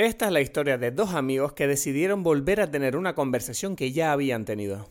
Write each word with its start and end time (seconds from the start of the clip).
Esta 0.00 0.26
es 0.26 0.32
la 0.32 0.40
historia 0.40 0.78
de 0.78 0.92
dos 0.92 1.14
amigos 1.14 1.54
que 1.54 1.66
decidieron 1.66 2.22
volver 2.22 2.60
a 2.60 2.70
tener 2.70 2.96
una 2.96 3.16
conversación 3.16 3.74
que 3.74 3.90
ya 3.90 4.12
habían 4.12 4.44
tenido. 4.44 4.88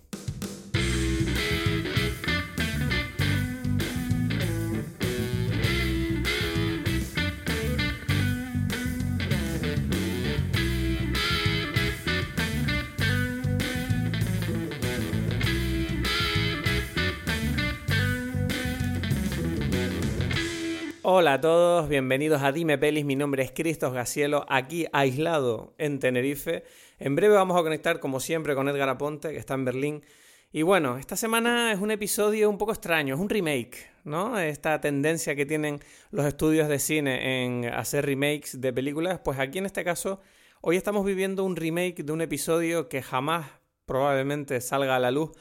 A 21.37 21.41
todos, 21.41 21.87
bienvenidos 21.87 22.41
a 22.41 22.51
Dime 22.51 22.79
Pelis, 22.79 23.05
mi 23.05 23.15
nombre 23.15 23.43
es 23.43 23.51
Cristos 23.51 23.93
Gacielo, 23.93 24.47
aquí 24.49 24.87
aislado 24.91 25.75
en 25.77 25.99
Tenerife. 25.99 26.63
En 26.97 27.15
breve 27.15 27.35
vamos 27.35 27.55
a 27.59 27.61
conectar 27.61 27.99
como 27.99 28.19
siempre 28.19 28.55
con 28.55 28.67
Edgar 28.67 28.89
Aponte, 28.89 29.29
que 29.29 29.37
está 29.37 29.53
en 29.53 29.63
Berlín. 29.63 30.03
Y 30.51 30.63
bueno, 30.63 30.97
esta 30.97 31.15
semana 31.15 31.71
es 31.71 31.79
un 31.79 31.91
episodio 31.91 32.49
un 32.49 32.57
poco 32.57 32.71
extraño, 32.71 33.13
es 33.13 33.21
un 33.21 33.29
remake, 33.29 33.87
¿no? 34.03 34.39
Esta 34.39 34.81
tendencia 34.81 35.35
que 35.35 35.45
tienen 35.45 35.79
los 36.09 36.25
estudios 36.25 36.69
de 36.69 36.79
cine 36.79 37.45
en 37.45 37.65
hacer 37.65 38.07
remakes 38.07 38.59
de 38.59 38.73
películas, 38.73 39.19
pues 39.23 39.37
aquí 39.37 39.59
en 39.59 39.67
este 39.67 39.83
caso, 39.83 40.19
hoy 40.61 40.75
estamos 40.75 41.05
viviendo 41.05 41.43
un 41.43 41.55
remake 41.55 42.03
de 42.03 42.13
un 42.13 42.21
episodio 42.21 42.89
que 42.89 43.03
jamás 43.03 43.45
probablemente 43.85 44.59
salga 44.59 44.95
a 44.95 44.99
la 44.99 45.11
luz, 45.11 45.33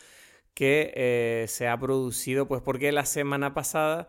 que 0.53 0.93
eh, 0.95 1.47
se 1.49 1.69
ha 1.69 1.81
producido, 1.81 2.47
pues 2.47 2.61
porque 2.61 2.93
la 2.93 3.07
semana 3.07 3.55
pasada 3.55 4.09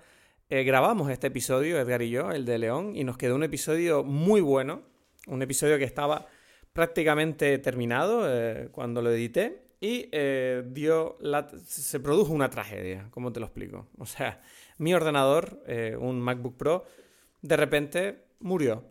eh, 0.50 0.64
grabamos 0.64 1.12
este 1.12 1.28
episodio, 1.28 1.78
Edgar 1.78 2.02
y 2.02 2.10
yo, 2.10 2.32
el 2.32 2.46
de 2.46 2.58
León, 2.58 2.96
y 2.96 3.04
nos 3.04 3.18
quedó 3.18 3.36
un 3.36 3.44
episodio 3.44 4.06
muy 4.06 4.40
bueno, 4.40 4.82
un 5.28 5.42
episodio 5.42 5.78
que 5.78 5.84
estaba 5.84 6.28
prácticamente 6.72 7.58
terminado 7.58 8.23
eh, 8.26 8.70
cuando 8.72 9.02
lo 9.02 9.12
edité 9.12 9.64
y 9.81 10.08
eh, 10.14 10.64
dio 10.67 11.17
se 11.66 12.00
produjo 12.00 12.31
una 12.31 12.50
tragedia, 12.50 13.09
¿cómo 13.12 13.34
te 13.34 13.42
lo 13.42 13.48
explico? 13.48 13.89
O 13.98 14.06
sea, 14.06 14.42
mi 14.78 14.94
ordenador, 14.94 15.62
un 16.00 16.22
MacBook 16.22 16.56
Pro, 16.56 16.86
de 17.42 17.58
repente 17.58 18.23
murió. 18.39 18.86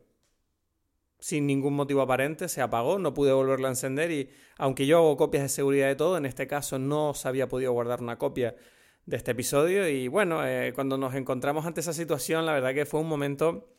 Sin 1.18 1.46
ningún 1.46 1.72
motivo 1.72 2.02
aparente, 2.02 2.48
se 2.48 2.60
apagó, 2.60 2.98
no 2.98 3.14
pude 3.14 3.32
volverlo 3.32 3.66
a 3.66 3.70
encender 3.70 4.10
y 4.10 4.28
aunque 4.58 4.86
yo 4.86 4.98
hago 4.98 5.16
copias 5.16 5.44
de 5.44 5.48
seguridad 5.48 5.86
de 5.86 5.96
todo, 5.96 6.18
en 6.18 6.26
este 6.26 6.46
caso 6.46 6.78
no 6.78 7.14
se 7.14 7.26
había 7.26 7.48
podido 7.48 7.72
guardar 7.72 8.02
una 8.02 8.18
copia 8.18 8.54
de 9.06 9.16
este 9.16 9.30
episodio. 9.30 9.88
Y 9.88 10.08
bueno, 10.08 10.46
eh, 10.46 10.72
cuando 10.74 10.98
nos 10.98 11.14
encontramos 11.14 11.64
ante 11.64 11.80
esa 11.80 11.92
situación, 11.92 12.44
la 12.44 12.52
verdad 12.52 12.74
que 12.74 12.84
fue 12.84 13.00
un 13.00 13.08
momento 13.08 13.72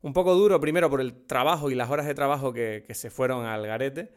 un 0.00 0.12
poco 0.12 0.34
duro, 0.34 0.60
primero 0.60 0.90
por 0.90 1.00
el 1.00 1.26
trabajo 1.26 1.70
y 1.70 1.74
las 1.74 1.90
horas 1.90 2.06
de 2.06 2.14
trabajo 2.14 2.52
que, 2.52 2.84
se 2.92 3.10
fueron 3.10 3.46
al 3.46 3.66
garete. 3.66 4.12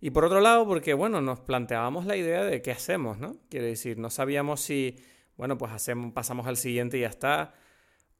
Y 0.00 0.10
por 0.10 0.24
otro 0.24 0.40
lado, 0.40 0.66
porque 0.66 0.94
bueno, 0.94 1.20
nos 1.20 1.40
planteábamos 1.40 2.06
la 2.06 2.16
idea 2.16 2.44
de 2.44 2.60
qué 2.62 2.72
hacemos, 2.72 3.18
¿no? 3.18 3.36
Quiero 3.48 3.66
decir, 3.66 3.98
no 3.98 4.10
sabíamos 4.10 4.60
si, 4.60 4.96
bueno, 5.36 5.56
pues 5.56 5.72
hacemos, 5.72 6.12
pasamos 6.12 6.46
al 6.46 6.56
siguiente 6.56 6.98
y 6.98 7.02
ya 7.02 7.08
está. 7.08 7.54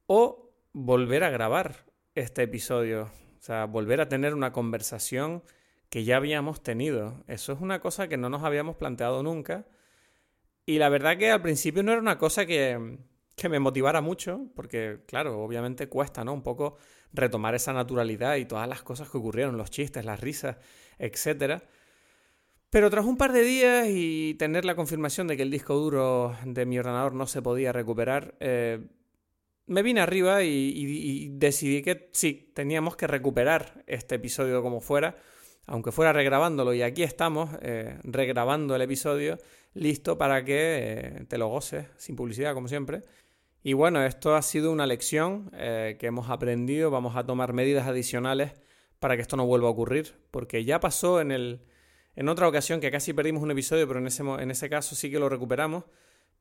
O 0.07 0.51
volver 0.73 1.23
a 1.23 1.29
grabar 1.29 1.85
este 2.15 2.43
episodio. 2.43 3.03
O 3.39 3.43
sea, 3.43 3.65
volver 3.65 4.01
a 4.01 4.09
tener 4.09 4.33
una 4.33 4.51
conversación 4.51 5.43
que 5.89 6.03
ya 6.03 6.17
habíamos 6.17 6.61
tenido. 6.61 7.23
Eso 7.27 7.53
es 7.53 7.61
una 7.61 7.79
cosa 7.79 8.07
que 8.07 8.17
no 8.17 8.29
nos 8.29 8.43
habíamos 8.43 8.75
planteado 8.75 9.23
nunca. 9.23 9.65
Y 10.71 10.79
la 10.79 10.87
verdad 10.87 11.17
que 11.17 11.29
al 11.29 11.41
principio 11.41 11.83
no 11.83 11.91
era 11.91 11.99
una 11.99 12.17
cosa 12.17 12.45
que, 12.45 12.97
me 13.49 13.59
motivara 13.59 13.99
mucho, 13.99 14.47
porque 14.55 14.99
claro, 15.05 15.43
obviamente 15.43 15.89
cuesta, 15.89 16.23
¿no? 16.23 16.31
Un 16.31 16.43
poco 16.43 16.77
retomar 17.11 17.55
esa 17.55 17.73
naturalidad 17.73 18.37
y 18.37 18.45
todas 18.45 18.69
las 18.69 18.81
cosas 18.81 19.09
que 19.09 19.17
ocurrieron, 19.17 19.57
los 19.57 19.69
chistes, 19.69 20.05
las 20.05 20.21
risas, 20.21 20.55
etc. 20.97 21.61
Pero 22.69 22.89
tras 22.89 23.03
un 23.03 23.17
par 23.17 23.33
de 23.33 23.43
días 23.43 23.87
y 23.89 24.35
tener 24.35 24.63
la 24.63 24.75
confirmación 24.75 25.27
de 25.27 25.35
que 25.35 25.43
el 25.43 25.51
disco 25.51 25.75
duro 25.75 26.37
de 26.45 26.65
mi 26.65 26.79
ordenador 26.79 27.15
no 27.15 27.27
se 27.27 27.41
podía 27.41 27.73
recuperar, 27.73 28.35
eh, 28.39 28.79
me 29.65 29.83
vine 29.83 29.99
arriba 29.99 30.43
y, 30.43 31.27
decidí 31.33 31.81
que 31.81 32.07
sí, 32.13 32.49
teníamos 32.53 32.95
que 32.95 33.07
recuperar 33.07 33.83
este 33.87 34.15
episodio 34.15 34.61
como 34.61 34.79
fuera, 34.79 35.17
aunque 35.65 35.91
fuera 35.91 36.13
regrabándolo. 36.13 36.73
Y 36.73 36.81
aquí 36.81 37.03
estamos, 37.03 37.49
eh, 37.61 37.99
regrabando 38.03 38.73
el 38.73 38.83
episodio 38.83 39.37
listo 39.73 40.17
para 40.17 40.43
que 40.43 40.55
eh, 40.57 41.25
te 41.27 41.37
lo 41.37 41.47
goces, 41.47 41.87
sin 41.97 42.15
publicidad 42.15 42.53
como 42.53 42.67
siempre. 42.67 43.01
Y 43.63 43.73
bueno, 43.73 44.03
esto 44.03 44.35
ha 44.35 44.41
sido 44.41 44.71
una 44.71 44.87
lección 44.87 45.51
eh, 45.53 45.97
que 45.99 46.07
hemos 46.07 46.29
aprendido, 46.29 46.89
vamos 46.89 47.15
a 47.15 47.25
tomar 47.25 47.53
medidas 47.53 47.87
adicionales 47.87 48.53
para 48.99 49.15
que 49.15 49.21
esto 49.21 49.37
no 49.37 49.45
vuelva 49.45 49.67
a 49.67 49.71
ocurrir, 49.71 50.15
porque 50.31 50.63
ya 50.65 50.79
pasó 50.79 51.21
en, 51.21 51.31
el, 51.31 51.61
en 52.15 52.29
otra 52.29 52.47
ocasión 52.47 52.79
que 52.79 52.91
casi 52.91 53.13
perdimos 53.13 53.43
un 53.43 53.51
episodio, 53.51 53.87
pero 53.87 53.99
en 53.99 54.07
ese, 54.07 54.23
en 54.23 54.51
ese 54.51 54.69
caso 54.69 54.95
sí 54.95 55.11
que 55.11 55.19
lo 55.19 55.29
recuperamos. 55.29 55.85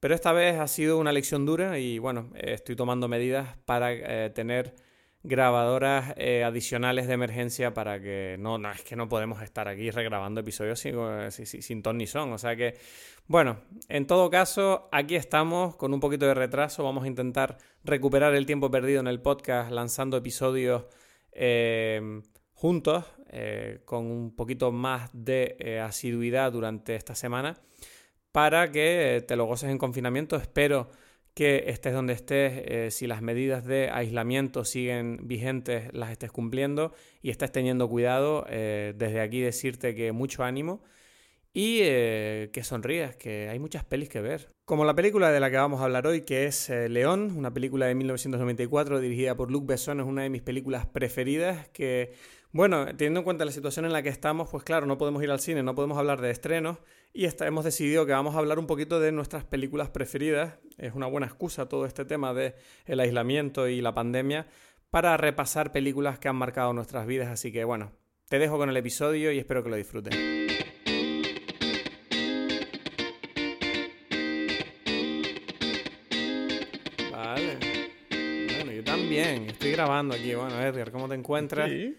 Pero 0.01 0.15
esta 0.15 0.33
vez 0.33 0.59
ha 0.59 0.67
sido 0.67 0.99
una 0.99 1.13
lección 1.13 1.45
dura 1.45 1.79
y 1.79 1.99
bueno, 1.99 2.31
estoy 2.35 2.75
tomando 2.75 3.07
medidas 3.07 3.59
para 3.67 3.93
eh, 3.93 4.31
tener 4.31 4.75
grabadoras 5.23 6.15
eh, 6.17 6.45
adicionales 6.45 7.07
de 7.07 7.15
emergencia 7.15 7.75
para 7.75 8.01
que 8.01 8.37
no, 8.39 8.59
no, 8.59 8.71
es 8.71 8.83
que 8.83 8.97
no 8.97 9.09
podemos 9.09 9.43
estar 9.43 9.69
aquí 9.69 9.91
regrabando 9.91 10.41
episodios 10.41 10.81
sin, 10.81 10.95
eh, 10.99 11.31
sin, 11.31 11.83
ton 11.83 11.99
ni 11.99 12.07
son. 12.07 12.33
O 12.33 12.39
sea 12.39 12.57
que, 12.57 12.79
bueno, 13.27 13.61
en 13.89 14.07
todo 14.07 14.31
caso, 14.31 14.89
aquí 14.93 15.17
estamos 15.17 15.77
con 15.77 15.93
un 15.93 16.01
poquito 16.01 16.27
de 16.27 16.35
retraso. 16.35 16.85
Vamos 16.85 17.05
a 17.05 17.09
intentar 17.09 17.59
recuperar 17.85 18.35
el 18.35 18.47
tiempo 18.47 18.71
perdido 18.71 19.01
en 19.01 19.09
el 19.09 19.21
podcast 19.21 19.71
lanzando 19.71 20.17
episodios 20.17 20.87
eh, 21.33 22.23
juntos, 22.55 23.05
con 23.85 24.07
un 24.07 24.35
poquito 24.35 24.73
más 24.73 25.09
de 25.13 25.81
asiduidad 25.81 26.51
durante 26.51 26.97
esta 26.97 27.15
semana, 27.15 27.61
para 28.33 28.73
que 28.73 29.25
te 29.27 29.37
lo 29.37 29.45
goces 29.45 29.71
en 29.71 29.79
confinamiento. 29.79 30.35
Espero 30.35 30.91
que 31.35 31.65
estés 31.69 31.93
donde 31.93 32.13
estés, 32.13 32.53
eh, 32.67 32.91
si 32.91 33.07
las 33.07 33.23
medidas 33.23 33.65
de 33.65 33.91
aislamiento 33.91 34.65
siguen 34.65 35.21
vigentes, 35.23 35.93
las 35.93 36.11
estés 36.11 36.31
cumpliendo 36.31 36.93
y 37.23 37.31
estés 37.31 37.53
teniendo 37.53 37.89
cuidado. 37.89 38.47
Eh, 38.49 38.95
desde 38.97 39.21
aquí 39.21 39.41
decirte 39.41 39.95
que 39.95 40.13
mucho 40.13 40.45
ánimo 40.45 40.83
y 41.53 41.79
eh, 41.83 42.51
que 42.53 42.63
sonrías, 42.63 43.17
que 43.17 43.49
hay 43.49 43.59
muchas 43.59 43.85
pelis 43.85 44.09
que 44.09 44.21
ver. 44.21 44.53
Como 44.65 44.85
la 44.85 44.95
película 44.95 45.31
de 45.33 45.41
la 45.41 45.51
que 45.51 45.57
vamos 45.57 45.81
a 45.81 45.85
hablar 45.85 46.07
hoy, 46.07 46.23
que 46.23 46.47
es 46.47 46.71
León, 46.71 47.33
una 47.37 47.53
película 47.53 47.87
de 47.87 47.95
1994 47.95 49.01
dirigida 49.01 49.35
por 49.37 49.51
Luc 49.51 49.67
Besson, 49.67 50.01
es 50.01 50.07
una 50.07 50.23
de 50.23 50.31
mis 50.31 50.43
películas 50.43 50.87
preferidas 50.87 51.69
que 51.71 52.13
bueno, 52.53 52.87
teniendo 52.87 53.21
en 53.21 53.25
cuenta 53.25 53.45
la 53.45 53.53
situación 53.53 53.85
en 53.85 53.93
la 53.93 54.03
que 54.03 54.09
estamos, 54.09 54.49
pues 54.51 54.65
claro, 54.65 54.85
no 54.85 54.99
podemos 54.99 55.23
ir 55.23 55.31
al 55.31 55.39
cine, 55.39 55.63
no 55.63 55.77
podemos 55.77 55.97
hablar 55.99 56.21
de 56.21 56.31
estrenos 56.31 56.79
y 57.13 57.27
hemos 57.41 57.65
decidido 57.65 58.07
que 58.07 58.13
vamos 58.13 58.35
a 58.35 58.39
hablar 58.39 58.59
un 58.59 58.67
poquito 58.67 59.01
de 59.01 59.11
nuestras 59.13 59.45
películas 59.45 59.91
preferidas. 59.91 60.59
Es 60.79 60.95
una 60.95 61.07
buena 61.07 61.27
excusa 61.27 61.69
todo 61.69 61.85
este 61.87 62.05
tema 62.05 62.33
de 62.33 62.55
el 62.87 63.01
aislamiento 63.01 63.69
y 63.69 63.81
la 63.81 63.93
pandemia 63.93 64.47
para 64.91 65.17
repasar 65.17 65.73
películas 65.73 66.19
que 66.19 66.29
han 66.29 66.37
marcado 66.37 66.73
nuestras 66.73 67.07
vidas, 67.07 67.29
así 67.29 67.53
que 67.53 67.65
bueno, 67.65 67.93
te 68.29 68.39
dejo 68.39 68.59
con 68.59 68.69
el 68.69 68.77
episodio 68.77 69.33
y 69.33 69.39
espero 69.39 69.63
que 69.63 69.71
lo 69.71 69.77
disfruten. 69.77 70.13
Vale. 77.11 77.59
Bueno, 78.57 78.73
yo 78.73 78.85
también. 78.85 79.51
Estoy 79.51 79.73
grabando 79.73 80.15
aquí. 80.15 80.35
Bueno, 80.35 80.61
Edgar, 80.61 80.91
¿cómo 80.93 81.09
te 81.09 81.15
encuentras? 81.17 81.69
Sí. 81.71 81.97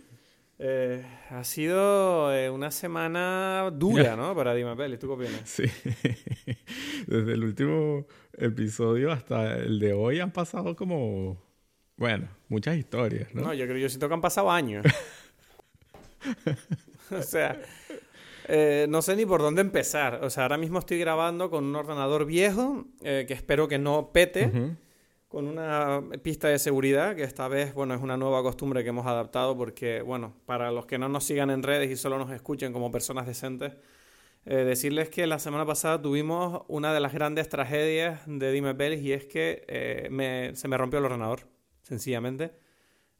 Eh, 0.64 1.04
ha 1.32 1.44
sido 1.44 2.32
eh, 2.32 2.48
una 2.52 2.70
semana 2.70 3.68
dura, 3.74 4.16
¿no? 4.16 4.36
Para 4.36 4.54
Dima 4.54 4.76
Pelis. 4.76 5.00
¿Tú 5.00 5.08
qué 5.08 5.14
opinas? 5.14 5.42
Sí. 5.50 5.64
Desde 7.08 7.34
el 7.34 7.44
último 7.44 8.06
episodio 8.38 9.12
hasta 9.12 9.58
el 9.58 9.80
de 9.80 9.94
hoy 9.94 10.20
han 10.20 10.30
pasado 10.30 10.76
como, 10.76 11.42
bueno, 11.98 12.30
muchas 12.48 12.78
historias, 12.78 13.34
¿no? 13.34 13.42
No, 13.42 13.54
yo 13.56 13.66
creo 13.66 13.80
yo 13.80 13.90
siento 13.90 14.08
que 14.08 14.14
han 14.14 14.22
pasado 14.22 14.52
años. 14.52 14.86
o 17.10 17.24
sea, 17.24 17.60
eh, 18.48 18.86
no 18.88 19.02
sé 19.02 19.16
ni 19.16 19.25
por 19.25 19.42
dónde 19.42 19.62
empezar. 19.62 20.24
O 20.24 20.30
sea, 20.30 20.44
ahora 20.44 20.60
mismo 20.60 20.78
estoy 20.78 21.00
grabando 21.00 21.50
con 21.50 21.64
un 21.64 21.75
ordenador 21.75 22.28
viejo 22.28 22.86
que 23.02 23.34
espero 23.34 23.68
que 23.68 23.80
no 23.80 24.12
pete 24.14 24.75
con 25.31 25.48
una 25.48 26.04
pista 26.24 26.50
de 26.50 26.60
seguridad, 26.60 27.16
que 27.16 27.24
esta 27.24 27.48
vez, 27.48 27.74
bueno, 27.74 27.94
es 27.94 28.01
una 28.01 28.18
nueva 28.18 28.44
costumbre 28.44 28.83
que 28.83 28.89
hemos 28.89 29.07
adaptado 29.07 29.56
porque, 29.57 30.01
bueno, 30.01 30.33
para 30.45 30.72
los 30.72 30.86
que 30.86 30.98
no 30.98 31.07
nos 31.07 31.24
sigan 31.24 31.50
en 31.50 31.63
redes 31.63 31.89
y 31.89 31.95
solo 31.95 32.18
nos 32.18 32.31
escuchen 32.31 32.74
como 32.74 32.92
personas 32.92 33.25
decentes, 33.25 33.78
eh, 34.45 34.56
decirles 34.56 35.10
que 35.10 35.25
la 35.28 35.39
semana 35.39 35.66
pasada 35.66 36.01
tuvimos 36.01 36.63
una 36.68 36.94
de 36.94 37.00
las 37.00 37.13
grandes 37.13 37.48
tragedias 37.48 38.19
de 38.25 38.51
Dime 38.51 38.75
Pelis 38.75 39.01
y 39.04 39.13
es 39.13 39.24
que 39.24 39.63
eh, 39.69 40.51
se 40.54 40.68
me 40.68 40.78
rompió 40.78 41.00
el 41.00 41.06
ordenador, 41.06 41.48
sencillamente. 41.81 42.51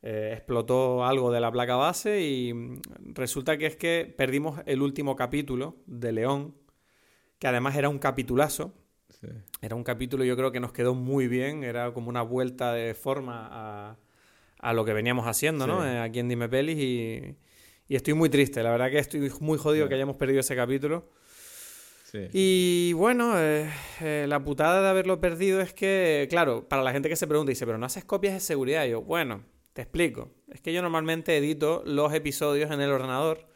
Eh, 0.02 0.31
explotó 0.34 1.06
algo 1.06 1.31
de 1.31 1.40
la 1.40 1.50
placa 1.50 1.78
base 1.78 2.22
y 2.28 2.54
mm, 2.54 2.81
resulta 3.13 3.58
que 3.58 3.68
es 3.68 3.78
que 3.78 4.13
perdimos 4.18 4.60
el 4.66 4.81
último 4.81 5.16
capítulo 5.16 5.78
de 5.86 6.12
León, 6.12 6.56
que 7.40 7.48
además 7.48 7.78
era 7.78 7.88
un 7.88 8.00
capitulazo, 8.00 8.74
era 9.62 9.76
un 9.76 9.84
capítulo, 9.84 10.24
yo 10.24 10.36
creo 10.36 10.52
que 10.52 10.60
nos 10.60 10.72
quedó 10.72 10.96
muy 10.96 11.28
bien, 11.28 11.64
era 11.64 11.94
como 11.94 12.10
una 12.10 12.22
vuelta 12.22 12.74
de 12.74 12.94
forma 12.94 13.48
a, 13.52 13.98
a 14.60 14.74
lo 14.74 14.86
que 14.86 14.94
veníamos 14.94 15.28
haciendo, 15.28 15.68
¿no? 15.68 15.86
Eh, 15.86 16.00
aquí 16.00 16.20
en 16.20 16.30
Dime 16.30 16.50
Pelis 16.50 16.78
y, 16.78 17.36
Y 17.88 17.96
estoy 17.96 18.14
muy 18.14 18.30
triste, 18.30 18.64
la 18.64 18.72
verdad 18.72 18.90
que 18.90 19.00
estoy 19.00 19.30
muy 19.42 19.58
jodido 19.58 19.90
que 19.90 19.96
hayamos 19.96 20.16
perdido 20.16 20.40
ese 20.40 20.56
capítulo. 20.56 21.10
Sí. 22.06 22.28
Y 22.32 22.94
bueno, 22.94 23.34
eh, 23.38 23.70
eh, 24.02 24.26
la 24.28 24.44
putada 24.44 24.82
de 24.82 24.88
haberlo 24.88 25.20
perdido 25.20 25.62
es 25.62 25.74
que, 25.74 26.28
claro, 26.30 26.68
para 26.68 26.84
la 26.84 26.92
gente 26.92 27.10
que 27.10 27.16
se 27.16 27.28
pregunta, 27.28 27.50
dice, 27.50 27.66
pero 27.66 27.78
no 27.78 27.86
haces 27.86 28.06
copias 28.06 28.34
de 28.34 28.40
seguridad. 28.40 28.86
Y 28.86 28.92
yo, 28.92 29.02
bueno, 29.02 29.44
te 29.74 29.82
explico. 29.82 30.32
Es 30.50 30.62
que 30.62 30.74
yo 30.74 30.82
normalmente 30.82 31.36
edito 31.38 31.84
los 31.86 32.14
episodios 32.14 32.72
en 32.72 32.82
el 32.82 32.92
ordenador 32.92 33.48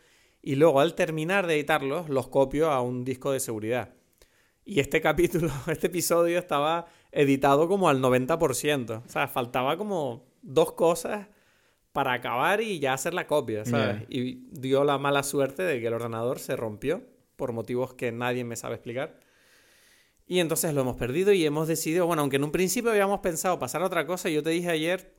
y 0.42 0.56
luego 0.56 0.80
al 0.80 0.96
terminar 0.96 1.48
de 1.48 1.56
editarlos 1.56 2.10
los 2.10 2.28
copio 2.28 2.72
a 2.72 2.82
un 2.82 3.04
disco 3.04 3.32
de 3.32 3.40
seguridad. 3.40 3.94
Y 4.66 4.80
este 4.80 5.00
capítulo, 5.00 5.52
este 5.68 5.88
episodio 5.88 6.40
estaba 6.40 6.88
editado 7.12 7.68
como 7.68 7.88
al 7.88 8.02
90%. 8.02 9.04
O 9.06 9.10
sea, 9.10 9.28
faltaba 9.28 9.78
como 9.78 10.26
dos 10.42 10.74
cosas 10.74 11.28
para 11.94 12.14
acabar 12.14 12.60
y 12.62 12.80
ya 12.80 12.94
hacer 12.94 13.14
la 13.14 13.26
copia, 13.28 13.64
¿sabes? 13.64 14.06
Yeah. 14.10 14.22
Y 14.22 14.48
dio 14.52 14.84
la 14.84 14.98
mala 14.98 15.24
suerte 15.24 15.64
de 15.64 15.80
que 15.80 15.88
el 15.88 15.94
ordenador 15.94 16.40
se 16.40 16.56
rompió 16.58 17.04
por 17.38 17.54
motivos 17.54 17.94
que 17.94 18.12
nadie 18.12 18.44
me 18.44 18.56
sabe 18.56 18.76
explicar. 18.76 19.20
Y 20.28 20.40
entonces 20.40 20.74
lo 20.74 20.82
hemos 20.82 20.98
perdido 20.98 21.32
y 21.32 21.46
hemos 21.46 21.68
decidido, 21.68 22.08
bueno, 22.08 22.24
aunque 22.24 22.38
en 22.38 22.44
un 22.44 22.52
principio 22.52 22.92
habíamos 22.92 23.20
pensado 23.20 23.60
pasar 23.60 23.84
a 23.84 23.86
otra 23.86 24.06
cosa, 24.08 24.30
yo 24.30 24.42
te 24.42 24.50
dije 24.50 24.70
ayer 24.70 25.14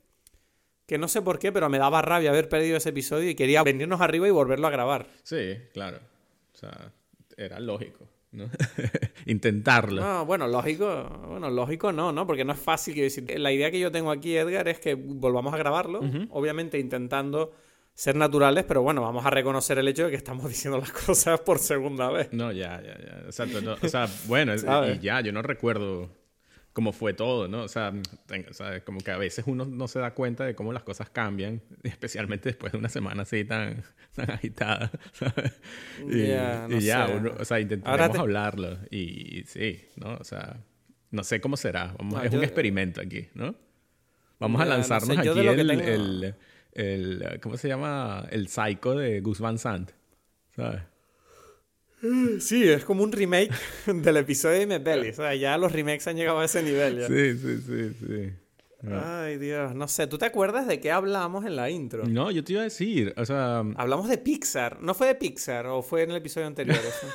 que 0.86 0.98
no 0.98 1.08
sé 1.08 1.22
por 1.22 1.38
qué, 1.38 1.52
pero 1.52 1.68
me 1.68 1.78
daba 1.78 2.02
rabia 2.02 2.30
haber 2.30 2.48
perdido 2.48 2.76
ese 2.76 2.90
episodio 2.90 3.30
y 3.30 3.34
quería 3.34 3.62
venirnos 3.62 4.00
arriba 4.00 4.26
y 4.26 4.30
volverlo 4.30 4.66
a 4.66 4.70
grabar. 4.70 5.06
Sí, 5.22 5.56
claro. 5.72 5.98
O 6.52 6.56
sea, 6.58 6.92
era 7.36 7.60
lógico, 7.60 8.08
¿no? 8.32 8.50
Intentarlo. 9.26 10.02
No, 10.02 10.26
bueno, 10.26 10.46
lógico, 10.46 11.04
bueno, 11.28 11.50
lógico 11.50 11.92
no, 11.92 12.12
¿no? 12.12 12.26
Porque 12.26 12.44
no 12.44 12.52
es 12.52 12.60
fácil, 12.60 12.94
decir. 12.94 13.38
La 13.38 13.52
idea 13.52 13.70
que 13.70 13.80
yo 13.80 13.90
tengo 13.90 14.10
aquí, 14.10 14.36
Edgar, 14.36 14.68
es 14.68 14.78
que 14.78 14.94
volvamos 14.94 15.54
a 15.54 15.56
grabarlo, 15.56 16.00
obviamente 16.30 16.78
intentando 16.78 17.52
ser 17.94 18.14
naturales, 18.14 18.64
pero 18.64 18.82
bueno, 18.82 19.00
vamos 19.00 19.24
a 19.24 19.30
reconocer 19.30 19.78
el 19.78 19.88
hecho 19.88 20.04
de 20.04 20.10
que 20.10 20.16
estamos 20.16 20.46
diciendo 20.48 20.78
las 20.78 20.92
cosas 20.92 21.40
por 21.40 21.58
segunda 21.58 22.10
vez. 22.10 22.32
No, 22.32 22.52
ya, 22.52 22.80
ya, 22.82 22.96
ya. 22.98 23.22
Exacto. 23.24 23.60
no, 23.62 23.76
o 23.80 23.88
sea, 23.88 24.06
bueno, 24.26 24.54
y 24.54 24.98
ya, 25.00 25.20
yo 25.22 25.32
no 25.32 25.42
recuerdo 25.42 26.10
cómo 26.76 26.92
fue 26.92 27.14
todo, 27.14 27.48
¿no? 27.48 27.62
O 27.62 27.68
sea, 27.68 27.90
ten- 28.26 28.44
o 28.50 28.52
sea, 28.52 28.84
como 28.84 29.00
que 29.00 29.10
a 29.10 29.16
veces 29.16 29.46
uno 29.48 29.64
no 29.64 29.88
se 29.88 29.98
da 29.98 30.10
cuenta 30.12 30.44
de 30.44 30.54
cómo 30.54 30.74
las 30.74 30.82
cosas 30.82 31.08
cambian, 31.08 31.62
especialmente 31.84 32.50
después 32.50 32.70
de 32.72 32.76
una 32.78 32.90
semana 32.90 33.22
así 33.22 33.46
tan, 33.46 33.82
tan 34.14 34.30
agitada, 34.30 34.90
¿sabes? 35.14 35.58
Y, 36.06 36.26
Ya, 36.28 36.66
no 36.68 36.76
y 36.76 36.80
ya, 36.82 37.06
uno, 37.06 37.32
o 37.40 37.44
sea, 37.46 37.60
intentaremos 37.60 38.12
te- 38.12 38.18
hablarlo. 38.18 38.78
Y, 38.90 39.44
sí, 39.46 39.86
¿no? 39.96 40.16
O 40.16 40.24
sea, 40.24 40.58
no 41.10 41.24
sé 41.24 41.40
cómo 41.40 41.56
será. 41.56 41.94
Vamos, 41.98 42.18
No, 42.18 42.22
es 42.22 42.30
yo- 42.30 42.36
un 42.36 42.44
experimento 42.44 43.00
aquí, 43.00 43.28
¿no? 43.32 43.54
Vamos 44.38 44.60
a 44.60 44.64
no 44.66 44.70
lanzarnos 44.72 45.14
sé, 45.14 45.18
aquí 45.18 45.28
el, 45.30 45.66
tengo- 45.66 45.82
el, 45.82 46.34
el- 46.74 47.40
¿Cómo 47.40 47.56
se 47.56 47.68
llama? 47.68 48.26
El 48.30 48.48
psycho 48.48 48.94
de 48.96 49.20
Gus 49.22 49.40
Van 49.40 49.56
Sant, 49.56 49.92
¿sabes? 50.54 50.82
Sí, 52.40 52.68
es 52.68 52.84
como 52.84 53.02
un 53.02 53.12
remake 53.12 53.50
del 53.86 54.16
episodio 54.18 54.58
de 54.60 54.66
Mepeli. 54.66 55.10
O 55.10 55.14
sea, 55.14 55.34
ya 55.34 55.56
los 55.58 55.72
remakes 55.72 56.06
han 56.08 56.16
llegado 56.16 56.40
a 56.40 56.44
ese 56.44 56.62
nivel 56.62 56.98
ya. 57.00 57.06
Sí, 57.08 57.38
sí, 57.38 57.58
sí, 57.66 57.96
sí. 58.06 58.32
Ay, 58.92 59.38
Dios, 59.38 59.74
no 59.74 59.88
sé, 59.88 60.06
¿tú 60.06 60.16
te 60.18 60.26
acuerdas 60.26 60.66
de 60.68 60.78
qué 60.80 60.92
hablamos 60.92 61.44
en 61.44 61.56
la 61.56 61.70
intro? 61.70 62.04
No, 62.06 62.30
yo 62.30 62.44
te 62.44 62.52
iba 62.52 62.60
a 62.60 62.64
decir, 62.64 63.12
o 63.16 63.24
sea, 63.24 63.64
Hablamos 63.76 64.08
de 64.08 64.18
Pixar. 64.18 64.80
¿No 64.80 64.94
fue 64.94 65.08
de 65.08 65.14
Pixar 65.16 65.66
o 65.66 65.82
fue 65.82 66.02
en 66.02 66.10
el 66.10 66.16
episodio 66.18 66.46
anterior 66.46 66.76
eso? 66.76 67.08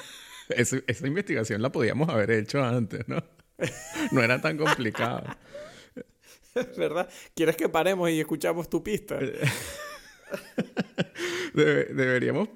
esa, 0.49 0.77
esa 0.88 1.07
investigación 1.07 1.61
la 1.61 1.71
podíamos 1.71 2.09
haber 2.09 2.31
hecho 2.31 2.61
antes, 2.63 3.07
¿no? 3.07 3.23
No 4.11 4.21
era 4.23 4.41
tan 4.41 4.57
complicado. 4.57 5.23
¿Verdad? 6.77 7.07
¿Quieres 7.35 7.55
que 7.55 7.69
paremos 7.69 8.09
y 8.09 8.19
escuchamos 8.19 8.69
tu 8.69 8.83
pista? 8.83 9.17
Debe- 11.53 11.85
deberíamos, 11.94 12.49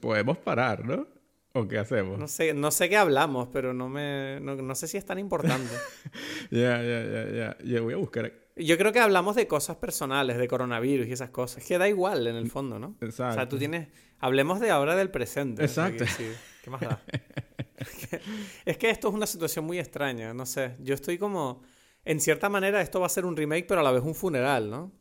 podemos 0.00 0.38
parar, 0.38 0.84
¿no? 0.86 1.06
¿O 1.54 1.66
qué 1.66 1.78
hacemos? 1.78 2.18
No 2.18 2.28
sé, 2.28 2.52
no 2.52 2.70
sé 2.70 2.88
qué 2.88 2.96
hablamos, 2.96 3.48
pero 3.52 3.72
no 3.72 3.88
me 3.88 4.38
no, 4.40 4.54
no 4.56 4.74
sé 4.74 4.86
si 4.86 4.96
es 4.96 5.04
tan 5.04 5.18
importante. 5.18 5.72
Ya, 6.50 6.82
ya, 6.82 7.04
ya, 7.04 7.30
ya. 7.30 7.58
Ya 7.62 7.80
voy 7.82 7.92
a 7.92 7.98
buscar. 7.98 8.32
Yo 8.56 8.78
creo 8.78 8.90
que 8.90 9.00
hablamos 9.00 9.36
de 9.36 9.46
cosas 9.46 9.76
personales, 9.76 10.38
de 10.38 10.48
coronavirus 10.48 11.06
y 11.06 11.12
esas 11.12 11.28
cosas. 11.30 11.64
Que 11.64 11.76
da 11.76 11.88
igual 11.88 12.26
en 12.26 12.36
el 12.36 12.50
fondo, 12.50 12.78
¿no? 12.78 12.96
O 13.02 13.10
sea, 13.10 13.28
Exacto. 13.28 13.50
tú 13.50 13.58
tienes... 13.58 13.88
Hablemos 14.18 14.58
de 14.58 14.70
ahora 14.70 14.96
del 14.96 15.10
presente. 15.10 15.64
o 15.64 15.68
sea, 15.68 15.88
Exacto. 15.88 16.04
que 16.04 16.10
sí, 16.10 16.32
¿Qué 16.64 16.70
más 16.70 16.80
da? 16.80 17.02
es 18.64 18.78
que 18.78 18.90
esto 18.90 19.08
es 19.08 19.14
una 19.14 19.26
situación 19.26 19.66
muy 19.66 19.78
extraña, 19.78 20.32
no 20.32 20.46
sé. 20.46 20.76
Yo 20.80 20.94
estoy 20.94 21.18
como... 21.18 21.62
En 22.04 22.20
cierta 22.20 22.48
manera 22.48 22.80
esto 22.80 23.00
va 23.00 23.06
a 23.06 23.10
ser 23.10 23.26
un 23.26 23.36
remake, 23.36 23.66
pero 23.68 23.80
a 23.80 23.84
la 23.84 23.92
vez 23.92 24.02
un 24.02 24.14
funeral, 24.14 24.70
¿no? 24.70 24.92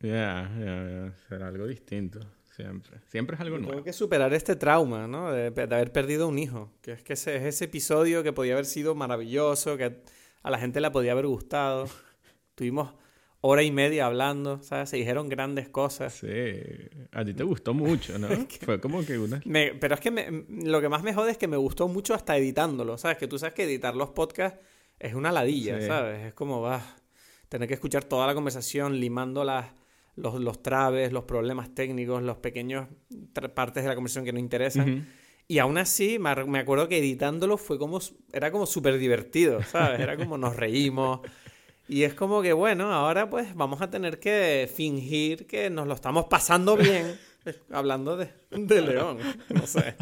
Ya, 0.00 0.48
ya, 0.58 0.64
ya. 0.64 1.14
Será 1.28 1.48
algo 1.48 1.66
distinto. 1.66 2.20
Siempre. 2.56 2.98
Siempre 3.08 3.34
es 3.34 3.40
algo 3.40 3.56
Tengo 3.56 3.68
nuevo. 3.70 3.84
que 3.84 3.92
superar 3.92 4.32
este 4.34 4.54
trauma, 4.56 5.06
¿no? 5.08 5.32
De, 5.32 5.50
de 5.50 5.62
haber 5.74 5.90
perdido 5.92 6.28
un 6.28 6.38
hijo. 6.38 6.70
Que 6.82 6.92
es 6.92 7.02
que 7.02 7.14
ese, 7.14 7.36
es 7.36 7.42
ese 7.42 7.64
episodio 7.64 8.22
que 8.22 8.32
podía 8.32 8.52
haber 8.52 8.66
sido 8.66 8.94
maravilloso, 8.94 9.76
que 9.76 10.00
a 10.42 10.50
la 10.50 10.58
gente 10.58 10.80
le 10.80 10.90
podía 10.90 11.12
haber 11.12 11.26
gustado. 11.26 11.88
Tuvimos 12.54 12.92
hora 13.40 13.62
y 13.62 13.70
media 13.72 14.06
hablando, 14.06 14.62
¿sabes? 14.62 14.88
Se 14.90 14.96
dijeron 14.96 15.28
grandes 15.28 15.68
cosas. 15.68 16.14
Sí. 16.14 16.28
A 17.12 17.24
ti 17.24 17.34
te 17.34 17.42
gustó 17.42 17.74
mucho, 17.74 18.18
¿no? 18.18 18.28
Fue 18.64 18.80
como 18.80 19.04
que 19.04 19.18
una... 19.18 19.42
Me- 19.44 19.74
pero 19.74 19.94
es 19.96 20.00
que 20.00 20.10
me- 20.10 20.44
lo 20.64 20.80
que 20.80 20.88
más 20.88 21.02
me 21.02 21.12
jode 21.12 21.32
es 21.32 21.38
que 21.38 21.48
me 21.48 21.56
gustó 21.56 21.88
mucho 21.88 22.14
hasta 22.14 22.36
editándolo, 22.36 22.96
¿sabes? 22.98 23.18
Que 23.18 23.26
tú 23.28 23.38
sabes 23.38 23.54
que 23.54 23.64
editar 23.64 23.94
los 23.96 24.10
podcasts 24.10 24.58
es 24.98 25.14
una 25.14 25.30
ladilla, 25.32 25.80
Sí. 25.80 25.86
¿sabes? 25.88 26.24
Es 26.28 26.34
como, 26.34 26.60
va, 26.62 26.80
tener 27.48 27.68
que 27.68 27.74
escuchar 27.74 28.04
toda 28.04 28.26
la 28.26 28.34
conversación, 28.34 28.98
limando 28.98 29.44
las, 29.44 29.66
los, 30.16 30.40
los 30.40 30.62
traves, 30.62 31.12
los 31.12 31.24
problemas 31.24 31.74
técnicos, 31.74 32.22
los 32.22 32.38
pequeños 32.38 32.88
partes 33.54 33.82
de 33.82 33.88
la 33.88 33.94
conversación 33.94 34.24
que 34.24 34.32
no 34.32 34.38
interesan. 34.38 35.06
Y 35.46 35.58
aún 35.58 35.76
así, 35.76 36.18
me 36.18 36.58
acuerdo 36.58 36.88
que 36.88 36.98
editándolo 36.98 37.58
fue 37.58 37.78
como, 37.78 38.00
era 38.32 38.50
como 38.50 38.66
súper 38.66 38.98
divertido, 38.98 39.62
¿sabes? 39.62 40.00
Era 40.00 40.16
como 40.16 40.38
nos 40.38 40.56
reímos. 40.56 41.20
Y 41.86 42.04
es 42.04 42.14
como 42.14 42.40
que, 42.40 42.54
bueno, 42.54 42.92
ahora 42.92 43.28
pues 43.28 43.54
vamos 43.54 43.82
a 43.82 43.90
tener 43.90 44.18
que 44.18 44.70
fingir 44.74 45.46
que 45.46 45.68
nos 45.68 45.86
lo 45.86 45.94
estamos 45.94 46.26
pasando 46.26 46.76
bien 46.76 47.18
hablando 47.70 48.16
de, 48.16 48.30
de 48.50 48.80
León, 48.80 49.18
no 49.50 49.66
sé. 49.66 49.96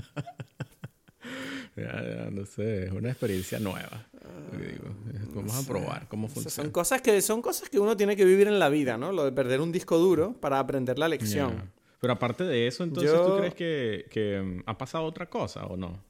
Ya, 1.82 2.24
ya, 2.24 2.30
no 2.30 2.46
sé. 2.46 2.84
Es 2.86 2.92
una 2.92 3.10
experiencia 3.10 3.58
nueva. 3.58 4.06
digo. 4.52 4.94
Vamos 5.34 5.54
a 5.64 5.66
probar 5.68 6.08
cómo 6.08 6.26
O 6.26 6.28
sea, 6.30 6.42
funciona. 6.42 6.64
son 6.66 6.72
cosas 6.72 7.00
que 7.02 7.20
son 7.22 7.42
cosas 7.42 7.68
que 7.70 7.78
uno 7.78 7.96
tiene 7.96 8.16
que 8.16 8.24
vivir 8.24 8.46
en 8.48 8.58
la 8.58 8.68
vida, 8.68 8.96
¿no? 8.98 9.12
Lo 9.12 9.24
de 9.24 9.32
perder 9.32 9.60
un 9.60 9.72
disco 9.72 9.98
duro 9.98 10.34
para 10.40 10.58
aprender 10.58 10.98
la 10.98 11.08
lección. 11.08 11.70
Pero 12.00 12.12
aparte 12.14 12.44
de 12.44 12.66
eso, 12.66 12.82
entonces, 12.84 13.12
Yo- 13.12 13.24
¿tú 13.24 13.36
crees 13.36 13.54
que, 13.54 14.06
que, 14.10 14.40
mm, 14.42 14.62
ha 14.66 14.76
pasado 14.76 15.04
otra 15.04 15.28
cosa 15.30 15.66
o 15.66 15.76
no? 15.76 16.02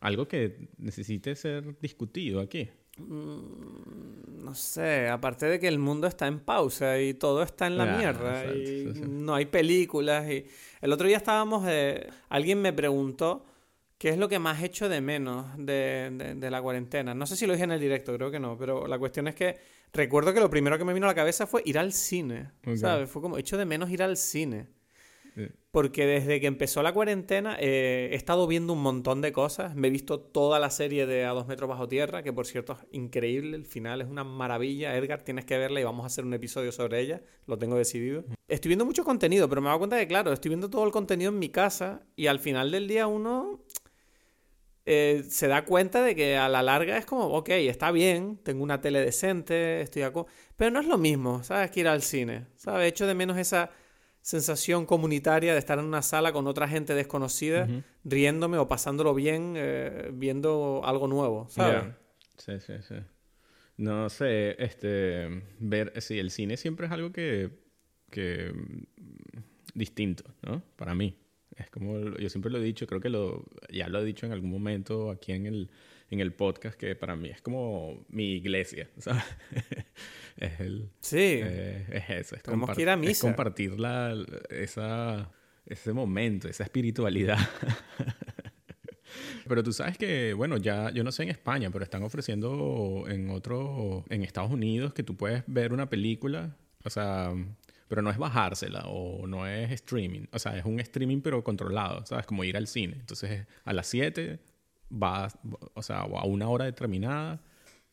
Algo 0.00 0.26
que 0.28 0.68
necesite 0.78 1.34
ser 1.36 1.78
discutido 1.80 2.40
aquí. 2.40 2.68
No 2.98 4.54
sé, 4.54 5.08
aparte 5.08 5.46
de 5.46 5.58
que 5.58 5.68
el 5.68 5.78
mundo 5.78 6.06
está 6.06 6.26
en 6.26 6.40
pausa 6.40 7.00
y 7.00 7.14
todo 7.14 7.42
está 7.42 7.66
en 7.66 7.78
la 7.78 7.94
Ah, 7.94 7.98
mierda 7.98 8.44
exacto, 8.44 9.04
y 9.06 9.08
no 9.08 9.34
hay 9.34 9.46
películas 9.46 10.30
y 10.30 10.46
el 10.80 10.92
otro 10.92 11.06
día 11.06 11.16
estábamos 11.16 11.64
eh, 11.68 12.08
alguien 12.28 12.60
me 12.62 12.72
preguntó 12.72 13.44
qué 13.98 14.10
es 14.10 14.18
lo 14.18 14.28
que 14.28 14.38
más 14.38 14.62
echo 14.62 14.88
de 14.88 15.00
menos 15.00 15.46
de, 15.56 16.10
de- 16.12 16.34
de 16.34 16.50
la 16.50 16.60
cuarentena. 16.62 17.14
No 17.14 17.26
sé 17.26 17.36
si 17.36 17.46
lo 17.46 17.52
dije 17.54 17.64
en 17.64 17.72
el 17.72 17.80
directo, 17.80 18.14
creo 18.14 18.30
que 18.30 18.40
no, 18.40 18.56
pero 18.58 18.86
la 18.86 18.98
cuestión 18.98 19.28
es 19.28 19.34
que 19.34 19.56
recuerdo 19.92 20.34
que 20.34 20.40
lo 20.40 20.50
primero 20.50 20.76
que 20.78 20.84
me 20.84 20.92
vino 20.94 21.06
a 21.06 21.10
la 21.10 21.14
cabeza 21.14 21.46
fue 21.46 21.62
ir 21.64 21.78
al 21.78 21.92
cine, 21.92 22.50
Ok. 22.66 22.76
¿sabes? 22.76 23.10
Fue 23.10 23.22
como 23.22 23.38
echo 23.38 23.56
de 23.56 23.64
menos 23.64 23.90
ir 23.90 24.02
al 24.02 24.16
cine. 24.16 24.68
Porque 25.70 26.06
desde 26.06 26.40
que 26.40 26.46
empezó 26.46 26.82
la 26.82 26.94
cuarentena 26.94 27.58
eh, 27.60 28.08
he 28.10 28.16
estado 28.16 28.46
viendo 28.46 28.72
un 28.72 28.80
montón 28.80 29.20
de 29.20 29.32
cosas. 29.32 29.74
Me 29.74 29.88
he 29.88 29.90
visto 29.90 30.18
toda 30.18 30.58
la 30.58 30.70
serie 30.70 31.04
de 31.04 31.26
A 31.26 31.32
dos 31.32 31.46
metros 31.46 31.68
bajo 31.68 31.86
tierra, 31.86 32.22
que 32.22 32.32
por 32.32 32.46
cierto 32.46 32.72
es 32.72 32.78
increíble. 32.92 33.54
El 33.58 33.66
final 33.66 34.00
es 34.00 34.08
una 34.08 34.24
maravilla. 34.24 34.96
Edgar, 34.96 35.22
tienes 35.24 35.44
que 35.44 35.58
verla 35.58 35.78
y 35.78 35.84
vamos 35.84 36.04
a 36.04 36.06
hacer 36.06 36.24
un 36.24 36.32
episodio 36.32 36.72
sobre 36.72 37.00
ella. 37.00 37.20
Lo 37.46 37.58
tengo 37.58 37.76
decidido. 37.76 38.24
Estoy 38.48 38.70
viendo 38.70 38.86
mucho 38.86 39.04
contenido, 39.04 39.46
pero 39.46 39.60
me 39.60 39.66
he 39.66 39.68
dado 39.68 39.78
cuenta 39.80 39.98
que, 39.98 40.08
claro, 40.08 40.32
estoy 40.32 40.48
viendo 40.48 40.70
todo 40.70 40.86
el 40.86 40.90
contenido 40.90 41.30
en 41.30 41.38
mi 41.38 41.50
casa 41.50 42.06
y 42.16 42.28
al 42.28 42.38
final 42.38 42.70
del 42.70 42.88
día 42.88 43.06
uno 43.06 43.60
eh, 44.88 45.24
se 45.28 45.48
da 45.48 45.64
cuenta 45.64 46.02
de 46.02 46.14
que 46.14 46.36
a 46.36 46.48
la 46.48 46.62
larga 46.62 46.96
es 46.96 47.04
como, 47.04 47.26
ok, 47.26 47.48
está 47.50 47.90
bien, 47.90 48.38
tengo 48.44 48.62
una 48.62 48.80
tele 48.80 49.00
decente, 49.00 49.80
estoy 49.80 50.02
aco 50.02 50.28
pero 50.56 50.70
no 50.70 50.80
es 50.80 50.86
lo 50.86 50.96
mismo, 50.96 51.42
¿sabes? 51.42 51.70
Que 51.70 51.80
ir 51.80 51.88
al 51.88 52.02
cine, 52.02 52.46
¿sabes? 52.54 52.88
Echo 52.88 53.06
de 53.06 53.14
menos 53.14 53.36
esa 53.36 53.70
sensación 54.22 54.86
comunitaria 54.86 55.52
de 55.52 55.58
estar 55.58 55.78
en 55.78 55.84
una 55.84 56.02
sala 56.02 56.32
con 56.32 56.46
otra 56.46 56.66
gente 56.66 56.94
desconocida, 56.94 57.68
riéndome 58.04 58.58
o 58.58 58.68
pasándolo 58.68 59.14
bien, 59.14 59.54
eh, 59.56 60.10
viendo 60.12 60.82
algo 60.84 61.08
nuevo, 61.08 61.46
¿sabes? 61.50 61.92
Sí, 62.38 62.52
sí, 62.60 62.74
sí. 62.88 62.94
No 63.76 64.08
sé, 64.08 64.56
este, 64.62 65.42
ver, 65.58 65.92
sí, 66.00 66.18
el 66.18 66.30
cine 66.30 66.56
siempre 66.56 66.86
es 66.86 66.92
algo 66.92 67.12
que, 67.12 67.50
que 68.10 68.52
mm, 68.54 69.38
distinto, 69.74 70.24
¿no? 70.42 70.62
Para 70.76 70.94
mí. 70.94 71.18
Es 71.56 71.70
como, 71.70 72.16
yo 72.18 72.28
siempre 72.28 72.50
lo 72.50 72.58
he 72.58 72.62
dicho, 72.62 72.86
creo 72.86 73.00
que 73.00 73.08
lo, 73.08 73.44
ya 73.70 73.88
lo 73.88 74.00
he 74.00 74.04
dicho 74.04 74.26
en 74.26 74.32
algún 74.32 74.50
momento 74.50 75.10
aquí 75.10 75.32
en 75.32 75.46
el, 75.46 75.70
en 76.10 76.20
el 76.20 76.34
podcast, 76.34 76.78
que 76.78 76.94
para 76.94 77.16
mí 77.16 77.30
es 77.30 77.40
como 77.40 78.04
mi 78.08 78.34
iglesia, 78.34 78.90
¿sabes? 78.98 79.24
es 80.36 80.60
el, 80.60 80.90
Sí. 81.00 81.16
eh, 81.18 81.86
es 81.90 82.10
eso. 82.10 82.36
Es, 82.36 82.42
Tenemos 82.42 82.68
compar- 82.68 82.76
que 82.76 82.82
ir 82.82 82.88
a 82.90 82.94
es 82.94 82.98
misa. 83.00 83.26
compartir 83.26 83.80
la, 83.80 84.14
esa, 84.50 85.32
ese 85.64 85.92
momento, 85.94 86.46
esa 86.48 86.64
espiritualidad. 86.64 87.38
Pero 89.48 89.62
tú 89.62 89.72
sabes 89.72 89.96
que, 89.96 90.34
bueno, 90.34 90.56
ya 90.56 90.90
yo 90.90 91.04
no 91.04 91.12
sé 91.12 91.22
en 91.22 91.28
España, 91.30 91.70
pero 91.70 91.84
están 91.84 92.02
ofreciendo 92.02 93.04
en 93.08 93.30
otros, 93.30 94.04
en 94.10 94.22
Estados 94.24 94.50
Unidos, 94.50 94.92
que 94.92 95.04
tú 95.04 95.16
puedes 95.16 95.44
ver 95.46 95.72
una 95.72 95.88
película, 95.88 96.56
o 96.84 96.90
sea, 96.90 97.32
pero 97.88 98.02
no 98.02 98.10
es 98.10 98.18
bajársela 98.18 98.84
o 98.86 99.26
no 99.26 99.46
es 99.46 99.70
streaming, 99.70 100.26
o 100.32 100.38
sea, 100.38 100.56
es 100.56 100.64
un 100.64 100.80
streaming 100.80 101.20
pero 101.20 101.42
controlado, 101.44 102.04
¿sabes? 102.06 102.26
Como 102.26 102.44
ir 102.44 102.56
al 102.56 102.66
cine. 102.66 102.96
Entonces, 102.98 103.46
a 103.64 103.72
las 103.72 103.86
7 103.86 104.40
vas, 104.88 105.38
o 105.74 105.82
sea, 105.82 106.00
a 106.00 106.24
una 106.24 106.48
hora 106.48 106.64
determinada, 106.64 107.40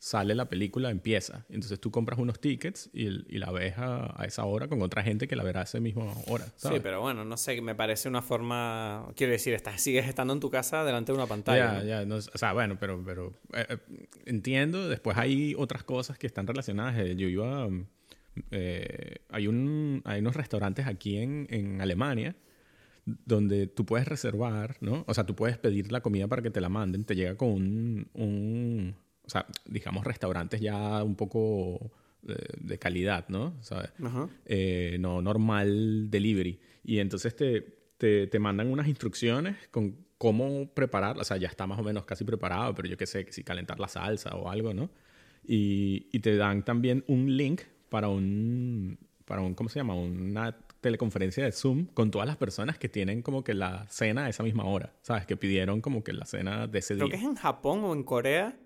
sale 0.04 0.34
la 0.34 0.50
película, 0.50 0.90
empieza. 0.90 1.46
Entonces 1.48 1.80
tú 1.80 1.90
compras 1.90 2.18
unos 2.18 2.38
tickets 2.38 2.90
y, 2.92 3.38
la 3.38 3.50
ves 3.50 3.74
a, 3.78 4.22
esa 4.26 4.44
hora 4.44 4.68
con 4.68 4.82
otra 4.82 5.02
gente 5.02 5.26
que 5.26 5.34
la 5.34 5.42
verá 5.42 5.60
a 5.60 5.64
esa 5.64 5.80
misma 5.80 6.04
hora. 6.26 6.44
Sí, 6.56 6.74
pero 6.82 7.00
bueno, 7.00 7.24
no 7.24 7.38
sé, 7.38 7.60
me 7.62 7.74
parece 7.74 8.10
una 8.10 8.20
forma. 8.20 9.08
Quiero 9.16 9.32
decir, 9.32 9.54
estás, 9.54 9.80
sigues 9.80 10.06
estando 10.06 10.34
en 10.34 10.40
tu 10.40 10.50
casa 10.50 10.84
delante 10.84 11.12
de 11.12 11.16
una 11.16 11.26
pantalla. 11.26 11.82
Ya, 11.82 12.04
ya. 12.04 12.14
o 12.14 12.20
sea, 12.20 12.52
bueno, 12.52 12.76
pero, 12.78 13.02
pero 13.02 13.32
eh, 13.54 13.66
eh, 13.66 13.78
entiendo. 14.26 14.90
Después 14.90 15.16
hay 15.16 15.54
otras 15.56 15.84
cosas 15.84 16.18
que 16.18 16.26
están 16.26 16.46
relacionadas. 16.46 16.98
Eh, 16.98 17.16
yo 17.16 17.26
iba. 17.26 17.66
Hay, 18.50 19.46
un, 19.46 20.02
hay 20.04 20.20
unos 20.20 20.36
restaurantes 20.36 20.86
aquí 20.86 21.18
en, 21.18 21.46
en 21.50 21.80
Alemania 21.80 22.36
donde 23.04 23.66
tú 23.66 23.84
puedes 23.84 24.08
reservar, 24.08 24.76
¿no? 24.80 25.04
O 25.06 25.12
sea, 25.12 25.24
tú 25.26 25.34
puedes 25.34 25.58
pedir 25.58 25.92
la 25.92 26.00
comida 26.00 26.26
para 26.26 26.40
que 26.40 26.50
te 26.50 26.60
la 26.60 26.70
manden, 26.70 27.04
te 27.04 27.14
llega 27.14 27.36
con 27.36 28.08
un 28.14 28.94
o 29.26 29.30
sea, 29.30 29.46
digamos, 29.66 30.04
restaurantes 30.04 30.60
ya 30.60 31.02
un 31.02 31.16
poco 31.16 31.90
de, 32.22 32.78
calidad, 32.78 33.26
¿no? 33.28 33.54
¿Sabes? 33.62 33.90
Eh, 34.46 34.96
no 35.00 35.22
normal 35.22 36.10
delivery. 36.10 36.60
Y 36.84 36.98
entonces 36.98 37.34
te, 37.34 37.62
te, 37.96 38.26
te, 38.26 38.38
mandan 38.38 38.70
unas 38.70 38.86
instrucciones 38.86 39.56
con 39.70 39.96
cómo 40.18 40.72
preparar, 40.72 41.18
o 41.18 41.24
sea, 41.24 41.36
ya 41.36 41.48
está 41.48 41.66
más 41.66 41.78
o 41.78 41.82
menos 41.82 42.04
casi 42.04 42.24
preparado, 42.24 42.74
pero 42.74 42.88
yo 42.88 42.96
qué 42.96 43.06
sé, 43.06 43.26
si 43.30 43.42
calentar 43.44 43.80
la 43.80 43.88
salsa 43.88 44.34
o 44.36 44.50
algo, 44.50 44.74
¿no? 44.74 44.90
Y, 45.46 46.08
y 46.12 46.20
te 46.20 46.36
dan 46.36 46.64
también 46.64 47.04
un 47.06 47.36
link 47.36 47.62
para 47.94 48.08
un, 48.08 48.98
para 49.24 49.40
un, 49.40 49.54
¿cómo 49.54 49.68
se 49.68 49.78
llama? 49.78 49.94
Una 49.94 50.58
teleconferencia 50.80 51.44
de 51.44 51.52
Zoom 51.52 51.86
con 51.94 52.10
todas 52.10 52.26
las 52.26 52.36
personas 52.36 52.76
que 52.76 52.88
tienen 52.88 53.22
como 53.22 53.44
que 53.44 53.54
la 53.54 53.86
cena 53.88 54.24
a 54.24 54.28
esa 54.28 54.42
misma 54.42 54.64
hora, 54.64 54.96
¿sabes? 55.02 55.26
Que 55.26 55.36
pidieron 55.36 55.80
como 55.80 56.02
que 56.02 56.12
la 56.12 56.26
cena 56.26 56.66
de 56.66 56.80
ese 56.80 56.96
día. 56.96 57.04
Creo 57.04 57.10
que 57.10 57.24
es 57.24 57.30
en 57.30 57.36
Japón 57.36 57.84
o 57.84 57.92
en 57.92 58.02
Corea 58.02 58.58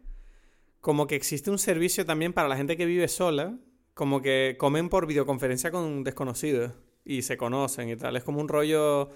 como 0.81 1.07
que 1.07 1.15
existe 1.15 1.51
un 1.51 1.59
servicio 1.59 2.07
también 2.07 2.33
para 2.33 2.49
la 2.49 2.57
gente 2.57 2.79
que 2.79 2.87
vive 2.87 3.07
sola, 3.07 3.55
como 3.93 4.23
que 4.23 4.57
comen 4.59 4.89
por 4.89 5.07
videoconferencia 5.07 5.71
con 5.71 6.05
desconocidos 6.05 6.73
y 7.05 7.21
se 7.21 7.37
conocen 7.37 7.91
y 7.91 7.97
tal. 7.97 8.17
Es 8.17 8.25
como 8.25 8.41
un 8.41 8.49
rollo 8.49 9.11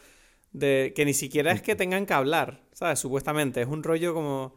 de 0.52 0.92
que 0.94 1.06
ni 1.06 1.14
siquiera 1.14 1.52
es 1.52 1.62
que 1.62 1.74
tengan 1.74 2.04
que 2.04 2.12
hablar, 2.12 2.66
¿sabes? 2.72 2.98
Supuestamente, 2.98 3.62
es 3.62 3.66
un 3.66 3.82
rollo 3.82 4.12
como 4.12 4.56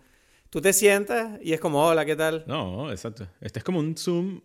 tú 0.49 0.59
te 0.59 0.73
sientas 0.73 1.39
y 1.41 1.53
es 1.53 1.61
como, 1.61 1.81
hola, 1.81 2.03
¿qué 2.03 2.17
tal? 2.17 2.43
No, 2.45 2.91
exacto. 2.91 3.29
Este 3.39 3.59
es 3.59 3.63
como 3.63 3.79
un 3.79 3.95
Zoom, 3.95 4.41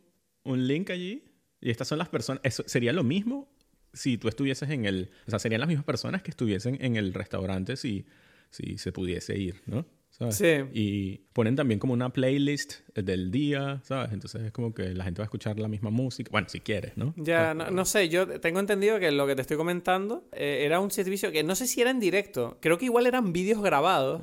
un 0.50 0.66
link 0.66 0.90
allí 0.90 1.24
y 1.60 1.70
estas 1.70 1.88
son 1.88 1.98
las 1.98 2.08
personas, 2.08 2.40
eso 2.44 2.64
sería 2.66 2.92
lo 2.92 3.04
mismo 3.04 3.48
si 3.92 4.18
tú 4.18 4.28
estuvieses 4.28 4.70
en 4.70 4.84
el, 4.84 5.10
o 5.26 5.30
sea, 5.30 5.38
serían 5.38 5.60
las 5.60 5.68
mismas 5.68 5.84
personas 5.84 6.22
que 6.22 6.30
estuviesen 6.30 6.78
en 6.80 6.96
el 6.96 7.12
restaurante 7.12 7.76
si, 7.76 8.06
si 8.50 8.78
se 8.78 8.92
pudiese 8.92 9.36
ir, 9.36 9.60
¿no? 9.66 9.84
Sí. 10.30 10.64
Y 10.74 11.18
ponen 11.32 11.56
también 11.56 11.80
como 11.80 11.94
una 11.94 12.12
playlist 12.12 12.80
del 12.94 13.30
día, 13.30 13.80
¿sabes? 13.84 14.12
Entonces 14.12 14.42
es 14.42 14.52
como 14.52 14.74
que 14.74 14.94
la 14.94 15.04
gente 15.04 15.20
va 15.20 15.24
a 15.24 15.26
escuchar 15.28 15.58
la 15.58 15.68
misma 15.68 15.88
música. 15.88 16.30
Bueno, 16.30 16.46
si 16.48 16.60
quieres, 16.60 16.96
¿no? 16.96 17.14
Ya, 17.16 17.54
no, 17.54 17.84
sé, 17.86 18.10
yo 18.10 18.38
tengo 18.40 18.60
entendido 18.60 19.00
que 19.00 19.10
lo 19.12 19.26
que 19.26 19.34
te 19.34 19.40
estoy 19.40 19.56
comentando 19.56 20.28
eh, 20.32 20.62
era 20.66 20.78
un 20.78 20.90
servicio 20.90 21.32
que 21.32 21.42
no 21.42 21.54
sé 21.54 21.66
si 21.66 21.80
era 21.80 21.90
en 21.90 22.00
directo, 22.00 22.58
creo 22.60 22.76
que 22.76 22.84
igual 22.84 23.06
eran 23.06 23.32
vídeos 23.32 23.62
grabados, 23.62 24.20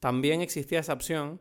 también 0.00 0.42
existía 0.42 0.80
esa 0.80 0.92
opción, 0.92 1.40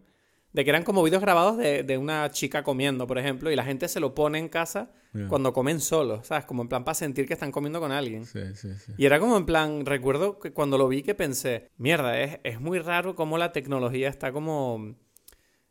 de 0.57 0.63
que 0.63 0.71
eran 0.71 0.83
como 0.83 1.03
vídeos 1.03 1.21
grabados 1.21 1.55
de, 1.55 1.83
de, 1.83 1.99
una 1.99 2.31
chica 2.31 2.63
comiendo, 2.63 3.05
por 3.05 3.19
ejemplo, 3.19 3.51
y 3.51 3.55
la 3.55 3.63
gente 3.63 3.87
se 3.87 3.99
lo 3.99 4.15
pone 4.15 4.39
en 4.39 4.49
casa 4.49 4.89
cuando 5.29 5.53
comen 5.53 5.79
solos, 5.79 6.25
¿sabes? 6.25 6.45
Como 6.45 6.63
en 6.63 6.67
plan 6.67 6.83
para 6.83 6.95
sentir 6.95 7.27
que 7.27 7.33
están 7.33 7.51
comiendo 7.51 7.79
con 7.79 7.91
alguien. 7.91 8.25
Sí, 8.25 8.39
sí, 8.55 8.69
sí. 8.73 8.91
Y 8.97 9.05
era 9.05 9.19
como 9.19 9.37
en 9.37 9.45
plan, 9.45 9.85
recuerdo 9.85 10.39
que 10.39 10.53
cuando 10.53 10.79
lo 10.79 10.87
vi 10.87 11.03
que 11.03 11.13
pensé, 11.13 11.69
mierda, 11.77 12.19
es, 12.19 12.39
es 12.43 12.59
muy 12.59 12.79
raro 12.79 13.15
cómo 13.15 13.37
la 13.37 13.51
tecnología 13.51 14.09
está 14.09 14.31
como 14.31 14.95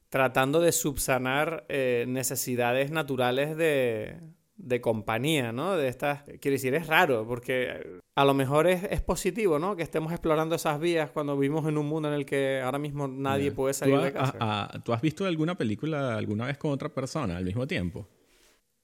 tratando 0.08 0.60
de 0.60 0.70
subsanar 0.70 1.66
eh, 1.68 2.04
necesidades 2.06 2.92
naturales 2.92 3.56
de, 3.56 4.20
de 4.56 4.80
compañía, 4.80 5.52
¿no? 5.52 5.76
De 5.76 5.88
estas, 5.88 6.22
quiero 6.40 6.54
decir, 6.54 6.74
es 6.74 6.86
raro, 6.86 7.26
porque 7.26 8.00
a 8.14 8.24
lo 8.24 8.34
mejor 8.34 8.66
es, 8.66 8.84
es, 8.84 9.02
positivo, 9.02 9.58
¿no? 9.58 9.76
Que 9.76 9.82
estemos 9.82 10.12
explorando 10.12 10.54
esas 10.54 10.80
vías 10.80 11.10
cuando 11.10 11.36
vivimos 11.36 11.68
en 11.68 11.76
un 11.76 11.86
mundo 11.86 12.08
en 12.08 12.14
el 12.14 12.24
que 12.24 12.60
ahora 12.60 12.78
mismo 12.78 13.06
nadie 13.06 13.52
puede 13.52 13.74
salir 13.74 13.98
de 14.00 14.12
casa. 14.12 14.70
¿Tú 14.84 14.92
has 14.92 15.02
visto 15.02 15.26
alguna 15.26 15.56
película 15.56 16.16
alguna 16.16 16.46
vez 16.46 16.58
con 16.58 16.70
otra 16.70 16.88
persona 16.88 17.36
al 17.36 17.44
mismo 17.44 17.66
tiempo? 17.66 18.08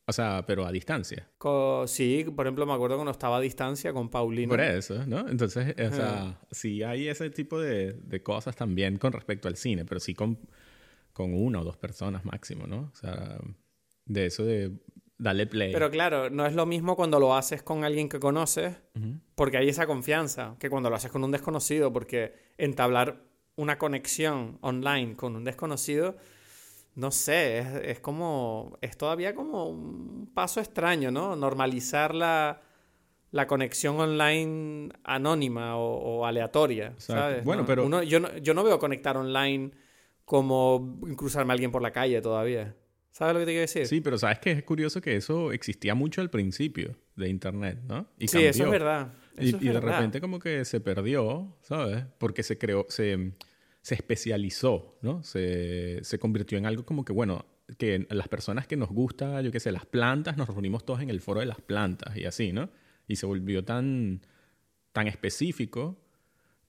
O 0.04 0.12
sea, 0.12 0.44
pero 0.46 0.66
a 0.66 0.72
distancia. 0.72 1.28
sí, 1.86 2.26
por 2.34 2.46
ejemplo, 2.46 2.66
me 2.66 2.72
acuerdo 2.72 2.96
cuando 2.96 3.12
estaba 3.12 3.36
a 3.36 3.40
distancia 3.40 3.92
con 3.92 4.10
Paulina. 4.10 4.48
Por 4.48 4.60
eso, 4.60 5.06
¿no? 5.06 5.28
Entonces, 5.28 5.74
o 5.78 5.94
sea, 5.94 6.40
sí 6.50 6.82
hay 6.82 7.08
ese 7.08 7.30
tipo 7.30 7.60
de, 7.60 7.92
de, 7.92 8.22
cosas 8.22 8.56
también 8.56 8.98
con 8.98 9.12
respecto 9.12 9.48
al 9.48 9.56
cine, 9.56 9.84
pero 9.84 10.00
sí 10.00 10.12
con, 10.14 10.38
con 11.12 11.32
una 11.32 11.60
o 11.60 11.64
dos 11.64 11.76
personas 11.76 12.24
máximo, 12.24 12.66
¿no? 12.66 12.90
O 12.92 12.96
sea, 12.96 13.38
de 14.04 14.26
eso 14.26 14.44
de 14.44 14.72
darle 15.22 15.46
play. 15.46 15.72
Pero 15.72 15.90
claro, 15.90 16.30
no 16.30 16.46
es 16.46 16.54
lo 16.54 16.66
mismo 16.66 16.96
cuando 16.96 17.20
lo 17.20 17.34
haces 17.34 17.62
con 17.62 17.84
alguien 17.84 18.08
que 18.08 18.18
conoces, 18.20 18.76
porque 19.34 19.56
hay 19.58 19.68
esa 19.68 19.86
confianza, 19.86 20.56
que 20.58 20.68
cuando 20.68 20.90
lo 20.90 20.96
haces 20.96 21.10
con 21.10 21.24
un 21.24 21.30
desconocido, 21.30 21.92
porque 21.92 22.34
entablar 22.58 23.22
una 23.56 23.78
conexión 23.78 24.58
online 24.60 25.14
con 25.16 25.36
un 25.36 25.44
desconocido 25.44 26.16
no 26.94 27.10
sé, 27.10 27.90
es, 27.90 28.00
como, 28.00 28.76
es 28.82 28.98
todavía 28.98 29.34
como 29.34 29.66
un 29.66 30.30
paso 30.34 30.60
extraño, 30.60 31.10
¿no? 31.10 31.36
Normalizar 31.36 32.14
la, 32.14 32.60
la 33.30 33.46
conexión 33.46 33.98
online 33.98 34.90
anónima 35.02 35.78
o, 35.78 36.26
aleatoria, 36.26 36.92
¿sabes? 36.98 37.44
Bueno, 37.44 37.64
pero... 37.64 38.02
yo, 38.02 38.20
no, 38.20 38.36
yo 38.36 38.54
no 38.54 38.62
veo 38.62 38.78
conectar 38.78 39.16
online 39.16 39.70
como 40.26 40.98
cruzarme 41.16 41.52
a 41.52 41.54
alguien 41.54 41.72
por 41.72 41.80
la 41.80 41.92
calle 41.92 42.20
todavía. 42.20 42.76
¿Sabes 43.12 43.34
lo 43.34 43.40
que 43.40 43.46
te 43.46 43.52
quiero 43.52 43.60
decir? 43.60 43.86
Sí, 43.86 44.00
pero 44.00 44.18
sabes 44.18 44.40
que 44.40 44.50
es 44.50 44.62
curioso 44.64 45.00
que 45.00 45.14
eso 45.16 45.52
existía 45.52 45.94
mucho 45.94 46.20
al 46.20 46.30
principio 46.30 46.96
de 47.14 47.28
Internet, 47.28 47.78
¿no? 47.86 48.08
Y 48.18 48.26
sí, 48.26 48.42
eso 48.44 48.64
es 48.64 48.70
verdad. 48.70 49.12
y, 49.38 49.52
de 49.52 49.80
repente 49.80 50.20
como 50.20 50.38
que 50.38 50.64
se 50.64 50.80
perdió, 50.80 51.56
¿sabes? 51.60 52.04
Porque 52.18 52.42
se 52.42 52.58
creó, 52.58 52.86
se 52.88 53.34
se 53.82 53.96
especializó, 53.96 54.96
¿no? 55.02 55.22
Se, 55.24 55.98
se 56.02 56.18
convirtió 56.18 56.56
en 56.56 56.66
algo 56.66 56.86
como 56.86 57.04
que, 57.04 57.12
bueno, 57.12 57.44
que 57.78 58.06
las 58.10 58.28
personas 58.28 58.66
que 58.66 58.76
nos 58.76 58.90
gusta, 58.90 59.42
yo 59.42 59.50
qué 59.50 59.60
sé, 59.60 59.72
las 59.72 59.86
plantas, 59.86 60.36
nos 60.36 60.48
reunimos 60.48 60.86
todos 60.86 61.00
en 61.00 61.10
el 61.10 61.20
foro 61.20 61.40
de 61.40 61.46
las 61.46 61.60
plantas 61.60 62.16
y 62.16 62.24
así, 62.24 62.52
¿no? 62.52 62.70
Y 63.08 63.16
se 63.16 63.26
volvió 63.26 63.64
tan, 63.64 64.24
tan 64.92 65.08
específico 65.08 65.98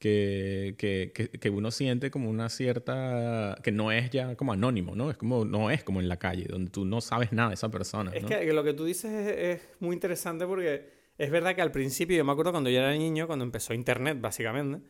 que, 0.03 0.75
que, 0.77 1.29
que, 1.29 1.49
uno 1.49 1.71
siente 1.71 2.11
como 2.11 2.29
una 2.29 2.49
cierta... 2.49 3.55
que 3.63 3.71
no 3.71 3.93
es 3.93 4.09
ya 4.09 4.35
como 4.35 4.51
anónimo, 4.51 4.97
¿no? 4.97 5.09
Es 5.09 5.15
como, 5.15 5.45
no 5.45 5.71
es 5.71 5.85
como 5.85 6.01
en 6.01 6.09
la 6.09 6.17
calle, 6.17 6.45
donde 6.49 6.69
tú 6.71 6.83
no 6.83 6.99
sabes 6.99 7.31
nada 7.31 7.49
de 7.49 7.55
esa 7.55 7.69
persona. 7.69 8.11
Es 8.13 8.25
que, 8.25 8.51
lo 8.51 8.65
que 8.65 8.73
tú 8.73 8.83
dices 8.83 9.11
es, 9.11 9.37
es 9.37 9.61
muy 9.79 9.93
interesante 9.93 10.45
porque 10.45 11.03
es 11.17 11.31
verdad 11.31 11.55
que 11.55 11.61
al 11.61 11.71
principio, 11.71 12.17
yo 12.17 12.25
me 12.25 12.33
acuerdo 12.33 12.51
cuando 12.51 12.69
yo 12.69 12.79
era 12.79 12.91
niño, 12.91 13.27
cuando 13.27 13.45
empezó 13.45 13.73
Internet, 13.73 14.17
básicamente, 14.19 14.85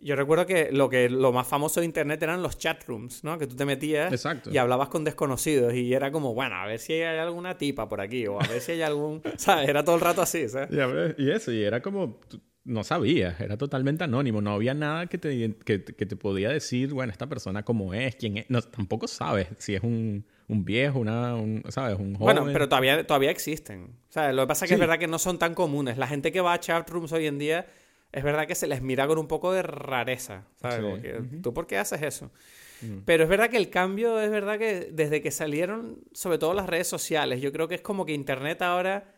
yo 0.00 0.14
recuerdo 0.14 0.44
que 0.44 0.68
lo, 0.72 0.90
que 0.90 1.08
lo 1.08 1.32
más 1.32 1.46
famoso 1.46 1.80
de 1.80 1.86
Internet 1.86 2.22
eran 2.22 2.42
los 2.42 2.58
chat 2.58 2.84
rooms, 2.86 3.24
¿no? 3.24 3.38
Que 3.38 3.46
tú 3.46 3.56
te 3.56 3.64
metías 3.64 4.12
y 4.52 4.58
hablabas 4.58 4.88
con 4.88 5.04
desconocidos 5.04 5.72
y 5.72 5.94
era 5.94 6.12
como, 6.12 6.34
bueno, 6.34 6.56
a 6.56 6.66
ver 6.66 6.80
si 6.80 6.92
hay 6.94 7.18
alguna 7.18 7.56
tipa 7.56 7.88
por 7.88 8.02
aquí 8.02 8.26
o 8.26 8.42
a 8.42 8.46
ver 8.46 8.60
si 8.60 8.72
hay 8.72 8.82
algún... 8.82 9.22
¿Sabes? 9.38 9.70
Era 9.70 9.82
todo 9.82 9.94
el 9.94 10.02
rato 10.02 10.20
así, 10.20 10.48
¿sabes? 10.50 10.68
Y, 11.16 11.30
eso, 11.30 11.50
y 11.50 11.62
era 11.62 11.80
como... 11.80 12.20
No 12.64 12.84
sabías, 12.84 13.40
era 13.40 13.56
totalmente 13.56 14.04
anónimo, 14.04 14.42
no 14.42 14.52
había 14.52 14.74
nada 14.74 15.06
que 15.06 15.16
te, 15.18 15.56
que, 15.64 15.78
te 15.78 16.16
podía 16.16 16.50
decir, 16.50 16.92
bueno, 16.92 17.10
esta 17.10 17.26
persona 17.26 17.62
cómo 17.62 17.94
es, 17.94 18.16
quién 18.16 18.36
es, 18.36 18.50
no, 18.50 18.60
tampoco 18.60 19.08
sabes 19.08 19.48
si 19.58 19.74
es 19.74 19.82
un 19.82 20.24
un 20.50 20.64
viejo, 20.64 20.98
una, 20.98 21.36
un, 21.36 21.62
¿sabes? 21.68 21.96
Un 21.96 22.16
joven. 22.16 22.36
Bueno, 22.36 22.52
pero 22.52 22.68
todavía, 22.68 23.06
todavía 23.06 23.30
existen. 23.30 23.94
¿sabes? 24.08 24.34
Lo 24.34 24.42
que 24.42 24.48
pasa 24.48 24.64
es 24.64 24.68
que 24.68 24.74
es 24.74 24.80
verdad 24.80 24.98
que 24.98 25.06
no 25.06 25.20
son 25.20 25.38
tan 25.38 25.54
comunes. 25.54 25.96
La 25.96 26.08
gente 26.08 26.32
que 26.32 26.40
va 26.40 26.54
a 26.54 26.60
chat 26.60 26.90
rooms 26.90 27.12
hoy 27.12 27.28
en 27.28 27.38
día, 27.38 27.66
es 28.10 28.24
verdad 28.24 28.48
que 28.48 28.56
se 28.56 28.66
les 28.66 28.82
mira 28.82 29.06
con 29.06 29.18
un 29.18 29.28
poco 29.28 29.52
de 29.52 29.62
rareza. 29.62 30.44
¿Sabes? 30.60 31.02
¿Tú 31.40 31.54
por 31.54 31.68
qué 31.68 31.78
haces 31.78 32.02
eso? 32.02 32.32
Mm. 32.82 32.98
Pero 33.04 33.22
es 33.22 33.28
verdad 33.28 33.48
que 33.48 33.58
el 33.58 33.70
cambio, 33.70 34.18
es 34.20 34.30
verdad 34.30 34.58
que 34.58 34.88
desde 34.90 35.22
que 35.22 35.30
salieron, 35.30 36.00
sobre 36.12 36.38
todo 36.38 36.52
las 36.52 36.66
redes 36.66 36.88
sociales, 36.88 37.40
yo 37.40 37.52
creo 37.52 37.68
que 37.68 37.76
es 37.76 37.82
como 37.82 38.04
que 38.04 38.12
Internet 38.12 38.60
ahora 38.62 39.14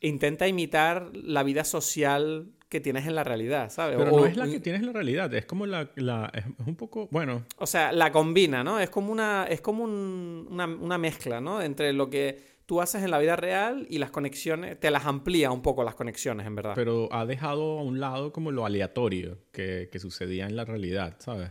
intenta 0.00 0.48
imitar 0.48 1.10
la 1.14 1.44
vida 1.44 1.62
social 1.62 2.48
que 2.68 2.80
tienes 2.80 3.06
en 3.06 3.14
la 3.14 3.24
realidad, 3.24 3.70
¿sabes? 3.70 3.96
Pero 3.96 4.10
no 4.10 4.26
es 4.26 4.36
la 4.36 4.46
que 4.46 4.60
tienes 4.60 4.80
en 4.80 4.86
la 4.86 4.92
realidad, 4.92 5.32
es 5.34 5.46
como 5.46 5.66
la, 5.66 5.90
es 6.32 6.44
un 6.66 6.76
poco, 6.76 7.08
bueno. 7.10 7.44
O 7.58 7.66
sea, 7.66 7.92
la 7.92 8.10
combina, 8.10 8.64
¿no? 8.64 8.80
Es 8.80 8.90
como 8.90 9.12
una, 9.12 9.46
es 9.48 9.60
como 9.60 9.84
una, 9.84 10.98
mezcla, 10.98 11.40
¿no? 11.40 11.62
Entre 11.62 11.92
lo 11.92 12.10
que 12.10 12.54
tú 12.66 12.80
haces 12.80 13.02
en 13.02 13.10
la 13.10 13.18
vida 13.18 13.36
real 13.36 13.86
y 13.90 13.98
las 13.98 14.10
conexiones, 14.10 14.80
te 14.80 14.90
las 14.90 15.06
amplía 15.06 15.50
un 15.50 15.62
poco 15.62 15.84
las 15.84 15.94
conexiones, 15.94 16.46
en 16.46 16.54
verdad. 16.54 16.72
Pero 16.74 17.08
ha 17.12 17.26
dejado 17.26 17.78
a 17.78 17.82
un 17.82 18.00
lado 18.00 18.32
como 18.32 18.50
lo 18.50 18.66
aleatorio 18.66 19.38
que, 19.52 19.88
que 19.92 19.98
sucedía 19.98 20.46
en 20.46 20.56
la 20.56 20.64
realidad, 20.64 21.16
¿sabes? 21.18 21.50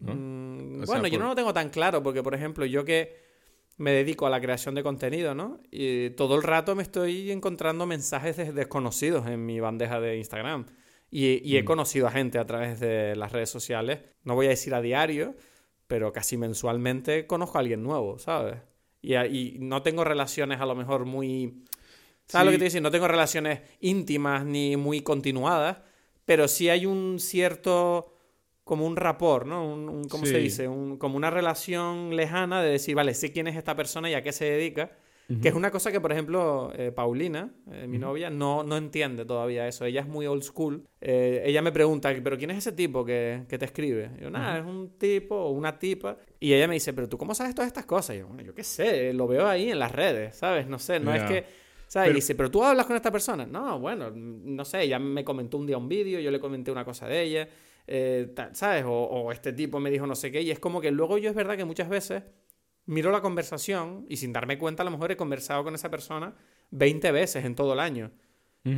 Mm, 0.00 0.84
bueno, 0.84 1.08
yo 1.08 1.18
no 1.18 1.28
lo 1.28 1.34
tengo 1.34 1.52
tan 1.52 1.70
claro 1.70 2.02
porque, 2.02 2.22
por 2.22 2.34
ejemplo, 2.34 2.66
yo 2.66 2.84
que 2.84 3.23
me 3.76 3.90
dedico 3.92 4.26
a 4.26 4.30
la 4.30 4.40
creación 4.40 4.74
de 4.74 4.82
contenido, 4.82 5.34
¿no? 5.34 5.60
Y 5.70 6.10
todo 6.10 6.36
el 6.36 6.42
rato 6.42 6.74
me 6.74 6.82
estoy 6.82 7.30
encontrando 7.30 7.86
mensajes 7.86 8.54
desconocidos 8.54 9.26
en 9.26 9.44
mi 9.44 9.60
bandeja 9.60 10.00
de 10.00 10.16
Instagram. 10.16 10.66
Y, 11.10 11.56
he 11.56 11.62
mm. 11.62 11.66
conocido 11.66 12.06
a 12.06 12.10
gente 12.10 12.38
a 12.38 12.46
través 12.46 12.80
de 12.80 13.14
las 13.16 13.32
redes 13.32 13.50
sociales. 13.50 14.00
No 14.22 14.34
voy 14.34 14.46
a 14.46 14.50
decir 14.50 14.74
a 14.74 14.80
diario, 14.80 15.34
pero 15.86 16.12
casi 16.12 16.36
mensualmente 16.36 17.26
conozco 17.26 17.58
a 17.58 17.60
alguien 17.60 17.82
nuevo, 17.82 18.18
¿sabes? 18.18 18.56
Y, 19.02 19.56
no 19.60 19.82
tengo 19.82 20.04
relaciones 20.04 20.60
a 20.60 20.66
lo 20.66 20.74
mejor 20.74 21.04
muy... 21.04 21.64
¿Sabes 22.26 22.46
lo 22.46 22.52
que 22.52 22.58
te 22.58 22.70
digo? 22.70 22.82
No 22.82 22.90
tengo 22.90 23.06
relaciones 23.06 23.60
íntimas 23.80 24.46
ni 24.46 24.76
muy 24.76 25.02
continuadas, 25.02 25.78
pero 26.24 26.48
sí 26.48 26.70
hay 26.70 26.86
un 26.86 27.20
cierto 27.20 28.13
como 28.64 28.86
un 28.86 28.96
rapport, 28.96 29.46
¿no? 29.46 29.72
Un, 29.72 30.08
¿Cómo 30.08 30.26
se 30.26 30.38
dice? 30.38 30.64
como 30.98 31.16
una 31.16 31.30
relación 31.30 32.16
lejana 32.16 32.62
de 32.62 32.70
decir, 32.70 32.94
vale, 32.94 33.14
sé 33.14 33.30
quién 33.30 33.46
es 33.46 33.56
esta 33.56 33.76
persona 33.76 34.10
y 34.10 34.14
a 34.14 34.22
qué 34.22 34.32
se 34.32 34.46
dedica. 34.46 34.90
Que 35.40 35.48
es 35.48 35.54
una 35.54 35.70
cosa 35.70 35.90
que, 35.90 36.02
por 36.02 36.12
ejemplo, 36.12 36.70
eh, 36.76 36.92
Paulina, 36.92 37.50
eh, 37.72 37.86
mi 37.86 37.96
novia, 37.96 38.28
no, 38.28 38.62
no 38.62 38.76
entiende 38.76 39.24
todavía 39.24 39.66
eso. 39.66 39.86
Ella 39.86 40.02
es 40.02 40.06
muy 40.06 40.26
old 40.26 40.42
school. 40.42 40.86
Eh, 41.00 41.42
ella 41.46 41.62
me 41.62 41.72
pregunta, 41.72 42.14
¿pero 42.22 42.36
quién 42.36 42.50
es 42.50 42.58
ese 42.58 42.72
tipo 42.72 43.06
que, 43.06 43.44
que 43.48 43.56
te 43.56 43.64
escribe? 43.64 44.10
yo, 44.20 44.28
nada, 44.28 44.58
es 44.58 44.66
un 44.66 44.98
tipo 44.98 45.34
o 45.34 45.50
una 45.52 45.78
tipa. 45.78 46.18
Y 46.40 46.52
ella 46.52 46.68
me 46.68 46.74
dice, 46.74 46.92
¿pero 46.92 47.08
tú 47.08 47.16
cómo 47.16 47.34
sabes 47.34 47.54
todas 47.54 47.68
estas 47.68 47.86
cosas? 47.86 48.16
Y 48.16 48.18
yo, 48.18 48.26
bueno, 48.26 48.42
yo 48.42 48.54
qué 48.54 48.64
sé, 48.64 49.14
lo 49.14 49.26
veo 49.26 49.46
ahí 49.46 49.70
en 49.70 49.78
las 49.78 49.92
redes, 49.92 50.36
¿sabes? 50.36 50.66
No 50.66 50.78
sé, 50.78 51.00
no 51.00 51.14
es 51.14 51.22
que... 51.22 51.44
¿sabes? 51.86 52.10
Y 52.10 52.14
dice, 52.14 52.34
¿pero 52.34 52.50
tú 52.50 52.62
hablas 52.62 52.84
con 52.84 52.96
esta 52.96 53.10
persona? 53.10 53.46
No, 53.46 53.78
bueno, 53.78 54.10
no 54.10 54.64
sé, 54.66 54.82
ella 54.82 54.98
me 54.98 55.24
comentó 55.24 55.56
un 55.56 55.66
día 55.66 55.78
un 55.78 55.88
vídeo, 55.88 56.20
yo 56.20 56.30
le 56.30 56.38
comenté 56.38 56.70
una 56.70 56.84
cosa 56.84 57.08
de 57.08 57.22
ella. 57.22 57.48
Eh, 57.86 58.34
¿sabes? 58.52 58.84
O, 58.86 59.30
este 59.30 59.52
tipo 59.52 59.78
me 59.80 59.90
dijo 59.90 60.06
no 60.06 60.14
sé 60.14 60.30
qué, 60.32 60.42
y 60.42 60.50
es 60.50 60.58
como 60.58 60.80
que 60.80 60.90
luego 60.90 61.18
yo 61.18 61.28
es 61.28 61.36
verdad 61.36 61.56
que 61.56 61.64
muchas 61.64 61.88
veces 61.88 62.22
miro 62.86 63.10
la 63.10 63.20
conversación 63.20 64.06
y 64.08 64.16
sin 64.16 64.32
darme 64.32 64.58
cuenta 64.58 64.82
a 64.82 64.84
lo 64.84 64.90
mejor 64.90 65.12
he 65.12 65.16
conversado 65.16 65.64
con 65.64 65.74
esa 65.74 65.90
persona 65.90 66.34
20 66.70 67.12
veces 67.12 67.44
en 67.44 67.54
todo 67.54 67.72
el 67.72 67.80
año. 67.80 68.10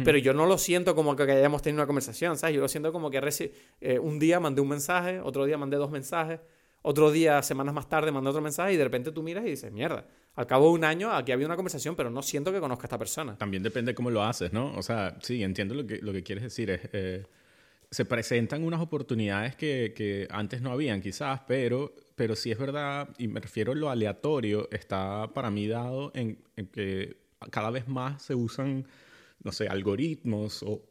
Pero 0.04 0.18
yo 0.18 0.34
no 0.34 0.46
lo 0.46 0.58
siento 0.58 0.96
como 0.96 1.14
que 1.14 1.22
hayamos 1.22 1.62
tenido 1.62 1.80
una 1.80 1.86
conversación, 1.86 2.36
¿sabes? 2.36 2.56
Yo 2.56 2.60
lo 2.60 2.66
siento 2.66 2.92
como 2.92 3.08
que 3.08 3.20
eh, 3.80 4.00
un 4.00 4.18
día 4.18 4.40
mandé 4.40 4.60
un 4.60 4.66
mensaje, 4.66 5.20
otro 5.20 5.44
día 5.44 5.56
mandé 5.58 5.76
dos 5.76 5.92
mensajes, 5.92 6.40
otro 6.82 7.12
día, 7.12 7.40
semanas 7.42 7.72
más 7.72 7.88
tarde, 7.88 8.10
mandé 8.10 8.30
otro 8.30 8.42
mensaje 8.42 8.72
y 8.72 8.76
de 8.76 8.82
repente 8.82 9.12
tú 9.12 9.22
miras 9.22 9.46
y 9.46 9.50
dices, 9.50 9.70
mierda, 9.70 10.04
al 10.34 10.46
cabo 10.48 10.66
de 10.66 10.72
un 10.72 10.82
año 10.82 11.12
aquí 11.12 11.30
había 11.30 11.46
una 11.46 11.54
conversación, 11.54 11.94
pero 11.94 12.10
no 12.10 12.22
siento 12.22 12.52
que 12.52 12.58
conozca 12.58 12.82
a 12.82 12.86
esta 12.86 12.98
persona. 12.98 13.38
También 13.38 13.62
depende 13.62 13.94
cómo 13.94 14.10
lo 14.10 14.24
haces, 14.24 14.52
¿no? 14.52 14.74
O 14.76 14.82
sea, 14.82 15.16
sí, 15.22 15.44
entiendo 15.44 15.76
lo 15.76 15.86
que, 15.86 15.98
lo 15.98 16.12
que 16.12 16.24
quieres 16.24 16.42
decir. 16.42 16.68
Es, 16.70 16.80
eh, 16.92 17.24
se 17.90 18.04
presentan 18.04 18.64
unas 18.64 18.80
oportunidades 18.80 19.56
que, 19.56 19.92
que, 19.96 20.26
antes 20.30 20.60
no 20.62 20.70
habían 20.72 21.00
quizás, 21.00 21.40
pero, 21.46 21.94
pero 22.14 22.36
sí 22.36 22.50
es 22.50 22.58
verdad, 22.58 23.08
y 23.18 23.28
me 23.28 23.40
refiero 23.40 23.72
a 23.72 23.74
lo 23.74 23.90
aleatorio, 23.90 24.68
está 24.72 25.30
para 25.32 25.50
mí 25.50 25.66
dado 25.68 26.10
en, 26.14 26.38
en 26.56 26.66
que 26.66 27.16
cada 27.50 27.70
vez 27.70 27.86
más 27.88 28.22
se 28.22 28.34
usan, 28.34 28.86
no 29.42 29.52
sé, 29.52 29.68
algoritmos 29.68 30.62
o 30.62 30.82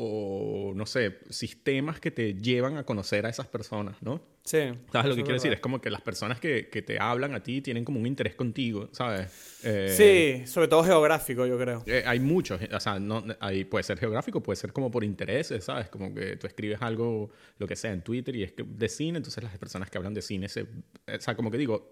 o, 0.00 0.72
no 0.76 0.86
sé, 0.86 1.18
sistemas 1.28 1.98
que 1.98 2.12
te 2.12 2.34
llevan 2.34 2.76
a 2.76 2.84
conocer 2.84 3.26
a 3.26 3.28
esas 3.28 3.48
personas, 3.48 4.00
¿no? 4.00 4.22
Sí. 4.44 4.60
¿Sabes 4.92 5.08
lo 5.08 5.16
que 5.16 5.22
quiero 5.22 5.34
decir? 5.34 5.52
Es 5.52 5.58
como 5.58 5.80
que 5.80 5.90
las 5.90 6.02
personas 6.02 6.38
que, 6.38 6.68
que, 6.68 6.82
te 6.82 7.00
hablan 7.00 7.34
a 7.34 7.42
ti 7.42 7.60
tienen 7.62 7.84
como 7.84 7.98
un 7.98 8.06
interés 8.06 8.36
contigo, 8.36 8.88
¿sabes? 8.92 9.60
Eh, 9.64 10.40
sí, 10.44 10.46
sobre 10.46 10.68
todo 10.68 10.84
geográfico, 10.84 11.44
yo 11.46 11.58
creo. 11.58 11.82
Eh, 11.84 12.04
hay 12.06 12.20
muchos, 12.20 12.60
o 12.72 12.80
sea, 12.80 13.00
no, 13.00 13.24
hay, 13.40 13.64
puede 13.64 13.82
ser 13.82 13.98
geográfico, 13.98 14.40
puede 14.40 14.54
ser 14.56 14.72
como 14.72 14.88
por 14.88 15.02
intereses, 15.02 15.64
¿sabes? 15.64 15.88
Como 15.88 16.14
que 16.14 16.36
tú 16.36 16.46
escribes 16.46 16.80
algo, 16.80 17.30
lo 17.58 17.66
que 17.66 17.74
sea, 17.74 17.92
en 17.92 18.02
Twitter 18.02 18.36
y 18.36 18.44
es 18.44 18.52
que 18.52 18.62
de 18.62 18.88
cine, 18.88 19.16
entonces 19.18 19.42
las 19.42 19.58
personas 19.58 19.90
que 19.90 19.98
hablan 19.98 20.14
de 20.14 20.22
cine, 20.22 20.48
se, 20.48 20.62
o 20.62 21.20
sea, 21.20 21.34
como 21.34 21.50
que 21.50 21.58
digo, 21.58 21.90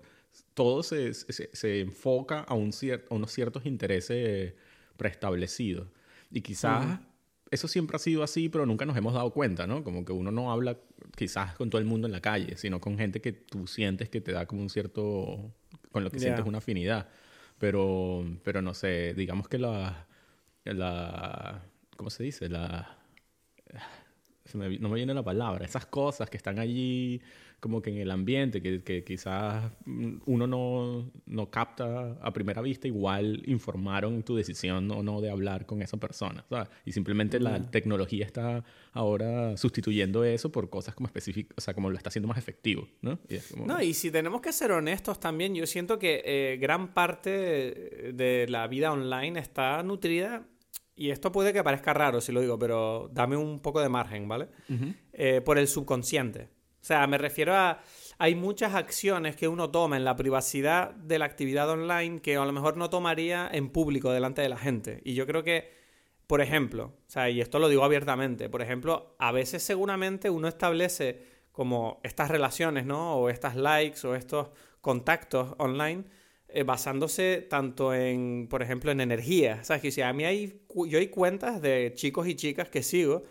todo 0.54 0.84
se, 0.84 1.12
se, 1.12 1.50
se 1.52 1.80
enfoca 1.80 2.42
a, 2.42 2.54
un 2.54 2.70
a 2.70 3.14
unos 3.14 3.32
ciertos 3.32 3.66
intereses 3.66 4.54
preestablecidos. 4.96 5.88
Y 6.30 6.40
quizás 6.40 7.00
eso 7.50 7.68
siempre 7.68 7.96
ha 7.96 7.98
sido 7.98 8.22
así, 8.22 8.48
pero 8.48 8.66
nunca 8.66 8.84
nos 8.84 8.96
hemos 8.96 9.14
dado 9.14 9.30
cuenta, 9.30 9.66
¿no? 9.66 9.84
Como 9.84 10.04
que 10.04 10.12
uno 10.12 10.30
no 10.30 10.50
habla 10.50 10.78
quizás 11.16 11.54
con 11.54 11.70
todo 11.70 11.80
el 11.80 11.86
mundo 11.86 12.06
en 12.06 12.12
la 12.12 12.20
calle, 12.20 12.56
sino 12.56 12.80
con 12.80 12.98
gente 12.98 13.20
que 13.20 13.32
tú 13.32 13.66
sientes 13.66 14.08
que 14.08 14.20
te 14.20 14.32
da 14.32 14.46
como 14.46 14.62
un 14.62 14.70
cierto, 14.70 15.54
con 15.92 16.04
lo 16.04 16.10
que 16.10 16.18
sientes 16.18 16.44
una 16.44 16.58
afinidad. 16.58 17.08
Pero, 17.58 18.24
pero 18.42 18.62
no 18.62 18.74
sé, 18.74 19.14
digamos 19.14 19.48
que 19.48 19.58
la, 19.58 20.06
la, 20.64 21.62
¿cómo 21.96 22.10
se 22.10 22.22
dice? 22.22 22.48
La, 22.48 22.98
no 24.52 24.88
me 24.88 24.94
viene 24.94 25.14
la 25.14 25.22
palabra, 25.22 25.64
esas 25.64 25.86
cosas 25.86 26.28
que 26.28 26.36
están 26.36 26.58
allí 26.58 27.20
como 27.60 27.82
que 27.82 27.90
en 27.90 27.96
el 27.96 28.10
ambiente, 28.10 28.60
que, 28.60 28.82
que 28.82 29.02
quizás 29.02 29.72
uno 30.26 30.46
no, 30.46 31.10
no, 31.26 31.50
capta 31.50 32.12
a 32.20 32.32
primera 32.32 32.60
vista, 32.62 32.86
igual 32.86 33.42
informaron 33.46 34.22
tu 34.22 34.36
decisión 34.36 34.90
o 34.90 35.02
no 35.02 35.20
de 35.20 35.30
hablar 35.30 35.66
con 35.66 35.82
esa 35.82 35.96
persona. 35.96 36.44
¿sabes? 36.48 36.68
Y 36.84 36.92
simplemente 36.92 37.40
la 37.40 37.70
tecnología 37.70 38.24
está 38.24 38.64
ahora 38.92 39.56
sustituyendo 39.56 40.24
eso 40.24 40.52
por 40.52 40.68
cosas 40.70 40.94
como 40.94 41.06
específicas, 41.06 41.54
o 41.56 41.60
sea, 41.60 41.74
como 41.74 41.90
lo 41.90 41.96
está 41.96 42.08
haciendo 42.08 42.28
más 42.28 42.38
efectivo. 42.38 42.88
¿no? 43.00 43.18
Y, 43.28 43.38
no, 43.64 43.82
y 43.82 43.94
si 43.94 44.10
tenemos 44.10 44.40
que 44.40 44.52
ser 44.52 44.72
honestos 44.72 45.18
también, 45.18 45.54
yo 45.54 45.66
siento 45.66 45.98
que 45.98 46.22
eh, 46.24 46.58
gran 46.60 46.94
parte 46.94 48.12
de 48.14 48.46
la 48.48 48.66
vida 48.68 48.92
online 48.92 49.40
está 49.40 49.82
nutrida 49.82 50.46
y 50.94 51.10
esto 51.10 51.30
puede 51.30 51.52
que 51.52 51.62
parezca 51.62 51.92
raro 51.92 52.20
si 52.22 52.32
lo 52.32 52.40
digo, 52.40 52.58
pero 52.58 53.10
dame 53.12 53.36
un 53.36 53.60
poco 53.60 53.82
de 53.82 53.88
margen, 53.90 54.26
¿vale? 54.26 54.48
Eh, 55.12 55.42
por 55.42 55.58
el 55.58 55.68
subconsciente. 55.68 56.48
O 56.86 56.88
sea, 56.88 57.04
me 57.08 57.18
refiero 57.18 57.52
a... 57.52 57.80
Hay 58.18 58.36
muchas 58.36 58.76
acciones 58.76 59.34
que 59.34 59.48
uno 59.48 59.72
toma 59.72 59.96
en 59.96 60.04
la 60.04 60.14
privacidad 60.14 60.92
de 60.94 61.18
la 61.18 61.24
actividad 61.24 61.68
online 61.68 62.20
que 62.20 62.36
a 62.36 62.44
lo 62.44 62.52
mejor 62.52 62.76
no 62.76 62.90
tomaría 62.90 63.50
en 63.52 63.70
público 63.70 64.12
delante 64.12 64.40
de 64.40 64.48
la 64.48 64.56
gente. 64.56 65.00
Y 65.02 65.14
yo 65.14 65.26
creo 65.26 65.42
que, 65.42 65.68
por 66.28 66.40
ejemplo, 66.40 66.84
o 66.84 67.10
sea, 67.10 67.28
y 67.28 67.40
esto 67.40 67.58
lo 67.58 67.68
digo 67.68 67.82
abiertamente, 67.82 68.48
por 68.48 68.62
ejemplo, 68.62 69.16
a 69.18 69.32
veces 69.32 69.64
seguramente 69.64 70.30
uno 70.30 70.46
establece 70.46 71.24
como 71.50 71.98
estas 72.04 72.30
relaciones, 72.30 72.86
¿no? 72.86 73.16
O 73.16 73.30
estas 73.30 73.56
likes 73.56 74.06
o 74.06 74.14
estos 74.14 74.50
contactos 74.80 75.56
online 75.58 76.04
eh, 76.46 76.62
basándose 76.62 77.44
tanto 77.50 77.94
en, 77.94 78.46
por 78.48 78.62
ejemplo, 78.62 78.92
en 78.92 79.00
energía. 79.00 79.64
¿Sabes? 79.64 79.82
Que 79.82 79.90
si 79.90 80.02
a 80.02 80.12
mí 80.12 80.24
hay, 80.24 80.62
yo 80.86 80.98
hay 80.98 81.08
cuentas 81.08 81.60
de 81.60 81.94
chicos 81.96 82.28
y 82.28 82.36
chicas 82.36 82.68
que 82.68 82.84
sigo 82.84 83.24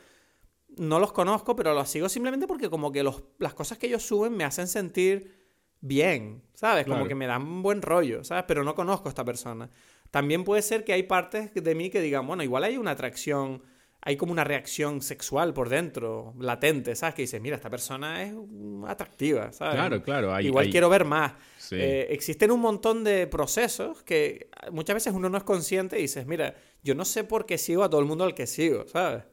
no 0.77 0.99
los 0.99 1.11
conozco, 1.11 1.55
pero 1.55 1.73
los 1.73 1.89
sigo 1.89 2.09
simplemente 2.09 2.47
porque 2.47 2.69
como 2.69 2.91
que 2.91 3.03
los, 3.03 3.23
las 3.39 3.53
cosas 3.53 3.77
que 3.77 3.87
ellos 3.87 4.03
suben 4.03 4.35
me 4.35 4.43
hacen 4.43 4.67
sentir 4.67 5.45
bien, 5.81 6.41
¿sabes? 6.53 6.85
Como 6.85 7.07
que 7.07 7.15
me 7.15 7.27
dan 7.27 7.43
un 7.43 7.61
buen 7.61 7.81
rollo, 7.81 8.23
¿sabes? 8.23 8.45
Pero 8.47 8.63
no 8.63 8.75
conozco 8.75 9.07
a 9.07 9.09
esta 9.09 9.23
persona. 9.23 9.69
También 10.11 10.43
puede 10.43 10.61
ser 10.61 10.83
que 10.83 10.93
hay 10.93 11.03
partes 11.03 11.53
de 11.53 11.75
mí 11.75 11.89
que 11.89 12.01
digan, 12.01 12.25
bueno, 12.25 12.43
igual 12.43 12.63
hay 12.63 12.77
una 12.77 12.91
atracción, 12.91 13.61
hay 14.01 14.17
como 14.17 14.31
una 14.31 14.43
reacción 14.43 15.01
sexual 15.01 15.53
por 15.53 15.69
dentro, 15.69 16.33
latente, 16.39 16.95
¿sabes? 16.95 17.15
Que 17.15 17.21
dices, 17.23 17.41
mira, 17.41 17.55
esta 17.55 17.69
persona 17.69 18.23
es 18.23 18.33
atractiva, 18.87 19.51
¿sabes? 19.51 19.75
Claro, 19.75 20.01
claro. 20.01 20.39
igual 20.41 20.69
quiero 20.69 20.89
ver 20.89 21.05
más. 21.05 21.33
Eh, 21.71 22.07
existen 22.09 22.51
un 22.51 22.61
montón 22.61 23.03
de 23.03 23.27
procesos 23.27 24.03
que 24.03 24.49
muchas 24.71 24.95
veces 24.95 25.13
uno 25.13 25.29
no 25.29 25.37
es 25.37 25.43
consciente 25.43 25.99
y 25.99 26.03
dices, 26.03 26.25
mira, 26.25 26.55
yo 26.83 26.95
no 26.95 27.05
sé 27.05 27.23
por 27.23 27.45
qué 27.45 27.57
sigo 27.57 27.83
a 27.83 27.89
todo 27.89 28.01
el 28.01 28.07
mundo 28.07 28.23
al 28.23 28.33
que 28.33 28.47
sigo, 28.47 28.87
¿sabes? 28.87 29.23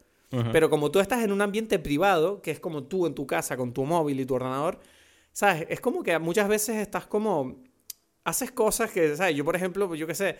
Pero 0.50 0.70
como 0.70 0.90
tú 0.90 0.98
estás 0.98 1.22
en 1.22 1.30
un 1.30 1.42
ambiente 1.42 1.78
privado, 1.78 2.40
que 2.40 2.50
es 2.50 2.58
como 2.58 2.84
tú 2.84 3.06
en 3.06 3.14
tu 3.14 3.26
casa 3.26 3.56
con 3.56 3.74
tu 3.74 3.84
móvil 3.84 4.18
y 4.18 4.24
tu 4.24 4.34
ordenador, 4.34 4.80
¿sabes? 5.32 5.66
Es 5.68 5.80
como 5.80 6.02
que 6.02 6.18
muchas 6.18 6.48
veces 6.48 6.76
estás 6.76 7.06
como... 7.06 7.62
Haces 8.24 8.50
cosas 8.50 8.90
que, 8.90 9.16
¿sabes? 9.16 9.36
Yo, 9.36 9.44
por 9.44 9.56
ejemplo, 9.56 9.94
yo 9.94 10.06
qué 10.06 10.14
sé, 10.14 10.36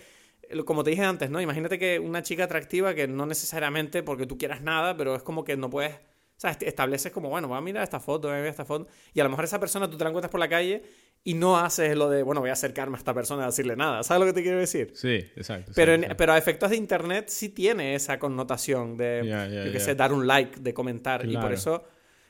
como 0.64 0.84
te 0.84 0.90
dije 0.90 1.02
antes, 1.04 1.30
¿no? 1.30 1.40
Imagínate 1.40 1.78
que 1.78 1.98
una 1.98 2.22
chica 2.22 2.44
atractiva 2.44 2.94
que 2.94 3.08
no 3.08 3.26
necesariamente 3.26 4.02
porque 4.02 4.26
tú 4.26 4.38
quieras 4.38 4.62
nada, 4.62 4.96
pero 4.96 5.14
es 5.14 5.22
como 5.22 5.44
que 5.44 5.56
no 5.56 5.68
puedes... 5.68 5.94
¿Sabes? 6.36 6.58
Estableces 6.62 7.12
como, 7.12 7.28
bueno, 7.28 7.46
voy 7.46 7.56
a 7.56 7.60
mirar 7.60 7.84
esta 7.84 8.00
foto, 8.00 8.28
voy 8.28 8.36
a 8.36 8.40
ver 8.40 8.50
esta 8.50 8.64
foto. 8.64 8.88
Y 9.12 9.20
a 9.20 9.24
lo 9.24 9.30
mejor 9.30 9.44
esa 9.44 9.60
persona 9.60 9.88
tú 9.88 9.96
te 9.96 10.04
la 10.04 10.10
encuentras 10.10 10.30
por 10.30 10.40
la 10.40 10.48
calle 10.48 10.82
y 11.24 11.34
no 11.34 11.56
haces 11.56 11.96
lo 11.96 12.10
de, 12.10 12.22
bueno, 12.24 12.40
voy 12.40 12.50
a 12.50 12.54
acercarme 12.54 12.96
a 12.96 12.98
esta 12.98 13.14
persona 13.14 13.44
a 13.44 13.46
decirle 13.46 13.76
nada. 13.76 14.02
¿Sabes 14.02 14.20
lo 14.20 14.26
que 14.26 14.32
te 14.32 14.42
quiero 14.42 14.58
decir? 14.58 14.90
Sí, 14.94 15.14
exacto. 15.36 15.72
Pero, 15.74 16.16
pero 16.16 16.32
a 16.32 16.38
efectos 16.38 16.70
de 16.70 16.76
Internet 16.76 17.28
sí 17.28 17.50
tiene 17.50 17.94
esa 17.94 18.18
connotación 18.18 18.96
de, 18.96 19.22
yo 19.64 19.72
qué 19.72 19.80
sé, 19.80 19.94
dar 19.94 20.12
un 20.12 20.26
like, 20.26 20.60
de 20.60 20.74
comentar. 20.74 21.24
Y 21.24 21.36
por 21.36 21.52
eso 21.52 21.84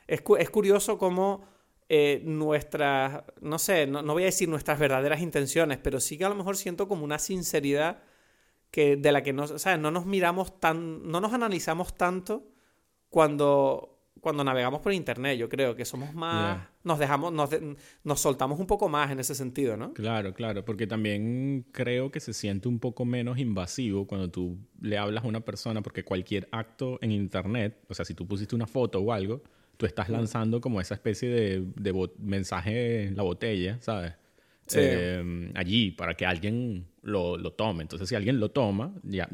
es, 0.07 0.21
es 0.37 0.49
curioso 0.49 0.97
cómo 0.97 1.45
eh, 1.89 2.21
nuestras, 2.23 3.23
no 3.41 3.59
sé, 3.59 3.87
no, 3.87 4.01
no, 4.01 4.13
voy 4.13 4.23
a 4.23 4.27
decir 4.27 4.47
nuestras 4.47 4.79
verdaderas 4.79 5.21
intenciones, 5.21 5.77
pero 5.77 5.99
sí 5.99 6.17
que 6.17 6.25
a 6.25 6.29
lo 6.29 6.35
mejor 6.35 6.55
siento 6.55 6.87
como 6.87 7.03
una 7.03 7.19
sinceridad 7.19 8.01
que, 8.71 8.95
de 8.95 9.11
la 9.11 9.21
que 9.21 9.33
no, 9.33 9.47
¿sabes? 9.47 9.79
no 9.79 9.91
nos 9.91 10.05
miramos 10.05 10.59
tan, 10.59 11.07
no 11.07 11.19
nos 11.21 11.33
analizamos 11.33 11.95
tanto 11.95 12.47
cuando 13.09 13.92
cuando 14.23 14.41
navegamos 14.45 14.79
por 14.79 14.93
internet, 14.93 15.37
yo 15.37 15.49
creo 15.49 15.75
que 15.75 15.83
somos 15.83 16.13
más, 16.13 16.65
nos 16.85 16.97
dejamos, 16.97 17.33
nos, 17.33 17.49
nos 18.05 18.21
soltamos 18.21 18.57
un 18.57 18.65
poco 18.65 18.87
más 18.87 19.11
en 19.11 19.19
ese 19.19 19.35
sentido, 19.35 19.75
¿no? 19.75 19.93
Claro, 19.93 20.33
claro, 20.33 20.63
porque 20.63 20.87
también 20.87 21.65
creo 21.73 22.09
que 22.09 22.21
se 22.21 22.31
siente 22.31 22.69
un 22.69 22.79
poco 22.79 23.03
menos 23.03 23.37
invasivo 23.37 24.07
cuando 24.07 24.31
tú 24.31 24.57
le 24.79 24.97
hablas 24.97 25.25
a 25.25 25.27
una 25.27 25.41
persona, 25.41 25.81
porque 25.81 26.05
cualquier 26.05 26.47
acto 26.53 26.99
en 27.01 27.11
internet, 27.11 27.83
o 27.89 27.93
sea, 27.93 28.05
si 28.05 28.13
tú 28.13 28.25
pusiste 28.25 28.55
una 28.55 28.65
foto 28.65 29.01
o 29.01 29.11
algo, 29.11 29.43
tú 29.75 29.85
estás 29.85 30.07
lanzando 30.07 30.61
como 30.61 30.79
esa 30.79 30.93
especie 30.93 31.27
de, 31.27 31.65
de 31.75 32.09
mensaje 32.17 33.03
en 33.03 33.17
la 33.17 33.23
botella, 33.23 33.77
¿sabes? 33.81 34.13
Em, 34.71 35.51
allí 35.53 35.91
para 35.91 36.15
que 36.15 36.25
alguien 36.25 36.87
lo, 37.01 37.37
lo, 37.37 37.51
tome. 37.51 37.81
Entonces, 37.81 38.07
si 38.07 38.15
alguien 38.15 38.39
lo 38.39 38.51
toma, 38.51 38.93
ya. 39.03 39.27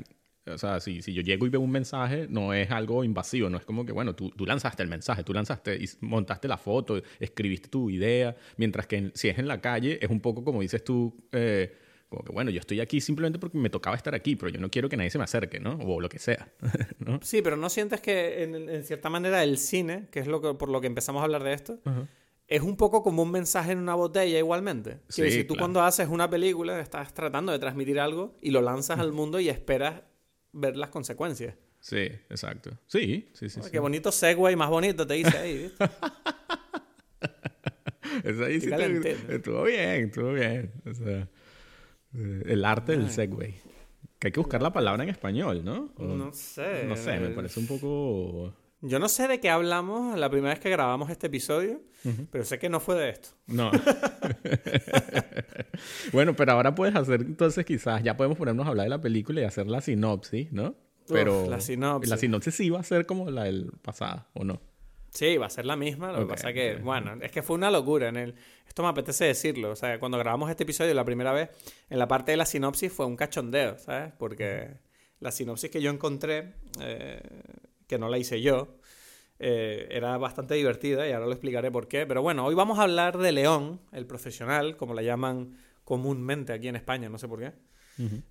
O 0.50 0.58
sea, 0.58 0.80
si, 0.80 1.02
si 1.02 1.14
yo 1.14 1.22
llego 1.22 1.46
y 1.46 1.50
veo 1.50 1.62
un 1.62 1.72
mensaje, 1.72 2.28
no 2.30 2.54
es 2.54 2.70
algo 2.72 3.04
invasivo, 3.04 3.50
no 3.50 3.58
es 3.58 3.66
como 3.66 3.86
que, 3.86 3.92
bueno, 3.92 4.16
tú, 4.16 4.30
tú 4.32 4.46
lanzaste 4.46 4.84
el 4.84 4.90
mensaje, 4.90 5.24
tú 5.24 5.34
lanzaste 5.34 5.76
y 5.76 5.88
montaste 6.02 6.48
la 6.48 6.58
foto, 6.58 7.02
escribiste 7.20 7.70
tu 7.70 7.90
idea, 7.90 8.36
mientras 8.58 8.88
que 8.88 9.12
si 9.14 9.30
es 9.30 9.40
en 9.40 9.48
la 9.48 9.62
calle, 9.62 10.00
es 10.02 10.10
un 10.10 10.20
poco 10.20 10.44
como 10.44 10.62
dices 10.62 10.84
tú, 10.84 11.16
eh, 11.32 11.74
como 12.10 12.24
que, 12.24 12.32
bueno, 12.32 12.50
yo 12.50 12.60
estoy 12.60 12.80
aquí 12.80 13.02
simplemente 13.02 13.38
porque 13.38 13.58
me 13.58 13.70
tocaba 13.70 13.96
estar 13.96 14.16
aquí, 14.16 14.36
pero 14.36 14.50
yo 14.50 14.60
no 14.60 14.70
quiero 14.70 14.90
que 14.90 14.98
nadie 14.98 15.12
se 15.12 15.20
me 15.20 15.24
acerque, 15.24 15.60
¿no? 15.60 15.78
O 15.78 16.02
lo 16.02 16.10
que 16.10 16.18
sea, 16.18 16.52
¿no? 17.00 17.20
Sí, 17.22 17.42
pero 17.42 17.56
¿no 17.56 17.70
sientes 17.70 18.02
que 18.02 18.44
en, 18.44 18.84
cierta 18.84 19.10
manera 19.10 19.44
el 19.44 19.58
cine, 19.58 20.08
que 20.12 20.20
es 20.20 20.28
lo 20.28 20.42
que, 20.42 20.54
por 20.56 20.70
lo 20.70 20.82
que 20.82 20.88
empezamos 20.88 21.22
a 21.22 21.26
hablar 21.26 21.44
de 21.44 21.54
esto, 21.54 21.80
es 22.48 22.62
un 22.64 22.76
poco 22.78 23.04
como 23.04 23.22
un 23.22 23.32
mensaje 23.32 23.74
en 23.74 23.78
una 23.78 23.94
botella 23.94 24.40
igualmente. 24.40 25.00
Sí, 25.08 25.30
si 25.30 25.44
tú 25.44 25.56
cuando 25.56 25.82
haces 25.84 26.08
una 26.10 26.30
película 26.30 26.80
estás 26.80 27.14
tratando 27.14 27.52
de 27.52 27.60
transmitir 27.60 28.00
algo 28.00 28.36
y 28.42 28.50
lo 28.50 28.62
lanzas 28.62 29.00
al 29.00 29.12
mundo 29.12 29.40
y 29.40 29.50
esperas 29.50 30.02
ver 30.52 30.76
las 30.76 30.90
consecuencias. 30.90 31.56
Sí, 31.80 32.12
exacto. 32.30 32.72
Sí, 32.88 33.30
sí, 33.34 33.50
sí. 33.50 33.62
Qué 33.72 33.80
bonito 33.80 34.12
segue 34.12 34.56
más 34.56 34.70
bonito 34.70 35.08
te 35.08 35.16
dice 35.16 35.38
ahí, 35.38 35.64
¿viste? 35.64 35.86
Eso 38.24 38.44
ahí 38.44 38.60
sí 38.60 38.70
estuvo 39.30 39.64
bien, 39.64 40.06
estuvo 40.06 40.34
bien. 40.34 40.72
O 40.86 40.94
sea, 40.94 41.28
eh, 42.16 42.44
el 42.48 42.66
arte 42.66 42.94
del 42.94 43.10
segue. 43.10 43.56
Que 44.18 44.28
hay 44.28 44.32
que 44.34 44.40
buscar 44.40 44.62
la 44.62 44.74
palabra 44.74 45.04
en 45.04 45.10
español, 45.10 45.64
¿no? 45.64 45.94
no 45.98 46.34
sé. 46.34 46.84
No 46.86 46.98
sé, 46.98 47.20
me 47.20 47.30
parece 47.30 47.60
un 47.60 47.68
poco... 47.68 48.54
Yo 48.82 49.00
no 49.00 49.10
sé 49.10 49.28
de 49.28 49.40
qué 49.42 49.50
hablamos 49.50 50.18
la 50.18 50.30
primera 50.30 50.54
vez 50.54 50.60
que 50.62 50.70
grabamos 50.70 51.10
este 51.10 51.28
episodio, 51.28 51.82
pero 52.32 52.46
sé 52.46 52.60
que 52.60 52.70
no 52.70 52.80
fue 52.80 52.96
de 52.96 53.10
esto. 53.10 53.30
No. 53.48 53.72
bueno, 56.14 56.34
pero 56.34 56.54
ahora 56.54 56.76
puedes 56.76 56.96
hacer, 56.96 57.22
entonces 57.22 57.66
quizás 57.66 58.02
ya 58.04 58.16
podemos 58.16 58.38
ponernos 58.38 58.66
a 58.66 58.70
hablar 58.70 58.86
de 58.86 58.92
la 58.92 59.02
película 59.02 59.42
y 59.42 59.44
hacer 59.44 59.68
la 59.68 59.82
sinopsis, 59.82 60.54
¿no? 60.54 60.76
Pero 61.10 61.50
la 61.50 61.60
sinopsis. 61.60 62.10
La 62.10 62.18
sinopsis 62.18 62.56
sí 62.56 62.70
va 62.70 62.80
a 62.80 62.84
ser 62.84 63.06
como 63.06 63.30
la 63.30 63.44
del 63.44 63.72
pasado, 63.82 64.28
¿o 64.34 64.46
no? 64.46 64.62
Sí, 65.12 65.38
va 65.38 65.48
a 65.48 65.50
ser 65.50 65.66
la 65.66 65.76
misma. 65.76 66.12
Lo 66.12 66.20
que 66.20 66.26
pasa 66.34 66.54
que, 66.54 66.76
bueno, 66.76 67.18
es 67.22 67.32
que 67.32 67.42
fue 67.42 67.56
una 67.56 67.72
locura. 67.72 68.10
En 68.10 68.16
el... 68.16 68.36
Esto 68.68 68.84
me 68.84 68.90
apetece 68.90 69.26
decirlo. 69.26 69.72
O 69.72 69.76
sea, 69.76 70.00
cuando 70.00 70.18
grabamos 70.18 70.50
este 70.50 70.64
episodio 70.64 70.94
la 70.94 71.04
primera 71.04 71.34
vez, 71.34 71.50
en 71.90 72.00
la 72.00 72.08
parte 72.08 72.32
de 72.32 72.38
la 72.38 72.46
sinopsis 72.46 72.94
fue 72.94 73.08
un 73.08 73.16
cachondeo, 73.16 73.78
¿sabes? 73.80 74.14
Porque 74.18 74.78
la 75.20 75.32
sinopsis 75.32 75.72
que 75.72 75.82
yo 75.82 75.90
encontré 75.90 76.54
eh, 76.80 77.22
que 77.90 77.98
no 77.98 78.08
la 78.08 78.20
hice 78.20 78.40
yo. 78.40 78.68
Eh, 79.40 79.88
era 79.90 80.18
bastante 80.18 80.54
divertida 80.54 81.08
y 81.08 81.12
ahora 81.12 81.26
lo 81.26 81.32
explicaré 81.32 81.72
por 81.72 81.88
qué. 81.88 82.06
Pero 82.06 82.22
bueno, 82.22 82.46
hoy 82.46 82.56
vamos 82.56 82.78
a 82.78 82.84
hablar 82.84 83.18
de 83.18 83.32
León, 83.32 83.82
el 83.92 84.06
profesional, 84.06 84.78
como 84.78 84.94
la 84.94 85.02
llaman 85.02 85.58
comúnmente 85.84 86.54
aquí 86.54 86.68
en 86.68 86.76
España, 86.76 87.10
no 87.10 87.18
sé 87.18 87.28
por 87.28 87.40
qué. 87.40 87.52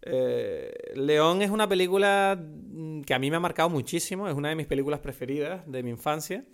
Eh, 0.01 0.73
León 0.95 1.43
es 1.43 1.51
una 1.51 1.69
película 1.69 2.41
que 3.05 3.13
a 3.13 3.19
mí 3.19 3.31
me 3.31 3.37
ha 3.37 3.41
marcado 3.41 3.69
muchísimo, 3.69 4.27
es 4.27 4.35
una 4.35 4.49
de 4.49 4.55
mis 4.55 4.67
películas 4.67 5.01
preferidas 5.01 5.61
de 5.67 5.83
mi 5.83 5.91
infancia. 5.91 6.45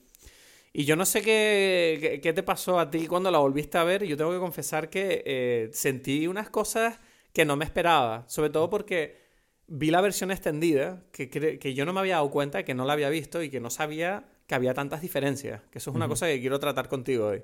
Y 0.73 0.85
yo 0.85 0.97
no 0.97 1.05
sé 1.05 1.23
qué, 1.23 2.19
qué, 2.21 2.33
te 2.33 2.43
pasó 2.43 2.81
a 2.81 2.91
ti 2.91 3.07
cuando 3.07 3.31
la 3.31 3.39
volviste 3.39 3.79
a 3.79 3.85
ver. 3.85 4.05
Yo 4.05 4.17
tengo 4.17 4.33
que 4.33 4.39
confesar 4.39 4.91
que 4.91 5.23
eh, 5.25 5.71
sentí 5.73 6.27
unas 6.27 6.51
cosas 6.51 6.99
que 7.33 7.45
no 7.45 7.55
me 7.55 7.65
esperaba. 7.65 8.25
Sobre 8.29 8.51
todo 8.51 8.69
porque 8.71 9.24
vi 9.67 9.91
la 9.91 10.01
versión 10.01 10.31
extendida, 10.31 11.03
que, 11.13 11.29
que 11.31 11.75
yo 11.75 11.85
no 11.85 11.93
me 11.93 12.01
había 12.01 12.17
dado 12.17 12.31
cuenta, 12.31 12.65
que 12.65 12.75
no 12.75 12.85
la 12.85 12.93
había 12.93 13.09
visto 13.09 13.43
y 13.43 13.51
que 13.51 13.61
no 13.61 13.71
sabía 13.71 14.25
que 14.47 14.55
había 14.55 14.75
tantas 14.75 15.01
diferencias. 15.01 15.63
Que 15.71 15.79
eso 15.79 15.91
es 15.91 15.97
una 15.97 16.09
cosa 16.09 16.27
que 16.27 16.41
quiero 16.41 16.59
tratar 16.59 16.89
contigo 16.89 17.29
hoy. 17.29 17.43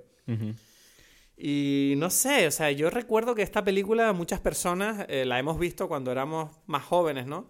Y 1.37 1.95
no 1.97 2.11
sé, 2.11 2.47
o 2.47 2.51
sea, 2.51 2.71
yo 2.71 2.91
recuerdo 2.91 3.35
que 3.35 3.43
esta 3.43 3.65
película 3.65 4.13
muchas 4.13 4.41
personas 4.41 5.07
eh, 5.09 5.25
la 5.25 5.39
hemos 5.39 5.59
visto 5.59 5.89
cuando 5.89 6.13
éramos 6.13 6.51
más 6.67 6.85
jóvenes, 6.85 7.27
¿no? 7.27 7.49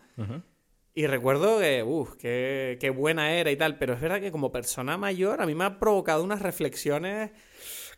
Y 0.94 1.06
recuerdo 1.06 1.58
que, 1.58 1.82
uff, 1.82 2.14
qué, 2.14 2.76
qué, 2.80 2.90
buena 2.90 3.32
era 3.32 3.50
y 3.50 3.56
tal, 3.56 3.78
pero 3.78 3.94
es 3.94 4.00
verdad 4.00 4.20
que 4.20 4.32
como 4.32 4.52
persona 4.52 4.96
mayor 4.96 5.40
a 5.40 5.46
mí 5.46 5.54
me 5.54 5.64
ha 5.64 5.78
provocado 5.78 6.22
unas 6.22 6.42
reflexiones 6.42 7.30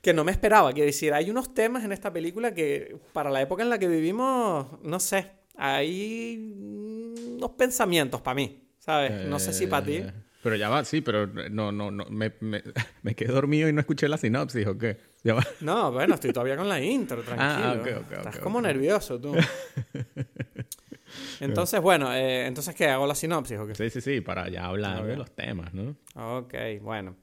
que 0.00 0.12
no 0.12 0.24
me 0.24 0.32
esperaba. 0.32 0.72
Quiero 0.72 0.86
decir, 0.86 1.12
hay 1.12 1.30
unos 1.30 1.54
temas 1.54 1.84
en 1.84 1.92
esta 1.92 2.12
película 2.12 2.54
que 2.54 2.96
para 3.12 3.30
la 3.30 3.40
época 3.42 3.62
en 3.62 3.70
la 3.70 3.78
que 3.78 3.88
vivimos, 3.88 4.66
no 4.82 5.00
sé, 5.00 5.30
hay 5.64 6.56
unos 6.58 7.52
pensamientos 7.52 8.20
para 8.20 8.34
mí, 8.34 8.64
¿sabes? 8.80 9.28
No 9.28 9.38
sé 9.38 9.52
si 9.52 9.68
para 9.68 9.86
ti. 9.86 9.96
Eh, 9.98 10.12
pero 10.42 10.56
ya 10.56 10.68
va, 10.68 10.84
sí, 10.84 11.02
pero 11.02 11.28
no, 11.28 11.70
no, 11.70 11.92
no, 11.92 12.04
me, 12.06 12.32
me, 12.40 12.64
me, 13.02 13.14
quedé 13.14 13.32
dormido 13.32 13.68
y 13.68 13.72
no 13.72 13.78
escuché 13.78 14.08
la 14.08 14.18
sinopsis, 14.18 14.66
¿o 14.66 14.76
qué? 14.76 14.96
¿Ya 15.22 15.34
va? 15.34 15.46
No, 15.60 15.92
bueno, 15.92 16.16
estoy 16.16 16.32
todavía 16.32 16.56
con 16.56 16.68
la 16.68 16.80
intro, 16.80 17.22
ah, 17.28 17.76
tranquilo. 17.76 18.04
Ah, 18.10 18.14
Estás 18.16 18.38
como 18.40 18.60
nervioso 18.60 19.20
tú. 19.20 19.36
Entonces, 21.40 21.80
bueno, 21.80 22.12
eh, 22.14 22.46
entonces, 22.46 22.74
¿qué? 22.74 22.88
¿Hago 22.88 23.06
la 23.06 23.14
sinopsis 23.14 23.58
o 23.58 23.66
qué? 23.66 23.74
Sí, 23.74 23.90
sí, 23.90 24.00
sí, 24.00 24.22
para 24.22 24.48
ya 24.48 24.64
hablar 24.64 25.04
de 25.04 25.16
los 25.16 25.30
temas, 25.30 25.74
¿no? 25.74 25.94
Ok, 26.14 26.54
bueno. 26.80 27.16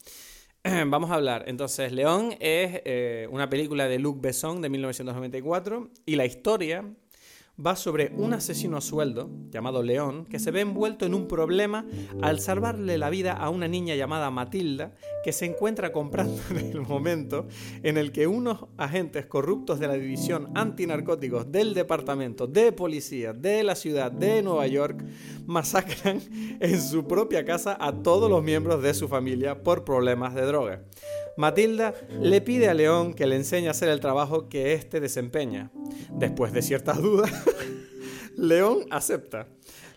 Vamos 0.63 1.09
a 1.09 1.15
hablar. 1.15 1.45
Entonces, 1.47 1.91
León 1.91 2.35
es 2.39 2.81
eh, 2.85 3.27
una 3.31 3.49
película 3.49 3.87
de 3.87 3.97
Luc 3.97 4.21
Besson 4.21 4.61
de 4.61 4.69
1994 4.69 5.89
y 6.05 6.17
la 6.17 6.25
historia 6.25 6.85
va 7.65 7.75
sobre 7.75 8.11
un 8.15 8.33
asesino 8.33 8.77
a 8.77 8.81
sueldo, 8.81 9.29
llamado 9.49 9.83
León, 9.83 10.25
que 10.25 10.39
se 10.39 10.51
ve 10.51 10.61
envuelto 10.61 11.05
en 11.05 11.13
un 11.13 11.27
problema 11.27 11.85
al 12.21 12.39
salvarle 12.39 12.97
la 12.97 13.09
vida 13.09 13.33
a 13.33 13.49
una 13.49 13.67
niña 13.67 13.95
llamada 13.95 14.31
Matilda, 14.31 14.93
que 15.23 15.31
se 15.31 15.45
encuentra 15.45 15.91
comprando 15.91 16.41
en 16.51 16.57
el 16.57 16.81
momento 16.81 17.47
en 17.83 17.97
el 17.97 18.11
que 18.11 18.27
unos 18.27 18.65
agentes 18.77 19.25
corruptos 19.25 19.79
de 19.79 19.87
la 19.87 19.95
División 19.95 20.49
Antinarcóticos 20.55 21.51
del 21.51 21.73
Departamento 21.73 22.47
de 22.47 22.71
Policía 22.71 23.33
de 23.33 23.63
la 23.63 23.75
ciudad 23.75 24.11
de 24.11 24.41
Nueva 24.41 24.67
York 24.67 25.03
masacran 25.45 26.21
en 26.59 26.81
su 26.81 27.07
propia 27.07 27.43
casa 27.45 27.77
a 27.79 27.91
todos 27.91 28.29
los 28.29 28.43
miembros 28.43 28.81
de 28.81 28.93
su 28.93 29.07
familia 29.07 29.63
por 29.63 29.83
problemas 29.83 30.33
de 30.35 30.41
droga. 30.43 30.83
Matilda 31.39 31.93
le 32.19 32.41
pide 32.41 32.67
a 32.67 32.73
León 32.73 33.13
que 33.13 33.25
le 33.25 33.37
enseñe 33.37 33.69
a 33.69 33.71
hacer 33.71 33.87
el 33.87 34.01
trabajo 34.01 34.49
que 34.49 34.73
éste 34.73 34.99
desempeña. 34.99 35.71
Después 36.11 36.51
de 36.51 36.61
ciertas 36.61 37.01
dudas, 37.01 37.31
León 38.37 38.79
acepta. 38.91 39.47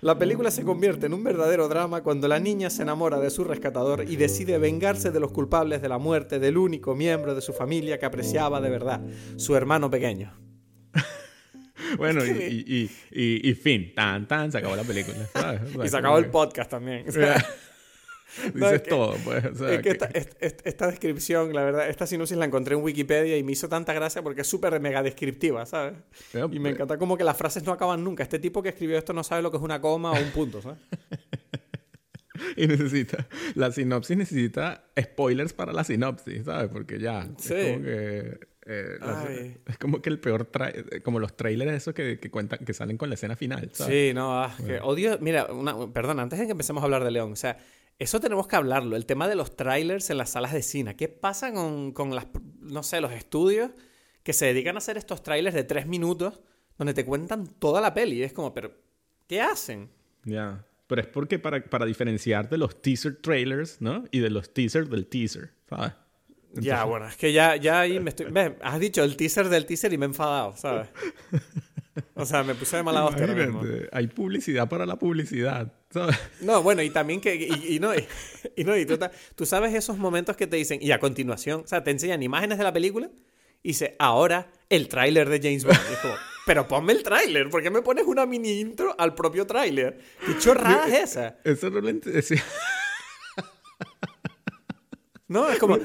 La 0.03 0.17
película 0.17 0.53
se 0.53 0.63
convierte 0.63 1.07
en 1.07 1.15
un 1.15 1.25
verdadero 1.25 1.67
drama 1.67 2.05
cuando 2.05 2.29
la 2.29 2.39
niña 2.39 2.71
se 2.71 2.83
enamora 2.83 3.19
de 3.19 3.29
su 3.31 3.43
rescatador 3.43 4.05
y 4.09 4.15
decide 4.15 4.59
vengarse 4.59 5.11
de 5.11 5.19
los 5.19 5.33
culpables 5.33 5.83
de 5.83 5.89
la 5.89 5.99
muerte 5.99 6.39
del 6.39 6.57
único 6.57 6.95
miembro 6.95 7.35
de 7.35 7.41
su 7.41 7.53
familia 7.53 7.99
que 7.99 8.07
apreciaba 8.07 8.61
de 8.61 8.71
verdad, 8.71 9.01
su 9.35 9.57
hermano 9.57 9.91
pequeño. 9.91 10.39
bueno, 11.99 12.25
y, 12.25 12.89
y, 13.11 13.55
fin, 13.55 13.93
tan, 13.97 14.29
tan, 14.29 14.53
se 14.53 14.59
acabó 14.59 14.77
la 14.77 14.85
película. 14.85 15.29
y 15.85 15.89
se 15.89 15.97
acabó 15.97 16.19
el 16.19 16.31
podcast 16.31 16.71
también. 16.71 17.05
Dices 18.55 18.83
todo, 18.85 19.15
pues. 19.25 19.45
es 19.45 19.83
que, 19.83 19.99
Esta, 20.65 20.87
descripción, 20.87 21.53
la 21.53 21.65
verdad, 21.65 21.89
esta 21.89 22.07
sinopsis 22.07 22.37
la 22.37 22.47
encontré 22.47 22.75
en 22.75 22.83
Wikipedia 22.83 23.37
y 23.37 23.43
me 23.43 23.53
hizo 23.53 23.69
tanta 23.69 23.93
gracia 23.93 24.23
porque 24.23 24.43
es 24.43 24.47
súper 24.47 24.79
mega 24.81 25.03
descriptiva, 25.03 25.67
¿sabes? 25.67 25.95
y 26.51 26.59
me 26.59 26.71
encanta 26.71 26.99
como 26.99 27.17
que 27.17 27.25
las 27.25 27.37
frases 27.37 27.65
no 27.65 27.73
acaban 27.73 28.03
nunca. 28.03 28.23
Este 28.23 28.39
tipo 28.39 28.63
que 28.63 28.71
escribió 28.71 28.99
esto 28.99 29.13
no 29.13 29.23
sabe 29.23 29.43
lo 29.43 29.51
que 29.51 29.59
es 29.59 29.63
una 29.63 29.81
coma 29.81 30.13
o 30.13 30.21
un 30.21 30.31
punto, 30.31 30.63
¿sabes? 30.63 30.79
y 32.57 32.67
necesita, 32.67 33.27
la 33.55 33.71
sinopsis 33.71 34.17
necesita 34.17 34.85
spoilers 34.99 35.53
para 35.53 35.73
la 35.73 35.85
sinopsis, 35.85 36.45
¿sabes? 36.45 36.71
Porque 36.71 36.99
ya, 36.99 37.29
sí. 37.39 37.55
es 37.55 37.73
como 37.73 37.85
que... 37.85 38.53
Eh, 38.65 39.57
es 39.67 39.77
como 39.77 40.01
que 40.01 40.09
el 40.09 40.21
peor 40.21 40.49
como 41.03 41.19
los 41.19 41.37
trailers 41.37 41.73
esos 41.73 41.95
que, 41.95 42.21
que, 42.21 42.31
cuentan 42.31 42.61
que 42.65 42.73
salen 42.73 42.97
con 42.97 43.09
la 43.09 43.17
escena 43.17 43.35
final 43.35 43.69
¿sabes? 43.73 43.93
sí 43.93 44.15
no 44.15 44.41
ah, 44.41 44.55
que 44.65 44.79
odio 44.79 45.19
mira 45.21 45.49
perdón 45.93 46.21
antes 46.21 46.39
de 46.39 46.45
que 46.45 46.53
empecemos 46.53 46.81
a 46.81 46.85
hablar 46.85 47.03
de 47.03 47.11
León 47.11 47.33
o 47.33 47.37
sea 47.37 47.59
eso 48.03 48.21
tenemos 48.21 48.49
que 48.49 48.57
hablarlo, 48.57 48.97
el 48.97 49.07
tema 49.07 49.29
de 49.29 49.37
los 49.37 49.57
trailers 49.57 50.11
en 50.11 50.19
las 50.19 50.31
salas 50.31 50.53
de 50.53 50.63
cine. 50.63 50.97
¿Qué 50.97 51.09
pasa 51.09 51.53
con, 51.53 51.93
con 51.93 52.15
las, 52.15 52.27
no 52.61 52.83
sé, 52.83 53.01
los 53.01 53.13
estudios 53.13 53.71
que 54.25 54.33
se 54.33 54.47
dedican 54.47 54.75
a 54.75 54.79
hacer 54.79 54.97
estos 54.97 55.23
trailers 55.23 55.55
de 55.55 55.65
tres 55.65 55.87
minutos 55.87 56.41
donde 56.79 56.95
te 56.95 57.05
cuentan 57.05 57.47
toda 57.47 57.81
la 57.81 57.95
peli? 57.95 58.23
Es 58.23 58.33
como, 58.33 58.53
pero, 58.53 58.73
¿qué 59.29 59.41
hacen? 59.41 59.89
Ya, 60.25 60.65
pero 60.89 61.03
es 61.03 61.07
porque 61.07 61.39
para, 61.39 61.65
para 61.65 61.87
diferenciar 61.87 62.49
de 62.49 62.59
los 62.59 62.83
teaser 62.83 63.17
trailers, 63.23 63.81
¿no? 63.81 64.05
Y 64.11 64.19
de 64.19 64.31
los 64.31 64.53
teasers 64.53 64.91
del 64.91 65.07
teaser, 65.07 65.53
¿sabes? 65.69 65.93
ya, 66.55 66.85
bueno, 66.85 67.07
es 67.07 67.17
que 67.17 67.33
ya, 67.33 67.57
ya 67.57 67.81
ahí 67.81 67.99
me 68.01 68.11
estoy... 68.11 68.27
Has 68.63 68.81
dicho 68.81 69.03
el 69.05 69.17
teaser 69.17 69.49
del 69.49 69.65
teaser 69.65 69.93
y 69.93 69.99
me 69.99 70.07
he 70.07 70.09
enfadado, 70.09 70.57
¿sabes? 70.57 70.89
O 72.15 72.25
sea, 72.25 72.43
me 72.43 72.55
puse 72.55 72.77
de 72.77 72.83
mala 72.83 73.05
hostia 73.05 73.27
mismo. 73.27 73.63
Hay 73.93 74.07
publicidad 74.07 74.69
para 74.69 74.87
la 74.87 74.97
publicidad, 74.97 75.73
¿sabes? 75.91 76.17
No, 76.41 76.63
bueno, 76.63 76.83
y 76.83 76.91
también 76.91 77.21
que. 77.21 77.35
Y, 77.35 77.77
y 77.77 77.81
no, 77.81 77.95
y, 77.95 78.07
y 78.57 78.65
no, 78.65 78.77
y 78.77 78.87
tú, 78.87 79.47
sabes 79.47 79.75
esos 79.75 79.99
momentos 79.99 80.37
que 80.37 80.47
te 80.47 80.57
dicen, 80.57 80.79
y 80.83 80.93
a 80.93 80.99
continuación, 80.99 81.63
o 81.65 81.67
sea, 81.67 81.85
te 81.85 81.91
enseñan 81.91 82.23
imágenes 82.23 82.59
de 82.59 82.65
la 82.65 82.73
película 82.73 83.11
y 83.63 83.69
dice, 83.69 83.97
ahora 83.99 84.51
el 84.69 84.89
tráiler 84.89 85.29
de 85.29 85.41
James 85.41 85.65
Bond. 85.65 85.79
Y 85.91 85.93
es 85.93 85.99
como, 85.99 86.15
pero 86.47 86.67
ponme 86.67 86.93
el 86.93 87.03
tráiler, 87.03 87.51
¿por 87.51 87.63
qué 87.63 87.71
me 87.71 87.83
pones 87.83 88.05
una 88.07 88.27
mini 88.27 88.61
intro 88.61 88.95
al 88.99 89.15
propio 89.15 89.47
tráiler? 89.47 89.99
¿Qué 90.27 90.39
chorrada 90.39 90.87
es 90.89 91.11
esa? 91.11 91.39
Eso 91.45 91.71
no 91.71 91.81
lo 91.81 91.91
sí. 92.23 92.37
¿No? 95.29 95.49
Es 95.49 95.59
como. 95.59 95.79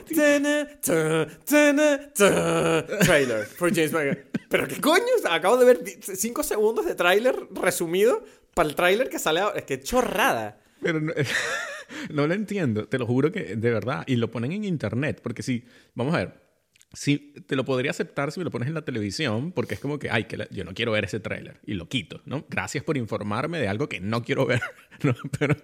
Trailer 3.06 3.46
for 3.46 3.74
James 3.74 3.94
Bond. 3.94 4.18
¿Pero 4.50 4.68
qué 4.68 4.80
coño? 4.80 5.04
Acabo 5.30 5.58
de 5.58 5.66
ver 5.66 5.84
5 6.02 6.44
segundos 6.44 6.86
de 6.86 6.96
tráiler 6.96 7.36
resumido 7.52 8.24
para 8.54 8.70
el 8.70 8.76
tráiler 8.76 9.10
que 9.10 9.20
sale 9.20 9.42
ahora. 9.42 9.60
Es 9.60 9.66
que 9.66 9.80
chorrada. 9.80 10.60
Pero 10.82 11.02
no, 11.02 11.14
no 12.12 12.28
lo 12.28 12.34
entiendo, 12.34 12.88
te 12.88 12.98
lo 12.98 13.06
juro 13.06 13.32
que 13.32 13.56
de 13.56 13.72
verdad. 13.72 14.04
Y 14.08 14.16
lo 14.16 14.32
ponen 14.32 14.52
en 14.54 14.64
internet, 14.64 15.20
porque 15.22 15.44
si, 15.44 15.66
vamos 15.96 16.14
a 16.16 16.18
ver, 16.20 16.47
si 16.94 17.34
te 17.46 17.56
lo 17.56 17.66
podría 17.66 17.92
aceptar 17.92 18.32
si 18.32 18.40
me 18.40 18.44
lo 18.46 18.52
pones 18.52 18.68
en 18.68 18.74
la 18.74 18.84
televisión, 18.84 19.52
porque 19.52 19.76
es 19.76 19.80
como 19.80 20.00
que, 20.00 20.10
ay, 20.10 20.24
que 20.26 20.38
la- 20.38 20.50
yo 20.50 20.64
no 20.64 20.74
quiero 20.74 20.92
ver 20.94 21.06
ese 21.06 21.20
tráiler 21.20 21.60
y 21.66 21.74
lo 21.74 21.88
quito, 21.90 22.22
¿no? 22.26 22.46
Gracias 22.50 22.84
por 22.84 22.98
informarme 22.98 23.60
de 23.60 23.68
algo 23.68 23.88
que 23.90 24.00
no 24.00 24.24
quiero 24.24 24.46
ver, 24.46 24.62
¿no? 25.04 25.14
Pero, 25.38 25.56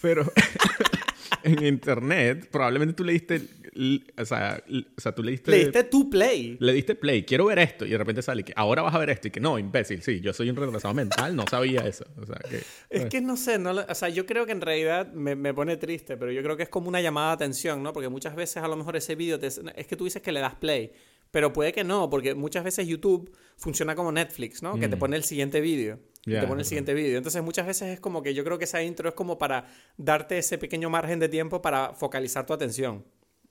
pero 0.00 0.32
en 1.42 1.64
internet 1.64 2.48
probablemente 2.50 2.94
tú 2.94 3.04
le 3.04 3.12
diste, 3.12 3.42
o 4.18 4.24
sea, 4.24 4.62
o 4.96 5.00
sea, 5.00 5.14
tú 5.14 5.22
le 5.22 5.32
diste... 5.32 5.50
Le 5.50 5.58
diste 5.58 5.84
tu 5.84 6.10
play. 6.10 6.56
Le 6.60 6.72
diste 6.72 6.94
play, 6.94 7.24
quiero 7.24 7.46
ver 7.46 7.58
esto, 7.60 7.84
y 7.84 7.90
de 7.90 7.98
repente 7.98 8.22
sale 8.22 8.42
que 8.44 8.52
ahora 8.56 8.82
vas 8.82 8.94
a 8.94 8.98
ver 8.98 9.10
esto, 9.10 9.28
y 9.28 9.30
que 9.30 9.40
no, 9.40 9.58
imbécil, 9.58 10.02
sí, 10.02 10.20
yo 10.20 10.32
soy 10.32 10.50
un 10.50 10.56
retrasado 10.56 10.94
mental, 10.94 11.36
no 11.36 11.44
sabía 11.48 11.86
eso. 11.86 12.04
O 12.20 12.26
sea, 12.26 12.36
que. 12.48 12.62
Es 12.90 13.06
que 13.06 13.20
no 13.20 13.36
sé, 13.36 13.58
no 13.58 13.70
o 13.70 13.94
sea, 13.94 14.08
yo 14.08 14.26
creo 14.26 14.46
que 14.46 14.52
en 14.52 14.60
realidad 14.60 15.12
me, 15.12 15.36
me 15.36 15.54
pone 15.54 15.76
triste, 15.76 16.16
pero 16.16 16.32
yo 16.32 16.42
creo 16.42 16.56
que 16.56 16.64
es 16.64 16.68
como 16.68 16.88
una 16.88 17.00
llamada 17.00 17.28
de 17.28 17.34
atención, 17.34 17.82
¿no? 17.82 17.92
Porque 17.92 18.08
muchas 18.08 18.34
veces 18.34 18.58
a 18.62 18.68
lo 18.68 18.76
mejor 18.76 18.96
ese 18.96 19.14
vídeo 19.14 19.38
es 19.40 19.86
que 19.86 19.96
tú 19.96 20.04
dices 20.04 20.22
que 20.22 20.32
le 20.32 20.40
das 20.40 20.54
play, 20.54 20.67
pero 21.30 21.52
puede 21.52 21.72
que 21.72 21.84
no, 21.84 22.08
porque 22.08 22.34
muchas 22.34 22.64
veces 22.64 22.86
YouTube 22.86 23.30
funciona 23.56 23.94
como 23.94 24.12
Netflix, 24.12 24.62
¿no? 24.62 24.78
Que 24.78 24.88
te 24.88 24.96
pone 24.96 25.16
el 25.16 25.24
siguiente 25.24 25.60
vídeo. 25.60 26.00
te 26.24 26.46
pone 26.46 26.62
el 26.62 26.66
siguiente 26.66 26.94
vídeo. 26.94 27.18
Entonces 27.18 27.42
muchas 27.42 27.66
veces 27.66 27.88
es 27.88 28.00
como 28.00 28.22
que 28.22 28.34
yo 28.34 28.44
creo 28.44 28.58
que 28.58 28.64
esa 28.64 28.82
intro 28.82 29.08
es 29.08 29.14
como 29.14 29.38
para 29.38 29.66
darte 29.96 30.38
ese 30.38 30.58
pequeño 30.58 30.90
margen 30.90 31.18
de 31.18 31.28
tiempo 31.28 31.60
para 31.60 31.92
focalizar 31.94 32.46
tu 32.46 32.52
atención. 32.52 33.04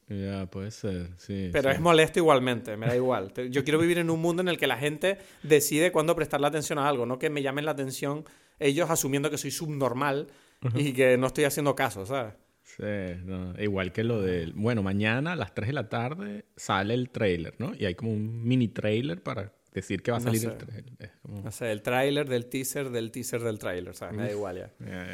Ya, 0.09 0.45
puede 0.49 0.71
ser, 0.71 1.09
sí. 1.17 1.49
Pero 1.51 1.69
sí. 1.69 1.75
es 1.75 1.81
molesto 1.81 2.19
igualmente, 2.19 2.77
me 2.77 2.87
da 2.87 2.95
igual. 2.95 3.33
Yo 3.51 3.63
quiero 3.65 3.77
vivir 3.77 3.97
en 3.97 4.09
un 4.09 4.21
mundo 4.21 4.41
en 4.41 4.47
el 4.47 4.57
que 4.57 4.65
la 4.65 4.77
gente 4.77 5.17
decide 5.43 5.91
cuándo 5.91 6.15
prestarle 6.15 6.47
atención 6.47 6.79
a 6.79 6.87
algo, 6.87 7.05
no 7.05 7.19
que 7.19 7.29
me 7.29 7.41
llamen 7.41 7.65
la 7.65 7.71
atención 7.71 8.23
ellos 8.59 8.89
asumiendo 8.89 9.29
que 9.29 9.37
soy 9.37 9.51
subnormal 9.51 10.27
y 10.75 10.93
que 10.93 11.17
no 11.17 11.27
estoy 11.27 11.43
haciendo 11.43 11.75
caso, 11.75 12.05
¿sabes? 12.05 12.33
Sí, 12.77 13.21
no, 13.25 13.53
Igual 13.59 13.91
que 13.91 14.03
lo 14.03 14.21
del. 14.21 14.53
Bueno, 14.53 14.83
mañana 14.83 15.33
a 15.33 15.35
las 15.35 15.53
3 15.55 15.67
de 15.67 15.73
la 15.73 15.89
tarde 15.89 16.45
sale 16.55 16.93
el 16.93 17.09
trailer, 17.09 17.55
¿no? 17.57 17.73
Y 17.75 17.85
hay 17.85 17.95
como 17.95 18.11
un 18.13 18.43
mini 18.47 18.67
trailer 18.67 19.21
para 19.23 19.51
decir 19.73 20.03
que 20.03 20.11
va 20.11 20.17
a 20.17 20.19
No 20.19 20.25
salir 20.25 20.41
sé. 20.41 20.47
el 20.47 20.57
trailer. 20.57 20.93
Es 20.99 21.09
como- 21.23 21.41
No 21.41 21.51
sé, 21.51 21.71
el 21.71 21.81
tráiler 21.81 22.29
del 22.29 22.45
teaser 22.45 22.89
del 22.91 23.11
teaser 23.11 23.41
del 23.41 23.57
tráiler, 23.57 23.95
¿sabes? 23.95 24.15
Me 24.15 24.23
da 24.23 24.31
igual 24.31 24.57
ya. 24.57 24.71
Ya. 24.85 25.07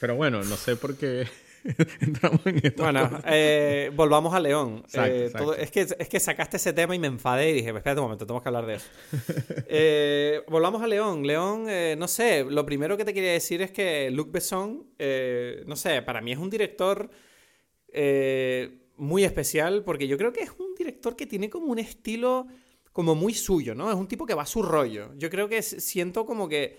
Pero 0.00 0.16
bueno, 0.16 0.42
no 0.44 0.56
sé 0.56 0.76
por 0.76 0.96
qué 0.96 1.26
entramos 2.00 2.40
en 2.46 2.60
esto. 2.64 2.82
Bueno, 2.82 3.20
eh, 3.26 3.90
volvamos 3.94 4.34
a 4.34 4.40
León. 4.40 4.82
Exacto, 4.84 5.12
Eh, 5.14 5.24
exacto. 5.26 5.44
todo- 5.46 5.56
es, 5.56 5.70
que, 5.70 5.80
es 5.98 6.08
que 6.08 6.20
sacaste 6.20 6.56
ese 6.56 6.72
tema 6.72 6.94
y 6.94 6.98
me 6.98 7.06
enfadé 7.06 7.50
y 7.50 7.52
dije, 7.54 7.68
espérate 7.68 8.00
un 8.00 8.04
momento, 8.06 8.26
tenemos 8.26 8.42
que 8.42 8.48
hablar 8.48 8.66
de 8.66 8.74
eso. 8.74 8.86
Eh, 9.74 10.42
volvamos 10.48 10.82
a 10.82 10.86
León. 10.86 11.26
León, 11.26 11.66
no 11.98 12.08
sé, 12.08 12.44
lo 12.44 12.66
primero 12.66 12.96
que 12.96 13.04
te 13.04 13.14
quería 13.14 13.32
decir 13.32 13.62
es 13.62 13.70
que 13.70 14.10
Luc 14.10 14.30
Besson, 14.32 14.86
no 15.66 15.76
sé, 15.76 16.02
para 16.02 16.20
mí 16.20 16.32
es 16.32 16.38
un 16.38 16.50
director 16.50 17.10
muy 18.96 19.24
especial 19.24 19.82
porque 19.84 20.06
yo 20.06 20.16
creo 20.18 20.32
que 20.32 20.40
es 20.42 20.50
un 20.58 20.74
director 20.76 21.16
que 21.16 21.26
tiene 21.26 21.48
como 21.50 21.66
un 21.66 21.78
estilo 21.78 22.46
como 22.92 23.14
muy 23.14 23.32
suyo, 23.34 23.74
¿no? 23.74 23.90
Es 23.90 23.96
un 23.96 24.06
tipo 24.06 24.26
que 24.26 24.34
va 24.34 24.42
a 24.42 24.46
su 24.46 24.62
rollo. 24.62 25.12
Yo 25.16 25.30
creo 25.30 25.48
que 25.48 25.62
siento 25.62 26.26
como 26.26 26.48
que 26.48 26.78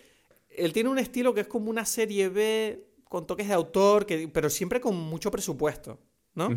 él 0.50 0.72
tiene 0.72 0.90
un 0.90 1.00
estilo 1.00 1.34
que 1.34 1.42
es 1.42 1.48
como 1.48 1.70
una 1.72 1.86
serie 1.86 2.30
B 2.30 2.86
con 3.14 3.28
toques 3.28 3.48
de 3.48 3.54
autor, 3.54 4.08
que, 4.08 4.28
pero 4.28 4.50
siempre 4.50 4.82
con 4.82 4.96
mucho 4.96 5.30
presupuesto, 5.30 6.00
¿no? 6.34 6.50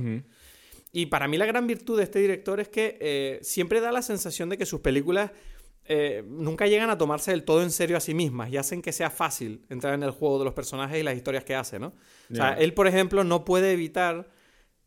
Y 0.90 1.04
para 1.04 1.28
mí 1.28 1.36
la 1.36 1.44
gran 1.44 1.66
virtud 1.66 1.98
de 1.98 2.04
este 2.04 2.18
director 2.18 2.60
es 2.60 2.70
que 2.70 2.96
eh, 2.98 3.38
siempre 3.42 3.82
da 3.82 3.92
la 3.92 4.00
sensación 4.00 4.48
de 4.48 4.56
que 4.56 4.64
sus 4.64 4.80
películas 4.80 5.32
eh, 5.84 6.24
nunca 6.26 6.66
llegan 6.66 6.88
a 6.88 6.96
tomarse 6.96 7.32
del 7.32 7.44
todo 7.44 7.62
en 7.62 7.70
serio 7.70 7.98
a 7.98 8.00
sí 8.00 8.14
mismas 8.14 8.50
y 8.50 8.56
hacen 8.56 8.80
que 8.80 8.92
sea 8.92 9.10
fácil 9.10 9.66
entrar 9.68 9.92
en 9.92 10.02
el 10.02 10.12
juego 10.12 10.38
de 10.38 10.46
los 10.46 10.54
personajes 10.54 10.98
y 10.98 11.02
las 11.02 11.14
historias 11.14 11.44
que 11.44 11.54
hace, 11.54 11.78
¿no? 11.78 11.88
O 12.32 12.34
sea, 12.34 12.54
él, 12.54 12.72
por 12.72 12.86
ejemplo, 12.86 13.22
no 13.22 13.44
puede 13.44 13.72
evitar, 13.72 14.30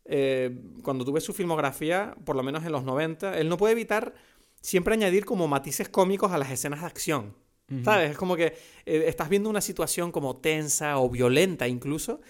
eh, 0.06 0.50
cuando 0.82 1.04
tú 1.04 1.12
ves 1.12 1.22
su 1.22 1.32
filmografía, 1.32 2.16
por 2.24 2.34
lo 2.34 2.42
menos 2.42 2.64
en 2.64 2.72
los 2.72 2.82
90, 2.82 3.38
él 3.38 3.48
no 3.48 3.56
puede 3.56 3.74
evitar 3.74 4.14
siempre 4.60 4.94
añadir 4.94 5.24
como 5.24 5.46
matices 5.46 5.88
cómicos 5.88 6.32
a 6.32 6.38
las 6.38 6.50
escenas 6.50 6.80
de 6.80 6.86
acción. 6.86 7.36
¿Sabes? 7.84 8.10
Es 8.10 8.16
como 8.16 8.36
que 8.36 8.46
eh, 8.86 9.04
estás 9.06 9.28
viendo 9.28 9.48
una 9.48 9.60
situación 9.60 10.10
como 10.12 10.36
tensa 10.38 10.98
o 10.98 11.08
violenta 11.08 11.68
incluso, 11.68 12.20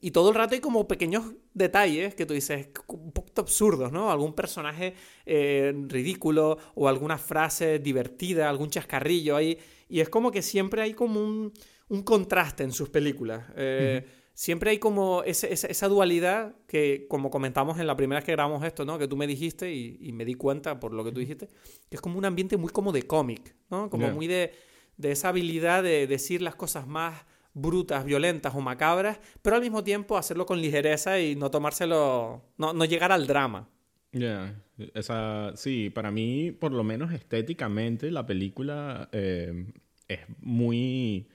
y 0.00 0.10
todo 0.10 0.28
el 0.28 0.34
rato 0.34 0.54
hay 0.54 0.60
como 0.60 0.86
pequeños 0.86 1.32
detalles 1.54 2.14
que 2.14 2.26
tú 2.26 2.34
dices, 2.34 2.68
un 2.88 3.10
poquito 3.12 3.40
absurdos, 3.40 3.90
¿no? 3.90 4.10
Algún 4.10 4.34
personaje 4.34 4.94
eh, 5.24 5.72
ridículo 5.88 6.58
o 6.74 6.88
alguna 6.88 7.16
frase 7.18 7.78
divertida, 7.78 8.48
algún 8.50 8.68
chascarrillo 8.70 9.34
ahí. 9.34 9.58
Y 9.88 10.00
es 10.00 10.08
como 10.10 10.30
que 10.30 10.42
siempre 10.42 10.82
hay 10.82 10.92
como 10.94 11.20
un, 11.20 11.52
un 11.88 12.02
contraste 12.02 12.64
en 12.64 12.72
sus 12.72 12.88
películas. 12.90 13.44
Eh, 13.56 14.04
Siempre 14.36 14.70
hay 14.72 14.78
como 14.78 15.22
ese- 15.22 15.52
esa, 15.52 15.68
esa 15.68 15.86
dualidad 15.86 16.56
que, 16.66 17.06
como 17.08 17.30
comentamos 17.30 17.78
en 17.78 17.86
la 17.86 17.96
primera 17.96 18.18
vez 18.18 18.26
que 18.26 18.32
grabamos 18.32 18.64
esto, 18.64 18.84
¿no? 18.84 18.98
Que 18.98 19.06
tú 19.06 19.16
me 19.16 19.28
dijiste 19.28 19.72
y, 19.72 19.96
y 20.00 20.12
me 20.12 20.24
di 20.24 20.34
cuenta 20.34 20.80
por 20.80 20.92
lo 20.92 21.04
que 21.04 21.12
tú 21.12 21.20
dijiste, 21.20 21.46
que 21.88 21.94
es 21.96 22.00
como 22.00 22.18
un 22.18 22.24
ambiente 22.24 22.56
muy 22.56 22.70
como 22.70 22.90
de 22.90 23.04
cómic, 23.04 23.54
¿no? 23.70 23.88
Como 23.88 24.08
Ya. 24.08 24.12
muy 24.12 24.26
de, 24.26 24.50
de 24.96 25.12
esa 25.12 25.28
habilidad 25.28 25.82
de 25.82 26.06
decir 26.06 26.42
las 26.42 26.54
cosas 26.54 26.86
más 26.86 27.24
brutas, 27.54 28.04
violentas 28.04 28.54
o 28.54 28.60
macabras, 28.60 29.20
pero 29.42 29.56
al 29.56 29.62
mismo 29.62 29.84
tiempo 29.84 30.16
hacerlo 30.18 30.46
con 30.46 30.60
ligereza 30.60 31.20
y 31.20 31.36
no 31.36 31.50
tomárselo, 31.50 32.42
no, 32.58 32.72
no 32.72 32.84
llegar 32.84 33.12
al 33.12 33.26
drama. 33.26 33.68
Ya, 34.12 34.62
esa, 34.94 35.52
sí, 35.56 35.90
para 35.90 36.10
mí, 36.12 36.52
por 36.52 36.72
lo 36.72 36.84
menos 36.84 37.12
estéticamente, 37.12 38.10
la 38.12 38.24
película 38.26 39.08
eh, 39.12 39.66
es 40.06 40.20
muy, 40.40 41.28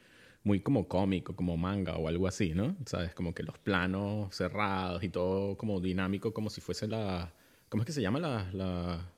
muy 0.44 0.62
como 0.62 0.88
cómico, 0.88 1.36
como 1.36 1.58
manga 1.58 1.98
o 1.98 2.08
algo 2.08 2.28
así, 2.28 2.54
¿no? 2.54 2.78
Sabes, 2.86 3.14
como 3.14 3.34
que 3.34 3.44
los 3.44 3.58
planos 3.60 4.34
cerrados 4.34 5.04
y 5.04 5.10
todo 5.10 5.58
como 5.58 5.82
dinámico, 5.82 6.34
como 6.34 6.50
si 6.50 6.62
fuese 6.62 6.88
la, 6.88 7.34
¿cómo 7.68 7.84
es 7.84 7.88
que 7.88 7.94
se 7.94 8.02
llama 8.02 8.20
la, 8.20 8.50
la, 8.54 9.12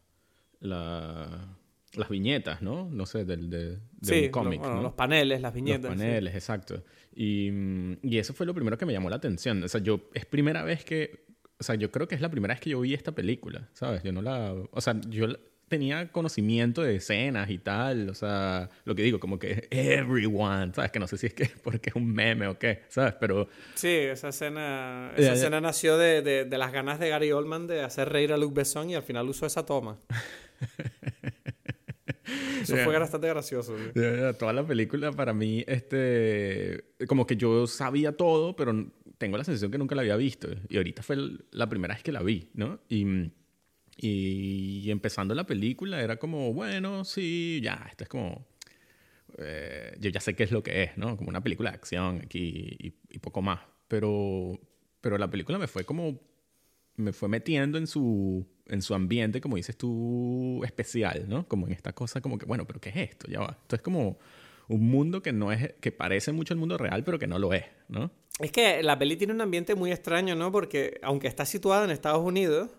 la- 0.60 1.58
las 1.96 2.10
viñetas, 2.10 2.62
¿no? 2.62 2.88
No 2.92 3.06
sé, 3.06 3.26
del, 3.26 3.50
de, 3.50 3.70
de 3.76 3.80
sí, 4.02 4.26
un 4.26 4.32
cómic, 4.32 4.54
lo- 4.60 4.60
bueno, 4.62 4.76
¿no? 4.78 4.82
los 4.84 4.94
paneles, 4.94 5.42
las 5.42 5.54
viñetas. 5.54 5.92
Los 5.92 6.00
sí. 6.00 6.06
paneles, 6.06 6.34
exacto. 6.36 6.84
Y, 7.14 7.50
mm, 7.52 7.98
y 8.04 8.18
eso 8.18 8.34
fue 8.34 8.46
lo 8.46 8.54
primero 8.54 8.78
que 8.78 8.86
me 8.86 8.94
llamó 8.94 9.10
la 9.10 9.18
atención. 9.18 9.62
O 9.64 9.68
sea, 9.68 9.82
yo, 9.82 10.10
es 10.14 10.26
primera 10.26 10.64
vez 10.64 10.86
que, 10.86 11.26
o 11.60 11.64
sea, 11.64 11.76
yo 11.76 11.92
creo 11.92 12.08
que 12.08 12.16
es 12.16 12.22
la 12.22 12.30
primera 12.30 12.54
vez 12.54 12.62
que 12.62 12.70
yo 12.70 12.80
vi 12.82 12.94
esta 12.94 13.12
película, 13.12 13.70
¿sabes? 13.74 14.04
Yo 14.04 14.12
no 14.14 14.22
la, 14.22 14.54
o 14.72 14.82
sea, 14.82 15.00
yo 15.10 15.28
tenía 15.68 16.12
conocimiento 16.12 16.82
de 16.82 16.96
escenas 16.98 17.50
y 17.50 17.58
tal, 17.58 18.10
o 18.10 18.14
sea, 18.14 18.70
lo 18.84 18.94
que 18.94 19.04
digo, 19.04 19.20
como 19.22 19.40
que 19.40 19.68
everyone, 19.72 20.74
¿sabes? 20.74 20.92
Que 20.92 21.00
no 21.00 21.08
sé 21.08 21.18
si 21.18 21.28
es 21.28 21.34
que 21.34 21.50
porque 21.64 21.92
es 21.92 21.96
un 21.96 22.12
meme 22.12 22.48
o 22.48 22.58
qué, 22.60 22.82
¿sabes? 22.90 23.14
Pero, 23.20 23.48
Sí, 23.76 23.88
esa 23.88 24.30
escena, 24.30 25.12
Ya, 25.16 25.22
esa 25.24 25.28
ya. 25.28 25.34
escena 25.34 25.62
nació 25.62 25.98
de, 25.98 26.22
de- 26.22 26.44
de 26.46 26.58
las 26.58 26.72
ganas 26.74 27.00
de 27.00 27.08
Gary 27.10 27.32
Oldman 27.32 27.68
de 27.68 27.84
hacer 27.84 28.10
reír 28.10 28.34
a 28.34 28.38
Luc 28.38 28.54
Besson 28.54 28.90
y 28.90 28.96
al 28.96 29.04
final 29.04 29.30
usó 29.30 29.46
esa 29.46 29.66
toma. 29.66 29.98
Eso 32.62 32.76
Ya. 32.76 32.86
fue 32.86 32.98
bastante 32.98 33.28
gracioso. 33.28 33.76
sí. 33.78 33.92
verdad, 33.94 34.38
toda 34.38 34.54
la 34.54 34.66
película 34.66 35.12
para 35.12 35.34
mí, 35.34 35.64
este, 35.68 36.86
como 37.08 37.26
que 37.26 37.36
yo 37.38 37.68
sabía 37.68 38.16
todo, 38.16 38.56
pero 38.56 38.92
tengo 39.18 39.38
la 39.38 39.44
sensación 39.44 39.72
que 39.72 39.78
nunca 39.78 39.96
la 39.96 40.02
había 40.02 40.16
visto. 40.16 40.48
Y 40.70 40.78
ahorita 40.78 41.04
fue 41.04 41.18
la 41.52 41.68
primera 41.70 41.94
vez 41.94 42.04
que 42.04 42.12
la 42.12 42.22
vi, 42.24 42.50
¿no? 42.54 42.80
Y, 42.90 43.06
y, 43.98 44.90
empezando 44.90 45.36
la 45.36 45.46
película 45.46 46.02
era 46.02 46.18
como, 46.18 46.54
bueno, 46.54 47.04
sí, 47.06 47.60
ya, 47.64 47.86
esto 47.90 48.04
es 48.06 48.10
como... 48.10 48.48
eh, 49.38 49.96
yo 50.00 50.10
ya 50.10 50.20
sé 50.20 50.36
qué 50.36 50.44
es 50.44 50.52
lo 50.52 50.64
que 50.64 50.84
es, 50.84 50.98
¿no? 50.98 51.18
Como 51.18 51.30
una 51.30 51.42
película 51.44 51.70
de 51.72 51.76
acción 51.78 52.22
aquí 52.24 52.76
y, 52.80 52.94
y 53.10 53.20
poco 53.20 53.42
más. 53.42 53.60
Pero, 53.88 54.60
pero 55.02 55.18
la 55.18 55.30
película 55.30 55.58
me 55.58 55.68
fue 55.68 55.84
como... 55.86 56.20
Me 56.98 57.14
fue 57.14 57.30
metiendo 57.30 57.78
en 57.78 57.88
su, 57.88 58.46
en 58.68 58.82
su 58.82 58.94
ambiente, 58.94 59.42
como 59.42 59.56
dices 59.58 59.76
tú, 59.78 60.62
especial, 60.64 61.26
¿no? 61.28 61.48
Como 61.48 61.68
en 61.68 61.74
esta 61.74 61.94
cosa 61.94 62.22
como 62.22 62.38
que, 62.38 62.46
bueno, 62.46 62.66
pero 62.66 62.80
¿qué 62.80 62.90
es 62.90 62.96
esto? 63.12 63.28
Ya 63.30 63.40
va. 63.40 63.58
Esto 63.62 63.76
es 63.76 63.82
como 63.82 64.18
un 64.68 64.88
mundo 64.90 65.22
que 65.22 65.34
no 65.34 65.52
es... 65.52 65.74
Que 65.82 65.92
parece 65.92 66.32
mucho 66.32 66.54
el 66.54 66.60
mundo 66.60 66.78
real, 66.78 67.04
pero 67.04 67.20
que 67.20 67.28
no 67.28 67.38
lo 67.40 67.54
es, 67.54 67.66
¿no? 67.90 68.12
Es 68.40 68.52
que 68.52 68.82
la 68.82 68.98
peli 68.98 69.18
tiene 69.18 69.34
un 69.34 69.42
ambiente 69.42 69.76
muy 69.76 69.92
extraño, 69.92 70.36
¿no? 70.36 70.52
Porque 70.52 71.00
aunque 71.04 71.28
está 71.28 71.46
situada 71.46 71.84
en 71.84 71.92
Estados 71.92 72.24
Unidos, 72.26 72.72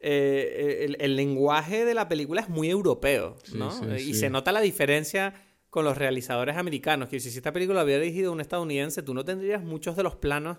eh, 0.00 0.84
el, 0.86 0.96
el 1.00 1.16
lenguaje 1.16 1.84
de 1.84 1.94
la 1.94 2.08
película 2.08 2.40
es 2.42 2.48
muy 2.48 2.68
europeo, 2.70 3.36
Sí, 3.44 3.56
¿no? 3.56 3.70
sí, 3.70 3.84
y 3.94 3.98
sí. 3.98 4.14
se 4.14 4.30
nota 4.30 4.52
la 4.52 4.60
diferencia 4.60 5.34
con 5.70 5.84
los 5.84 5.96
realizadores 5.96 6.56
americanos. 6.56 7.08
Que 7.08 7.18
si 7.20 7.28
esta 7.30 7.52
película 7.52 7.78
la 7.80 7.84
hubiera 7.84 8.02
dirigido 8.02 8.32
un 8.32 8.40
estadounidense, 8.40 9.02
tú 9.02 9.14
no 9.14 9.24
tendrías 9.24 9.62
muchos 9.62 9.96
de 9.96 10.02
los 10.02 10.16
planos 10.16 10.58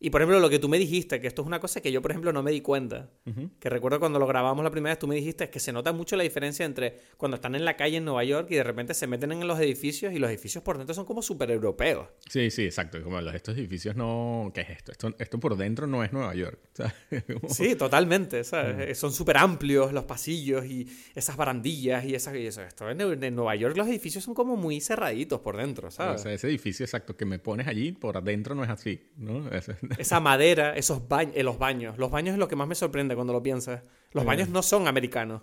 y 0.00 0.10
por 0.10 0.20
ejemplo, 0.20 0.38
lo 0.38 0.48
que 0.48 0.60
tú 0.60 0.68
me 0.68 0.78
dijiste, 0.78 1.20
que 1.20 1.26
esto 1.26 1.42
es 1.42 1.46
una 1.46 1.58
cosa 1.58 1.80
que 1.80 1.90
yo, 1.90 2.00
por 2.00 2.12
ejemplo, 2.12 2.32
no 2.32 2.42
me 2.42 2.52
di 2.52 2.60
cuenta. 2.60 3.10
Que 3.58 3.68
recuerdo 3.68 3.98
cuando 3.98 4.18
lo 4.18 4.26
grabamos 4.26 4.62
la 4.62 4.70
primera 4.70 4.92
vez, 4.92 4.98
tú 4.98 5.08
me 5.08 5.16
dijiste 5.16 5.50
que 5.50 5.58
se 5.58 5.72
nota 5.72 5.92
mucho 5.92 6.16
la 6.16 6.22
diferencia 6.22 6.64
entre 6.64 6.98
cuando 7.16 7.34
están 7.36 7.54
en 7.54 7.64
la 7.64 7.76
calle 7.76 7.96
en 7.96 8.04
Nueva 8.04 8.22
York 8.24 8.48
y 8.50 8.54
de 8.54 8.62
repente 8.62 8.94
se 8.94 9.06
meten 9.06 9.32
en 9.32 9.46
los 9.46 9.58
edificios 9.58 10.12
y 10.12 10.18
los 10.18 10.30
edificios 10.30 10.62
por 10.62 10.78
dentro 10.78 10.94
son 10.94 11.04
como 11.04 11.20
súper 11.20 11.50
europeos. 11.50 12.08
Sí, 12.28 12.50
sí, 12.50 12.64
exacto. 12.64 13.02
Como 13.02 13.20
los, 13.20 13.34
estos 13.34 13.56
edificios 13.56 13.96
no. 13.96 14.52
¿Qué 14.54 14.60
es 14.60 14.70
esto? 14.70 14.92
esto? 14.92 15.14
Esto 15.18 15.40
por 15.40 15.56
dentro 15.56 15.86
no 15.86 16.04
es 16.04 16.12
Nueva 16.12 16.34
York. 16.34 16.58
Sí, 17.48 17.74
totalmente. 17.74 18.44
Son 18.44 19.12
súper 19.12 19.36
amplios 19.38 19.92
los 19.92 20.04
pasillos 20.04 20.64
y 20.64 20.86
esas 21.14 21.36
barandillas 21.36 22.04
y, 22.04 22.14
esas, 22.14 22.36
y 22.36 22.46
eso. 22.46 22.62
Esto. 22.62 22.88
En, 22.88 23.00
en, 23.00 23.34
Nueva 23.34 23.56
York 23.56 23.76
los 23.76 23.88
edificios 23.88 24.24
son 24.24 24.34
como 24.34 24.56
muy 24.56 24.80
cerraditos 24.80 25.40
por 25.40 25.56
dentro, 25.56 25.90
¿sabes? 25.90 26.20
O 26.20 26.22
sea, 26.24 26.32
ese 26.32 26.48
edificio 26.48 26.84
exacto 26.84 27.16
que 27.16 27.24
me 27.24 27.38
pones 27.38 27.66
allí 27.66 27.92
por 27.92 28.16
adentro 28.16 28.54
no 28.54 28.64
es 28.64 28.70
así, 28.70 29.00
¿no? 29.16 29.48
Esa 29.96 30.20
madera, 30.20 30.76
esos 30.76 31.08
baños, 31.08 31.34
eh, 31.36 31.42
los 31.42 31.58
baños. 31.58 31.98
Los 31.98 32.10
baños 32.10 32.34
es 32.34 32.38
lo 32.38 32.48
que 32.48 32.56
más 32.56 32.68
me 32.68 32.74
sorprende 32.74 33.14
cuando 33.14 33.32
lo 33.32 33.42
piensas. 33.42 33.82
Los 34.12 34.24
baños 34.24 34.48
no 34.48 34.62
son 34.62 34.88
americanos. 34.88 35.42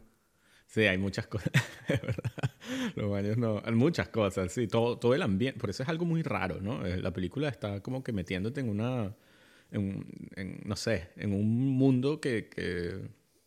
Sí, 0.67 0.81
hay 0.81 0.97
muchas 0.97 1.27
cosas, 1.27 1.51
Los 2.95 3.09
baños 3.09 3.37
no, 3.37 3.61
hay 3.63 3.73
muchas 3.73 4.09
cosas, 4.09 4.51
sí, 4.51 4.67
todo, 4.67 4.97
todo 4.97 5.13
el 5.13 5.21
ambiente, 5.21 5.59
por 5.59 5.69
eso 5.69 5.83
es 5.83 5.89
algo 5.89 6.05
muy 6.05 6.23
raro, 6.23 6.59
¿no? 6.59 6.85
Eh, 6.85 6.97
la 6.97 7.13
película 7.13 7.49
está 7.49 7.81
como 7.81 8.03
que 8.03 8.11
metiéndote 8.11 8.61
en 8.61 8.69
una, 8.69 9.15
en, 9.71 10.61
no 10.65 10.75
sé, 10.75 11.09
en 11.17 11.33
un 11.33 11.69
mundo 11.77 12.19
que, 12.19 12.49
que 12.49 12.99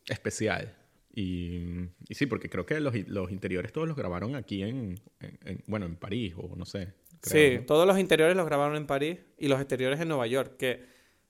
especial. 0.07 0.75
Y, 1.13 1.89
y, 2.07 2.15
sí, 2.15 2.25
porque 2.25 2.49
creo 2.49 2.65
que 2.65 2.79
los, 2.79 2.95
los, 3.07 3.31
interiores 3.31 3.73
todos 3.73 3.87
los 3.87 3.97
grabaron 3.97 4.35
aquí 4.35 4.63
en, 4.63 4.99
en, 5.19 5.63
bueno, 5.67 5.85
en 5.85 5.97
París 5.97 6.33
o 6.37 6.55
no 6.55 6.65
sé. 6.65 6.93
Sí, 7.21 7.59
todos 7.65 7.85
los 7.87 7.99
interiores 7.99 8.35
los 8.35 8.45
grabaron 8.45 8.75
en 8.75 8.87
París 8.87 9.19
y 9.37 9.47
los 9.47 9.59
exteriores 9.59 9.99
en 9.99 10.07
Nueva 10.07 10.27
York, 10.27 10.57
que 10.57 10.85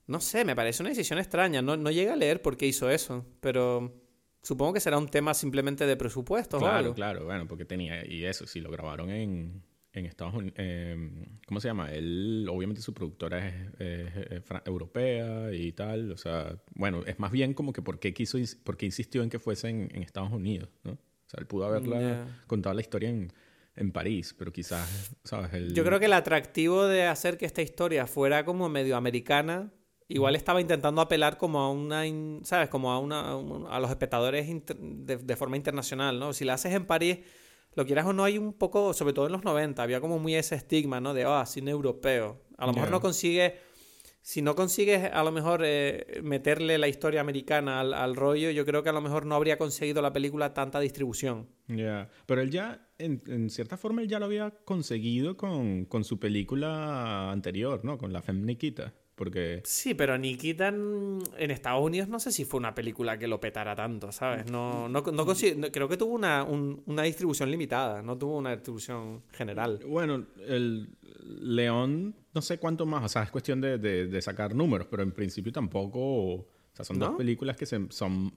no 0.07 0.19
sé, 0.19 0.43
me 0.43 0.55
parece 0.55 0.81
una 0.81 0.89
decisión 0.89 1.19
extraña. 1.19 1.61
No, 1.61 1.77
no 1.77 1.91
llega 1.91 2.13
a 2.13 2.15
leer 2.15 2.41
por 2.41 2.57
qué 2.57 2.65
hizo 2.65 2.89
eso, 2.89 3.25
pero 3.41 3.93
supongo 4.41 4.73
que 4.73 4.79
será 4.79 4.97
un 4.97 5.07
tema 5.07 5.35
simplemente 5.35 5.85
de 5.85 5.95
presupuesto. 5.95 6.57
Claro, 6.57 6.93
claro, 6.95 7.25
bueno, 7.25 7.47
porque 7.47 7.63
tenía, 7.65 8.05
y 8.05 8.25
eso, 8.25 8.47
si 8.47 8.59
lo 8.59 8.71
grabaron 8.71 9.11
en, 9.11 9.61
en 9.93 10.05
Estados 10.05 10.33
Unidos, 10.33 10.55
em, 10.57 11.25
¿cómo 11.47 11.59
se 11.59 11.67
llama? 11.67 11.91
Él, 11.91 12.47
obviamente 12.49 12.81
su 12.81 12.93
productora 12.93 13.47
es, 13.47 14.43
europea 14.65 15.53
y 15.53 15.71
tal, 15.73 16.11
o 16.11 16.17
sea, 16.17 16.59
bueno, 16.73 17.03
es 17.05 17.19
más 17.19 17.31
bien 17.31 17.53
como 17.53 17.71
que 17.71 17.81
por 17.81 17.99
qué 17.99 18.13
quiso, 18.13 18.39
por 18.63 18.77
qué 18.77 18.87
insistió 18.87 19.21
en 19.21 19.29
que 19.29 19.37
fuese 19.37 19.69
en, 19.69 20.01
Estados 20.01 20.31
Unidos, 20.31 20.69
¿no? 20.83 20.93
O 20.93 21.29
sea, 21.29 21.39
él 21.39 21.45
pudo 21.45 21.65
haberla 21.65 22.41
contado 22.47 22.73
la 22.73 22.81
historia 22.81 23.09
en, 23.09 23.31
en 23.79 23.91
París, 23.91 24.35
pero 24.37 24.51
quizás, 24.51 25.15
¿sabes? 25.23 25.73
Yo 25.73 25.83
creo 25.85 25.99
que 25.99 26.05
el 26.05 26.13
atractivo 26.13 26.85
de 26.85 27.07
hacer 27.07 27.37
que 27.37 27.45
esta 27.45 27.61
historia 27.61 28.05
fuera 28.07 28.43
como 28.43 28.67
medio 28.69 28.97
americana 28.97 29.71
igual 30.09 30.35
estaba 30.35 30.59
intentando 30.59 31.01
apelar 31.01 31.37
como 31.37 31.59
a 31.61 31.71
una, 31.71 32.03
¿sabes? 32.43 32.67
Como 32.67 32.91
a, 32.91 32.99
una, 32.99 33.31
a 33.31 33.79
los 33.79 33.89
espectadores 33.89 34.47
de, 34.49 35.35
forma 35.35 35.55
internacional, 35.55 36.19
¿no? 36.19 36.33
Si 36.33 36.43
la 36.43 36.55
haces 36.55 36.73
en 36.73 36.85
París, 36.85 37.19
lo 37.75 37.85
quieras 37.85 38.07
o 38.07 38.13
no, 38.13 38.23
hay 38.23 38.37
un 38.37 38.53
poco, 38.53 38.93
sobre 38.93 39.13
todo 39.13 39.27
en 39.27 39.31
los 39.31 39.43
90, 39.43 39.81
había 39.81 40.01
como 40.01 40.19
muy 40.19 40.35
ese 40.35 40.55
estigma, 40.55 40.99
¿no? 40.99 41.13
De, 41.13 41.23
ah, 41.25 41.45
cine 41.45 41.71
europeo. 41.71 42.41
A 42.57 42.65
lo 42.65 42.73
mejor 42.73 42.89
no 42.89 42.99
consigue, 42.99 43.55
si 44.21 44.41
no 44.41 44.55
consigues 44.55 45.09
a 45.11 45.23
lo 45.23 45.31
mejor 45.31 45.61
eh, 45.63 46.19
meterle 46.23 46.77
la 46.77 46.87
historia 46.87 47.21
americana 47.21 47.79
al, 47.79 48.15
rollo, 48.15 48.51
yo 48.51 48.65
creo 48.65 48.83
que 48.83 48.89
a 48.89 48.93
lo 48.93 49.01
mejor 49.01 49.25
no 49.25 49.35
habría 49.35 49.57
conseguido 49.57 50.01
la 50.01 50.13
película 50.13 50.53
tanta 50.53 50.79
distribución. 50.79 51.47
Ya, 51.67 52.09
pero 52.25 52.41
él 52.41 52.51
ya, 52.51 52.87
en, 52.97 53.21
en, 53.27 53.49
cierta 53.49 53.77
forma, 53.77 54.01
él 54.01 54.07
ya 54.07 54.19
lo 54.19 54.25
había 54.25 54.51
conseguido 54.51 55.37
con, 55.37 55.85
con 55.85 56.03
su 56.03 56.19
película 56.19 57.31
anterior, 57.31 57.83
¿no? 57.83 57.97
Con 57.97 58.13
La 58.13 58.21
Femme 58.21 58.45
Nikita. 58.45 58.93
Porque... 59.19 59.61
Sí, 59.65 59.95
pero 59.95 60.17
Nikita 60.17 60.69
en, 60.69 61.51
Estados 61.51 61.83
Unidos 61.83 62.07
no 62.07 62.21
sé 62.21 62.31
si 62.31 62.45
fue 62.45 62.57
una 62.57 62.73
película 62.73 63.19
que 63.19 63.27
lo 63.27 63.37
petara 63.37 63.75
tanto, 63.75 64.13
¿sabes? 64.13 64.49
No, 64.49 64.87
no, 64.87 65.01
no, 65.01 65.25
creo 65.73 65.89
que 65.89 65.97
tuvo 65.97 66.13
una, 66.13 66.45
una, 66.45 67.03
distribución 67.03 67.51
limitada, 67.51 68.01
no 68.01 68.17
tuvo 68.17 68.37
una 68.37 68.51
distribución 68.51 69.23
general. 69.33 69.81
Bueno, 69.85 70.25
el 70.47 70.87
León, 71.41 72.15
no 72.33 72.41
sé 72.41 72.59
cuánto 72.59 72.85
más, 72.85 73.03
o 73.03 73.09
sea, 73.09 73.23
es 73.23 73.29
cuestión 73.29 73.59
de, 73.59 73.77
de, 73.77 74.21
sacar 74.21 74.55
números, 74.55 74.87
pero 74.89 75.03
en 75.03 75.11
principio 75.11 75.51
tampoco, 75.51 75.99
o 76.35 76.47
sea, 76.71 76.85
son 76.85 76.97
dos 76.97 77.17
películas 77.17 77.57
que 77.57 77.65
se, 77.65 77.87
son 77.89 78.31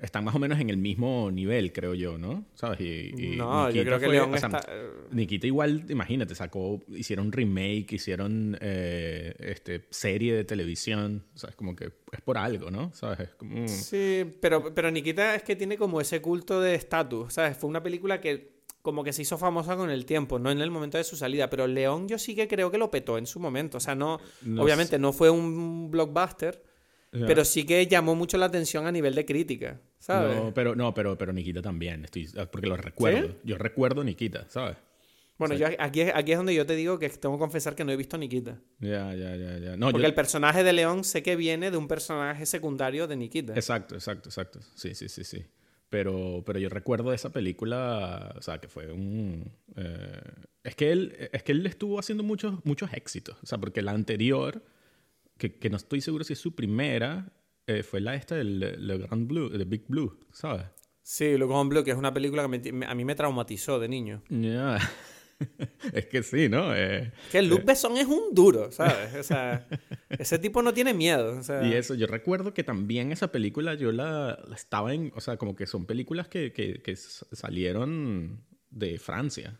están 0.00 0.24
más 0.24 0.34
o 0.34 0.38
menos 0.38 0.58
en 0.60 0.70
el 0.70 0.76
mismo 0.76 1.30
nivel, 1.30 1.72
creo 1.72 1.94
yo, 1.94 2.18
¿no? 2.18 2.44
¿Sabes? 2.54 2.80
Y, 2.80 3.36
no, 3.36 3.70
yo 3.70 3.84
creo 3.84 3.98
que 3.98 4.08
León 4.08 4.34
está... 4.34 4.60
Nikita 5.10 5.46
igual, 5.46 5.84
imagínate, 5.88 6.34
sacó, 6.34 6.80
hicieron 6.88 7.32
remake, 7.32 7.92
hicieron 7.92 8.56
eh, 8.60 9.34
este, 9.38 9.86
serie 9.90 10.34
de 10.34 10.44
televisión, 10.44 11.24
¿sabes? 11.34 11.56
Como 11.56 11.76
que 11.76 11.92
es 12.12 12.20
por 12.22 12.38
algo, 12.38 12.70
¿no? 12.70 12.92
¿Sabes? 12.94 13.30
Como... 13.36 13.68
Sí, 13.68 14.24
pero, 14.40 14.74
pero 14.74 14.90
Nikita 14.90 15.34
es 15.34 15.42
que 15.42 15.56
tiene 15.56 15.76
como 15.76 16.00
ese 16.00 16.20
culto 16.22 16.60
de 16.60 16.74
estatus, 16.74 17.34
¿sabes? 17.34 17.56
Fue 17.56 17.68
una 17.68 17.82
película 17.82 18.20
que 18.20 18.60
como 18.82 19.04
que 19.04 19.12
se 19.12 19.22
hizo 19.22 19.36
famosa 19.36 19.76
con 19.76 19.90
el 19.90 20.06
tiempo, 20.06 20.38
no 20.38 20.50
en 20.50 20.60
el 20.60 20.70
momento 20.70 20.96
de 20.96 21.04
su 21.04 21.16
salida, 21.16 21.50
pero 21.50 21.66
León 21.66 22.08
yo 22.08 22.18
sí 22.18 22.34
que 22.34 22.48
creo 22.48 22.70
que 22.70 22.78
lo 22.78 22.90
petó 22.90 23.18
en 23.18 23.26
su 23.26 23.38
momento, 23.38 23.76
o 23.76 23.80
sea, 23.80 23.94
no, 23.94 24.18
obviamente 24.58 24.98
no 24.98 25.12
fue 25.12 25.28
un 25.28 25.90
blockbuster, 25.90 26.62
pero 27.10 27.44
sí 27.44 27.64
que 27.64 27.86
llamó 27.86 28.14
mucho 28.14 28.38
la 28.38 28.46
atención 28.46 28.86
a 28.86 28.92
nivel 28.92 29.14
de 29.14 29.26
crítica, 29.26 29.80
¿sabes? 30.00 30.36
No, 30.36 30.52
pero, 30.52 30.74
no, 30.74 30.92
pero, 30.92 31.16
pero 31.16 31.32
Nikita 31.32 31.62
también, 31.62 32.04
estoy, 32.04 32.28
porque 32.50 32.66
lo 32.66 32.76
recuerdo. 32.76 33.36
Yo 33.44 33.56
recuerdo 33.56 34.02
Nikita, 34.02 34.46
¿sabes? 34.48 34.76
Bueno, 35.38 35.54
yo 35.54 35.68
aquí, 35.78 36.02
aquí 36.02 36.32
es 36.32 36.36
donde 36.36 36.54
yo 36.54 36.66
te 36.66 36.74
digo 36.74 36.98
que 36.98 37.08
tengo 37.08 37.36
que 37.36 37.40
confesar 37.40 37.74
que 37.74 37.84
no 37.84 37.92
he 37.92 37.96
visto 37.96 38.18
Nikita. 38.18 38.58
Ya, 38.80 39.14
ya, 39.14 39.36
ya, 39.36 39.58
ya. 39.58 39.90
porque 39.90 40.06
el 40.06 40.14
personaje 40.14 40.62
de 40.64 40.72
León 40.74 41.04
sé 41.04 41.22
que 41.22 41.36
viene 41.36 41.70
de 41.70 41.78
un 41.78 41.88
personaje 41.88 42.44
secundario 42.44 43.06
de 43.06 43.16
Nikita. 43.16 43.54
Exacto, 43.54 43.94
exacto, 43.94 44.28
exacto. 44.28 44.60
Sí, 44.74 44.94
sí, 44.94 45.08
sí, 45.08 45.24
sí. 45.24 45.46
Pero, 45.88 46.42
pero 46.44 46.58
yo 46.58 46.68
recuerdo 46.68 47.12
esa 47.12 47.30
película, 47.30 48.34
o 48.36 48.42
sea, 48.42 48.58
que 48.58 48.68
fue 48.68 48.92
un... 48.92 49.50
Eh, 49.76 50.20
es, 50.62 50.76
que 50.76 50.92
él, 50.92 51.30
es 51.32 51.42
que 51.42 51.52
él 51.52 51.64
estuvo 51.66 51.98
haciendo 51.98 52.22
muchos, 52.22 52.64
muchos 52.64 52.92
éxitos, 52.92 53.36
o 53.42 53.46
sea, 53.46 53.58
porque 53.58 53.80
la 53.80 53.92
anterior 53.92 54.62
que, 55.48 55.70
no 55.70 55.76
estoy 55.76 56.00
seguro 56.00 56.24
si 56.24 56.34
es 56.34 56.38
su 56.38 56.54
primera, 56.54 57.32
eh, 57.70 57.82
fue 57.82 58.00
la 58.00 58.14
esta 58.14 58.34
del 58.34 58.58
Le 58.58 58.98
Grand 58.98 59.26
Blue, 59.28 59.48
de 59.48 59.64
Big 59.64 59.84
Blue, 59.86 60.18
¿sabes? 60.32 60.66
Sí, 61.02 61.38
Le 61.38 61.46
Grand 61.46 61.70
Blue, 61.70 61.84
que 61.84 61.92
es 61.92 61.96
una 61.96 62.12
película 62.12 62.48
que 62.48 62.84
a 62.86 62.94
mí 62.94 63.04
me 63.04 63.14
traumatizó 63.14 63.78
de 63.78 63.88
niño. 63.88 64.22
Es 65.94 66.04
que 66.04 66.22
sí, 66.22 66.50
¿no? 66.50 66.76
Eh, 66.76 67.12
que 67.32 67.40
Luc 67.40 67.60
eh. 67.60 67.64
Besson 67.68 67.96
es 67.96 68.06
un 68.06 68.34
duro, 68.34 68.70
¿sabes? 68.70 69.14
O 69.14 69.22
sea, 69.22 69.66
ese 70.10 70.38
tipo 70.38 70.60
no 70.60 70.74
tiene 70.74 70.92
miedo. 70.92 71.40
Y 71.64 71.72
eso, 71.72 71.94
yo 71.94 72.06
recuerdo 72.06 72.52
que 72.52 72.62
también 72.62 73.10
esa 73.10 73.32
película 73.32 73.72
yo 73.72 73.90
la, 73.90 74.38
estaba 74.54 74.92
en, 74.92 75.12
o 75.16 75.20
sea, 75.22 75.38
como 75.38 75.56
que 75.56 75.66
son 75.66 75.86
películas 75.86 76.28
que, 76.28 76.52
que, 76.52 76.82
que 76.82 76.94
salieron 76.94 78.44
de 78.68 78.98
Francia. 78.98 79.58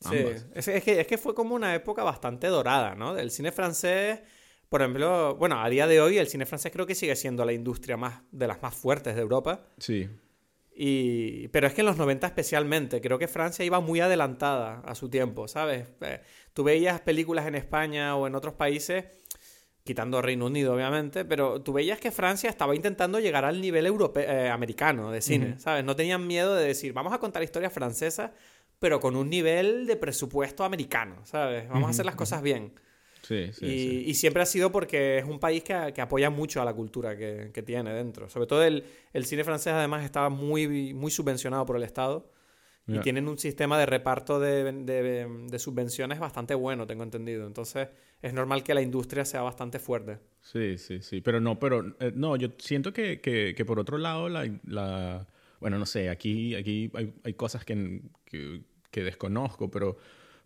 Sí, 0.00 0.16
es, 0.54 0.82
que, 0.82 1.00
es 1.00 1.06
que 1.06 1.16
fue 1.16 1.34
como 1.34 1.54
una 1.54 1.74
época 1.74 2.02
bastante 2.02 2.48
dorada, 2.48 2.94
¿no? 2.94 3.14
Del 3.14 3.30
cine 3.30 3.50
francés, 3.50 4.20
por 4.74 4.82
ejemplo, 4.82 5.36
bueno, 5.36 5.62
a 5.62 5.68
día 5.68 5.86
de 5.86 6.00
hoy 6.00 6.18
el 6.18 6.26
cine 6.26 6.46
francés 6.46 6.72
creo 6.72 6.84
que 6.84 6.96
sigue 6.96 7.14
siendo 7.14 7.44
la 7.44 7.52
industria 7.52 7.96
más 7.96 8.22
de 8.32 8.48
las 8.48 8.60
más 8.60 8.74
fuertes 8.74 9.14
de 9.14 9.20
Europa. 9.20 9.68
Sí. 9.78 10.08
Y, 10.74 11.46
pero 11.52 11.68
es 11.68 11.74
que 11.74 11.82
en 11.82 11.86
los 11.86 11.96
90 11.96 12.26
especialmente, 12.26 13.00
creo 13.00 13.16
que 13.16 13.28
Francia 13.28 13.64
iba 13.64 13.78
muy 13.78 14.00
adelantada 14.00 14.80
a 14.80 14.96
su 14.96 15.08
tiempo, 15.08 15.46
¿sabes? 15.46 15.86
Eh, 16.00 16.20
tú 16.54 16.64
veías 16.64 17.00
películas 17.00 17.46
en 17.46 17.54
España 17.54 18.16
o 18.16 18.26
en 18.26 18.34
otros 18.34 18.54
países, 18.54 19.04
quitando 19.84 20.20
Reino 20.20 20.46
Unido 20.46 20.74
obviamente, 20.74 21.24
pero 21.24 21.62
tú 21.62 21.72
veías 21.72 22.00
que 22.00 22.10
Francia 22.10 22.50
estaba 22.50 22.74
intentando 22.74 23.20
llegar 23.20 23.44
al 23.44 23.60
nivel 23.60 23.86
europeo, 23.86 24.28
eh, 24.28 24.50
americano 24.50 25.12
de 25.12 25.22
cine, 25.22 25.54
¿sabes? 25.60 25.84
No 25.84 25.94
tenían 25.94 26.26
miedo 26.26 26.52
de 26.56 26.66
decir, 26.66 26.92
vamos 26.92 27.12
a 27.12 27.18
contar 27.18 27.44
historias 27.44 27.72
francesas 27.72 28.32
pero 28.80 28.98
con 28.98 29.14
un 29.14 29.30
nivel 29.30 29.86
de 29.86 29.94
presupuesto 29.94 30.64
americano, 30.64 31.24
¿sabes? 31.24 31.68
Vamos 31.68 31.86
a 31.86 31.90
hacer 31.90 32.04
las 32.04 32.16
cosas 32.16 32.42
bien. 32.42 32.74
Sí, 33.24 33.50
sí, 33.54 33.64
y, 33.64 34.10
y, 34.10 34.14
siempre 34.14 34.42
ha 34.42 34.46
sido 34.46 34.70
porque 34.70 35.18
es 35.18 35.24
un 35.24 35.38
país 35.40 35.64
que, 35.64 35.92
que 35.94 36.02
apoya 36.02 36.28
mucho 36.28 36.60
a 36.60 36.64
la 36.64 36.74
cultura 36.74 37.16
que, 37.16 37.50
que, 37.54 37.62
tiene 37.62 37.94
dentro. 37.94 38.28
Sobre 38.28 38.46
todo 38.46 38.62
el, 38.62 38.84
el 39.14 39.24
cine 39.24 39.44
francés 39.44 39.72
además 39.72 40.04
está 40.04 40.28
muy, 40.28 40.92
muy 40.92 41.10
subvencionado 41.10 41.64
por 41.64 41.76
el 41.76 41.84
Estado. 41.84 42.30
Y 42.86 42.98
tienen 42.98 43.28
un 43.28 43.38
sistema 43.38 43.78
de 43.78 43.86
reparto 43.86 44.38
de, 44.38 44.70
de, 44.70 45.26
de, 45.48 45.58
subvenciones 45.58 46.20
bastante 46.20 46.54
bueno, 46.54 46.86
tengo 46.86 47.02
entendido. 47.02 47.46
Entonces, 47.46 47.88
es 48.20 48.34
normal 48.34 48.62
que 48.62 48.74
la 48.74 48.82
industria 48.82 49.24
sea 49.24 49.40
bastante 49.40 49.78
fuerte. 49.78 50.18
Sí, 50.42 50.76
sí, 50.76 51.00
sí. 51.00 51.22
Pero 51.22 51.40
no, 51.40 51.58
pero 51.58 51.96
eh, 51.98 52.12
no, 52.14 52.36
yo 52.36 52.48
siento 52.58 52.92
que, 52.92 53.22
que, 53.22 53.54
que, 53.56 53.64
por 53.64 53.78
otro 53.80 53.96
lado, 53.96 54.28
la, 54.28 54.46
la, 54.66 55.26
bueno, 55.60 55.78
no 55.78 55.86
sé, 55.86 56.10
aquí, 56.10 56.54
aquí 56.54 56.90
hay, 56.92 57.14
hay 57.24 57.32
cosas 57.32 57.64
que, 57.64 58.02
que 58.26 59.02
desconozco, 59.02 59.70
pero, 59.70 59.96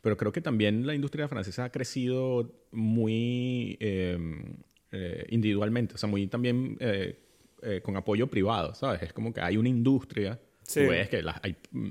pero 0.00 0.16
creo 0.16 0.32
que 0.32 0.40
también 0.40 0.86
la 0.86 0.94
industria 0.94 1.28
francesa 1.28 1.64
ha 1.64 1.72
crecido 1.72 2.52
muy 2.72 3.76
em, 3.80 4.56
eh, 4.92 5.26
individualmente, 5.30 5.94
o 5.94 5.98
sea, 5.98 6.08
muy 6.08 6.26
también 6.26 6.76
eh, 6.80 7.18
eh, 7.60 7.80
con 7.82 7.96
apoyo 7.96 8.28
privado, 8.28 8.72
¿sabes? 8.74 9.02
Es 9.02 9.12
como 9.12 9.32
que 9.32 9.40
hay 9.40 9.56
una 9.56 9.68
industria 9.68 10.38
Tú 10.72 10.80
ves 10.80 11.08
que 11.08 11.22
las, 11.22 11.40
hay, 11.42 11.56
mm, 11.72 11.88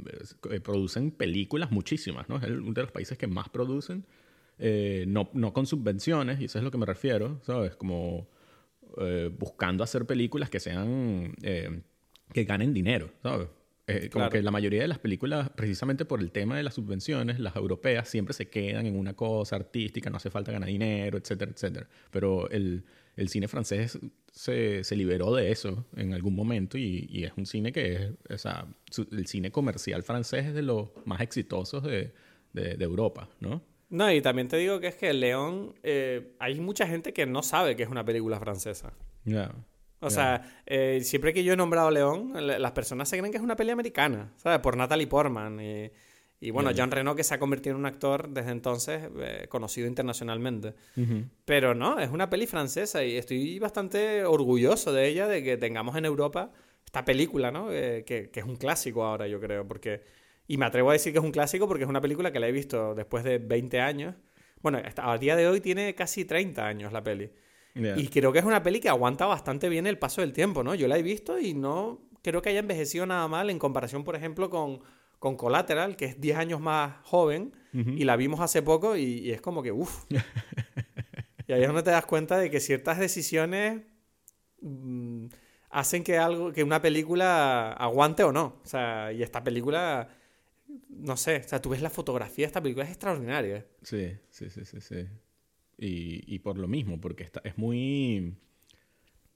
eh, 0.52 0.60
producen 0.60 1.12
películas 1.12 1.72
muchísimas, 1.72 2.30
¿no? 2.30 2.38
Es 2.38 2.44
uno 2.44 2.74
de 2.74 2.84
los 2.84 2.92
países 2.92 3.18
que 3.18 3.26
más 3.28 3.50
producen, 3.50 4.06
eh, 4.60 5.04
no, 5.08 5.30
no, 5.34 5.52
con 5.52 5.66
subvenciones, 5.66 6.40
y 6.40 6.46
eso 6.46 6.60
es 6.60 6.64
lo 6.64 6.70
que 6.70 6.78
me 6.78 6.86
refiero, 6.86 7.42
¿sabes? 7.44 7.76
Como 7.76 8.28
buscando 9.38 9.84
hacer 9.84 10.06
películas 10.06 10.50
que 10.50 10.60
sean, 10.60 11.36
que 12.34 12.44
ganen 12.46 12.74
dinero, 12.74 13.12
¿sabes? 13.22 13.48
Como 14.12 14.30
que 14.30 14.42
la 14.42 14.52
mayoría 14.52 14.82
de 14.82 14.88
las 14.88 15.00
películas, 15.00 15.50
precisamente 15.52 16.04
por 16.04 16.20
el 16.20 16.32
tema 16.32 16.58
de 16.58 16.64
las 16.64 16.74
subvenciones, 16.74 17.40
las 17.40 17.56
europeas 17.56 18.10
siempre 18.10 18.34
se 18.34 18.50
quedan 18.50 18.86
en 18.86 18.98
una 18.98 19.14
cosa 19.14 19.56
artística, 19.56 20.10
no 20.10 20.18
hace 20.18 20.30
falta 20.30 20.52
ganar 20.52 20.68
dinero, 20.68 21.18
etcétera, 21.18 21.52
etcétera. 21.52 21.88
Pero 22.12 22.50
el, 22.50 22.84
el 23.16 23.30
cine 23.30 23.48
francés 23.48 23.98
se, 24.32 24.84
se, 24.84 24.96
liberó 24.96 25.34
de 25.34 25.52
eso 25.52 25.86
en 25.96 26.14
algún 26.14 26.36
momento 26.36 26.78
y, 26.78 27.08
y 27.10 27.24
es 27.24 27.32
un 27.38 27.46
cine 27.46 27.72
que 27.72 27.94
es, 27.94 28.12
o 28.30 28.38
sea, 28.38 28.68
el 29.12 29.26
cine 29.26 29.52
comercial 29.52 30.04
francés 30.04 30.48
es 30.48 30.54
de 30.54 30.64
los 30.64 30.90
más 31.06 31.22
exitosos 31.22 31.84
de, 31.84 32.14
de, 32.54 32.84
Europa, 32.84 33.30
¿no? 33.40 33.62
No, 33.90 34.12
y 34.12 34.22
también 34.22 34.48
te 34.50 34.58
digo 34.58 34.80
que 34.80 34.88
es 34.88 34.96
que 34.96 35.14
León, 35.14 35.76
eh, 35.84 36.34
hay 36.40 36.60
mucha 36.60 36.86
gente 36.88 37.14
que 37.14 37.26
no 37.26 37.42
sabe 37.42 37.76
que 37.76 37.84
es 37.84 37.90
una 37.90 38.04
película 38.04 38.40
francesa. 38.40 38.92
Ya. 39.24 39.56
O 40.00 40.10
sea, 40.10 40.62
eh, 40.66 41.02
siempre 41.04 41.34
que 41.34 41.44
yo 41.44 41.54
he 41.54 41.58
nombrado 41.58 41.90
León, 41.90 42.34
las 42.36 42.72
personas 42.72 43.10
se 43.10 43.18
creen 43.18 43.32
que 43.32 43.38
es 43.38 43.44
una 43.44 43.56
peli 43.56 43.72
americana, 43.72 44.32
¿sabes? 44.38 44.60
Por 44.60 44.78
Natalie 44.78 45.08
Portman. 45.08 45.60
Y, 45.60 45.92
y 46.40 46.52
bueno, 46.52 46.70
Jean 46.72 46.92
Reno 46.92 47.16
que 47.16 47.24
se 47.24 47.34
ha 47.34 47.40
convertido 47.40 47.76
en 47.76 47.80
un 47.80 47.88
actor 47.88 48.30
desde 48.30 48.52
entonces 48.52 49.10
eh, 49.20 49.48
conocido 49.50 49.88
internacionalmente. 49.88 50.76
Pero 51.46 51.74
no, 51.74 52.00
es 52.00 52.12
una 52.12 52.30
peli 52.30 52.46
francesa 52.46 53.04
y 53.04 53.18
estoy 53.18 53.58
bastante 53.58 54.24
orgulloso 54.24 54.94
de 54.94 55.08
ella, 55.08 55.28
de 55.28 55.44
que 55.44 55.58
tengamos 55.58 55.96
en 55.96 56.06
Europa 56.06 56.52
esta 56.86 57.04
película, 57.04 57.52
¿no? 57.52 57.72
Eh, 57.72 58.04
que, 58.06 58.30
que, 58.30 58.40
es 58.40 58.46
un 58.46 58.56
clásico 58.56 59.04
ahora, 59.04 59.28
yo 59.28 59.40
creo, 59.40 59.68
porque... 59.68 60.02
Y 60.50 60.58
me 60.58 60.66
atrevo 60.66 60.92
a 60.92 60.94
decir 60.94 61.12
que 61.12 61.20
es 61.20 61.26
un 61.26 61.32
clásico 61.32 61.68
porque 61.68 61.84
es 61.84 61.90
una 61.90 62.00
película 62.00 62.32
que 62.32 62.40
la 62.40 62.48
he 62.48 62.54
visto 62.54 62.96
después 62.96 63.26
de 63.26 63.38
20 63.40 63.82
años. 63.82 64.16
Bueno, 64.62 64.80
hasta, 64.84 65.12
a 65.12 65.18
día 65.18 65.36
de 65.36 65.48
hoy 65.48 65.60
tiene 65.60 65.94
casi 65.94 66.24
30 66.24 66.66
años 66.66 66.94
la 66.94 67.04
peli. 67.04 67.30
Y 67.76 68.08
creo 68.08 68.34
que 68.34 68.40
es 68.40 68.46
una 68.46 68.64
peli 68.64 68.80
que 68.80 68.90
aguanta 68.90 69.28
bastante 69.28 69.70
bien 69.70 69.86
el 69.86 70.00
paso 70.00 70.22
del 70.22 70.34
tiempo, 70.34 70.64
¿no? 70.64 70.74
Yo 70.74 70.88
la 70.88 70.98
he 70.98 71.04
visto 71.04 71.38
y 71.40 71.54
no 71.54 72.02
creo 72.24 72.42
que 72.42 72.50
haya 72.50 72.60
envejecido 72.60 73.06
nada 73.06 73.28
mal 73.28 73.50
en 73.52 73.60
comparación, 73.60 74.04
por 74.04 74.16
ejemplo, 74.16 74.50
con 74.50 74.82
con 75.20 75.36
Collateral, 75.36 75.96
que 75.96 76.06
es 76.06 76.22
10 76.22 76.38
años 76.38 76.62
más 76.62 76.96
joven, 77.04 77.54
y 77.74 78.06
la 78.06 78.16
vimos 78.16 78.40
hace 78.40 78.64
poco 78.64 78.98
y, 78.98 79.32
es 79.32 79.40
como 79.40 79.62
que, 79.62 79.72
uff. 79.72 80.06
y 81.48 81.54
ahí 81.54 81.62
es 81.62 81.68
donde 81.68 81.84
te 81.84 81.92
das 81.92 82.08
cuenta 82.08 82.40
de 82.40 82.50
que 82.50 82.60
ciertas 82.60 82.98
decisiones 82.98 83.84
mm, 84.62 85.28
hacen 85.70 86.04
que 86.04 86.18
algo, 86.18 86.52
que 86.52 86.64
una 86.64 86.82
película 86.82 87.74
aguante 87.74 88.24
o 88.24 88.32
no. 88.32 88.60
O 88.64 88.66
sea, 88.66 89.14
y 89.14 89.22
esta 89.22 89.44
película, 89.44 90.10
no 90.90 91.18
sé, 91.18 91.42
o 91.46 91.48
sea, 91.48 91.62
tú 91.62 91.70
ves 91.70 91.84
la 91.84 91.92
fotografía 91.92 92.46
de 92.46 92.48
esta 92.48 92.62
película, 92.64 92.86
es 92.86 92.92
extraordinaria. 92.92 93.64
Sí, 93.84 94.18
sí, 94.32 94.50
sí, 94.50 94.66
sí, 94.66 94.82
sí. 94.82 95.08
Y, 95.78 96.24
y 96.34 96.40
por 96.40 96.58
lo 96.58 96.68
mismo, 96.68 97.00
porque 97.00 97.24
está, 97.24 97.42
es 97.44 97.58
muy... 97.58 98.36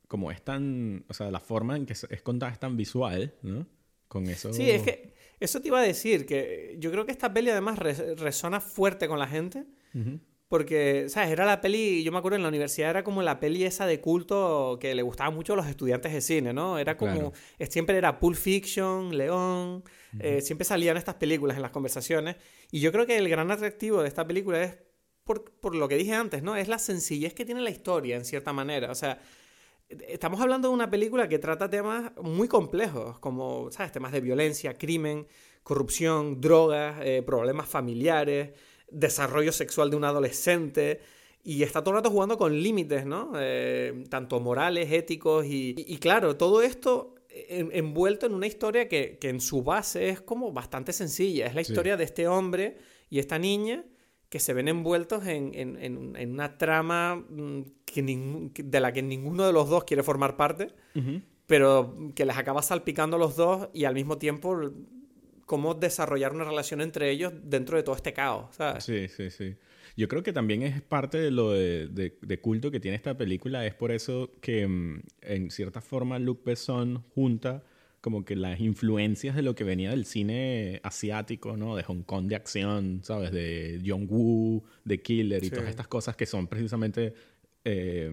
Como 0.08 0.32
es 0.32 0.42
tan... 0.44 1.06
O 1.08 1.14
sea, 1.14 1.32
la 1.32 1.40
forma 1.40 1.78
en 1.78 1.86
que 1.86 1.94
es 1.94 2.22
contada 2.22 2.52
es 2.52 2.60
tan 2.60 2.76
visual, 2.76 3.34
¿no? 3.44 3.68
Con 4.08 4.28
eso... 4.28 4.52
Sí, 4.52 4.70
es 4.70 4.82
que 4.82 5.14
eso 5.40 5.60
te 5.60 5.70
iba 5.70 5.80
a 5.80 5.84
decir, 5.84 6.26
que 6.26 6.76
yo 6.80 6.92
creo 6.92 7.06
que 7.06 7.12
esta 7.12 7.34
peli 7.34 7.50
además 7.50 7.80
resona 7.80 8.60
fuerte 8.60 9.08
con 9.08 9.18
la 9.18 9.28
gente. 9.28 9.66
Porque, 10.48 11.08
¿sabes? 11.08 11.32
Era 11.32 11.46
la 11.46 11.62
peli, 11.62 12.04
yo 12.04 12.12
me 12.12 12.18
acuerdo 12.18 12.36
en 12.36 12.44
la 12.44 12.50
universidad 12.50 12.90
era 12.90 13.04
como 13.04 13.24
la 13.24 13.40
peli 13.40 13.64
esa 13.64 13.86
de 13.86 14.02
culto 14.02 14.78
que 14.82 14.94
le 14.94 15.02
gustaba 15.02 15.32
mucho 15.32 15.54
a 15.54 15.56
los 15.56 15.66
estudiantes 15.66 16.12
de 16.14 16.22
cine, 16.22 16.54
¿no? 16.54 16.78
Era 16.78 16.98
como, 16.98 17.34
siempre 17.70 17.98
era 17.98 18.20
Pulp 18.20 18.36
Fiction, 18.36 19.18
León, 19.18 19.84
eh, 20.20 20.42
siempre 20.42 20.66
salían 20.66 20.98
estas 20.98 21.16
películas 21.16 21.56
en 21.56 21.64
las 21.64 21.72
conversaciones. 21.72 22.36
Y 22.70 22.82
yo 22.82 22.92
creo 22.92 23.06
que 23.06 23.18
el 23.18 23.30
gran 23.30 23.50
atractivo 23.50 24.02
de 24.02 24.10
esta 24.10 24.28
película 24.28 24.62
es 24.62 24.78
por, 25.24 25.52
por 25.52 25.76
lo 25.76 25.88
que 25.88 25.96
dije 25.96 26.14
antes, 26.14 26.44
¿no? 26.44 26.56
Es 26.56 26.68
la 26.68 26.80
sencillez 26.80 27.34
que 27.34 27.46
tiene 27.46 27.62
la 27.62 27.70
historia, 27.70 28.16
en 28.16 28.26
cierta 28.26 28.54
manera. 28.54 28.92
O 28.92 28.96
sea, 28.96 29.20
Estamos 30.08 30.40
hablando 30.40 30.70
de 30.70 30.74
una 30.74 30.90
película 30.90 31.28
que 31.28 31.38
trata 31.38 31.70
temas 31.70 32.14
muy 32.22 32.48
complejos, 32.48 33.20
como, 33.20 33.70
¿sabes? 33.72 33.92
Temas 33.92 34.12
de 34.14 34.22
violencia, 34.22 34.78
crimen, 34.78 35.28
corrupción, 35.64 36.40
drogas, 36.40 37.00
eh, 37.04 37.22
problemas 37.26 37.68
familiares, 37.68 38.52
desarrollo 38.90 39.52
sexual 39.52 39.90
de 39.90 39.98
un 39.98 40.06
adolescente. 40.06 41.02
Y 41.44 41.64
está 41.64 41.82
todo 41.82 41.92
el 41.92 41.98
rato 41.98 42.10
jugando 42.10 42.38
con 42.38 42.62
límites, 42.62 43.06
¿no? 43.06 43.34
Eh, 43.36 44.06
tanto 44.10 44.40
morales, 44.40 44.92
éticos 44.92 45.46
y, 45.46 45.98
claro, 46.00 46.38
todo 46.38 46.62
esto 46.62 47.16
envuelto 47.30 48.26
en 48.26 48.34
una 48.34 48.48
historia 48.48 48.88
que, 48.88 49.18
que, 49.18 49.30
en 49.30 49.42
su 49.42 49.64
base 49.64 50.10
es 50.10 50.22
como 50.22 50.54
bastante 50.54 50.94
sencilla. 50.94 51.48
Es 51.48 51.56
la 51.56 51.62
historia 51.62 51.98
de 51.98 52.04
este 52.04 52.28
hombre 52.28 52.78
y 53.10 53.20
esta 53.20 53.40
niña 53.40 53.84
que 54.32 54.40
se 54.40 54.54
ven 54.54 54.70
envueltos 54.70 55.28
en, 55.28 55.52
en, 55.54 56.16
en, 56.16 56.32
una 56.32 56.58
trama 56.58 57.18
mm, 57.18 57.64
que 57.84 58.02
de 58.64 58.80
la 58.80 58.94
que 58.94 59.04
ninguno 59.04 59.46
de 59.46 59.52
los 59.52 59.68
dos 59.68 59.84
quiere 59.84 60.04
formar 60.04 60.38
parte, 60.38 60.70
pero 61.48 62.14
que 62.16 62.26
les 62.26 62.38
acaba 62.38 62.62
salpicando 62.62 63.18
a 63.18 63.20
los 63.20 63.36
dos 63.36 63.68
y 63.74 63.84
al 63.84 63.94
mismo 63.94 64.18
tiempo 64.18 64.58
cómo 65.46 65.74
desarrollar 65.74 66.34
una 66.34 66.46
relación 66.46 66.80
entre 66.80 67.12
ellos 67.12 67.34
dentro 67.44 67.76
de 67.76 67.84
todo 67.84 67.94
este 67.94 68.14
caos, 68.14 68.56
¿sabes? 68.56 68.86
Sí, 68.86 69.10
sí, 69.10 69.30
sí. 69.30 69.54
Yo 69.98 70.08
creo 70.08 70.24
que 70.24 70.32
también 70.32 70.62
es 70.62 70.82
parte 70.82 71.18
de 71.18 71.30
lo 71.30 71.52
de, 71.52 71.90
de, 71.90 72.40
culto 72.40 72.72
que 72.72 72.80
tiene 72.80 72.96
esta 72.96 73.18
película, 73.18 73.66
es 73.66 73.74
por 73.74 73.92
eso 73.92 74.32
que 74.40 74.66
mm, 74.66 75.02
en 75.24 75.52
cierta 75.52 75.82
forma 75.82 76.20
Luc 76.20 76.46
Besson 76.46 77.04
junta 77.14 77.66
como 78.02 78.26
que 78.26 78.36
las 78.36 78.60
influencias 78.60 79.36
de 79.36 79.44
lo 79.44 79.54
que 79.54 79.64
venía 79.64 79.92
del 79.92 80.06
cine 80.06 80.82
asiático, 80.84 81.56
¿no? 81.56 81.76
De 81.76 81.84
Hong 81.84 82.02
Kong 82.02 82.28
de 82.28 82.36
acción, 82.36 83.02
¿sabes? 83.04 83.32
De 83.32 83.80
John 83.86 84.08
Woo, 84.10 84.64
de 84.84 85.02
Killer 85.02 85.44
y 85.44 85.52
todas 85.52 85.70
estas 85.70 85.88
cosas 85.88 86.16
que 86.16 86.26
son 86.26 86.48
precisamente... 86.48 87.14
Eh, 87.64 88.12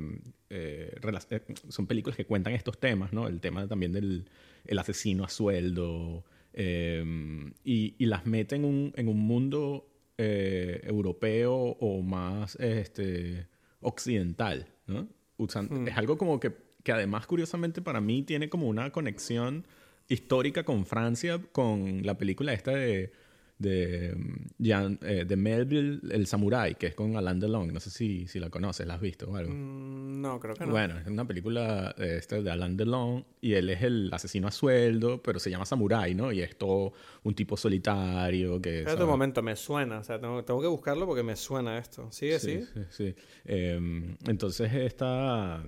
eh, 0.50 0.94
eh, 1.00 1.40
son 1.68 1.86
películas 1.86 2.16
que 2.16 2.26
cuentan 2.26 2.52
estos 2.52 2.78
temas, 2.78 3.14
¿no? 3.14 3.26
El 3.26 3.40
tema 3.40 3.66
también 3.66 3.92
del 3.92 4.28
el 4.66 4.78
asesino 4.78 5.24
a 5.24 5.28
sueldo. 5.28 6.24
Y, 6.54 7.94
y, 7.98 8.06
las 8.06 8.26
mete 8.26 8.56
en 8.56 8.64
un, 8.64 8.92
en 8.96 9.08
un 9.08 9.20
mundo 9.20 9.88
europeo 10.18 11.54
o 11.54 12.02
más 12.02 12.56
este, 12.56 13.46
occidental, 13.80 14.68
¿no? 14.86 15.08
Hmm. 15.38 15.86
Es 15.86 15.96
algo 15.96 16.18
como 16.18 16.40
que, 16.40 16.52
que 16.82 16.92
además, 16.92 17.26
curiosamente, 17.26 17.80
para 17.80 18.00
mí 18.00 18.22
tiene 18.24 18.48
como 18.48 18.66
una 18.66 18.90
conexión 18.90 19.64
histórica 20.08 20.64
con 20.64 20.86
Francia, 20.86 21.40
con 21.52 22.02
la 22.04 22.16
película 22.16 22.52
esta 22.52 22.72
de, 22.72 23.12
de, 23.58 24.16
Jean, 24.58 24.98
eh, 25.02 25.24
de 25.26 25.36
Melville, 25.36 26.00
El 26.10 26.26
Samurai, 26.26 26.76
que 26.76 26.88
es 26.88 26.94
con 26.94 27.16
Alain 27.16 27.38
Delon. 27.38 27.72
No 27.72 27.80
sé 27.80 27.90
si, 27.90 28.26
si 28.26 28.38
la 28.38 28.48
conoces, 28.50 28.86
¿la 28.86 28.94
has 28.94 29.00
visto 29.00 29.30
o 29.30 29.36
algo? 29.36 29.52
Mm, 29.52 30.22
no, 30.22 30.40
creo 30.40 30.54
que 30.54 30.64
no. 30.64 30.72
Bueno, 30.72 30.98
es 30.98 31.06
una 31.06 31.26
película 31.26 31.94
eh, 31.98 32.16
este 32.18 32.42
de 32.42 32.50
Alain 32.50 32.76
Delon 32.76 33.24
y 33.40 33.54
él 33.54 33.68
es 33.70 33.82
el 33.82 34.10
asesino 34.12 34.48
a 34.48 34.50
sueldo, 34.50 35.22
pero 35.22 35.38
se 35.38 35.50
llama 35.50 35.66
Samurai, 35.66 36.14
¿no? 36.14 36.32
Y 36.32 36.40
es 36.40 36.56
todo 36.56 36.92
un 37.24 37.34
tipo 37.34 37.56
solitario 37.56 38.60
que... 38.62 38.80
Espérate 38.80 39.02
un 39.02 39.10
momento, 39.10 39.42
me 39.42 39.56
suena. 39.56 39.98
O 39.98 40.04
sea, 40.04 40.20
tengo, 40.20 40.44
tengo, 40.44 40.60
que 40.62 40.68
buscarlo 40.68 41.06
porque 41.06 41.22
me 41.22 41.36
suena 41.36 41.78
esto. 41.78 42.10
¿Sigue, 42.12 42.38
sí? 42.38 42.64
Sí, 42.72 42.80
sí. 42.90 43.14
Em, 43.44 44.16
entonces 44.26 44.72
esta 44.72 45.62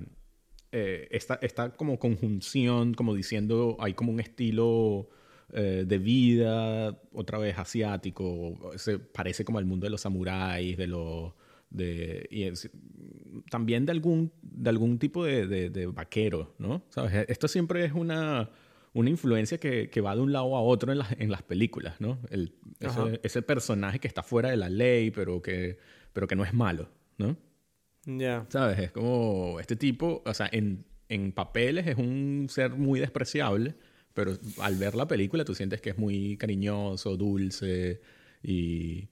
eh, 0.73 1.09
esta, 1.11 1.71
como 1.71 1.99
conjunción, 1.99 2.95
como 2.95 3.15
diciendo, 3.15 3.77
hay 3.81 3.95
como 3.95 4.13
un 4.13 4.21
estilo 4.21 5.09
eh, 5.53 5.85
de 5.87 5.99
vida, 5.99 7.01
otra 7.13 7.39
vez 7.39 7.59
asiático, 7.59 8.73
se 8.77 9.01
parece 9.01 9.45
como 9.45 9.59
al 9.59 9.65
mundo 9.65 9.85
de 9.85 9.91
los 9.91 10.01
samuráis, 10.01 10.77
de 10.77 10.87
los... 10.87 11.33
De, 11.71 12.27
y 12.33 12.51
también 13.49 13.87
de 13.87 13.93
algún, 13.93 14.33
de 14.43 14.71
algún 14.71 14.99
tipo 14.99 15.25
de, 15.25 15.47
de, 15.47 15.87
vaquero, 15.87 16.53
¿no? 16.59 16.83
¿Sabes? 16.91 17.27
Esto 17.29 17.47
siempre 17.47 17.85
es 17.85 17.93
una, 17.93 18.51
una 18.93 19.09
influencia 19.09 19.59
que, 19.59 19.89
que, 19.89 20.01
va 20.01 20.17
de 20.17 20.21
un 20.21 20.33
lado 20.33 20.57
a 20.57 20.63
otro 20.63 20.93
en, 20.93 21.01
en 21.17 21.31
las 21.31 21.43
películas, 21.43 22.01
¿no? 22.01 22.19
El, 22.31 22.55
ese, 22.81 23.21
ese, 23.23 23.43
personaje 23.43 24.01
que 24.01 24.09
está 24.09 24.25
fuera 24.25 24.51
de 24.51 24.57
la 24.57 24.69
ley, 24.69 25.13
pero 25.13 25.43
que, 25.43 25.79
pero 26.13 26.27
que 26.27 26.35
no 26.35 26.45
es 26.45 26.53
malo, 26.53 26.89
¿no? 27.19 27.37
Ya. 28.19 28.47
¿Sabes? 28.49 28.79
Es 28.79 28.93
como 28.93 29.59
este 29.61 29.77
tipo, 29.77 30.23
o 30.25 30.35
sea, 30.35 30.49
en, 30.53 30.85
en 31.09 31.33
papeles 31.33 31.87
es 31.87 31.97
un 31.97 32.47
ser 32.49 32.71
muy 32.73 33.01
despreciable, 33.01 33.75
pero 34.15 34.33
al 34.61 34.77
ver 34.77 34.95
la 34.95 35.07
película 35.07 35.45
tú 35.45 35.55
sientes 35.55 35.81
que 35.81 35.91
es 35.91 35.99
muy 35.99 36.37
cariñoso, 36.37 37.17
dulce 37.17 38.01
y, 38.43 39.09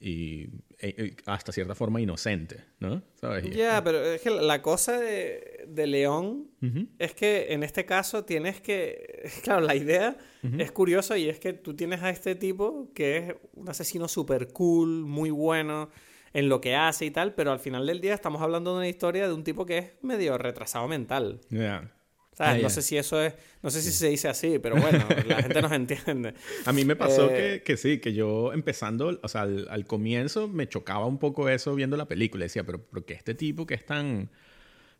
y, 0.00 0.42
e, 0.78 0.88
e, 0.88 1.16
hasta 1.26 1.52
cierta 1.52 1.74
forma 1.74 2.00
inocente, 2.00 2.64
¿no? 2.80 3.02
¿Sabes? 3.20 3.50
Ya, 3.50 3.82
pero 3.82 4.04
es 4.04 4.20
que 4.20 4.30
la 4.30 4.60
cosa 4.62 4.98
de, 4.98 5.64
de 5.66 5.86
León 5.86 6.50
es 6.98 7.14
que 7.14 7.52
en 7.52 7.62
este 7.62 7.84
caso 7.84 8.24
tienes 8.24 8.60
que... 8.60 9.30
Claro, 9.42 9.62
la 9.62 9.74
idea 9.74 10.16
es 10.58 10.72
curiosa 10.72 11.16
y 11.16 11.28
es 11.28 11.38
que 11.38 11.54
tú 11.54 11.74
tienes 11.74 12.02
a 12.02 12.10
este 12.10 12.34
tipo 12.34 12.90
que 12.94 13.16
es 13.16 13.34
un 13.54 13.68
asesino 13.68 14.08
súper 14.08 14.48
cool, 14.48 15.04
muy 15.06 15.30
bueno 15.30 15.90
en 16.34 16.48
lo 16.50 16.60
que 16.60 16.74
hace 16.76 17.06
y 17.06 17.10
tal, 17.10 17.32
pero 17.34 17.52
al 17.52 17.60
final 17.60 17.86
del 17.86 18.00
día 18.00 18.12
estamos 18.12 18.42
hablando 18.42 18.72
de 18.72 18.78
una 18.78 18.88
historia 18.88 19.26
de 19.26 19.32
un 19.32 19.44
tipo 19.44 19.64
que 19.64 19.78
es 19.78 19.90
medio 20.02 20.36
retrasado 20.36 20.86
mental. 20.88 21.40
¿Sabes? 21.48 21.94
Ah, 22.38 22.58
no 22.60 22.68
sé 22.68 22.82
si 22.82 22.96
eso 22.96 23.22
es, 23.22 23.32
no 23.62 23.70
sé 23.70 23.80
si 23.80 23.92
se 23.92 24.08
dice 24.08 24.28
así, 24.28 24.58
pero 24.58 24.74
bueno, 24.74 25.06
la 25.28 25.40
gente 25.40 25.62
nos 25.62 25.70
entiende. 25.72 26.34
A 26.66 26.72
mí 26.72 26.84
me 26.84 26.96
pasó 26.96 27.30
Eh, 27.30 27.62
que, 27.62 27.62
que 27.62 27.76
sí, 27.76 28.00
que 28.00 28.12
yo 28.12 28.52
empezando, 28.52 29.20
o 29.22 29.28
sea, 29.28 29.42
al, 29.42 29.68
al 29.70 29.86
comienzo 29.86 30.48
me 30.48 30.68
chocaba 30.68 31.06
un 31.06 31.18
poco 31.18 31.48
eso 31.48 31.76
viendo 31.76 31.96
la 31.96 32.06
película. 32.06 32.44
Decía, 32.44 32.64
pero 32.64 32.82
¿por 32.84 33.04
qué 33.04 33.14
este 33.14 33.34
tipo 33.34 33.66
que 33.66 33.74
es 33.74 33.86
tan, 33.86 34.30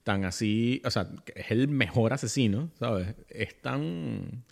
tan 0.05 0.25
así, 0.25 0.81
o 0.85 0.91
sea, 0.93 1.09
que 1.25 1.33
es 1.41 1.51
el 1.51 1.67
mejor 1.67 2.13
asesino, 2.13 2.71
¿sabes? 2.79 3.17
Es 3.29 3.61
tan, 3.61 4.45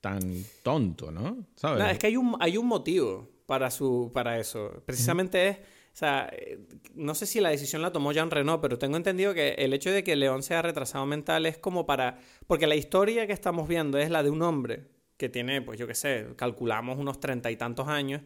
tan 0.00 0.20
tonto, 0.62 1.10
¿no? 1.10 1.48
¿Sabes? 1.56 1.82
No, 1.82 1.90
es 1.90 1.98
que 1.98 2.06
hay 2.06 2.16
un, 2.16 2.36
hay 2.38 2.56
un 2.56 2.66
motivo 2.68 3.28
para, 3.46 3.72
su, 3.72 4.12
para 4.14 4.38
eso. 4.38 4.84
Precisamente 4.86 5.48
es, 5.48 5.58
o 5.94 5.96
sea, 5.96 6.28
eh, 6.32 6.58
no 6.96 7.14
sé 7.14 7.24
si 7.24 7.40
la 7.40 7.50
decisión 7.50 7.80
la 7.80 7.92
tomó 7.92 8.10
Jean 8.10 8.28
Renault, 8.28 8.60
pero 8.60 8.78
tengo 8.78 8.96
entendido 8.96 9.32
que 9.32 9.50
el 9.52 9.72
hecho 9.72 9.92
de 9.92 10.02
que 10.02 10.16
León 10.16 10.42
sea 10.42 10.60
retrasado 10.60 11.06
mental 11.06 11.46
es 11.46 11.56
como 11.56 11.86
para... 11.86 12.18
Porque 12.48 12.66
la 12.66 12.74
historia 12.74 13.28
que 13.28 13.32
estamos 13.32 13.68
viendo 13.68 13.96
es 13.98 14.10
la 14.10 14.24
de 14.24 14.30
un 14.30 14.42
hombre 14.42 14.88
que 15.16 15.28
tiene, 15.28 15.62
pues 15.62 15.78
yo 15.78 15.86
qué 15.86 15.94
sé, 15.94 16.26
calculamos 16.34 16.98
unos 16.98 17.20
treinta 17.20 17.48
y 17.52 17.56
tantos 17.56 17.86
años, 17.86 18.22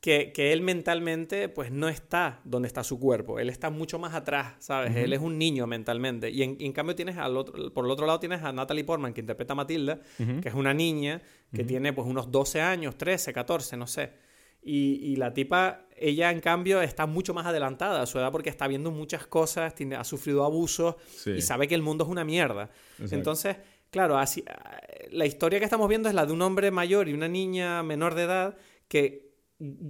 que, 0.00 0.32
que 0.32 0.52
él 0.52 0.62
mentalmente 0.62 1.48
pues 1.48 1.70
no 1.70 1.88
está 1.88 2.40
donde 2.42 2.66
está 2.66 2.82
su 2.82 2.98
cuerpo, 2.98 3.38
él 3.38 3.50
está 3.50 3.70
mucho 3.70 4.00
más 4.00 4.14
atrás, 4.14 4.54
¿sabes? 4.58 4.96
Él 4.96 5.12
es 5.12 5.20
un 5.20 5.38
niño 5.38 5.68
mentalmente. 5.68 6.30
Y 6.30 6.42
en, 6.42 6.56
y 6.58 6.66
en 6.66 6.72
cambio 6.72 6.96
tienes 6.96 7.18
al 7.18 7.36
otro, 7.36 7.72
por 7.72 7.84
el 7.84 7.90
otro 7.92 8.06
lado 8.06 8.18
tienes 8.18 8.42
a 8.42 8.52
Natalie 8.52 8.82
Portman 8.82 9.14
que 9.14 9.20
interpreta 9.20 9.52
a 9.52 9.56
Matilda, 9.56 10.00
que 10.42 10.48
es 10.48 10.54
una 10.54 10.74
niña 10.74 11.22
que 11.54 11.62
tiene 11.62 11.92
pues 11.92 12.08
unos 12.08 12.32
12 12.32 12.60
años, 12.60 12.98
13, 12.98 13.32
14, 13.32 13.76
no 13.76 13.86
sé. 13.86 14.28
Y, 14.62 15.00
y 15.02 15.16
la 15.16 15.32
tipa, 15.32 15.86
ella 15.96 16.30
en 16.30 16.40
cambio 16.40 16.82
está 16.82 17.06
mucho 17.06 17.32
más 17.32 17.46
adelantada 17.46 18.02
a 18.02 18.06
su 18.06 18.18
edad 18.18 18.30
porque 18.30 18.50
está 18.50 18.66
viendo 18.68 18.90
muchas 18.90 19.26
cosas, 19.26 19.74
tiene, 19.74 19.96
ha 19.96 20.04
sufrido 20.04 20.44
abusos 20.44 20.96
Sí. 21.08 21.30
y 21.30 21.40
sabe 21.42 21.66
que 21.66 21.74
el 21.74 21.82
mundo 21.82 22.04
es 22.04 22.10
una 22.10 22.24
mierda. 22.24 22.70
Exacto. 22.98 23.14
Entonces, 23.14 23.56
claro, 23.90 24.18
así, 24.18 24.44
la 25.12 25.24
historia 25.24 25.58
que 25.58 25.64
estamos 25.64 25.88
viendo 25.88 26.08
es 26.10 26.14
la 26.14 26.26
de 26.26 26.32
un 26.32 26.42
hombre 26.42 26.70
mayor 26.70 27.08
y 27.08 27.14
una 27.14 27.26
niña 27.28 27.82
menor 27.82 28.14
de 28.14 28.22
edad 28.24 28.56
que 28.88 29.30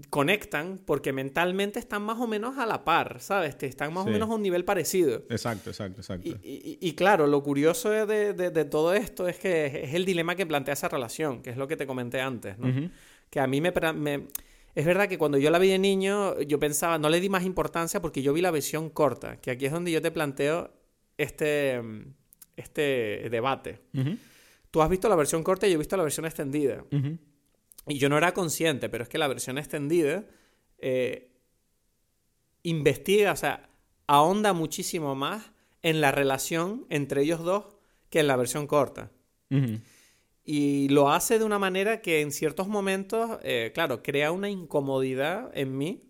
conectan 0.09 0.81
porque 0.85 1.13
mentalmente 1.13 1.79
están 1.79 2.03
más 2.03 2.19
o 2.19 2.27
menos 2.27 2.59
a 2.59 2.67
la 2.67 2.85
par, 2.85 3.21
¿sabes? 3.21 3.55
Que 3.57 3.67
están 3.67 3.93
más 3.93 4.05
Sí. 4.05 4.11
o 4.11 4.13
menos 4.13 4.29
a 4.31 4.35
un 4.35 4.43
nivel 4.43 4.65
parecido. 4.65 5.25
Exacto, 5.31 5.71
exacto, 5.71 6.01
exacto. 6.01 6.29
Y, 6.29 6.33
y- 6.43 6.79
y 6.81 6.93
claro, 6.95 7.27
lo 7.27 7.43
curioso 7.43 7.91
de, 7.91 8.33
de- 8.35 8.51
de 8.51 8.65
todo 8.65 8.95
esto 8.95 9.29
es 9.29 9.37
que 9.39 9.67
es 9.85 9.95
el 9.95 10.05
dilema 10.05 10.35
que 10.35 10.47
plantea 10.47 10.75
esa 10.75 10.89
relación, 10.89 11.43
que 11.43 11.51
es 11.51 11.57
lo 11.57 11.69
que 11.69 11.77
te 11.77 11.87
comenté 11.87 12.21
antes, 12.21 12.59
¿no? 12.59 12.69
Ujú. 12.69 12.91
Que 13.31 13.39
a 13.41 13.47
mí 13.47 13.61
me, 13.61 13.73
me- 13.95 14.27
Es 14.75 14.87
verdad 14.87 15.09
que 15.09 15.19
cuando 15.19 15.39
yo 15.39 15.51
la 15.51 15.59
vi 15.59 15.69
de 15.69 15.79
niño, 15.79 16.41
yo 16.43 16.59
pensaba, 16.61 16.99
no 16.99 17.09
le 17.09 17.21
di 17.21 17.29
más 17.29 17.45
importancia 17.45 18.01
porque 18.01 18.23
yo 18.23 18.33
vi 18.33 18.41
la 18.41 18.51
versión 18.51 18.91
corta, 18.91 19.41
que 19.41 19.51
aquí 19.51 19.67
es 19.67 19.73
donde 19.73 19.91
yo 19.91 20.01
te 20.01 20.11
planteo 20.11 20.71
este, 21.19 21.83
este 22.57 23.29
debate. 23.31 23.81
Tú 24.71 24.83
has 24.83 24.89
visto 24.89 25.09
la 25.09 25.17
versión 25.17 25.43
corta 25.43 25.67
y 25.67 25.71
yo 25.71 25.75
he 25.75 25.79
visto 25.79 25.97
la 25.97 26.05
versión 26.05 26.27
extendida. 26.27 26.85
Y 27.87 27.99
yo 27.99 28.09
no 28.09 28.17
era 28.17 28.33
consciente, 28.33 28.89
pero 28.89 29.03
es 29.03 29.09
que 29.09 29.19
la 29.19 29.27
versión 29.27 29.59
extendida 29.59 30.25
eh, 30.79 31.33
investiga, 32.63 33.33
o 33.33 33.37
sea, 33.37 33.69
ahonda 34.07 34.53
muchísimo 34.53 35.15
más 35.15 35.51
en 35.83 36.01
la 36.01 36.13
relación 36.13 36.87
entre 36.91 37.23
ellos 37.23 37.41
dos 37.41 37.65
que 38.11 38.21
en 38.21 38.27
la 38.27 38.37
versión 38.37 38.67
corta. 38.67 39.11
Y 40.45 40.89
lo 40.89 41.11
hace 41.11 41.39
de 41.39 41.45
una 41.45 41.59
manera 41.59 42.01
que 42.01 42.21
en 42.21 42.33
ciertos 42.33 42.67
momentos, 42.69 43.39
eh, 43.43 43.71
claro, 43.75 44.03
crea 44.03 44.33
una 44.33 44.49
incomodidad 44.49 45.51
en 45.55 45.77
mí. 45.77 46.07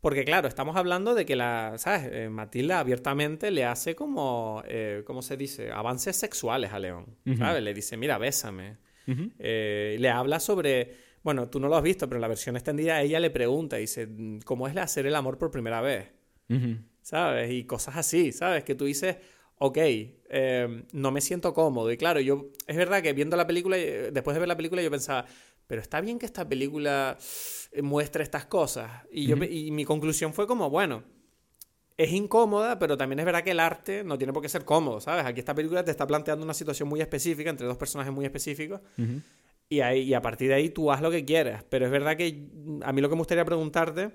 Porque, 0.00 0.24
claro, 0.26 0.48
estamos 0.48 0.76
hablando 0.76 1.14
de 1.14 1.24
que 1.24 1.34
la, 1.34 1.78
¿sabes? 1.78 2.10
Eh, 2.12 2.28
Matilda 2.28 2.78
abiertamente 2.78 3.50
le 3.50 3.64
hace 3.64 3.94
como, 3.94 4.62
eh, 4.66 5.02
¿cómo 5.06 5.22
se 5.22 5.38
dice? 5.38 5.70
Avances 5.70 6.14
sexuales 6.16 6.74
a 6.74 6.78
León. 6.78 7.16
¿sabes? 7.38 7.62
Le 7.62 7.72
dice, 7.72 7.96
mira, 7.96 8.18
bésame. 8.18 8.76
Eh, 9.38 9.96
le 9.98 10.10
habla 10.10 10.40
sobre, 10.40 10.92
bueno, 11.22 11.48
tú 11.48 11.58
no 11.58 11.68
lo 11.68 11.76
has 11.76 11.82
visto, 11.82 12.06
pero 12.06 12.18
en 12.18 12.22
la 12.22 12.28
versión 12.28 12.54
extendida 12.54 13.00
ella 13.00 13.18
le 13.18 13.30
pregunta, 13.30 13.76
dice, 13.76 14.06
¿cómo 14.44 14.68
es 14.68 14.76
hacer 14.76 15.06
el 15.06 15.14
amor 15.14 15.38
por 15.38 15.50
primera 15.50 15.80
vez? 15.80 16.10
¿Sabes? 17.00 17.50
Y 17.50 17.64
cosas 17.64 17.96
así, 17.96 18.32
¿sabes? 18.32 18.62
Que 18.62 18.74
tú 18.74 18.84
dices, 18.84 19.16
ok, 19.66 19.78
eh, 19.78 20.84
no 20.92 21.10
me 21.10 21.20
siento 21.22 21.54
cómodo. 21.54 21.90
Y 21.90 21.96
claro, 21.96 22.20
yo, 22.20 22.50
es 22.66 22.76
verdad 22.76 23.02
que 23.02 23.14
viendo 23.14 23.34
la 23.36 23.46
película, 23.46 23.78
eh, 23.78 24.10
después 24.12 24.34
de 24.34 24.40
ver 24.40 24.48
la 24.48 24.56
película, 24.56 24.82
yo 24.82 24.90
pensaba, 24.90 25.24
pero 25.66 25.80
está 25.80 26.02
bien 26.02 26.18
que 26.18 26.26
esta 26.26 26.46
película 26.46 27.16
eh, 27.72 27.80
muestre 27.80 28.22
estas 28.22 28.44
cosas. 28.44 28.90
Y, 29.10 29.26
yo, 29.26 29.36
y 29.36 29.70
mi 29.70 29.86
conclusión 29.86 30.34
fue 30.34 30.46
como, 30.46 30.68
bueno, 30.68 31.02
es 31.96 32.12
incómoda, 32.12 32.78
pero 32.78 32.98
también 32.98 33.20
es 33.20 33.24
verdad 33.24 33.42
que 33.42 33.52
el 33.52 33.60
arte 33.60 34.04
no 34.04 34.18
tiene 34.18 34.34
por 34.34 34.42
qué 34.42 34.50
ser 34.50 34.66
cómodo, 34.66 35.00
¿sabes? 35.00 35.24
Aquí 35.24 35.40
esta 35.40 35.54
película 35.54 35.82
te 35.82 35.90
está 35.90 36.06
planteando 36.06 36.44
una 36.44 36.54
situación 36.54 36.86
muy 36.86 37.00
específica 37.00 37.48
entre 37.48 37.66
dos 37.66 37.78
personajes 37.78 38.12
muy 38.12 38.26
específicos. 38.26 38.80
Y, 39.70 39.80
ahí, 39.80 40.02
y 40.02 40.12
a 40.12 40.20
partir 40.20 40.48
de 40.48 40.56
ahí 40.56 40.68
tú 40.68 40.92
haz 40.92 41.00
lo 41.00 41.10
que 41.10 41.24
quieras. 41.24 41.64
Pero 41.70 41.86
es 41.86 41.90
verdad 41.90 42.18
que 42.18 42.48
a 42.82 42.92
mí 42.92 43.00
lo 43.00 43.08
que 43.08 43.14
me 43.14 43.20
gustaría 43.20 43.46
preguntarte 43.46 44.10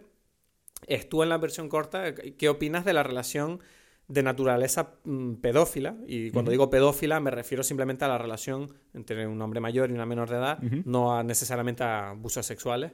es 0.86 1.10
tú 1.10 1.24
en 1.24 1.30
la 1.30 1.40
versión 1.40 1.70
corta, 1.70 2.14
¿qué 2.14 2.50
opinas 2.50 2.86
de 2.86 2.94
la 2.94 3.02
relación 3.02 3.62
de 4.10 4.24
naturaleza 4.24 4.96
mm, 5.06 5.36
pedófila? 5.36 5.96
Y 6.06 6.32
cuando 6.32 6.52
digo 6.52 6.70
pedófila 6.70 7.22
me 7.22 7.32
refiero 7.32 7.64
simplemente 7.64 8.04
a 8.04 8.10
la 8.10 8.18
relación 8.18 8.74
entre 8.94 9.26
un 9.26 9.42
hombre 9.42 9.62
mayor 9.62 9.90
y 9.90 9.94
una 9.94 10.06
menor 10.06 10.30
de 10.30 10.36
edad, 10.36 10.60
no 10.60 11.18
a 11.18 11.24
necesariamente 11.24 11.84
a 11.84 12.10
abusos 12.10 12.46
sexuales. 12.46 12.92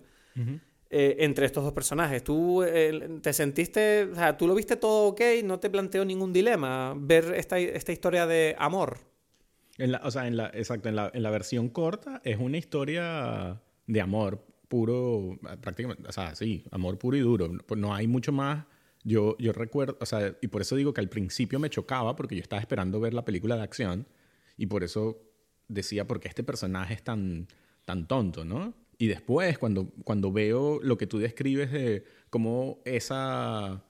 Eh, 0.92 1.16
entre 1.20 1.48
estos 1.48 1.64
dos 1.64 1.74
personajes, 1.74 2.24
¿tú 2.24 2.62
eh, 2.62 3.20
te 3.22 3.34
sentiste, 3.34 4.04
o 4.04 4.16
sea, 4.16 4.38
tú 4.38 4.48
lo 4.48 4.54
viste 4.54 4.76
todo 4.76 5.08
ok, 5.08 5.22
no 5.44 5.60
te 5.60 5.70
planteó 5.70 6.06
ningún 6.06 6.32
dilema 6.32 6.94
ver 6.96 7.34
esta, 7.36 7.58
esta 7.58 7.92
historia 7.92 8.28
de 8.28 8.56
amor? 8.60 9.00
En 9.78 9.92
la, 9.94 10.02
o 10.04 10.12
sea, 10.12 10.28
en 10.28 10.38
la, 10.38 10.52
exacto, 10.54 10.88
en 10.88 10.96
la, 10.96 11.10
en 11.14 11.24
la 11.24 11.32
versión 11.32 11.70
corta 11.70 12.22
es 12.24 12.38
una 12.40 12.58
historia 12.58 13.60
de 13.88 14.02
amor 14.02 14.46
puro, 14.68 15.38
prácticamente, 15.62 16.08
o 16.08 16.12
sea, 16.12 16.36
sí, 16.36 16.64
amor 16.72 16.98
puro 16.98 17.18
y 17.18 17.22
duro. 17.22 17.52
Pues 17.66 17.80
no 17.80 17.94
hay 17.94 18.08
mucho 18.08 18.32
más. 18.32 18.66
Yo, 19.08 19.38
yo 19.38 19.54
recuerdo, 19.54 19.98
o 20.02 20.06
sea, 20.08 20.36
y 20.42 20.48
por 20.48 20.62
eso 20.64 20.76
digo 20.76 20.94
que 20.94 21.02
al 21.02 21.10
principio 21.10 21.60
me 21.60 21.70
chocaba 21.70 22.16
porque 22.16 22.36
yo 22.36 22.42
estaba 22.42 22.60
esperando 22.60 23.00
ver 23.00 23.14
la 23.14 23.24
película 23.24 23.56
de 23.56 23.62
acción 23.62 24.08
y 24.58 24.66
por 24.66 24.84
eso 24.84 25.22
decía, 25.68 26.08
porque 26.08 26.28
este 26.28 26.44
personaje 26.44 26.96
es 26.96 27.04
tan, 27.04 27.48
tan 27.86 28.08
tonto, 28.08 28.46
¿no? 28.46 28.74
Y 28.98 29.08
después, 29.08 29.60
cuando, 29.60 29.92
cuando 30.04 30.32
veo 30.32 30.80
lo 30.82 30.98
que 30.98 31.06
tú 31.08 31.20
describes 31.20 31.72
de 31.72 32.04
cómo 32.32 32.80
esa, 32.86 33.84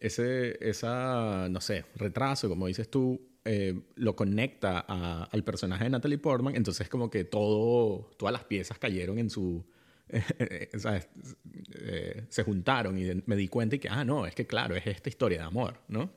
ese, 0.00 0.58
esa, 0.68 1.48
no 1.50 1.60
sé, 1.60 1.84
retraso, 1.96 2.48
como 2.48 2.66
dices 2.66 2.90
tú, 2.90 3.20
eh, 3.44 3.80
lo 3.96 4.16
conecta 4.16 4.84
a- 4.86 5.24
al 5.32 5.44
personaje 5.44 5.84
de 5.84 5.90
Natalie 5.90 6.18
Portman, 6.18 6.56
entonces 6.56 6.88
como 6.88 7.10
que 7.10 7.24
todo, 7.24 8.10
todas 8.18 8.32
las 8.32 8.44
piezas 8.44 8.78
cayeron 8.78 9.18
en 9.18 9.30
su... 9.30 9.64
¿sabes? 10.78 11.08
Eh, 11.74 12.24
se 12.28 12.42
juntaron 12.42 12.98
y 12.98 13.22
me 13.26 13.36
di 13.36 13.48
cuenta 13.48 13.76
y 13.76 13.78
que, 13.78 13.88
ah, 13.88 14.04
no, 14.04 14.26
es 14.26 14.34
que 14.34 14.46
claro, 14.46 14.74
es 14.76 14.86
esta 14.86 15.08
historia 15.08 15.38
de 15.38 15.44
amor, 15.44 15.80
¿no? 15.88 16.10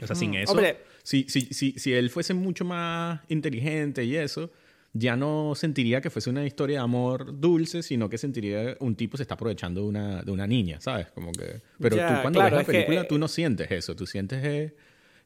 O 0.00 0.06
sea, 0.06 0.16
sin 0.16 0.30
Mm, 0.30 0.34
eso, 0.36 0.52
hombre. 0.52 0.78
si, 1.02 1.26
si, 1.28 1.42
si, 1.42 1.72
si 1.78 1.92
él 1.92 2.10
fuese 2.10 2.34
mucho 2.34 2.64
más 2.64 3.20
inteligente 3.28 4.04
y 4.04 4.16
eso, 4.16 4.50
ya 4.94 5.16
no 5.16 5.54
sentiría 5.54 6.00
que 6.00 6.10
fuese 6.10 6.30
una 6.30 6.44
historia 6.44 6.78
de 6.78 6.84
amor 6.84 7.38
dulce, 7.40 7.82
sino 7.82 8.08
que 8.08 8.18
sentiría 8.18 8.76
un 8.80 8.94
tipo 8.96 9.16
se 9.16 9.22
está 9.22 9.34
aprovechando 9.34 9.80
de 9.82 9.86
una, 9.88 10.22
de 10.22 10.30
una 10.32 10.46
niña, 10.46 10.80
¿sabes? 10.80 11.08
Como 11.12 11.32
que... 11.32 11.60
Pero 11.78 11.96
Ya, 11.96 12.08
tú 12.08 12.20
cuando 12.22 12.40
claro, 12.40 12.56
ves 12.56 12.56
la 12.56 12.60
es 12.62 12.66
que, 12.66 12.72
película, 12.72 13.00
eh, 13.02 13.06
tú 13.08 13.18
no 13.18 13.28
sientes 13.28 13.70
eso. 13.70 13.94
Tú 13.96 14.06
sientes 14.06 14.44
es, 14.44 14.72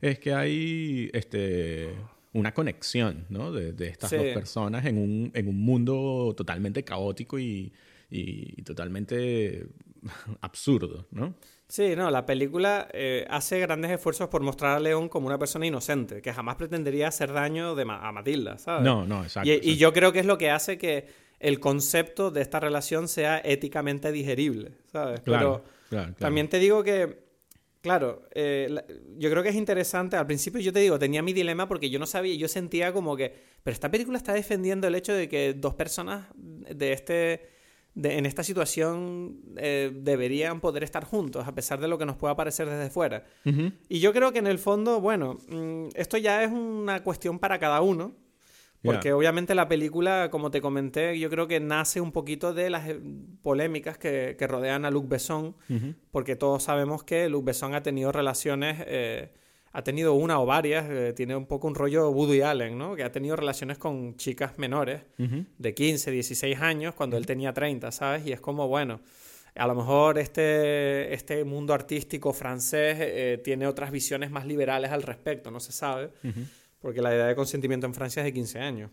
es 0.01 0.19
que 0.19 0.35
hay 0.35 1.11
este, 1.15 1.89
una 2.33 2.53
conexión, 2.53 3.25
¿no? 3.29 3.51
De, 3.53 3.73
de 3.73 3.89
estas 3.89 4.11
Sí. 4.11 4.17
dos 4.17 4.27
personas 4.27 4.85
en 4.85 4.99
un, 4.99 5.31
en 5.35 5.49
un 5.49 5.57
mundo 5.61 6.35
totalmente 6.37 6.85
caótico 6.85 7.39
y, 7.39 7.73
y 8.11 8.63
totalmente 8.63 9.67
absurdo, 10.41 11.07
¿no? 11.11 11.35
Sí, 11.69 11.97
no, 11.97 12.11
la 12.11 12.25
película 12.25 12.87
eh, 12.93 13.27
hace 13.29 13.59
grandes 13.59 13.91
esfuerzos 13.91 14.29
por 14.29 14.41
mostrar 14.43 14.77
a 14.77 14.81
León 14.81 15.09
como 15.09 15.27
una 15.27 15.39
persona 15.39 15.67
inocente, 15.67 16.23
que 16.23 16.33
jamás 16.33 16.55
pretendería 16.57 17.09
hacer 17.09 17.33
daño 17.33 17.75
de 17.75 17.85
Ma- 17.85 18.07
a 18.07 18.13
Matilda, 18.13 18.57
¿sabes? 18.59 18.85
No, 18.85 19.05
no, 19.05 19.25
exacto. 19.25 19.51
y, 19.51 19.77
yo 19.77 19.93
creo 19.93 20.13
que 20.13 20.21
es 20.21 20.27
lo 20.27 20.39
que 20.39 20.51
hace 20.51 20.79
que 20.79 21.07
el 21.41 21.59
concepto 21.59 22.31
de 22.31 22.41
esta 22.41 22.61
relación 22.61 23.09
sea 23.09 23.39
éticamente 23.45 24.13
digerible, 24.13 24.73
¿sabes? 24.93 25.21
Claro, 25.23 25.63
Pero 25.65 25.75
claro, 25.89 26.05
claro. 26.05 26.15
también 26.21 26.49
te 26.49 26.61
digo 26.61 26.85
que, 26.85 27.19
claro, 27.83 28.23
eh, 28.33 28.69
la- 28.71 28.85
yo 29.19 29.29
creo 29.29 29.43
que 29.43 29.49
es 29.49 29.57
interesante. 29.57 30.17
Al 30.17 30.27
principio 30.27 30.61
yo 30.61 30.73
te 30.73 30.79
digo, 30.79 31.01
tenía 31.01 31.21
mi 31.23 31.33
dilema 31.33 31.67
porque 31.67 31.91
yo 31.91 31.99
no 31.99 32.07
sabía, 32.07 32.37
yo 32.37 32.47
sentía 32.47 32.93
como 32.93 33.17
que, 33.17 33.35
pero 33.65 33.73
esta 33.75 33.91
película 33.91 34.19
está 34.19 34.33
defendiendo 34.35 34.87
el 34.87 34.95
hecho 34.95 35.13
de 35.13 35.29
que 35.29 35.53
dos 35.53 35.75
personas 35.75 36.29
de 36.37 36.93
este, 36.93 37.56
de- 37.97 38.19
en 38.19 38.27
esta 38.27 38.45
situación 38.45 39.41
eh, 39.57 39.91
deberían 39.93 40.61
poder 40.61 40.85
estar 40.85 41.05
juntos, 41.05 41.49
a 41.49 41.55
pesar 41.55 41.81
de 41.81 41.89
lo 41.89 41.99
que 41.99 42.07
nos 42.07 42.17
pueda 42.17 42.37
parecer 42.37 42.69
desde 42.69 42.91
fuera. 42.91 43.25
Y 43.89 43.99
yo 44.01 44.13
creo 44.13 44.33
que 44.33 44.39
en 44.39 44.47
el 44.47 44.59
fondo, 44.59 45.01
bueno, 45.01 45.39
mm, 45.49 45.89
esto 45.97 46.17
ya 46.19 46.45
es 46.45 46.53
una 46.53 47.03
cuestión 47.03 47.39
para 47.41 47.59
cada 47.59 47.81
uno. 47.81 48.15
Porque 48.93 49.13
obviamente 49.13 49.55
la 49.57 49.67
película, 49.67 50.29
como 50.31 50.51
te 50.53 50.61
comenté, 50.61 51.19
yo 51.19 51.29
creo 51.29 51.49
que 51.49 51.59
nace 51.59 52.01
un 52.01 52.13
poquito 52.13 52.55
de 52.55 52.71
las 52.71 52.87
eh, 52.89 53.01
polémicas 53.43 53.99
que, 53.99 54.37
que 54.39 54.47
rodean 54.47 54.85
a 54.85 54.91
Luc 54.93 55.09
Besson, 55.09 55.57
porque 56.13 56.37
todos 56.37 56.63
sabemos 56.63 57.03
que 57.03 57.29
Luc 57.29 57.45
Besson 57.47 57.75
ha 57.75 57.83
tenido 57.83 58.13
relaciones 58.13 58.77
eh, 58.87 59.33
ha 59.77 59.85
tenido 59.85 60.15
una 60.15 60.41
o 60.41 60.47
varias, 60.47 60.89
eh, 60.89 61.13
tiene 61.15 61.37
un 61.37 61.45
poco 61.45 61.69
un 61.69 61.75
rollo 61.75 62.09
Woody 62.09 62.41
Allen, 62.41 62.79
¿no? 62.79 62.97
Que 62.97 63.03
ha 63.05 63.13
tenido 63.13 63.37
relaciones 63.37 63.77
con 63.77 64.17
chicas 64.17 64.57
menores 64.57 65.03
de 65.19 65.75
15, 65.75 66.11
16 66.13 66.59
años 66.63 66.95
cuando 66.95 67.19
él 67.19 67.27
tenía 67.27 67.53
30, 67.53 67.93
¿sabes? 67.93 68.27
Y 68.27 68.33
es 68.33 68.41
como, 68.41 68.69
bueno, 68.69 69.01
a 69.55 69.67
lo 69.67 69.75
mejor 69.75 70.19
este, 70.19 71.13
este 71.13 71.45
mundo 71.45 71.75
artístico 71.75 72.33
francés 72.33 72.97
eh, 73.01 73.39
tiene 73.45 73.67
otras 73.67 73.91
visiones 73.91 74.31
más 74.31 74.47
liberales 74.47 74.93
al 74.93 75.03
respecto, 75.03 75.51
no 75.51 75.61
se 75.61 75.73
sabe. 75.73 76.09
Porque 76.81 77.03
la 77.03 77.15
edad 77.15 77.29
de 77.29 77.35
consentimiento 77.35 77.87
en 77.87 77.93
Francia 77.93 78.21
es 78.21 78.25
de 78.25 78.33
15 78.33 78.59
años. 78.59 78.91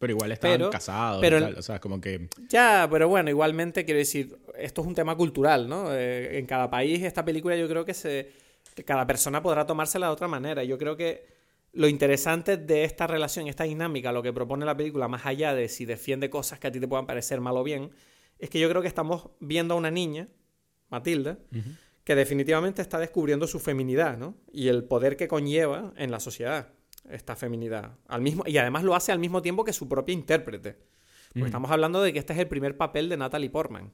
Pero 0.00 0.12
igual 0.12 0.32
están 0.32 0.68
casados 0.68 1.20
pero, 1.20 1.38
y 1.38 1.42
tal. 1.42 1.58
O 1.58 1.62
sea, 1.62 1.78
como 1.78 2.00
que... 2.00 2.28
Ya, 2.48 2.88
pero 2.90 3.06
bueno, 3.06 3.30
igualmente 3.30 3.84
quiero 3.84 3.98
decir, 3.98 4.36
esto 4.58 4.80
es 4.80 4.88
un 4.88 4.96
tema 4.96 5.14
cultural, 5.14 5.68
¿no? 5.68 5.94
Eh, 5.94 6.40
en 6.40 6.46
cada 6.46 6.68
país 6.68 7.04
esta 7.04 7.24
película 7.24 7.54
yo 7.54 7.68
creo 7.68 7.84
que 7.84 7.94
se... 7.94 8.42
Que 8.74 8.84
cada 8.84 9.06
persona 9.06 9.42
podrá 9.42 9.66
tomársela 9.66 10.06
de 10.06 10.12
otra 10.12 10.28
manera. 10.28 10.64
Yo 10.64 10.78
creo 10.78 10.96
que 10.96 11.26
lo 11.72 11.88
interesante 11.88 12.56
de 12.56 12.84
esta 12.84 13.06
relación, 13.06 13.48
esta 13.48 13.64
dinámica, 13.64 14.12
lo 14.12 14.22
que 14.22 14.32
propone 14.32 14.64
la 14.64 14.76
película, 14.76 15.08
más 15.08 15.26
allá 15.26 15.54
de 15.54 15.68
si 15.68 15.84
defiende 15.84 16.30
cosas 16.30 16.58
que 16.58 16.68
a 16.68 16.72
ti 16.72 16.80
te 16.80 16.88
puedan 16.88 17.06
parecer 17.06 17.40
mal 17.40 17.56
o 17.56 17.64
bien, 17.64 17.90
es 18.38 18.50
que 18.50 18.60
yo 18.60 18.68
creo 18.68 18.82
que 18.82 18.88
estamos 18.88 19.30
viendo 19.40 19.74
a 19.74 19.76
una 19.76 19.90
niña, 19.90 20.28
Matilda, 20.88 21.38
que 22.04 22.14
definitivamente 22.14 22.82
está 22.82 22.98
descubriendo 22.98 23.46
su 23.46 23.58
feminidad, 23.58 24.18
¿no? 24.18 24.36
Y 24.52 24.68
el 24.68 24.84
poder 24.84 25.16
que 25.16 25.28
conlleva 25.28 25.92
en 25.96 26.10
la 26.10 26.20
sociedad 26.20 26.72
esta 27.10 27.36
feminidad. 27.36 27.98
Al 28.06 28.22
mismo, 28.22 28.44
y 28.46 28.56
además 28.56 28.84
lo 28.84 28.94
hace 28.94 29.12
al 29.12 29.18
mismo 29.18 29.42
tiempo 29.42 29.64
que 29.64 29.72
su 29.72 29.88
propia 29.88 30.12
intérprete. 30.12 30.78
Porque 31.32 31.46
estamos 31.46 31.70
hablando 31.72 32.00
de 32.00 32.12
que 32.12 32.20
este 32.20 32.32
es 32.32 32.38
el 32.38 32.46
primer 32.46 32.76
papel 32.76 33.08
de 33.08 33.16
Natalie 33.16 33.50
Portman. 33.50 33.92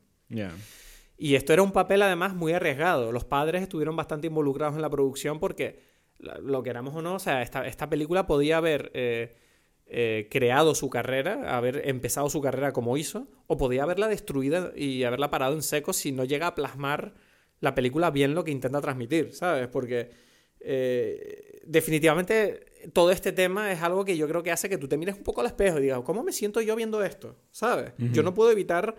Y 1.23 1.35
esto 1.35 1.53
era 1.53 1.63
un 1.63 1.71
papel 1.71 2.01
además 2.01 2.35
muy 2.35 2.55
arriesgado. 2.55 3.13
Los 3.13 3.27
padres 3.27 3.61
estuvieron 3.61 3.95
bastante 3.95 4.29
involucrados 4.29 4.75
en 4.75 4.81
la 4.81 4.89
producción 4.89 5.39
porque, 5.39 5.79
lo 6.19 6.63
queramos 6.63 6.95
o 6.95 7.03
no, 7.03 7.17
o 7.17 7.19
sea, 7.19 7.43
esta, 7.43 7.67
esta 7.67 7.91
película 7.91 8.27
podía 8.27 8.57
haber 8.57 8.91
eh, 8.95 9.37
eh, 9.85 10.29
creado 10.31 10.75
su 10.75 10.89
carrera, 10.89 11.55
haber 11.55 11.87
empezado 11.87 12.31
su 12.31 12.41
carrera 12.41 12.73
como 12.73 12.97
hizo, 12.97 13.29
o 13.49 13.59
podía 13.59 13.83
haberla 13.83 14.09
destruido 14.09 14.73
y 14.75 15.05
haberla 15.05 15.29
parado 15.29 15.53
en 15.53 15.61
seco 15.61 15.93
si 15.93 16.11
no 16.11 16.25
llega 16.25 16.47
a 16.47 16.55
plasmar 16.55 17.13
la 17.61 17.75
película 17.75 18.11
bien 18.11 18.35
lo 18.35 18.43
que 18.43 18.53
intenta 18.53 18.81
transmitir, 18.81 19.35
¿sabes? 19.35 19.69
Porque 19.69 20.11
eh, 20.59 21.61
definitivamente 21.67 22.65
todo 22.95 23.11
este 23.11 23.33
tema 23.33 23.73
es 23.73 23.83
algo 23.83 24.07
que 24.07 24.17
yo 24.17 24.27
creo 24.27 24.43
que 24.43 24.53
hace 24.53 24.71
que 24.71 24.79
tú 24.79 24.89
te 24.89 24.97
mires 24.97 25.17
un 25.17 25.23
poco 25.23 25.43
al 25.43 25.49
espejo 25.49 25.81
y 25.81 25.83
digas, 25.83 26.01
¿cómo 26.03 26.23
me 26.23 26.33
siento 26.33 26.63
yo 26.63 26.77
viendo 26.77 27.05
esto? 27.05 27.37
¿Sabes? 27.51 27.93
Yo 27.99 28.23
no 28.23 28.33
puedo 28.33 28.51
evitar... 28.51 28.97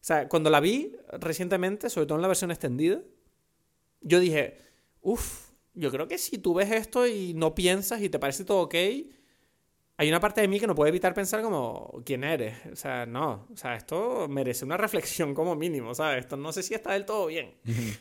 O 0.00 0.04
sea, 0.04 0.28
cuando 0.28 0.48
la 0.50 0.60
vi 0.60 0.96
recientemente, 1.12 1.90
sobre 1.90 2.06
todo 2.06 2.16
en 2.16 2.22
la 2.22 2.28
versión 2.28 2.50
extendida, 2.50 3.00
yo 4.00 4.18
dije, 4.18 4.56
uff, 5.02 5.50
yo 5.74 5.90
creo 5.90 6.08
que 6.08 6.16
si 6.16 6.38
tú 6.38 6.54
ves 6.54 6.70
esto 6.70 7.06
y 7.06 7.34
no 7.34 7.54
piensas 7.54 8.00
y 8.00 8.08
te 8.08 8.18
parece 8.18 8.44
todo 8.44 8.62
ok, 8.62 8.74
hay 9.96 10.08
una 10.08 10.20
parte 10.20 10.40
de 10.40 10.48
mí 10.48 10.58
que 10.58 10.66
no 10.66 10.74
puede 10.74 10.88
evitar 10.88 11.12
pensar 11.12 11.42
como, 11.42 12.02
¿quién 12.06 12.24
eres? 12.24 12.56
O 12.72 12.76
sea, 12.76 13.04
no, 13.04 13.46
o 13.52 13.56
sea, 13.56 13.76
esto 13.76 14.26
merece 14.28 14.64
una 14.64 14.76
reflexión 14.78 15.34
como 15.34 15.54
mínimo, 15.54 15.94
¿sabes? 15.94 16.20
Esto 16.20 16.36
no 16.36 16.52
sé 16.52 16.62
si 16.62 16.72
está 16.72 16.92
del 16.92 17.04
todo 17.04 17.26
bien, 17.26 17.54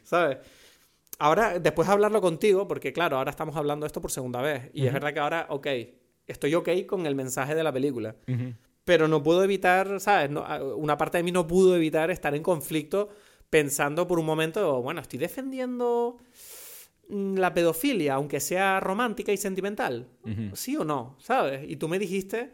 ¿sabes? 0.04 0.38
ahora, 1.20 1.60
después 1.60 1.88
de 1.88 1.94
hablarlo 1.94 2.22
contigo, 2.22 2.68
porque 2.68 2.92
claro, 2.92 3.18
ahora 3.18 3.30
estamos 3.30 3.56
hablando 3.56 3.86
esto 3.86 4.02
por 4.02 4.12
segunda 4.12 4.42
vez. 4.42 4.72
Y 4.74 4.88
es 4.88 4.94
verdad 4.94 5.14
que 5.14 5.20
ahora, 5.20 5.46
ok, 5.50 5.68
estoy 6.26 6.56
ok 6.56 6.70
con 6.88 7.06
el 7.06 7.14
mensaje 7.14 7.54
de 7.54 7.64
la 7.64 7.72
película. 7.72 8.16
Pero 8.90 9.08
no 9.08 9.22
puedo 9.22 9.44
evitar, 9.44 10.00
¿sabes? 10.00 10.32
una 10.76 10.98
parte 10.98 11.20
de 11.20 11.24
mí 11.24 11.32
no 11.32 11.46
pudo 11.46 11.76
evitar 11.76 12.10
estar 12.10 12.34
en 12.34 12.42
conflicto 12.42 13.10
pensando 13.48 14.08
por 14.08 14.18
un 14.18 14.26
momento, 14.26 14.82
bueno, 14.82 15.00
estoy 15.00 15.20
defendiendo 15.20 16.18
mm, 17.08 17.36
la 17.38 17.54
pedofilia, 17.54 18.16
aunque 18.16 18.40
sea 18.40 18.80
romántica 18.80 19.32
y 19.32 19.38
sentimental. 19.38 20.08
¿Sí 20.54 20.76
o 20.76 20.84
no? 20.84 21.18
¿Sabes? 21.20 21.70
Y 21.70 21.76
tú 21.76 21.88
me 21.88 22.00
dijiste, 22.00 22.52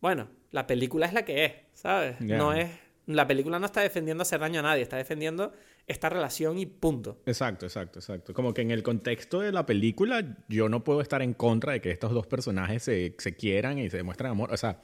bueno, 0.00 0.28
la 0.52 0.68
película 0.68 1.06
es 1.06 1.14
la 1.14 1.24
que 1.24 1.44
es, 1.44 1.52
¿sabes? 1.72 2.20
No 2.20 2.52
es 2.52 2.70
la 3.06 3.26
película 3.26 3.58
no 3.58 3.66
está 3.66 3.80
defendiendo 3.80 4.22
hacer 4.22 4.38
daño 4.38 4.60
a 4.60 4.62
nadie, 4.62 4.82
está 4.82 4.98
defendiendo 4.98 5.52
esta 5.88 6.08
relación 6.08 6.58
y 6.58 6.66
punto. 6.66 7.20
Exacto, 7.26 7.66
exacto, 7.66 7.98
exacto. 7.98 8.32
Como 8.34 8.54
que 8.54 8.62
en 8.62 8.70
el 8.70 8.84
contexto 8.84 9.40
de 9.40 9.50
la 9.50 9.66
película, 9.66 10.36
yo 10.48 10.68
no 10.68 10.84
puedo 10.84 11.00
estar 11.00 11.20
en 11.22 11.34
contra 11.34 11.72
de 11.72 11.80
que 11.80 11.90
estos 11.90 12.12
dos 12.12 12.28
personajes 12.28 12.84
se, 12.84 13.16
se 13.18 13.34
quieran 13.34 13.78
y 13.78 13.90
se 13.90 13.96
demuestren 13.96 14.30
amor. 14.30 14.52
O 14.52 14.56
sea, 14.56 14.80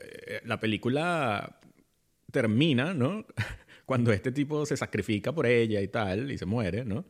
eh, 0.00 0.40
la 0.44 0.60
película 0.60 1.60
termina, 2.30 2.94
¿no? 2.94 3.26
Cuando 3.86 4.12
este 4.12 4.32
tipo 4.32 4.64
se 4.66 4.76
sacrifica 4.76 5.32
por 5.32 5.46
ella 5.46 5.80
y 5.80 5.88
tal, 5.88 6.30
y 6.30 6.38
se 6.38 6.46
muere, 6.46 6.84
¿no? 6.84 7.04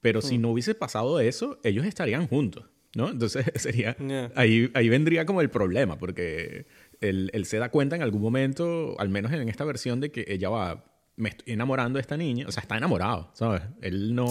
Pero 0.00 0.20
si 0.20 0.38
hmm. 0.38 0.42
no 0.42 0.50
hubiese 0.50 0.74
pasado 0.74 1.20
eso, 1.20 1.60
ellos 1.64 1.86
estarían 1.86 2.26
juntos, 2.26 2.66
¿no? 2.94 3.10
Entonces 3.10 3.44
sería... 3.56 3.96
Ahí, 4.34 4.70
ahí 4.74 4.88
vendría 4.88 5.24
como 5.24 5.40
el 5.40 5.50
problema, 5.50 5.98
porque 5.98 6.66
él, 7.00 7.30
se 7.44 7.58
da 7.58 7.70
cuenta 7.70 7.96
en 7.96 8.02
algún 8.02 8.22
momento, 8.22 8.96
al 8.98 9.08
menos 9.08 9.32
en 9.32 9.48
esta 9.48 9.64
versión, 9.64 10.00
de 10.00 10.10
que 10.10 10.24
ella 10.28 10.48
va, 10.48 10.84
me 11.16 11.28
estoy 11.30 11.52
enamorando 11.54 11.98
de 11.98 12.02
esta 12.02 12.16
niña, 12.16 12.46
o 12.48 12.52
sea, 12.52 12.62
está 12.62 12.76
enamorado, 12.76 13.30
¿sabes? 13.34 13.62
Él 13.80 14.14
no... 14.14 14.26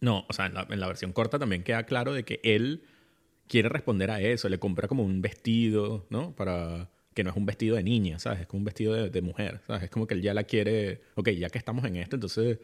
No, 0.00 0.24
o 0.28 0.32
sea, 0.32 0.46
en 0.46 0.80
la, 0.80 0.86
versión 0.86 1.12
corta 1.12 1.38
también 1.38 1.62
queda 1.62 1.84
claro 1.84 2.12
de 2.12 2.24
que 2.24 2.40
él 2.44 2.84
quiere 3.48 3.68
responder 3.68 4.10
a 4.10 4.20
eso, 4.20 4.48
le 4.48 4.58
compra 4.58 4.88
como 4.88 5.02
un 5.02 5.20
vestido, 5.22 6.06
¿no? 6.10 6.34
Para 6.36 6.90
que 7.14 7.24
no 7.24 7.30
es 7.30 7.36
un 7.36 7.46
vestido 7.46 7.76
de 7.76 7.82
niña, 7.82 8.18
¿sabes? 8.18 8.40
Es 8.40 8.46
como 8.46 8.60
un 8.60 8.64
vestido 8.64 8.94
de, 8.94 9.22
mujer, 9.22 9.60
¿sabes? 9.66 9.84
Es 9.84 9.90
como 9.90 10.06
que 10.06 10.14
él 10.14 10.22
ya 10.22 10.34
la 10.34 10.44
quiere, 10.44 11.00
ok, 11.16 11.30
ya 11.30 11.50
que 11.50 11.58
estamos 11.58 11.84
en 11.84 11.96
esto, 11.96 12.14
entonces 12.16 12.58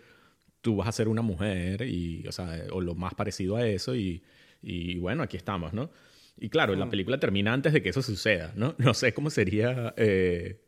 tú 0.61 0.77
vas 0.77 0.89
a 0.89 0.93
ser 0.93 1.09
una 1.09 1.23
mujer 1.23 1.83
y, 1.83 2.27
o 2.29 2.33
sea, 2.33 2.65
o 2.71 2.81
lo 2.81 2.95
más 2.95 3.15
parecido 3.15 3.57
a 3.57 3.67
eso 3.67 3.97
y, 3.97 4.23
y 4.63 4.99
bueno, 4.99 5.23
aquí 5.23 5.37
estamos, 5.37 5.73
¿no? 5.73 5.91
Y 6.39 6.49
claro, 6.49 6.75
la 6.75 6.91
película 6.91 7.19
termina 7.19 7.53
antes 7.53 7.73
de 7.73 7.83
que 7.83 7.91
eso 7.91 8.03
suceda, 8.03 8.53
¿no? 8.57 8.75
No 8.79 8.95
sé 8.95 9.15
cómo 9.15 9.31
sería 9.31 9.95
eh, 9.97 10.61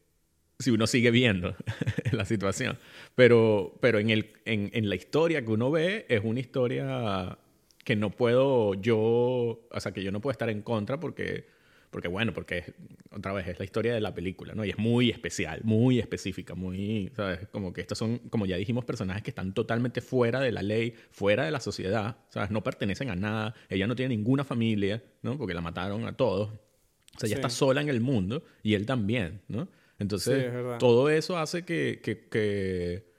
si 0.59 0.71
uno 0.71 0.87
sigue 0.87 1.11
viendo 1.11 1.55
la 2.13 2.25
situación. 2.25 2.79
Pero, 3.15 3.79
pero 3.81 3.99
en, 3.99 4.11
el, 4.11 4.33
en, 4.45 4.71
en, 4.73 4.89
la 4.89 4.95
historia 4.95 5.45
que 5.45 5.51
uno 5.51 5.71
ve, 5.71 6.07
es 6.09 6.23
una 6.25 6.41
historia 6.41 7.39
que 7.87 7.95
no 7.95 8.11
puedo 8.11 8.75
yo, 8.75 8.99
o 8.99 9.81
sea, 9.81 9.93
que 9.93 10.03
yo 10.03 10.11
no 10.11 10.21
puedo 10.21 10.33
estar 10.33 10.51
en 10.51 10.61
contra 10.61 10.99
porque 10.99 11.47
porque 11.93 12.09
bueno, 12.09 12.35
porque 12.35 12.75
otra 13.13 13.33
vez 13.33 13.47
es 13.47 13.61
la 13.61 13.65
historia 13.65 13.95
de 13.95 14.01
la 14.01 14.13
película, 14.13 14.57
¿no? 14.57 14.65
Y 14.65 14.71
es 14.71 14.77
muy 14.77 15.11
especial, 15.11 15.61
muy 15.63 16.01
específica, 16.01 16.57
muy, 16.57 17.13
¿sabes? 17.15 17.47
Como 17.53 17.73
que 17.73 17.83
estos 17.83 17.97
son, 17.97 18.19
como 18.29 18.45
ya 18.45 18.57
dijimos, 18.57 18.85
personajes 18.85 19.23
que 19.23 19.31
están 19.31 19.55
totalmente 19.55 20.01
fuera 20.01 20.41
de 20.41 20.51
la 20.51 20.63
ley, 20.63 20.95
fuera 21.13 21.45
de 21.45 21.53
la 21.53 21.61
sociedad, 21.61 22.17
¿sabes? 22.29 22.51
No 22.51 22.65
pertenecen 22.65 23.09
a 23.11 23.15
nada, 23.15 23.55
ella 23.69 23.87
no 23.87 23.95
tiene 23.95 24.17
ninguna 24.17 24.43
familia, 24.43 25.05
¿no? 25.23 25.39
Porque 25.39 25.55
la 25.55 25.61
mataron 25.61 26.09
a 26.09 26.17
todos. 26.17 26.49
O 26.49 27.19
sea, 27.21 27.29
ella 27.29 27.37
está 27.37 27.51
sola 27.51 27.83
en 27.83 27.89
el 27.89 28.01
mundo 28.01 28.43
y 28.65 28.75
él 28.75 28.85
también, 28.85 29.43
¿no? 29.47 29.69
Entonces, 30.01 30.53
todo 30.81 31.09
eso 31.09 31.39
hace 31.39 31.65
que, 31.65 32.01
que, 32.03 32.27
que, 32.29 33.13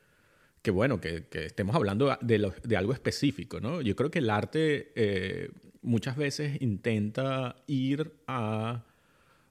bueno, 0.72 1.00
que, 1.00 1.26
estemos 1.32 1.76
hablando 1.76 2.18
de, 2.22 2.52
de, 2.64 2.78
algo 2.78 2.94
específico, 2.94 3.60
¿no? 3.60 3.82
Yo 3.82 3.96
creo 3.96 4.12
que 4.12 4.20
el 4.20 4.30
arte 4.30 4.92
eh, 4.96 5.50
muchas 5.82 6.18
veces 6.18 6.62
intenta 6.62 7.56
ir 7.68 8.14
a, 8.28 8.84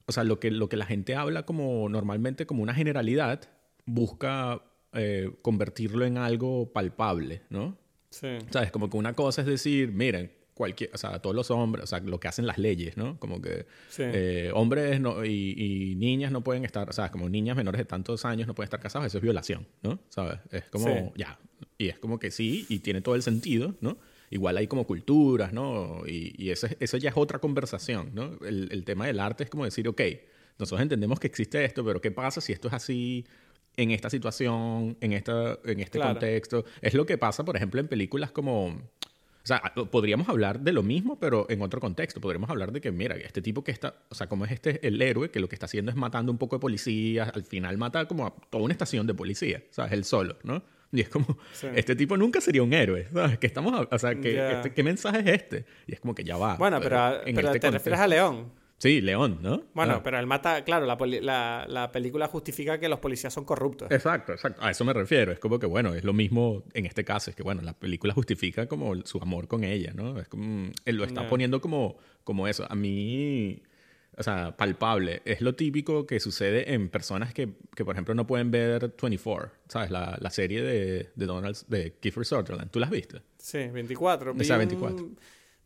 o 0.06 0.12
sea, 0.12 0.24
lo 0.24 0.38
que, 0.40 0.50
lo 0.50 0.68
que 0.68 0.76
la 0.76 0.86
gente 0.86 1.14
habla 1.14 1.44
como 1.44 1.88
normalmente 1.88 2.46
como 2.46 2.62
una 2.62 2.74
generalidad, 2.74 3.48
busca 3.84 4.62
eh, 4.92 5.30
convertirlo 5.42 6.04
en 6.04 6.18
algo 6.18 6.72
palpable, 6.72 7.42
¿no? 7.50 7.76
Sí. 8.10 8.38
¿Sabes? 8.50 8.70
Como 8.70 8.88
que 8.88 8.96
una 8.96 9.14
cosa 9.14 9.42
es 9.42 9.46
decir, 9.46 9.92
miren, 9.92 10.32
cualquier, 10.56 10.90
o 10.94 10.96
sea, 10.96 11.18
todos 11.20 11.36
los 11.36 11.50
hombres, 11.50 11.84
o 11.84 11.86
sea, 11.86 12.00
lo 12.00 12.18
que 12.18 12.28
hacen 12.28 12.46
las 12.46 12.56
leyes, 12.56 12.96
¿no? 12.96 13.20
Como 13.20 13.42
que 13.42 13.66
eh, 13.98 14.50
hombres 14.54 14.98
y, 15.26 15.94
niñas 15.96 16.32
no 16.32 16.42
pueden 16.42 16.64
estar, 16.64 16.88
o 16.88 16.92
sea, 16.94 17.10
como 17.10 17.28
niñas 17.28 17.56
menores 17.56 17.78
de 17.78 17.84
tantos 17.84 18.24
años 18.24 18.46
no 18.46 18.54
pueden 18.54 18.68
estar 18.68 18.80
casados, 18.80 19.06
eso 19.06 19.18
es 19.18 19.22
violación, 19.22 19.66
¿no? 19.82 19.98
¿Sabes? 20.08 20.38
Es 20.50 20.64
como, 20.70 21.12
ya, 21.14 21.38
y 21.76 21.88
es 21.88 21.98
como 21.98 22.18
que 22.18 22.30
sí, 22.30 22.64
y 22.70 22.78
tiene 22.78 23.02
todo 23.02 23.14
el 23.14 23.22
sentido, 23.22 23.74
¿no? 23.80 23.98
igual 24.28 24.56
hay 24.56 24.66
como 24.66 24.88
culturas, 24.88 25.52
¿no? 25.52 26.02
Y, 26.04 26.34
y 26.36 26.50
eso, 26.50 26.66
eso, 26.80 26.96
ya 26.96 27.10
es 27.10 27.16
otra 27.16 27.38
conversación, 27.38 28.10
¿no? 28.12 28.36
El, 28.44 28.68
el, 28.72 28.84
tema 28.84 29.06
del 29.06 29.20
arte 29.20 29.44
es 29.44 29.50
como 29.50 29.64
decir, 29.64 29.86
ok, 29.86 30.00
nosotros 30.58 30.80
entendemos 30.80 31.20
que 31.20 31.28
existe 31.28 31.64
esto, 31.64 31.84
pero 31.84 32.00
¿qué 32.00 32.10
pasa 32.10 32.40
si 32.40 32.52
esto 32.52 32.66
es 32.66 32.74
así 32.74 33.24
en 33.76 33.90
esta 33.90 34.08
situación, 34.08 34.96
en, 35.00 35.12
esta, 35.12 35.58
en 35.64 35.80
este 35.80 36.00
contexto? 36.00 36.64
Es 36.80 36.94
lo 36.94 37.04
que 37.06 37.18
pasa, 37.18 37.44
por 37.44 37.56
ejemplo, 37.56 37.80
en 37.80 37.88
películas 37.88 38.32
como... 38.32 38.80
O 39.46 39.48
sea, 39.48 39.62
podríamos 39.92 40.28
hablar 40.28 40.58
de 40.58 40.72
lo 40.72 40.82
mismo, 40.82 41.20
pero 41.20 41.46
en 41.48 41.62
otro 41.62 41.78
contexto. 41.78 42.20
Podríamos 42.20 42.50
hablar 42.50 42.72
de 42.72 42.80
que, 42.80 42.90
mira, 42.90 43.14
este 43.14 43.40
tipo 43.40 43.62
que 43.62 43.70
está, 43.70 43.94
o 44.08 44.14
sea, 44.16 44.28
como 44.28 44.44
es 44.44 44.50
este 44.50 44.84
el 44.84 45.00
héroe, 45.00 45.30
que 45.30 45.38
lo 45.38 45.48
que 45.48 45.54
está 45.54 45.66
haciendo 45.66 45.92
es 45.92 45.96
matando 45.96 46.32
un 46.32 46.38
poco 46.38 46.56
de 46.56 46.60
policías, 46.60 47.30
al 47.32 47.44
final 47.44 47.78
mata 47.78 48.06
como 48.06 48.26
a 48.26 48.34
toda 48.50 48.64
una 48.64 48.72
estación 48.72 49.06
de 49.06 49.14
policía, 49.14 49.62
o 49.70 49.72
sea, 49.72 49.86
es 49.86 49.92
él 49.92 50.04
solo, 50.04 50.36
¿no? 50.42 50.64
Y 50.90 51.00
es 51.00 51.08
como, 51.08 51.38
este 51.76 51.94
tipo 51.94 52.16
nunca 52.16 52.40
sería 52.40 52.64
un 52.64 52.72
héroe, 52.72 53.06
¿sabes? 53.12 53.38
Que 53.38 53.46
estamos, 53.46 53.86
o 53.88 53.98
sea, 54.00 54.16
que, 54.16 54.52
este, 54.52 54.74
¿qué 54.74 54.82
mensaje 54.82 55.20
es 55.20 55.26
este? 55.28 55.64
Y 55.86 55.94
es 55.94 56.00
como 56.00 56.12
que 56.12 56.24
ya 56.24 56.36
va. 56.36 56.56
Bueno, 56.56 56.80
pero, 56.80 57.22
este 57.24 57.60
te 57.60 57.70
refieres 57.70 58.00
a 58.00 58.08
León. 58.08 58.50
Sí, 58.78 59.00
León, 59.00 59.38
¿no? 59.40 59.62
Bueno, 59.72 59.94
Ah. 59.94 60.02
pero 60.04 60.18
él 60.18 60.26
mata, 60.26 60.62
claro, 60.64 60.84
la, 60.84 60.96
la- 61.22 61.64
la 61.66 61.92
película 61.92 62.28
justifica 62.28 62.78
que 62.78 62.88
los 62.90 62.98
policías 62.98 63.32
son 63.32 63.44
corruptos. 63.46 63.90
Exacto, 63.90 64.32
exacto. 64.32 64.60
A 64.62 64.70
eso 64.70 64.84
me 64.84 64.92
refiero. 64.92 65.32
Es 65.32 65.38
como 65.38 65.58
que, 65.58 65.64
bueno, 65.66 65.94
es 65.94 66.04
lo 66.04 66.12
mismo 66.12 66.62
en 66.74 66.84
este 66.84 67.02
caso. 67.04 67.30
Es 67.30 67.36
que, 67.36 67.42
bueno, 67.42 67.62
la 67.62 67.72
película 67.72 68.12
justifica 68.12 68.66
como 68.66 68.94
su 69.06 69.18
amor 69.22 69.48
con 69.48 69.64
ella, 69.64 69.92
¿no? 69.94 70.20
Es 70.20 70.28
como, 70.28 70.70
él 70.84 70.96
lo 70.96 71.04
está 71.04 71.26
poniendo 71.28 71.60
como, 71.62 71.96
como 72.22 72.46
eso. 72.48 72.66
A 72.70 72.74
mí, 72.74 73.62
o 74.18 74.22
sea, 74.22 74.54
palpable. 74.58 75.22
Es 75.24 75.40
lo 75.40 75.54
típico 75.54 76.06
que 76.06 76.20
sucede 76.20 76.74
en 76.74 76.90
personas 76.90 77.32
que, 77.32 77.48
que 77.74 77.82
por 77.84 77.94
ejemplo, 77.94 78.14
no 78.14 78.26
pueden 78.26 78.50
ver 78.50 78.92
24, 79.00 79.52
¿sabes? 79.68 79.90
La, 79.90 80.18
la 80.20 80.28
serie 80.30 80.60
de, 80.62 81.10
de 81.14 81.26
Donald, 81.26 81.56
de 81.68 81.94
Kiefer 81.98 82.26
Sutherland. 82.26 82.70
¿Tú 82.70 82.78
la 82.78 82.86
has 82.86 82.92
visto? 82.92 83.22
Sí, 83.38 83.68
24. 83.68 84.34
Vi 84.34 84.42
Esa 84.42 84.54
un- 84.54 84.58
24. 84.58 85.08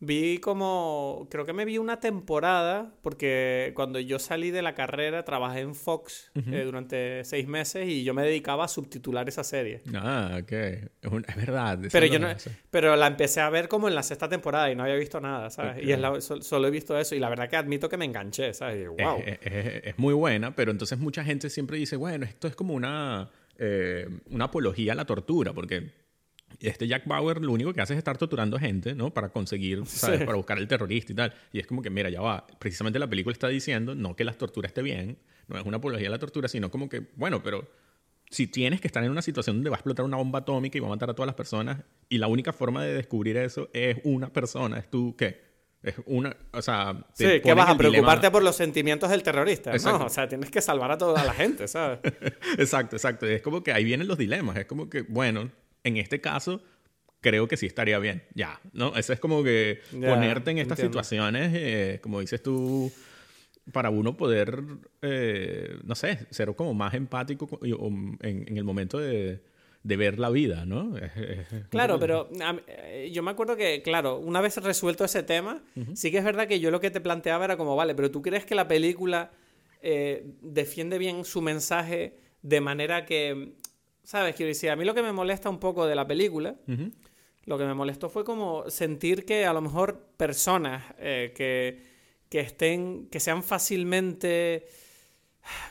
Vi 0.02 0.38
como, 0.38 1.28
creo 1.30 1.44
que 1.44 1.52
me 1.52 1.66
vi 1.66 1.76
una 1.76 2.00
temporada, 2.00 2.94
porque 3.02 3.72
cuando 3.76 4.00
yo 4.00 4.18
salí 4.18 4.50
de 4.50 4.62
la 4.62 4.74
carrera 4.74 5.26
trabajé 5.26 5.60
en 5.60 5.74
Fox 5.74 6.30
eh, 6.34 6.62
durante 6.64 7.22
seis 7.24 7.46
meses 7.46 7.86
y 7.86 8.02
yo 8.02 8.14
me 8.14 8.22
dedicaba 8.22 8.64
a 8.64 8.68
subtitular 8.68 9.28
esa 9.28 9.44
serie. 9.44 9.82
Ah, 9.94 10.38
ok. 10.42 10.52
Es, 10.52 11.36
verdad. 11.36 11.78
Pero 11.92 12.06
yo 12.06 12.18
no, 12.18 12.28
pero 12.70 12.96
la 12.96 13.08
empecé 13.08 13.40
a 13.42 13.50
ver 13.50 13.68
como 13.68 13.88
en 13.88 13.94
la 13.94 14.02
sexta 14.02 14.26
temporada 14.26 14.70
y 14.72 14.74
no 14.74 14.84
había 14.84 14.94
visto 14.96 15.20
nada, 15.20 15.50
¿sabes? 15.50 15.84
Y 15.84 15.92
es 15.92 15.98
la- 16.00 16.18
so- 16.22 16.40
solo 16.40 16.68
he 16.68 16.70
visto 16.70 16.98
eso 16.98 17.14
y 17.14 17.18
la 17.18 17.28
verdad 17.28 17.50
que 17.50 17.56
admito 17.56 17.90
que 17.90 17.98
me 17.98 18.06
enganché, 18.06 18.54
¿sabes? 18.54 18.82
Y, 18.82 18.86
wow. 18.86 19.18
Es, 19.26 19.38
es- 19.42 19.66
es- 19.66 19.82
es 19.84 19.98
muy 19.98 20.14
buena, 20.14 20.54
pero 20.56 20.70
entonces 20.70 20.98
mucha 20.98 21.22
gente 21.24 21.50
siempre 21.50 21.76
dice, 21.76 21.96
bueno, 21.96 22.24
esto 22.24 22.48
es 22.48 22.56
como 22.56 22.72
una, 22.72 23.28
eh, 23.58 24.08
una 24.30 24.46
apología 24.46 24.92
a 24.92 24.96
la 24.96 25.04
tortura, 25.04 25.52
porque 25.52 25.90
este 26.58 26.86
Jack 26.88 27.06
Bauer 27.06 27.40
lo 27.40 27.52
único 27.52 27.72
que 27.72 27.80
hace 27.80 27.94
es 27.94 27.98
estar 27.98 28.18
torturando 28.18 28.58
gente, 28.58 28.94
¿no? 28.94 29.14
Para 29.14 29.28
conseguir, 29.30 29.84
¿sabes? 29.86 30.20
Sí. 30.20 30.24
Para 30.24 30.36
buscar 30.36 30.58
al 30.58 30.66
terrorista 30.68 31.12
y 31.12 31.16
tal. 31.16 31.34
Y 31.52 31.60
es 31.60 31.66
como 31.66 31.80
que, 31.82 31.90
mira, 31.90 32.10
ya 32.10 32.20
va. 32.20 32.46
Precisamente 32.58 32.98
la 32.98 33.08
película 33.08 33.32
está 33.32 33.48
diciendo, 33.48 33.94
no 33.94 34.16
que 34.16 34.24
la 34.24 34.32
tortura 34.32 34.66
esté 34.66 34.82
bien, 34.82 35.18
no 35.48 35.58
es 35.58 35.64
una 35.64 35.76
apología 35.78 36.08
a 36.08 36.10
la 36.10 36.18
tortura, 36.18 36.48
sino 36.48 36.70
como 36.70 36.88
que, 36.88 37.08
bueno, 37.16 37.42
pero 37.42 37.68
si 38.28 38.46
tienes 38.46 38.80
que 38.80 38.86
estar 38.86 39.02
en 39.02 39.10
una 39.10 39.22
situación 39.22 39.56
donde 39.56 39.70
va 39.70 39.76
a 39.76 39.78
explotar 39.78 40.04
una 40.04 40.16
bomba 40.16 40.40
atómica 40.40 40.76
y 40.78 40.80
va 40.80 40.86
a 40.86 40.90
matar 40.90 41.10
a 41.10 41.14
todas 41.14 41.26
las 41.26 41.34
personas, 41.34 41.82
y 42.08 42.18
la 42.18 42.28
única 42.28 42.52
forma 42.52 42.84
de 42.84 42.94
descubrir 42.94 43.36
eso 43.36 43.68
es 43.72 43.98
una 44.04 44.32
persona, 44.32 44.78
es 44.78 44.88
tú, 44.90 45.16
¿qué? 45.16 45.48
Es 45.82 45.94
una, 46.04 46.36
o 46.52 46.60
sea... 46.60 47.06
te 47.16 47.36
Sí, 47.36 47.40
que 47.40 47.54
vas 47.54 47.70
a 47.70 47.72
dilema- 47.72 47.78
preocuparte 47.78 48.30
por 48.30 48.42
los 48.42 48.54
sentimientos 48.54 49.08
del 49.08 49.22
terrorista, 49.22 49.72
Exacto. 49.72 49.98
¿no? 50.00 50.04
O 50.04 50.08
sea, 50.10 50.28
tienes 50.28 50.50
que 50.50 50.60
salvar 50.60 50.90
a 50.90 50.98
toda 50.98 51.24
la 51.24 51.32
gente, 51.32 51.66
¿sabes? 51.66 52.00
Exacto, 52.58 52.96
exacto. 52.96 53.26
Es 53.26 53.40
como 53.40 53.62
que 53.62 53.72
ahí 53.72 53.82
vienen 53.82 54.06
los 54.06 54.18
dilemas. 54.18 54.58
Es 54.58 54.66
como 54.66 54.90
que, 54.90 55.02
bueno, 55.02 55.50
en 55.84 55.96
este 55.96 56.20
caso, 56.20 56.62
creo 57.20 57.48
que 57.48 57.56
sí 57.56 57.66
estaría 57.66 57.98
bien. 57.98 58.22
Ya, 58.34 58.60
¿no? 58.72 58.94
Eso 58.96 59.12
es 59.12 59.20
como 59.20 59.42
que 59.42 59.80
Ya, 59.92 60.08
ponerte 60.10 60.50
en 60.50 60.58
estas 60.58 60.78
entiendo. 60.78 60.92
situaciones, 61.02 61.52
eh, 61.54 61.98
como 62.02 62.20
dices 62.20 62.42
tú, 62.42 62.90
para 63.72 63.90
uno 63.90 64.16
poder, 64.16 64.62
eh, 65.02 65.76
no 65.84 65.94
sé, 65.94 66.26
ser 66.30 66.54
como 66.56 66.74
más 66.74 66.94
empático 66.94 67.60
en, 67.62 68.18
en 68.20 68.56
el 68.56 68.64
momento 68.64 68.98
de, 68.98 69.40
de 69.82 69.96
ver 69.96 70.18
la 70.18 70.30
vida, 70.30 70.64
¿no? 70.66 70.94
Claro, 71.68 71.98
pero 71.98 72.28
mí- 72.30 72.60
eh, 72.66 73.10
yo 73.12 73.22
me 73.22 73.30
acuerdo 73.30 73.56
que, 73.56 73.82
claro, 73.82 74.18
una 74.18 74.40
vez 74.40 74.56
resuelto 74.56 75.04
ese 75.04 75.22
tema, 75.22 75.62
sí 75.94 76.10
que 76.10 76.18
es 76.18 76.24
verdad 76.24 76.48
que 76.48 76.58
yo 76.60 76.70
lo 76.70 76.80
que 76.80 76.90
te 76.90 77.00
planteaba 77.00 77.44
era 77.44 77.56
como, 77.56 77.76
vale, 77.76 77.94
pero 77.94 78.10
¿tú 78.10 78.22
crees 78.22 78.44
que 78.44 78.54
la 78.54 78.66
película 78.66 79.30
eh, 79.82 80.24
defiende 80.42 80.98
bien 80.98 81.24
su 81.24 81.40
mensaje 81.42 82.14
de 82.42 82.60
manera 82.60 83.04
que, 83.06 83.52
¿sabes? 84.10 84.34
Quiero 84.34 84.48
decir, 84.48 84.70
a 84.70 84.74
mí 84.74 84.84
lo 84.84 84.92
que 84.92 85.02
me 85.02 85.12
molesta 85.12 85.48
un 85.48 85.60
poco 85.60 85.86
de 85.86 85.94
la 85.94 86.04
película, 86.04 86.56
lo 87.44 87.56
que 87.56 87.64
me 87.64 87.74
molestó 87.74 88.08
fue 88.08 88.24
como 88.24 88.68
sentir 88.68 89.24
que 89.24 89.46
a 89.46 89.52
lo 89.52 89.60
mejor 89.60 90.08
personas 90.16 90.82
eh, 90.98 91.32
que, 91.32 91.80
que 92.28 92.40
estén, 92.40 93.06
que 93.06 93.20
sean 93.20 93.44
fácilmente... 93.44 94.66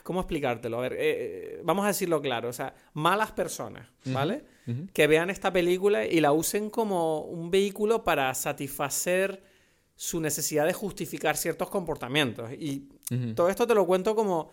¿Cómo 0.04 0.22
explicártelo? 0.22 0.78
A 0.78 0.82
ver, 0.82 0.96
eh, 0.98 1.62
vamos 1.66 1.84
a 1.84 1.90
decirlo 1.90 2.22
claro, 2.22 2.48
o 2.48 2.54
sea, 2.54 2.74
malas 2.94 3.34
personas, 3.34 3.90
¿vale? 4.06 4.46
Que 4.94 5.08
vean 5.08 5.30
esta 5.30 5.52
película 5.52 6.06
y 6.06 6.22
la 6.22 6.32
usen 6.32 6.70
como 6.70 7.22
un 7.22 7.52
vehículo 7.52 8.06
para 8.06 8.34
satisfacer 8.34 9.44
su 9.96 10.22
necesidad 10.22 10.66
de 10.66 10.74
justificar 10.74 11.36
ciertos 11.36 11.70
comportamientos. 11.70 12.52
Y 12.54 12.88
todo 13.36 13.50
esto 13.50 13.68
te 13.68 13.76
lo 13.76 13.86
cuento 13.86 14.16
como 14.16 14.50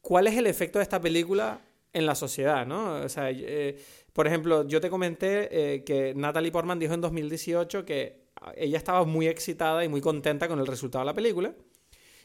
cuál 0.00 0.28
es 0.28 0.36
el 0.36 0.46
efecto 0.46 0.78
de 0.78 0.84
esta 0.84 1.00
película 1.00 1.60
en 1.94 2.06
la 2.06 2.14
sociedad, 2.14 2.66
¿no? 2.66 2.96
O 2.96 3.08
sea, 3.08 3.30
eh, 3.30 3.78
por 4.12 4.26
ejemplo, 4.26 4.66
yo 4.66 4.80
te 4.80 4.90
comenté 4.90 5.48
eh, 5.74 5.84
que 5.84 6.12
Natalie 6.14 6.52
Portman 6.52 6.78
dijo 6.78 6.92
en 6.92 7.00
2018 7.00 7.84
que 7.84 8.24
ella 8.56 8.76
estaba 8.76 9.04
muy 9.04 9.28
excitada 9.28 9.84
y 9.84 9.88
muy 9.88 10.00
contenta 10.00 10.48
con 10.48 10.58
el 10.58 10.66
resultado 10.66 11.02
de 11.02 11.06
la 11.06 11.14
película. 11.14 11.54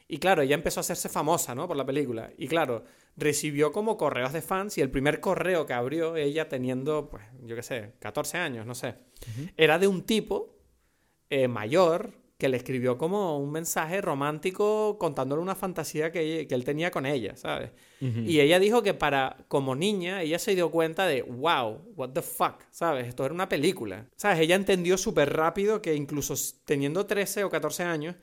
Y 0.07 0.17
claro, 0.17 0.41
ella 0.41 0.55
empezó 0.55 0.79
a 0.79 0.81
hacerse 0.81 1.07
famosa, 1.07 1.53
¿no? 1.53 1.67
Por 1.67 1.77
la 1.77 1.85
película. 1.85 2.31
Y 2.35 2.47
claro, 2.47 2.83
recibió 3.15 3.71
como 3.71 3.95
correos 3.95 4.33
de 4.33 4.41
fans 4.41 4.77
y 4.79 4.81
el 4.81 4.89
primer 4.89 5.19
correo 5.19 5.67
que 5.67 5.73
abrió 5.73 6.15
ella 6.15 6.49
teniendo, 6.49 7.09
pues, 7.09 7.23
yo 7.43 7.55
qué 7.55 7.61
sé, 7.61 7.93
14 7.99 8.39
años, 8.39 8.65
no 8.65 8.73
sé, 8.73 8.95
era 9.55 9.77
de 9.77 9.87
un 9.87 10.01
tipo 10.01 10.57
eh, 11.29 11.47
mayor 11.47 12.13
que 12.39 12.47
le 12.47 12.55
escribió 12.55 12.97
como 12.97 13.37
un 13.37 13.51
mensaje 13.51 13.99
romántico 13.99 14.97
contándole 14.97 15.41
una 15.41 15.55
fantasía 15.55 16.09
que, 16.09 16.47
que 16.47 16.55
él 16.55 16.63
tenía 16.63 16.89
con 16.89 17.05
ella, 17.05 17.35
¿sabes? 17.35 17.71
Y 17.99 18.39
ella 18.39 18.59
dijo 18.59 18.81
que 18.81 18.93
para, 18.93 19.35
como 19.49 19.75
niña, 19.75 20.21
ella 20.21 20.39
se 20.39 20.55
dio 20.55 20.71
cuenta 20.71 21.05
de, 21.05 21.21
wow, 21.21 21.81
what 21.97 22.11
the 22.11 22.21
fuck, 22.21 22.61
¿sabes? 22.71 23.09
Esto 23.09 23.25
era 23.25 23.33
una 23.33 23.49
película. 23.49 24.07
¿Sabes? 24.15 24.39
Ella 24.39 24.55
entendió 24.55 24.97
súper 24.97 25.33
rápido 25.35 25.81
que 25.81 25.93
incluso 25.95 26.33
teniendo 26.63 27.05
13 27.05 27.43
o 27.43 27.49
14 27.49 27.83
años, 27.83 28.15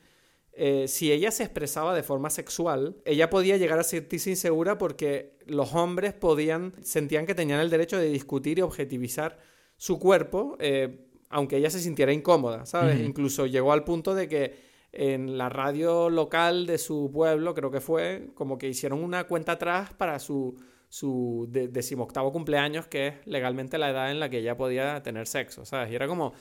eh, 0.51 0.87
si 0.87 1.11
ella 1.11 1.29
se 1.29 1.43
expresaba 1.43 1.93
de 1.93 2.01
forma 2.01 2.31
sexual, 2.31 2.97
ella 3.05 3.29
podía 3.29 3.57
llegar 3.57 3.77
a 3.77 3.83
sentirse 3.83 4.31
insegura 4.31 4.79
porque 4.79 5.37
los 5.45 5.75
hombres 5.75 6.13
podían, 6.13 6.73
sentían 6.81 7.27
que 7.27 7.35
tenían 7.35 7.59
el 7.59 7.69
derecho 7.69 7.99
de 7.99 8.09
discutir 8.09 8.57
y 8.57 8.61
objetivizar 8.63 9.37
su 9.75 9.99
cuerpo, 9.99 10.57
eh, 10.59 11.06
aunque 11.29 11.57
ella 11.57 11.69
se 11.69 11.79
sintiera 11.79 12.13
incómoda, 12.13 12.65
¿sabes? 12.65 12.97
Incluso 13.05 13.45
llegó 13.45 13.71
al 13.73 13.83
punto 13.83 14.15
de 14.15 14.27
que 14.27 14.55
en 14.93 15.37
la 15.37 15.49
radio 15.49 16.09
local 16.09 16.65
de 16.65 16.77
su 16.77 17.11
pueblo, 17.13 17.53
creo 17.53 17.69
que 17.69 17.81
fue, 17.81 18.29
como 18.33 18.57
que 18.57 18.67
hicieron 18.69 19.03
una 19.03 19.25
cuenta 19.25 19.51
atrás 19.53 19.93
para 19.93 20.17
su, 20.17 20.55
su 20.89 21.45
de- 21.49 21.67
decimoctavo 21.67 22.31
cumpleaños, 22.31 22.87
que 22.87 23.07
es 23.07 23.13
legalmente 23.25 23.77
la 23.77 23.89
edad 23.89 24.09
en 24.09 24.19
la 24.19 24.29
que 24.29 24.39
ella 24.39 24.55
podía 24.55 25.03
tener 25.03 25.27
sexo, 25.27 25.65
¿sabes? 25.65 25.91
Y 25.91 25.95
era 25.95 26.07
como, 26.07 26.33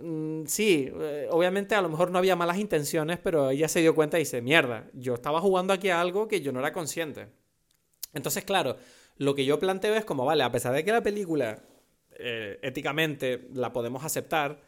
mm, 0.00 0.44
sí, 0.46 0.90
eh, 0.94 1.26
obviamente 1.30 1.74
a 1.74 1.82
lo 1.82 1.88
mejor 1.88 2.10
no 2.12 2.18
había 2.18 2.36
malas 2.36 2.58
intenciones, 2.58 3.18
pero 3.18 3.50
ella 3.50 3.68
se 3.68 3.80
dio 3.80 3.94
cuenta 3.94 4.16
y 4.18 4.20
dice, 4.22 4.40
mierda, 4.40 4.88
yo 4.94 5.14
estaba 5.14 5.40
jugando 5.40 5.72
aquí 5.72 5.88
a 5.90 6.00
algo 6.00 6.28
que 6.28 6.40
yo 6.40 6.52
no 6.52 6.60
era 6.60 6.72
consciente. 6.72 7.26
Entonces, 8.14 8.44
claro, 8.44 8.76
lo 9.16 9.34
que 9.34 9.44
yo 9.44 9.58
planteo 9.58 9.94
es 9.94 10.04
como, 10.04 10.24
vale, 10.24 10.44
a 10.44 10.52
pesar 10.52 10.72
de 10.74 10.84
que 10.84 10.92
la 10.92 11.02
película 11.02 11.62
eh, 12.22 12.58
éticamente 12.62 13.48
la 13.52 13.72
podemos 13.72 14.04
aceptar, 14.04 14.60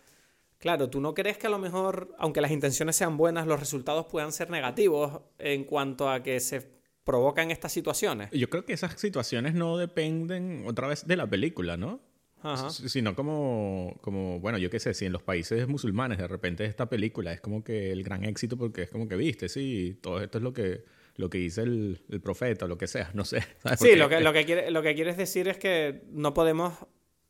claro, 0.59 0.91
¿tú 0.91 1.01
no 1.01 1.15
crees 1.15 1.39
que 1.39 1.47
a 1.47 1.51
lo 1.51 1.59
mejor, 1.59 2.15
aunque 2.19 2.41
las 2.41 2.51
intenciones 2.51 2.97
sean 2.97 3.17
buenas, 3.17 3.47
los 3.47 3.61
resultados 3.61 4.07
puedan 4.07 4.33
ser 4.33 4.51
negativos 4.51 5.21
en 5.39 5.65
cuanto 5.65 6.09
a 6.11 6.23
que 6.23 6.41
se 6.41 6.69
provocan 7.05 7.51
estas 7.51 7.73
situaciones? 7.73 8.31
Yo 8.33 8.49
creo 8.49 8.65
que 8.65 8.73
esas 8.73 8.99
situaciones 9.01 9.55
no 9.55 9.77
dependen 9.77 10.65
otra 10.67 10.89
vez 10.89 11.07
de 11.07 11.17
la 11.17 11.27
película, 11.29 11.77
¿no? 11.77 12.01
Ajá. 12.43 12.69
Sino 12.69 13.15
como, 13.15 13.97
como, 14.03 14.39
bueno, 14.41 14.59
yo 14.59 14.69
qué 14.69 14.79
sé, 14.79 14.93
si 14.93 15.07
en 15.07 15.13
los 15.13 15.23
países 15.23 15.67
musulmanes 15.67 16.19
de 16.19 16.29
repente 16.29 16.67
esta 16.67 16.91
película 16.91 17.33
es 17.33 17.41
como 17.41 17.65
que 17.65 17.91
el 17.91 18.03
gran 18.03 18.23
éxito 18.25 18.59
porque 18.59 18.83
es 18.83 18.91
como 18.91 19.09
que 19.09 19.17
viste, 19.17 19.49
sí, 19.49 19.99
todo 20.03 20.21
esto 20.23 20.37
es 20.39 20.45
lo 20.45 20.53
que, 20.53 20.85
lo 21.17 21.31
que 21.31 21.39
dice 21.39 21.63
el, 21.63 22.03
el 22.11 22.21
profeta 22.21 22.67
o 22.67 22.69
lo 22.69 22.77
que 22.77 22.87
sea, 22.87 23.11
no 23.15 23.25
sé. 23.25 23.41
Sí, 23.41 23.47
Porque- 23.63 23.97
lo 23.97 24.09
que, 24.11 24.21
lo, 24.21 24.33
que 24.35 24.45
quiere, 24.45 24.71
lo 24.71 24.83
que 24.83 24.95
quieres 24.95 25.17
decir 25.17 25.49
es 25.49 25.57
que 25.57 26.03
no 26.11 26.35
podemos 26.35 26.75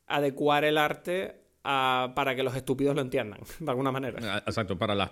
adecuar 0.06 0.64
el 0.64 0.78
arte 0.78 1.40
a- 1.66 2.12
para 2.14 2.34
que 2.36 2.42
los 2.42 2.54
estúpidos 2.54 2.94
lo 2.94 3.00
entiendan, 3.00 3.40
de 3.58 3.70
alguna 3.70 3.90
manera. 3.90 4.18
Ah, 4.22 4.42
Exacto, 4.46 4.78
para 4.78 4.94
las... 4.94 5.10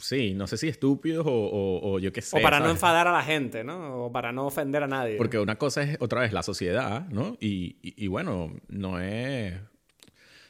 Sí, 0.00 0.34
no 0.34 0.46
sé 0.46 0.56
si 0.56 0.68
estúpidos 0.68 1.24
o, 1.26 1.30
o, 1.32 1.92
o 1.94 1.98
yo 2.00 2.12
qué 2.12 2.20
sé. 2.20 2.38
O 2.38 2.42
para 2.42 2.58
no 2.58 2.64
¿sabes? 2.64 2.76
enfadar 2.76 3.06
a 3.08 3.12
la 3.12 3.22
gente, 3.22 3.62
¿no? 3.62 4.06
O 4.06 4.12
para 4.12 4.32
no 4.32 4.46
ofender 4.46 4.82
a 4.82 4.88
nadie. 4.88 5.16
Porque 5.16 5.38
una 5.38 5.56
cosa 5.56 5.82
es 5.82 5.96
otra 6.00 6.20
vez 6.22 6.32
la 6.32 6.42
sociedad, 6.42 7.06
¿no? 7.10 7.36
Y, 7.40 7.76
y- 7.82 8.04
y 8.04 8.08
bueno, 8.08 8.56
no 8.68 8.98
es... 9.00 9.54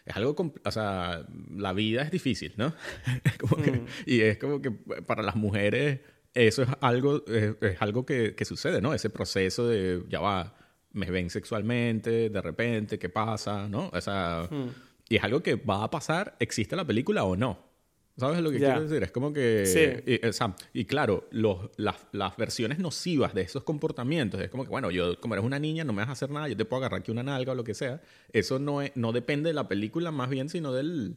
Es 0.07 0.17
algo... 0.17 0.35
O 0.65 0.71
sea, 0.71 1.27
la 1.57 1.73
vida 1.73 2.03
es 2.03 2.11
difícil, 2.11 2.55
¿no? 2.57 2.75
Como 3.41 3.63
que- 3.63 3.73
Mm. 3.73 3.87
y 4.07 4.21
es 4.23 4.39
como 4.39 4.61
que 4.63 4.71
para 4.71 5.23
las 5.23 5.35
mujeres 5.37 6.01
eso 6.35 6.63
es 6.63 6.69
algo, 6.81 7.23
es, 7.27 7.55
es 7.61 7.81
algo 7.83 8.05
que, 8.05 8.35
que 8.35 8.45
sucede, 8.45 8.81
¿no? 8.81 8.93
Ese 8.95 9.09
proceso 9.11 9.69
de, 9.69 10.03
ya 10.09 10.21
va, 10.21 10.55
me 10.95 11.11
ven 11.11 11.29
sexualmente, 11.31 12.31
de 12.31 12.41
repente, 12.41 12.99
¿qué 12.99 13.09
pasa? 13.11 13.69
¿No? 13.69 13.91
O 13.93 14.01
sea, 14.01 14.49
Mm. 14.51 14.69
y 15.11 15.17
es 15.17 15.23
algo 15.25 15.43
que 15.43 15.57
va 15.57 15.85
a 15.85 15.91
pasar, 15.91 16.37
existe 16.41 16.75
la 16.75 16.85
película 16.87 17.25
o 17.25 17.37
no. 17.37 17.73
¿Sabes 18.17 18.41
lo 18.43 18.53
que 18.53 18.59
quiero 18.59 18.81
decir? 18.87 19.03
Es 19.03 19.11
como 19.11 19.33
que... 19.33 19.67
Sí. 19.67 20.19
Y, 20.23 20.25
o 20.25 20.33
sea, 20.33 20.55
y 20.73 20.85
claro, 20.85 21.27
los, 21.33 21.69
las, 21.77 21.97
las 22.13 22.37
versiones 22.37 22.79
nocivas 22.79 23.35
de 23.35 23.43
esos 23.43 23.65
comportamientos, 23.65 24.41
es 24.41 24.49
como 24.51 24.63
que, 24.63 24.71
bueno, 24.71 24.93
yo 24.93 25.21
como 25.21 25.35
eres 25.35 25.45
una 25.45 25.59
niña, 25.59 25.83
no 25.83 25.93
me 25.93 26.03
vas 26.03 26.11
a 26.11 26.13
hacer 26.13 26.31
nada, 26.31 26.47
yo 26.49 26.57
te 26.57 26.65
puedo 26.65 26.79
agarrar 26.79 27.01
aquí 27.01 27.11
una 27.11 27.25
nalga 27.25 27.51
o 27.53 27.55
lo 27.57 27.65
que 27.65 27.75
sea. 27.75 28.01
Eso 28.33 28.61
no, 28.61 28.83
es, 28.83 28.93
no 28.95 29.11
depende 29.11 29.49
de 29.51 29.55
la 29.55 29.67
película 29.67 30.13
más 30.13 30.31
bien, 30.31 30.49
sino 30.49 30.73
del, 30.73 31.17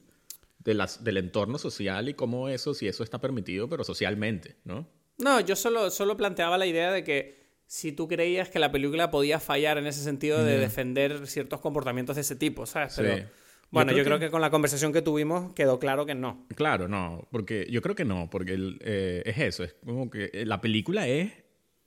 de 0.58 0.74
las, 0.74 1.04
del 1.04 1.18
entorno 1.18 1.60
social 1.60 2.10
y 2.10 2.16
cómo 2.16 2.50
eso, 2.50 2.74
si 2.74 2.88
eso 2.88 3.04
está 3.04 3.22
permitido, 3.22 3.70
pero 3.70 3.84
socialmente, 3.84 4.56
¿no? 4.66 4.88
No, 5.20 5.40
yo 5.40 5.56
solo, 5.56 5.92
solo 5.92 6.18
planteaba 6.18 6.58
la 6.58 6.66
idea 6.66 6.92
de 6.92 7.04
que 7.04 7.47
si 7.68 7.92
tú 7.92 8.08
creías 8.08 8.50
que 8.50 8.60
la 8.60 8.72
película 8.72 9.12
podía 9.12 9.40
fallar 9.40 9.78
en 9.78 9.86
ese 9.88 10.02
sentido 10.02 10.44
de 10.44 10.58
defender 10.58 11.28
ciertos 11.28 11.60
comportamientos 11.62 12.16
de 12.16 12.22
ese 12.22 12.36
tipo, 12.36 12.66
¿sabes? 12.66 12.94
Sí. 12.94 13.02
Pero, 13.04 13.18
Yo 13.18 13.26
bueno, 13.72 13.90
creo 13.92 13.98
yo 13.98 14.04
creo 14.06 14.20
que- 14.20 14.26
que 14.28 14.32
con 14.32 14.40
la 14.42 14.50
conversación 14.50 14.94
que 14.94 15.02
tuvimos 15.02 15.54
quedó 15.54 15.78
claro 15.78 16.06
que 16.06 16.16
no. 16.16 16.46
Claro, 16.56 16.88
no, 16.88 17.28
porque 17.32 17.68
yo 17.70 17.82
creo 17.82 17.96
que 17.96 18.06
no, 18.06 18.30
porque 18.30 18.54
el, 18.54 18.80
eh, 18.82 19.22
es 19.26 19.38
eso, 19.38 19.64
es 19.66 19.76
como 19.86 20.10
que 20.10 20.30
eh, 20.34 20.46
la 20.46 20.62
película 20.62 21.08
es, 21.08 21.32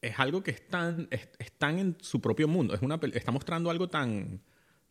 es 0.02 0.18
algo 0.18 0.42
que 0.42 0.50
es 0.50 0.66
tan, 0.68 1.08
es, 1.10 1.28
es 1.38 1.52
tan 1.52 1.78
en 1.78 1.96
su 2.00 2.20
propio 2.20 2.46
mundo, 2.48 2.74
es 2.74 2.82
una, 2.82 3.00
está 3.14 3.32
mostrando 3.32 3.70
algo 3.70 3.88
tan... 3.88 4.42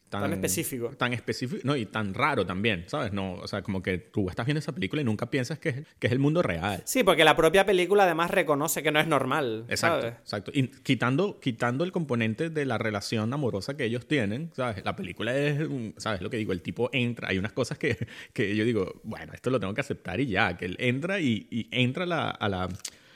Tan 0.09 0.33
específico. 0.33 0.89
Tan 0.97 1.13
específico, 1.13 1.61
no, 1.63 1.75
y 1.75 1.85
tan 1.85 2.13
raro 2.13 2.45
también, 2.45 2.85
¿sabes? 2.87 3.13
No, 3.13 3.33
o 3.33 3.47
sea, 3.47 3.61
como 3.61 3.83
que 3.83 3.97
tú 3.97 4.29
estás 4.29 4.45
viendo 4.45 4.59
esa 4.59 4.73
película 4.73 5.01
y 5.01 5.05
nunca 5.05 5.29
piensas 5.29 5.59
que 5.59 5.69
es, 5.69 5.75
que 5.99 6.07
es 6.07 6.13
el 6.13 6.19
mundo 6.19 6.41
real. 6.41 6.81
Sí, 6.85 7.03
porque 7.03 7.23
la 7.23 7.35
propia 7.35 7.65
película 7.65 8.03
además 8.03 8.31
reconoce 8.31 8.81
que 8.81 8.91
no 8.91 8.99
es 8.99 9.07
normal. 9.07 9.65
Exacto, 9.69 10.01
¿sabes? 10.01 10.19
exacto. 10.19 10.51
Y 10.53 10.67
quitando, 10.67 11.39
quitando 11.39 11.83
el 11.83 11.91
componente 11.91 12.49
de 12.49 12.65
la 12.65 12.77
relación 12.77 13.31
amorosa 13.33 13.77
que 13.77 13.85
ellos 13.85 14.07
tienen, 14.07 14.51
¿sabes? 14.55 14.83
La 14.83 14.95
película 14.95 15.35
es, 15.37 15.67
¿sabes? 15.97 16.21
Lo 16.21 16.29
que 16.29 16.37
digo, 16.37 16.53
el 16.53 16.61
tipo 16.61 16.89
entra, 16.91 17.29
hay 17.29 17.37
unas 17.37 17.53
cosas 17.53 17.77
que, 17.77 17.97
que 18.33 18.55
yo 18.55 18.65
digo, 18.65 19.01
bueno, 19.03 19.33
esto 19.33 19.49
lo 19.49 19.59
tengo 19.59 19.73
que 19.73 19.81
aceptar 19.81 20.19
y 20.19 20.27
ya, 20.27 20.57
que 20.57 20.65
él 20.65 20.75
entra 20.79 21.19
y, 21.19 21.47
y 21.51 21.67
entra 21.71 22.03
a 22.03 22.07
la, 22.07 22.29
a 22.29 22.49
la 22.49 22.69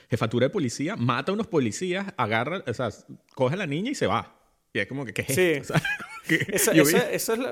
jefatura 0.10 0.46
de 0.46 0.50
policía, 0.52 0.96
mata 0.96 1.32
a 1.32 1.34
unos 1.34 1.48
policías, 1.48 2.14
agarra, 2.18 2.64
o 2.68 2.74
sea, 2.74 2.90
coge 3.34 3.56
a 3.56 3.58
la 3.58 3.66
niña 3.66 3.90
y 3.92 3.96
se 3.96 4.06
va. 4.06 4.43
Y 4.74 4.80
es 4.80 4.88
como 4.88 5.06
que, 5.06 5.14
¿qué 5.14 5.22
es 5.22 5.36
Sí. 5.36 5.42
esto? 5.42 5.74
O 6.24 6.26
sea, 6.26 6.38
que 6.38 6.56
Eso, 6.56 6.72
eso- 6.72 6.98
eso 7.12 7.34
es 7.34 7.40
lo, 7.40 7.52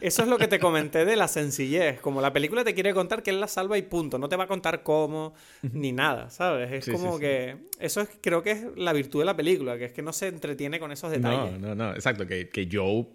eso 0.00 0.22
es 0.22 0.28
lo 0.28 0.38
que 0.38 0.48
te 0.48 0.58
comenté 0.58 1.04
de 1.04 1.14
la 1.14 1.28
sencillez. 1.28 2.00
Como 2.00 2.22
la 2.22 2.32
película 2.32 2.64
te 2.64 2.72
quiere 2.72 2.94
contar 2.94 3.22
que 3.22 3.28
él 3.28 3.38
la 3.38 3.48
salva 3.48 3.76
y 3.76 3.82
punto. 3.82 4.18
No 4.18 4.30
te 4.30 4.36
va 4.36 4.44
a 4.44 4.46
contar 4.46 4.82
cómo 4.82 5.34
ni 5.74 5.92
nada, 5.92 6.30
¿sabes? 6.30 6.72
Es 6.72 6.84
Sí, 6.86 6.92
como 6.92 7.16
sí. 7.16 7.20
que. 7.20 7.56
Eso 7.78 8.00
es, 8.00 8.08
creo 8.22 8.42
que 8.42 8.52
es 8.52 8.64
la 8.76 8.94
virtud 8.94 9.18
de 9.20 9.26
la 9.26 9.36
película, 9.36 9.76
que 9.76 9.84
es 9.84 9.92
que 9.92 10.00
no 10.00 10.14
se 10.14 10.28
entretiene 10.28 10.80
con 10.80 10.90
esos 10.90 11.10
detalles. 11.10 11.60
No, 11.60 11.68
no, 11.68 11.74
no, 11.74 11.90
exacto, 11.92 12.26
que, 12.26 12.48
que 12.48 12.66
yo 12.66 13.06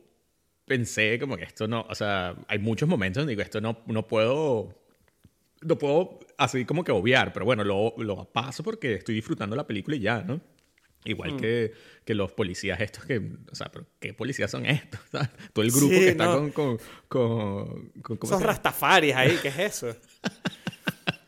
pensé 0.65 1.17
como 1.19 1.37
que 1.37 1.43
esto 1.45 1.67
no, 1.67 1.87
o 1.89 1.95
sea, 1.95 2.35
hay 2.47 2.59
muchos 2.59 2.87
momentos 2.87 3.21
donde 3.21 3.31
digo, 3.31 3.41
esto 3.41 3.59
no, 3.61 3.79
no 3.87 4.07
puedo, 4.07 4.75
no 5.63 5.77
puedo 5.79 6.19
así 6.37 6.65
como 6.65 6.83
que 6.83 6.91
obviar, 6.91 7.33
pero 7.33 7.45
bueno, 7.45 7.63
lo, 7.63 7.95
lo 7.97 8.25
paso 8.25 8.61
porque 8.63 8.93
estoy 8.93 9.15
disfrutando 9.15 9.55
la 9.55 9.65
película 9.65 9.97
y 9.97 10.01
ya, 10.01 10.21
¿no? 10.21 10.39
Igual 11.05 11.37
que, 11.37 11.73
que 12.05 12.13
los 12.15 12.31
policías 12.31 12.79
estos 12.81 13.05
que, 13.05 13.17
o 13.51 13.55
sea, 13.55 13.71
pero 13.71 13.85
¿qué 13.99 14.13
policías 14.13 14.49
son 14.51 14.65
estos? 14.65 14.99
¿Sabes? 15.11 15.29
Todo 15.53 15.65
el 15.65 15.71
grupo 15.71 15.93
Sí, 15.93 15.99
que 15.99 16.09
está 16.09 16.25
no. 16.25 16.33
con, 16.37 16.51
con, 16.51 16.77
con, 17.07 17.89
con- 18.01 18.17
¿cómo 18.17 18.17
Esos 18.23 18.29
se 18.29 18.33
llama? 18.35 18.45
rastafaris 18.47 19.15
ahí, 19.15 19.37
¿qué 19.41 19.47
es 19.49 19.57
eso? 19.83 19.95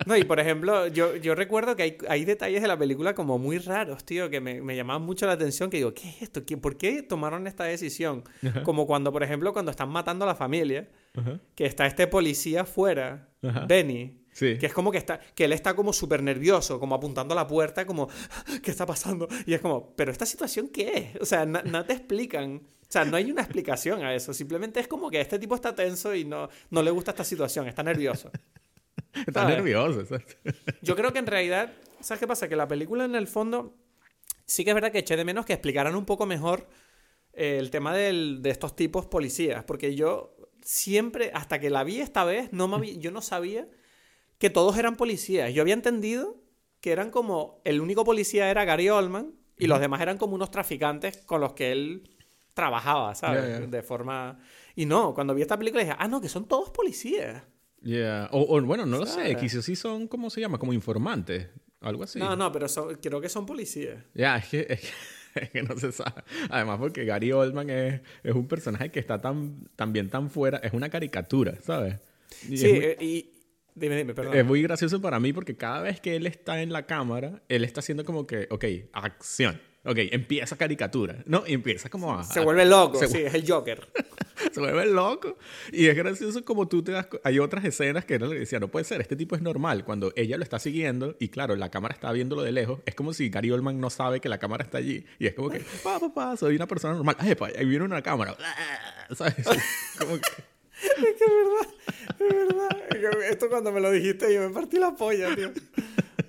No, 0.05 0.15
y 0.15 0.23
por 0.23 0.39
ejemplo, 0.39 0.86
yo, 0.88 1.15
yo 1.15 1.34
recuerdo 1.34 1.76
que 1.76 1.82
hay, 1.84 1.97
hay 2.07 2.26
detalles 2.26 2.61
de 2.61 2.67
la 2.67 2.78
película 2.78 3.15
como 3.15 3.39
muy 3.39 3.57
raros, 3.57 4.05
tío, 4.05 4.30
que 4.30 4.39
me, 4.39 4.61
me 4.61 4.76
llamaban 4.76 5.01
mucho 5.01 5.26
la 5.26 5.32
atención, 5.32 5.71
que 5.71 5.78
digo, 5.78 5.95
¿qué 5.95 6.07
es 6.07 6.21
esto? 6.21 6.45
¿Qué- 6.45 6.57
¿Por 6.57 6.78
qué 6.78 7.01
tomaron 7.01 7.47
esta 7.47 7.63
decisión? 7.63 8.23
Como 8.63 8.86
cuando, 8.86 9.11
por 9.11 9.23
ejemplo, 9.23 9.51
cuando 9.51 9.71
están 9.71 9.89
matando 9.89 10.23
a 10.26 10.28
la 10.28 10.36
familia, 10.36 10.88
Ajá. 11.15 11.39
que 11.55 11.65
está 11.65 11.88
este 11.88 12.05
policía 12.05 12.61
afuera, 12.61 13.30
Ajá. 13.41 13.65
Benny, 13.65 14.19
Sí. 14.38 14.57
que 14.57 14.65
es 14.65 14.73
como 14.73 14.91
que 14.91 14.97
está, 14.97 15.17
que 15.33 15.45
él 15.45 15.53
está 15.53 15.73
como 15.77 15.93
súper 15.93 16.21
nervioso, 16.21 16.77
como 16.77 16.93
apuntando 16.95 17.33
a 17.33 17.36
la 17.38 17.47
puerta, 17.47 17.86
como, 17.86 18.09
¿qué 18.61 18.69
está 18.69 18.86
pasando? 18.86 19.29
Y 19.45 19.53
es 19.53 19.61
como, 19.61 19.95
¿pero 19.95 20.11
esta 20.11 20.25
situación 20.25 20.67
qué 20.67 20.91
es? 21.15 21.21
O 21.21 21.25
sea, 21.25 21.45
no, 21.45 21.61
no 21.63 21.86
te 21.86 21.93
explican. 21.93 22.57
O 22.81 22.88
sea, 22.89 23.05
no 23.05 23.15
hay 23.15 23.31
una 23.31 23.41
explicación 23.43 24.03
a 24.03 24.13
eso. 24.13 24.33
Simplemente 24.33 24.81
es 24.81 24.89
como 24.89 25.09
que 25.09 25.21
este 25.21 25.39
tipo 25.39 25.55
está 25.55 25.73
tenso 25.73 26.13
y 26.13 26.25
no, 26.25 26.49
no 26.69 26.83
le 26.83 26.91
gusta 26.91 27.11
esta 27.11 27.23
situación, 27.23 27.65
está 27.69 27.81
nervioso. 27.81 28.29
Está 29.25 29.43
¿sabes? 29.43 29.55
nervioso, 29.55 30.01
exacto. 30.01 30.36
Yo 30.81 30.97
creo 30.97 31.13
que 31.13 31.19
en 31.19 31.27
realidad, 31.27 31.71
¿sabes 32.01 32.19
qué 32.19 32.27
pasa? 32.27 32.49
Que 32.49 32.57
la 32.57 32.67
película 32.67 33.05
en 33.05 33.15
el 33.15 33.27
fondo 33.27 33.73
sí 34.45 34.65
que 34.65 34.71
es 34.71 34.75
verdad 34.75 34.91
que 34.91 34.99
eché 34.99 35.15
de 35.15 35.23
menos 35.23 35.45
que 35.45 35.53
explicaran 35.53 35.95
un 35.95 36.03
poco 36.05 36.25
mejor 36.25 36.67
eh, 37.33 37.57
el 37.57 37.71
tema 37.71 37.95
del- 37.95 38.41
de 38.41 38.49
estos 38.49 38.75
tipos 38.75 39.05
policías, 39.05 39.63
porque 39.63 39.95
yo 39.95 40.36
siempre, 40.61 41.31
hasta 41.33 41.59
que 41.59 41.69
la 41.69 41.86
vi 41.86 42.01
esta 42.01 42.25
vez, 42.25 42.51
no 42.51 42.67
me 42.67 42.75
había- 42.75 42.95
yo 42.97 43.11
no 43.11 43.21
sabía 43.21 43.67
que 44.38 44.49
todos 44.49 44.77
eran 44.77 44.95
policías. 44.95 45.53
Yo 45.53 45.61
había 45.61 45.73
entendido 45.73 46.38
que 46.81 46.91
eran 46.91 47.09
como, 47.09 47.61
el 47.63 47.81
único 47.81 48.03
policía 48.03 48.49
era 48.49 48.65
Gary 48.65 48.89
Oldman 48.89 49.33
y 49.57 49.67
los 49.67 49.79
demás 49.79 50.01
eran 50.01 50.17
como 50.17 50.36
unos 50.36 50.51
traficantes 50.51 51.17
con 51.17 51.41
los 51.41 51.53
que 51.53 51.71
él 51.71 52.09
trabajaba, 52.53 53.15
¿sabes? 53.15 53.69
De 53.69 53.83
forma... 53.83 54.39
Y 54.75 54.86
no, 54.86 55.13
cuando 55.13 55.33
vi 55.33 55.41
esta 55.41 55.57
película 55.57 55.83
dije, 55.83 55.95
ah, 55.97 56.07
no, 56.07 56.19
que 56.21 56.29
son 56.29 56.47
todos 56.47 56.69
policías. 56.69 57.43
Yeah. 57.81 58.29
O, 58.31 58.55
o, 58.57 58.61
bueno, 58.61 58.86
no 58.86 58.97
lo 58.97 59.05
sé, 59.05 59.36
quizás 59.38 59.63
sí 59.63 59.75
son, 59.75 60.07
¿cómo 60.07 60.29
se 60.29 60.41
llama? 60.41 60.57
Como 60.57 60.73
informantes, 60.73 61.47
algo 61.81 62.03
así. 62.03 62.19
No, 62.19 62.36
no, 62.36 62.51
pero 62.51 62.67
son- 62.67 62.95
creo 62.95 63.21
que 63.21 63.29
son 63.29 63.45
policías. 63.45 64.03
Ya, 64.13 64.38
es 64.38 64.47
que, 64.47 64.65
es 64.69 64.81
que, 64.81 64.88
es 65.41 65.49
que 65.51 65.63
no 65.63 65.77
se 65.77 65.91
sabe. 65.91 66.23
Además, 66.49 66.79
porque 66.79 67.05
Gary 67.05 67.31
Oldman 67.31 67.69
es, 67.69 68.01
es 68.23 68.33
un 68.33 68.47
personaje 68.47 68.89
que 68.91 68.99
está 68.99 69.21
tan, 69.21 69.67
también 69.75 70.09
tan 70.09 70.29
fuera, 70.29 70.57
es 70.59 70.73
una 70.73 70.89
caricatura, 70.89 71.55
¿sabes? 71.61 71.95
Y 72.49 72.57
Sí, 72.57 72.67
muy, 72.67 72.77
eh, 72.83 72.97
y... 72.99 73.31
Dime, 73.76 73.97
dime, 73.97 74.13
perdón. 74.13 74.36
es 74.36 74.45
muy 74.45 74.61
gracioso 74.61 75.01
para 75.01 75.19
mí 75.19 75.34
porque 75.34 75.57
cada 75.57 75.82
vez 75.82 75.99
que 75.99 76.15
él 76.15 76.26
está 76.28 76.61
en 76.61 76.71
la 76.71 76.86
cámara, 76.86 77.43
él 77.49 77.65
está 77.65 77.82
haciendo 77.82 78.05
como 78.05 78.26
que, 78.26 78.47
ok, 78.49 78.65
acción. 78.93 79.59
Ok, 79.88 79.97
empieza 80.11 80.57
caricatura, 80.57 81.21
¿no? 81.28 81.43
Y 81.45 81.53
empieza 81.53 81.89
como 81.89 82.17
a... 82.17 82.23
Se 82.23 82.39
vuelve 82.39 82.65
loco, 82.65 82.97
se 82.97 83.07
sí, 83.07 83.19
es 83.19 83.36
el 83.36 83.47
Joker. 83.47 83.88
se 84.51 84.59
vuelve 84.59 84.88
loco. 84.88 85.38
Y 85.71 85.86
es 85.86 85.95
gracioso 85.95 86.43
como 86.43 86.67
tú 86.67 86.82
te 86.82 86.91
das... 86.91 87.07
Hay 87.23 87.38
otras 87.38 87.63
escenas 87.65 88.03
que 88.03 88.15
él 88.15 88.28
le 88.28 88.39
decía, 88.39 88.59
no 88.59 88.67
puede 88.67 88.84
ser, 88.84 89.01
este 89.01 89.15
tipo 89.15 89.36
es 89.36 89.43
normal. 89.43 89.86
Cuando 89.86 90.11
ella 90.15 90.38
lo 90.38 90.43
está 90.43 90.57
siguiendo 90.57 91.15
y 91.19 91.28
claro, 91.28 91.55
la 91.55 91.69
cámara 91.69 91.93
está 91.93 92.11
viéndolo 92.11 92.41
de 92.41 92.51
lejos, 92.51 92.80
es 92.88 92.95
como 92.95 93.13
si 93.13 93.30
Gary 93.30 93.51
Oldman 93.51 93.80
no 93.80 93.91
sabe 93.91 94.19
que 94.21 94.28
la 94.28 94.39
cámara 94.39 94.63
está 94.63 94.80
allí. 94.80 95.05
Y 95.19 95.28
es 95.28 95.36
como 95.36 95.51
que, 95.51 95.59
pa, 95.84 95.99
pa, 95.99 96.11
pa, 96.11 96.38
soy 96.38 96.55
una 96.55 96.65
persona 96.65 96.95
normal. 96.95 97.17
Ay, 97.19 97.36
pa, 97.36 97.49
ahí 97.55 97.65
viene 97.65 97.86
una 97.86 98.01
cámara. 98.01 98.36
¿Sabes? 99.15 99.36
Como 99.99 100.15
que... 100.15 100.54
Es 100.97 101.15
que 101.15 101.23
es 101.23 101.31
verdad, 101.43 101.67
es 102.19 102.47
verdad. 102.47 103.23
Es 103.25 103.31
Esto 103.31 103.49
cuando 103.49 103.71
me 103.71 103.79
lo 103.81 103.91
dijiste 103.91 104.33
yo 104.33 104.41
me 104.47 104.49
partí 104.53 104.77
la 104.77 104.95
polla, 104.95 105.36
tío. 105.36 105.51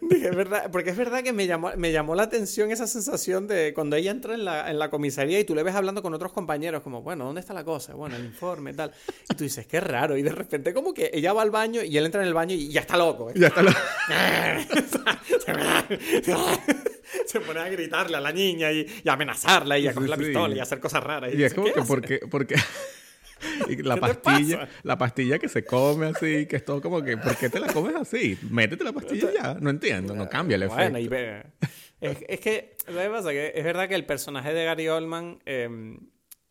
Dije, 0.08 0.28
es 0.28 0.36
verdad, 0.36 0.70
porque 0.70 0.90
es 0.90 0.96
verdad 0.96 1.24
que 1.24 1.32
me 1.32 1.48
llamó, 1.48 1.72
me 1.76 1.90
llamó 1.90 2.14
la 2.14 2.22
atención 2.24 2.70
esa 2.70 2.86
sensación 2.86 3.48
de 3.48 3.72
cuando 3.74 3.96
ella 3.96 4.12
entra 4.12 4.34
en 4.34 4.44
la, 4.44 4.70
en 4.70 4.78
la 4.78 4.88
comisaría 4.88 5.40
y 5.40 5.44
tú 5.44 5.52
le 5.56 5.64
ves 5.64 5.74
hablando 5.74 6.00
con 6.00 6.14
otros 6.14 6.32
compañeros, 6.32 6.82
como, 6.82 7.02
bueno, 7.02 7.24
¿dónde 7.24 7.40
está 7.40 7.52
la 7.52 7.64
cosa? 7.64 7.94
Bueno, 7.94 8.14
el 8.14 8.24
informe, 8.24 8.72
tal. 8.72 8.92
Y 9.28 9.34
tú 9.34 9.42
dices, 9.42 9.66
qué 9.66 9.80
raro. 9.80 10.16
Y 10.16 10.22
de 10.22 10.30
repente 10.30 10.72
como 10.72 10.94
que 10.94 11.10
ella 11.12 11.32
va 11.32 11.42
al 11.42 11.50
baño 11.50 11.82
y 11.82 11.96
él 11.98 12.06
entra 12.06 12.20
en 12.22 12.28
el 12.28 12.34
baño 12.34 12.54
y 12.54 12.68
ya 12.68 12.82
está 12.82 12.96
loco. 12.96 13.30
¿eh? 13.30 13.34
Ya 13.36 13.48
está 13.48 13.62
lo... 13.62 13.70
Se 17.26 17.40
pone 17.40 17.60
a 17.60 17.68
gritarle 17.68 18.16
a 18.16 18.20
la 18.20 18.32
niña 18.32 18.70
y, 18.72 18.86
y 19.04 19.08
a 19.08 19.12
amenazarla 19.14 19.78
y 19.78 19.86
a 19.86 19.90
Sí, 19.90 19.94
coger 19.94 20.10
la 20.10 20.16
sí. 20.16 20.22
pistola 20.24 20.54
y 20.54 20.58
a 20.60 20.62
hacer 20.62 20.80
cosas 20.80 21.02
raras. 21.02 21.30
Y 21.30 21.32
es 21.32 21.38
dices, 21.38 21.54
como 21.54 21.66
¿qué 21.66 21.72
que 21.72 21.82
porque... 21.82 22.18
porque... 22.30 22.54
y 23.68 23.76
la 23.82 23.94
¿Qué 23.94 24.00
te 24.00 24.06
pastilla, 24.06 24.68
la 24.82 24.98
pastilla 24.98 25.38
que 25.38 25.48
se 25.48 25.64
come 25.64 26.06
así, 26.06 26.46
que 26.46 26.56
es 26.56 26.64
todo 26.64 26.80
como 26.80 27.02
que, 27.02 27.16
¿por 27.16 27.36
qué 27.36 27.48
te 27.50 27.60
la 27.60 27.72
comes 27.72 27.94
así? 27.96 28.38
Métete 28.50 28.84
la 28.84 28.92
pastilla 28.92 29.30
y 29.30 29.34
ya. 29.34 29.54
No 29.60 29.70
entiendo, 29.70 30.14
no 30.14 30.28
cambia 30.28 30.54
el 30.56 30.62
efecto. 30.64 30.82
Bueno, 30.82 30.98
y 30.98 31.08
ve- 31.08 31.44
es, 32.00 32.18
es 32.28 32.40
que, 32.40 32.76
lo 32.88 33.00
que 33.00 33.08
pasa 33.08 33.30
que 33.30 33.52
es 33.54 33.64
verdad 33.64 33.88
que 33.88 33.94
el 33.94 34.06
personaje 34.06 34.52
de 34.52 34.64
Gary 34.64 34.88
Oldman, 34.88 35.38
eh, 35.46 35.68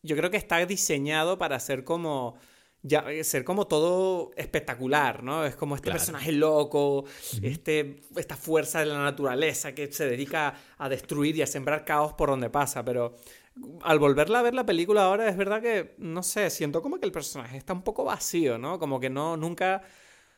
yo 0.04 0.16
creo 0.16 0.30
que 0.30 0.38
está 0.38 0.64
diseñado 0.66 1.38
para 1.38 1.60
ser 1.60 1.84
como, 1.84 2.38
ya, 2.84 3.00
eh, 3.12 3.24
ser 3.24 3.44
como 3.44 3.66
todo 3.68 4.32
espectacular, 4.38 5.24
¿no? 5.24 5.46
Es 5.46 5.56
como 5.56 5.76
este 5.76 5.86
Claro. 5.86 5.98
personaje 6.00 6.32
loco, 6.32 7.06
este, 7.42 8.02
esta 8.16 8.36
fuerza 8.38 8.80
de 8.80 8.86
la 8.88 9.00
naturaleza 9.04 9.74
que 9.74 9.92
se 9.92 10.08
dedica 10.08 10.54
a 10.78 10.90
destruir 10.90 11.36
y 11.36 11.42
a 11.42 11.48
sembrar 11.48 11.84
caos 11.86 12.14
por 12.14 12.30
donde 12.30 12.50
pasa, 12.52 12.86
pero 12.86 13.16
al 13.82 14.00
volverla 14.00 14.40
a 14.40 14.42
ver 14.42 14.54
la 14.54 14.66
película 14.66 15.06
ahora 15.06 15.30
es 15.30 15.38
verdad 15.38 15.62
que, 15.62 15.96
no 15.98 16.24
sé, 16.24 16.50
siento 16.50 16.82
como 16.82 17.00
que 17.00 17.06
el 17.06 17.12
personaje 17.12 17.58
está 17.58 17.74
un 17.74 17.84
poco 17.84 18.04
vacío, 18.04 18.58
¿no? 18.58 18.80
Como 18.80 19.00
que 19.00 19.10
no, 19.10 19.38
nunca... 19.38 19.82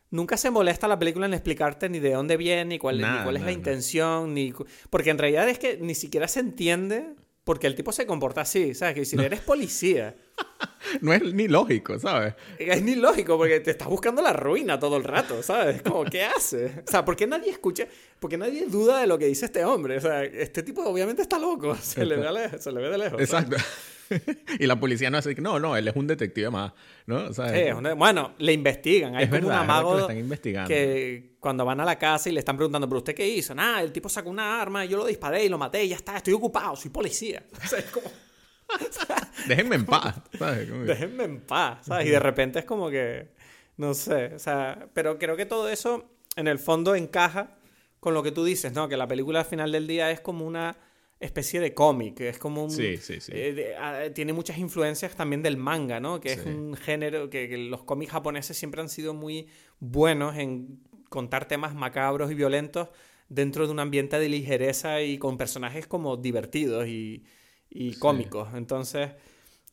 Nunca 0.09 0.37
se 0.37 0.49
molesta 0.49 0.87
la 0.87 0.97
película 0.97 1.25
en 1.25 1.33
explicarte 1.33 1.89
ni 1.89 1.99
de 1.99 2.13
dónde 2.13 2.37
viene, 2.37 2.63
ni 2.63 2.79
cuál, 2.79 2.95
ni 2.95 3.03
cuál 3.03 3.35
es 3.35 3.41
la 3.41 3.47
nada, 3.47 3.51
intención, 3.51 4.33
ni... 4.33 4.53
Porque 4.89 5.09
en 5.09 5.17
realidad 5.17 5.49
es 5.49 5.59
que 5.59 5.79
ni 5.79 5.95
siquiera 5.95 6.29
se 6.29 6.39
entiende 6.39 7.13
porque 7.47 7.65
el 7.65 7.75
tipo 7.75 7.93
se 7.93 8.05
comporta 8.05 8.41
así, 8.41 8.75
¿sabes? 8.75 8.93
Que 8.93 9.05
si 9.05 9.17
eres 9.17 9.39
policía, 9.39 10.13
No 11.01 11.13
es 11.13 11.21
ni 11.33 11.47
lógico, 11.47 11.97
¿sabes? 11.97 12.33
es 12.59 12.81
ni 12.81 12.95
lógico 12.95 13.37
porque 13.37 13.61
te 13.61 13.71
estás 13.71 13.87
buscando 13.87 14.21
la 14.21 14.33
ruina 14.33 14.77
todo 14.77 14.97
el 14.97 15.05
rato, 15.05 15.41
¿sabes? 15.41 15.81
Como, 15.81 16.03
¿qué 16.03 16.23
hace? 16.23 16.83
O 16.85 16.91
sea, 16.91 17.05
¿por 17.05 17.15
qué 17.15 17.25
nadie 17.25 17.51
escucha? 17.51 17.87
Porque 18.19 18.37
nadie 18.37 18.65
duda 18.65 18.99
de 18.99 19.07
lo 19.07 19.17
que 19.17 19.27
dice 19.27 19.45
este 19.45 19.63
hombre. 19.63 19.97
O 19.97 20.01
sea, 20.01 20.25
este 20.25 20.63
tipo 20.63 20.83
obviamente 20.83 21.21
está 21.21 21.39
loco, 21.39 21.73
se, 21.81 22.05
le 22.05 22.17
ve, 22.17 22.59
se 22.59 22.71
le 22.71 22.81
ve 22.81 22.89
de 22.89 22.97
lejos. 22.97 23.29
¿sabes? 23.29 23.61
Y 24.59 24.65
la 24.67 24.79
policía 24.79 25.09
no 25.09 25.17
hace 25.17 25.35
que 25.35 25.41
no, 25.41 25.59
no, 25.59 25.75
él 25.77 25.87
es 25.87 25.95
un 25.95 26.07
detective 26.07 26.49
más, 26.49 26.73
¿no? 27.05 27.25
O 27.25 27.33
sea, 27.33 27.49
Sí, 27.49 27.59
es 27.59 27.73
una- 27.75 27.93
bueno, 27.93 28.33
le 28.39 28.53
investigan. 28.53 29.15
Hay 29.15 29.25
Es 29.25 29.29
como 29.29 29.47
verdad, 29.47 29.57
un 29.57 29.61
es 29.61 29.67
verdad 29.67 29.75
que 29.75 29.81
amago 29.87 29.99
están 29.99 30.17
investigando. 30.17 30.67
que 30.69 31.35
cuando 31.39 31.65
van 31.65 31.79
a 31.79 31.85
la 31.85 31.97
casa 31.97 32.29
y 32.29 32.31
le 32.33 32.39
están 32.39 32.57
preguntando, 32.57 32.87
¿pero 32.87 32.97
usted 32.99 33.15
qué 33.15 33.27
hizo? 33.27 33.53
Nada, 33.55 33.81
el 33.81 33.91
tipo 33.91 34.09
sacó 34.09 34.29
una 34.29 34.61
arma, 34.61 34.85
yo 34.85 34.97
lo 34.97 35.05
disparé 35.05 35.45
y 35.45 35.49
lo 35.49 35.57
maté 35.57 35.83
y 35.83 35.89
ya 35.89 35.95
está, 35.97 36.17
estoy 36.17 36.33
ocupado, 36.33 36.75
soy 36.75 36.91
policía. 36.91 37.43
O 37.63 37.67
sea, 37.67 37.79
es 37.79 37.85
como, 37.85 38.09
déjenme 39.47 39.75
en 39.75 39.85
paz, 39.85 40.15
¿sabes? 40.37 40.69
Como 40.69 40.81
que- 40.81 40.87
déjenme 40.87 41.23
en 41.23 41.39
paz, 41.41 41.85
¿sabes? 41.85 42.07
Y 42.07 42.09
de 42.09 42.19
repente 42.19 42.59
es 42.59 42.65
como 42.65 42.89
que, 42.89 43.29
no 43.77 43.93
sé, 43.93 44.33
o 44.35 44.39
sea, 44.39 44.87
pero 44.93 45.17
creo 45.17 45.35
que 45.37 45.45
todo 45.45 45.69
eso 45.69 46.09
en 46.35 46.47
el 46.47 46.59
fondo 46.59 46.95
encaja 46.95 47.51
con 47.99 48.13
lo 48.13 48.23
que 48.23 48.31
tú 48.31 48.43
dices, 48.43 48.73
¿no? 48.73 48.87
Que 48.89 48.97
la 48.97 49.07
película 49.07 49.39
al 49.39 49.45
final 49.45 49.71
del 49.71 49.87
día 49.87 50.11
es 50.11 50.19
como 50.19 50.45
una 50.45 50.75
especie 51.19 51.59
de 51.59 51.73
cómic, 51.73 52.19
es 52.21 52.37
como 52.37 52.63
un... 52.63 52.71
Sí, 52.71 52.97
sí, 52.97 53.19
sí. 53.19 53.31
eh, 53.33 53.53
de- 53.53 53.75
ah, 53.75 54.03
tiene 54.13 54.33
muchas 54.33 54.57
influencias 54.57 55.15
también 55.15 55.41
del 55.41 55.57
manga, 55.57 55.99
¿no? 55.99 56.19
Que 56.19 56.33
es 56.33 56.45
un 56.45 56.75
género 56.75 57.29
que, 57.29 57.49
que 57.49 57.57
los 57.57 57.83
cómics 57.83 58.11
japoneses 58.11 58.57
siempre 58.57 58.81
han 58.81 58.89
sido 58.89 59.13
muy 59.13 59.47
buenos 59.79 60.37
en 60.37 60.79
contar 61.09 61.47
temas 61.47 61.73
macabros 61.73 62.31
y 62.31 62.35
violentos 62.35 62.89
dentro 63.29 63.65
de 63.65 63.73
un 63.73 63.79
ambiente 63.79 64.19
de 64.19 64.29
ligereza 64.29 65.01
y 65.01 65.17
con 65.17 65.37
personajes 65.37 65.87
como 65.87 66.17
divertidos 66.17 66.87
y, 66.87 67.23
cómicos. 67.99 68.49
Entonces, 68.53 69.11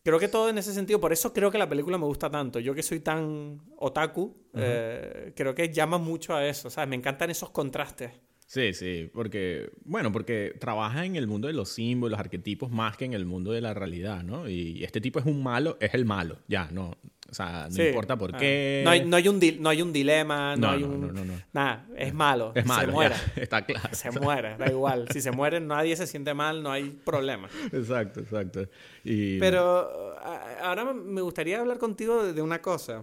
creo 0.02 0.18
que 0.18 0.28
todo 0.28 0.48
en 0.48 0.58
ese 0.58 0.72
sentido, 0.74 1.00
por 1.00 1.12
eso 1.12 1.32
creo 1.32 1.50
que 1.50 1.58
la 1.58 1.68
película 1.68 1.98
me 1.98 2.06
gusta 2.06 2.30
tanto. 2.30 2.58
Yo 2.58 2.74
que 2.74 2.82
soy 2.82 3.00
tan 3.00 3.60
otaku, 3.76 4.36
eh, 4.54 5.32
creo 5.36 5.54
que 5.54 5.72
llama 5.72 5.98
mucho 5.98 6.34
a 6.34 6.46
eso, 6.46 6.70
¿sabes? 6.70 6.88
Me 6.88 6.96
encantan 6.96 7.30
esos 7.30 7.50
contrastes. 7.50 8.12
Sí, 8.46 8.74
sí, 8.74 9.10
porque, 9.12 9.70
bueno, 9.84 10.12
porque 10.12 10.54
trabaja 10.60 11.04
en 11.06 11.16
el 11.16 11.26
mundo 11.26 11.48
de 11.48 11.54
los 11.54 11.70
símbolos, 11.70 12.18
arquetipos, 12.20 12.70
más 12.70 12.96
que 12.96 13.04
en 13.06 13.14
el 13.14 13.24
mundo 13.24 13.52
de 13.52 13.60
la 13.62 13.72
realidad, 13.74 14.22
¿no? 14.22 14.48
Y 14.48 14.84
este 14.84 15.00
tipo 15.00 15.18
es 15.18 15.24
un 15.26 15.42
malo, 15.42 15.76
es 15.80 15.94
el 15.94 16.04
malo, 16.04 16.38
ya, 16.46 16.68
no, 16.70 16.94
o 17.30 17.34
sea, 17.34 17.66
no 17.70 17.74
Sí. 17.74 17.82
importa 17.84 18.16
por 18.18 18.34
Ah. 18.34 18.38
qué. 18.38 18.82
No 18.84 18.90
hay, 18.90 19.04
no 19.06 19.16
hay 19.16 19.28
un, 19.28 19.40
no 19.60 19.70
hay 19.70 19.80
un 19.82 19.92
dilema, 19.94 20.56
no, 20.56 20.66
No, 20.68 20.72
hay 20.74 20.80
no, 20.82 20.88
un... 20.88 21.00
no, 21.00 21.12
no, 21.12 21.24
no. 21.24 21.32
Nada, 21.54 21.86
es 21.96 22.12
malo. 22.12 22.52
Es 22.54 22.66
malo, 22.66 22.86
Se 22.86 22.92
muere. 22.92 23.14
está 23.36 23.64
claro. 23.64 23.88
Se 23.92 24.10
muere, 24.12 24.56
da 24.58 24.66
igual. 24.70 25.08
Si 25.10 25.22
se 25.22 25.30
muere, 25.32 25.58
nadie 25.58 25.96
se 25.96 26.06
siente 26.06 26.34
mal, 26.34 26.62
no 26.62 26.70
hay 26.70 26.90
problema. 26.90 27.48
Exacto, 27.72 28.20
exacto. 28.20 28.68
Y, 29.04 29.38
Pero 29.40 30.14
ahora 30.62 30.92
me 30.92 31.22
gustaría 31.22 31.60
hablar 31.60 31.78
contigo 31.78 32.24
de- 32.30 32.42
una 32.42 32.60
cosa, 32.60 33.00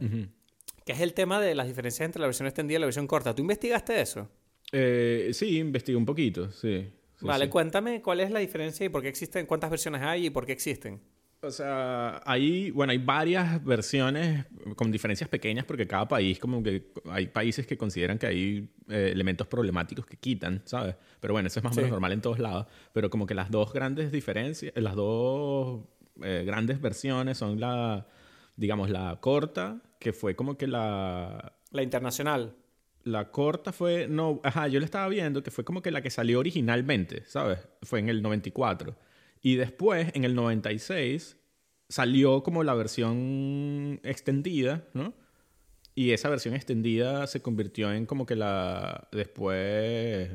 que 0.86 0.92
es 0.94 1.00
el 1.02 1.14
tema 1.14 1.42
de 1.42 1.56
las 1.56 1.68
diferencias 1.68 2.06
entre 2.06 2.20
la 2.22 2.28
versión 2.28 2.46
extendida 2.48 2.78
y 2.78 2.80
la 2.82 2.86
versión 2.86 3.08
corta. 3.08 3.34
¿Tú 3.36 3.42
investigaste 3.42 4.00
eso? 4.00 4.30
Eh, 4.72 5.32
sí, 5.34 5.58
investigué 5.60 5.98
un 5.98 6.06
poquito, 6.06 6.52
sí. 6.52 6.88
sí, 7.20 7.26
vale, 7.26 7.46
sí. 7.46 7.50
cuéntame 7.52 8.02
cuál 8.02 8.20
es 8.22 8.32
la 8.32 8.40
diferencia 8.40 8.86
y 8.86 8.90
por 8.90 9.02
qué 9.02 9.10
existen, 9.10 9.46
cuántas 9.46 9.70
versiones 9.70 10.02
hay 10.02 10.28
y 10.28 10.30
por 10.30 10.46
qué 10.46 10.54
existen. 10.54 11.02
O 11.44 11.50
sea, 11.50 12.22
hay, 12.24 12.70
bueno, 12.70 12.92
hay 12.92 13.00
varias 13.00 13.64
versiones 13.66 14.46
con 14.76 14.92
diferencias 14.92 15.28
pequeñas 15.28 15.66
porque 15.66 15.88
cada 15.88 16.08
país, 16.08 16.38
como 16.38 16.62
que 16.62 16.92
hay 17.10 17.28
países 17.28 17.66
que 17.66 17.78
consideran 17.78 18.20
que 18.20 18.28
hay 18.28 18.70
eh, 18.90 19.10
elementos 19.12 19.48
problemáticos 19.48 20.06
que 20.06 20.18
quitan, 20.18 20.62
¿sabes? 20.66 20.96
Pero 21.20 21.34
bueno, 21.34 21.48
eso 21.48 21.60
es 21.60 21.64
más 21.64 21.74
o 21.74 21.76
menos 21.78 21.88
Sí. 21.88 21.92
normal 21.94 22.12
en 22.12 22.22
todos 22.22 22.38
lados. 22.38 22.68
Pero 22.94 23.10
como 23.10 23.26
que 23.26 23.34
las 23.34 23.50
dos 23.50 23.74
grandes 23.74 24.12
diferencias, 24.12 24.72
las 24.76 24.96
dos 24.96 25.82
eh, 26.22 26.44
grandes 26.46 26.80
versiones 26.80 27.40
son 27.40 27.60
la, 27.60 28.06
digamos, 28.56 28.92
la 28.92 29.18
corta, 29.20 29.82
que 30.00 30.14
fue 30.14 30.36
como 30.36 30.58
que 30.60 30.68
la, 30.68 31.54
La 31.72 31.82
internacional. 31.82 32.56
La 33.04 33.32
corta 33.32 33.72
fue, 33.72 34.08
no, 34.08 34.40
ajá, 34.44 34.68
yo 34.68 34.80
la 34.80 34.86
estaba 34.86 35.08
viendo 35.08 35.44
que 35.44 35.52
fue 35.52 35.64
como 35.64 35.82
que 35.82 35.92
la 35.92 36.02
que 36.02 36.10
salió 36.10 36.40
originalmente, 36.40 37.24
¿sabes? 37.26 37.60
Fue 37.84 38.00
en 38.00 38.10
el 38.10 38.22
94. 38.22 38.96
Y 39.42 39.56
después, 39.56 40.12
en 40.14 40.24
el 40.24 40.36
96, 40.36 41.38
salió 41.90 42.44
como 42.44 42.64
la 42.64 42.74
versión 42.74 44.00
extendida, 44.04 44.88
¿no? 44.94 45.14
Y 45.96 46.12
esa 46.12 46.30
versión 46.30 46.54
extendida 46.54 47.28
se 47.28 47.42
convirtió 47.42 47.92
en 47.92 48.06
como 48.06 48.26
que 48.26 48.36
la, 48.36 49.10
después... 49.12 50.30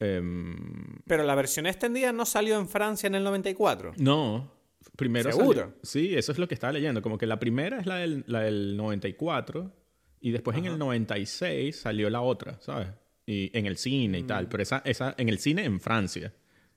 em, 0.00 0.98
Pero 1.06 1.22
la 1.24 1.34
versión 1.34 1.66
extendida 1.66 2.12
no 2.12 2.26
salió 2.26 2.58
en 2.58 2.68
Francia 2.68 3.06
en 3.06 3.14
el 3.14 3.24
94. 3.24 3.92
no, 3.98 4.52
primero 4.96 5.30
¿Seguro? 5.32 5.60
salió- 5.60 5.74
sí, 5.82 6.14
eso 6.14 6.32
es 6.32 6.38
lo 6.38 6.48
que 6.48 6.54
estaba 6.54 6.72
leyendo. 6.72 7.02
Como 7.02 7.18
que 7.18 7.26
la 7.26 7.38
primera 7.38 7.78
es 7.80 7.86
la 7.86 7.96
del, 7.96 8.24
la 8.26 8.40
del 8.40 8.76
94 8.76 9.72
y 10.20 10.30
después 10.30 10.56
en 10.58 10.66
el 10.66 10.78
96 10.78 11.78
salió 11.80 12.10
la 12.10 12.20
otra, 12.20 12.58
¿sabes? 12.60 12.88
Y 13.26 13.50
en 13.56 13.66
el 13.66 13.76
cine 13.76 14.18
y 14.18 14.22
tal. 14.24 14.46
Mm. 14.46 14.48
Pero 14.48 14.62
esa, 14.62 14.82
esa 14.84 15.14
en 15.18 15.28
el 15.28 15.38
cine 15.38 15.64
en 15.64 15.80
Francia, 15.80 16.32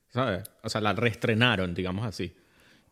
¿sabes? 0.08 0.42
O 0.62 0.68
sea, 0.68 0.80
la 0.80 0.92
reestrenaron, 0.92 1.74
digamos 1.74 2.04
así. 2.06 2.34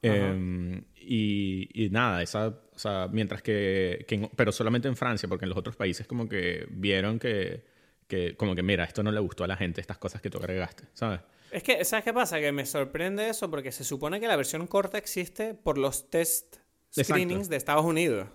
Eh, 0.03 0.83
y, 0.97 1.85
y 1.85 1.91
nada, 1.91 2.23
esa, 2.23 2.49
o 2.49 2.79
sea, 2.79 3.09
mientras 3.13 3.43
que, 3.43 4.05
que 4.09 4.15
en- 4.15 4.31
pero 4.35 4.51
solamente 4.53 4.89
en 4.89 4.97
Francia, 4.97 5.29
porque 5.29 5.45
en 5.45 5.51
los 5.51 5.59
otros 5.59 5.77
países 5.77 6.07
como 6.07 6.29
que 6.29 6.67
vieron 6.71 7.19
que, 7.19 7.65
que, 8.07 8.35
como 8.37 8.55
que, 8.55 8.63
mira, 8.63 8.85
esto 8.85 9.03
no 9.03 9.13
le 9.13 9.21
gustó 9.21 9.45
a 9.45 9.47
la 9.47 9.57
gente, 9.57 9.81
estas 9.81 9.99
cosas 9.99 10.23
que 10.23 10.31
tú 10.31 10.39
agregaste, 10.39 10.85
¿sabes? 10.95 11.21
Es 11.51 11.63
que, 11.63 11.85
¿sabes 11.85 12.05
qué 12.05 12.13
pasa? 12.15 12.39
Que 12.41 12.53
me 12.53 12.65
sorprende 12.65 13.29
eso 13.29 13.51
porque 13.51 13.73
se 13.73 13.85
supone 13.85 14.21
que 14.21 14.29
la 14.29 14.37
versión 14.37 14.67
corta 14.67 14.97
existe 14.99 15.53
por 15.53 15.77
los 15.79 16.09
test 16.09 16.57
Exacto. 16.89 17.13
screenings 17.13 17.49
de 17.49 17.57
Estados 17.57 17.85
Unidos. 17.85 18.29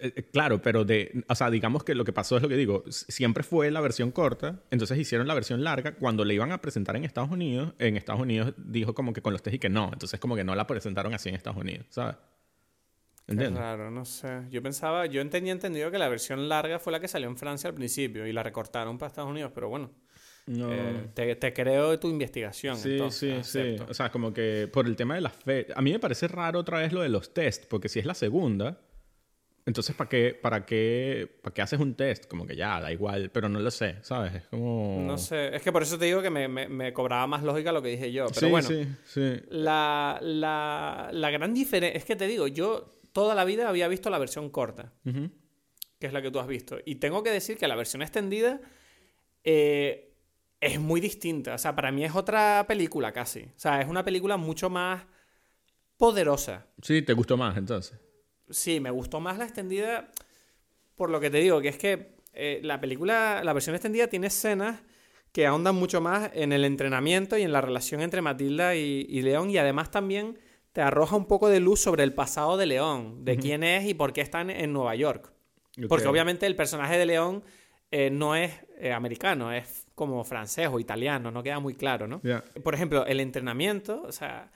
Eh, 0.00 0.12
eh, 0.16 0.22
Claro, 0.32 0.60
pero 0.60 0.84
de, 0.84 1.24
o 1.28 1.34
sea, 1.34 1.50
digamos 1.50 1.84
que 1.84 1.94
lo 1.94 2.04
que 2.04 2.12
pasó 2.12 2.36
es 2.36 2.42
lo 2.42 2.48
que 2.48 2.56
digo, 2.56 2.84
siempre 2.88 3.42
fue 3.44 3.70
la 3.70 3.80
versión 3.80 4.10
corta, 4.10 4.60
entonces 4.70 4.98
hicieron 4.98 5.26
la 5.28 5.34
versión 5.34 5.62
larga, 5.62 5.94
cuando 5.94 6.24
le 6.24 6.34
iban 6.34 6.50
a 6.52 6.60
presentar 6.60 6.96
en 6.96 7.04
Estados 7.04 7.30
Unidos, 7.30 7.72
en 7.78 7.96
Estados 7.96 8.20
Unidos 8.20 8.54
dijo 8.56 8.94
como 8.94 9.12
que 9.12 9.22
con 9.22 9.32
los 9.32 9.42
test 9.42 9.54
y 9.54 9.58
que 9.58 9.68
no, 9.68 9.90
entonces 9.92 10.18
como 10.20 10.34
que 10.36 10.44
no 10.44 10.54
la 10.54 10.66
presentaron 10.66 11.14
así 11.14 11.28
en 11.28 11.36
Estados 11.36 11.58
Unidos, 11.60 11.86
¿sabes? 11.90 12.16
Qué 13.26 13.32
¿Entiendes? 13.32 13.60
raro, 13.60 13.90
no 13.90 14.04
sé. 14.06 14.44
Yo 14.50 14.62
pensaba, 14.62 15.04
yo 15.06 15.28
tenía 15.28 15.52
entendido 15.52 15.90
que 15.90 15.98
la 15.98 16.08
versión 16.08 16.48
larga 16.48 16.78
fue 16.78 16.92
la 16.92 16.98
que 17.00 17.08
salió 17.08 17.28
en 17.28 17.36
Francia 17.36 17.68
al 17.68 17.74
principio 17.74 18.26
y 18.26 18.32
la 18.32 18.42
recortaron 18.42 18.96
para 18.96 19.08
Estados 19.08 19.30
Unidos, 19.30 19.52
pero 19.54 19.68
bueno, 19.68 19.90
No. 20.46 20.72
eh, 20.72 21.10
te, 21.12 21.36
te 21.36 21.52
creo 21.52 21.90
de 21.90 21.98
tu 21.98 22.08
investigación. 22.08 22.78
Sí, 22.78 22.92
entonces, 22.92 23.46
sí, 23.46 23.50
sí. 23.52 23.58
acepto. 23.58 23.86
O 23.90 23.92
sea, 23.94 24.10
como 24.10 24.32
que 24.32 24.66
por 24.72 24.86
el 24.86 24.96
tema 24.96 25.14
de 25.14 25.20
las 25.20 25.34
fe... 25.34 25.66
A 25.76 25.82
mí 25.82 25.92
me 25.92 25.98
parece 25.98 26.26
raro 26.26 26.58
otra 26.60 26.78
vez 26.78 26.90
lo 26.94 27.02
de 27.02 27.10
los 27.10 27.34
test, 27.34 27.66
porque 27.68 27.90
si 27.90 27.98
es 27.98 28.06
la 28.06 28.14
segunda, 28.14 28.80
entonces 29.68 29.94
¿para 29.94 30.08
qué, 30.08 30.36
para 30.40 30.66
qué, 30.66 31.30
para 31.42 31.54
qué 31.54 31.62
haces 31.62 31.78
un 31.78 31.94
test? 31.94 32.26
Como 32.26 32.46
que 32.46 32.56
ya, 32.56 32.80
da 32.80 32.90
igual, 32.90 33.30
pero 33.30 33.48
no 33.48 33.60
lo 33.60 33.70
sé, 33.70 33.96
¿sabes? 34.02 34.34
Es 34.34 34.46
como... 34.48 34.96
No 35.06 35.16
sé, 35.18 35.54
es 35.54 35.62
que 35.62 35.70
por 35.70 35.82
eso 35.82 35.98
te 35.98 36.06
digo 36.06 36.20
que 36.22 36.30
me, 36.30 36.48
me- 36.48 36.68
me 36.68 36.92
cobraba 36.92 37.26
más 37.26 37.42
lógica 37.42 37.70
lo 37.70 37.80
que 37.82 37.90
dije 37.90 38.10
yo. 38.10 38.26
Pero 38.34 38.46
sí, 38.46 38.50
bueno, 38.50 38.68
sí, 38.68 38.86
sí. 39.04 39.40
La, 39.50 40.18
la, 40.22 41.10
la 41.12 41.30
gran 41.30 41.54
diferencia, 41.54 41.96
es 41.96 42.04
que 42.04 42.16
te 42.16 42.26
digo, 42.26 42.48
yo 42.48 42.98
toda 43.12 43.34
la 43.34 43.44
vida 43.44 43.68
había 43.68 43.86
visto 43.88 44.10
la 44.10 44.18
versión 44.18 44.50
corta, 44.50 44.92
que 46.00 46.06
es 46.06 46.12
la 46.12 46.22
que 46.22 46.30
tú 46.30 46.40
has 46.40 46.46
visto. 46.46 46.78
Y 46.84 46.96
tengo 46.96 47.22
que 47.22 47.30
decir 47.30 47.56
que 47.58 47.68
la 47.68 47.76
versión 47.76 48.02
extendida 48.02 48.60
eh, 49.44 50.14
es 50.60 50.80
muy 50.80 51.00
distinta. 51.00 51.54
O 51.54 51.58
sea, 51.58 51.74
para 51.76 51.92
mí 51.92 52.04
es 52.04 52.14
otra 52.14 52.64
película 52.66 53.12
casi. 53.12 53.42
O 53.42 53.52
sea, 53.58 53.80
es 53.80 53.88
una 53.88 54.04
película 54.04 54.36
mucho 54.36 54.70
más 54.70 55.04
poderosa. 55.96 56.66
Sí, 56.82 57.02
te 57.02 57.12
gustó 57.12 57.36
más 57.36 57.56
entonces. 57.56 57.98
Sí, 58.50 58.80
me 58.80 58.90
gustó 58.90 59.20
más 59.20 59.38
la 59.38 59.44
extendida 59.44 60.10
por 60.96 61.10
lo 61.10 61.20
que 61.20 61.30
te 61.30 61.38
digo, 61.38 61.60
que 61.60 61.68
es 61.68 61.78
que 61.78 62.16
eh, 62.34 62.60
la 62.62 62.80
película, 62.80 63.42
la 63.44 63.52
versión 63.52 63.74
extendida 63.74 64.08
tiene 64.08 64.26
escenas 64.26 64.82
que 65.32 65.46
ahondan 65.46 65.76
mucho 65.76 66.00
más 66.00 66.30
en 66.34 66.52
el 66.52 66.64
entrenamiento 66.64 67.38
y 67.38 67.42
en 67.42 67.52
la 67.52 67.60
relación 67.60 68.00
entre 68.00 68.22
Matilda 68.22 68.74
y, 68.74 69.06
y 69.08 69.22
León 69.22 69.50
y 69.50 69.58
además 69.58 69.90
también 69.90 70.38
te 70.72 70.82
arroja 70.82 71.16
un 71.16 71.26
poco 71.26 71.48
de 71.48 71.60
luz 71.60 71.80
sobre 71.80 72.04
el 72.04 72.12
pasado 72.12 72.56
de 72.56 72.66
León, 72.66 73.24
de 73.24 73.36
quién 73.36 73.62
es 73.62 73.86
y 73.86 73.94
por 73.94 74.12
qué 74.12 74.20
están 74.20 74.50
en 74.50 74.72
Nueva 74.72 74.94
York. 74.94 75.32
Porque 75.88 76.08
obviamente 76.08 76.46
el 76.46 76.56
personaje 76.56 76.98
de 76.98 77.06
León 77.06 77.42
eh, 77.90 78.10
no 78.10 78.34
es 78.34 78.52
eh, 78.78 78.92
americano, 78.92 79.52
es 79.52 79.86
como 79.94 80.22
francés 80.24 80.68
o 80.70 80.78
italiano, 80.78 81.30
no 81.30 81.42
queda 81.42 81.58
muy 81.58 81.74
claro, 81.74 82.06
¿no? 82.06 82.20
Por 82.62 82.74
ejemplo, 82.74 83.06
el 83.06 83.20
entrenamiento, 83.20 84.02
o 84.02 84.12
sea, 84.12 84.50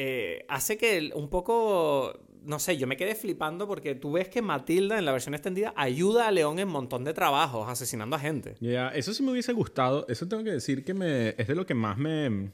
eh, 0.00 0.44
hace 0.48 0.76
que 0.78 1.10
un 1.14 1.28
poco, 1.28 2.20
no 2.44 2.58
sé, 2.60 2.76
yo 2.76 2.86
me 2.86 2.96
quedé 2.96 3.14
flipando 3.16 3.66
porque 3.66 3.94
tú 3.96 4.12
ves 4.12 4.28
que 4.28 4.42
Matilda 4.42 4.96
en 4.96 5.04
la 5.04 5.10
versión 5.12 5.34
extendida 5.34 5.74
ayuda 5.76 6.28
a 6.28 6.30
León 6.30 6.60
en 6.60 6.68
un 6.68 6.72
montón 6.74 7.02
de 7.04 7.12
trabajos, 7.14 7.68
asesinando 7.68 8.14
a 8.14 8.20
gente. 8.20 8.54
Ya, 8.60 8.90
eso 8.90 9.12
sí 9.12 9.22
me 9.24 9.32
hubiese 9.32 9.52
gustado. 9.52 10.06
Eso 10.08 10.28
tengo 10.28 10.44
que 10.44 10.52
decir 10.52 10.84
que 10.84 10.94
me, 10.94 11.30
es 11.36 11.48
de 11.48 11.54
lo 11.56 11.66
que 11.66 11.74
más 11.74 11.98
me... 11.98 12.50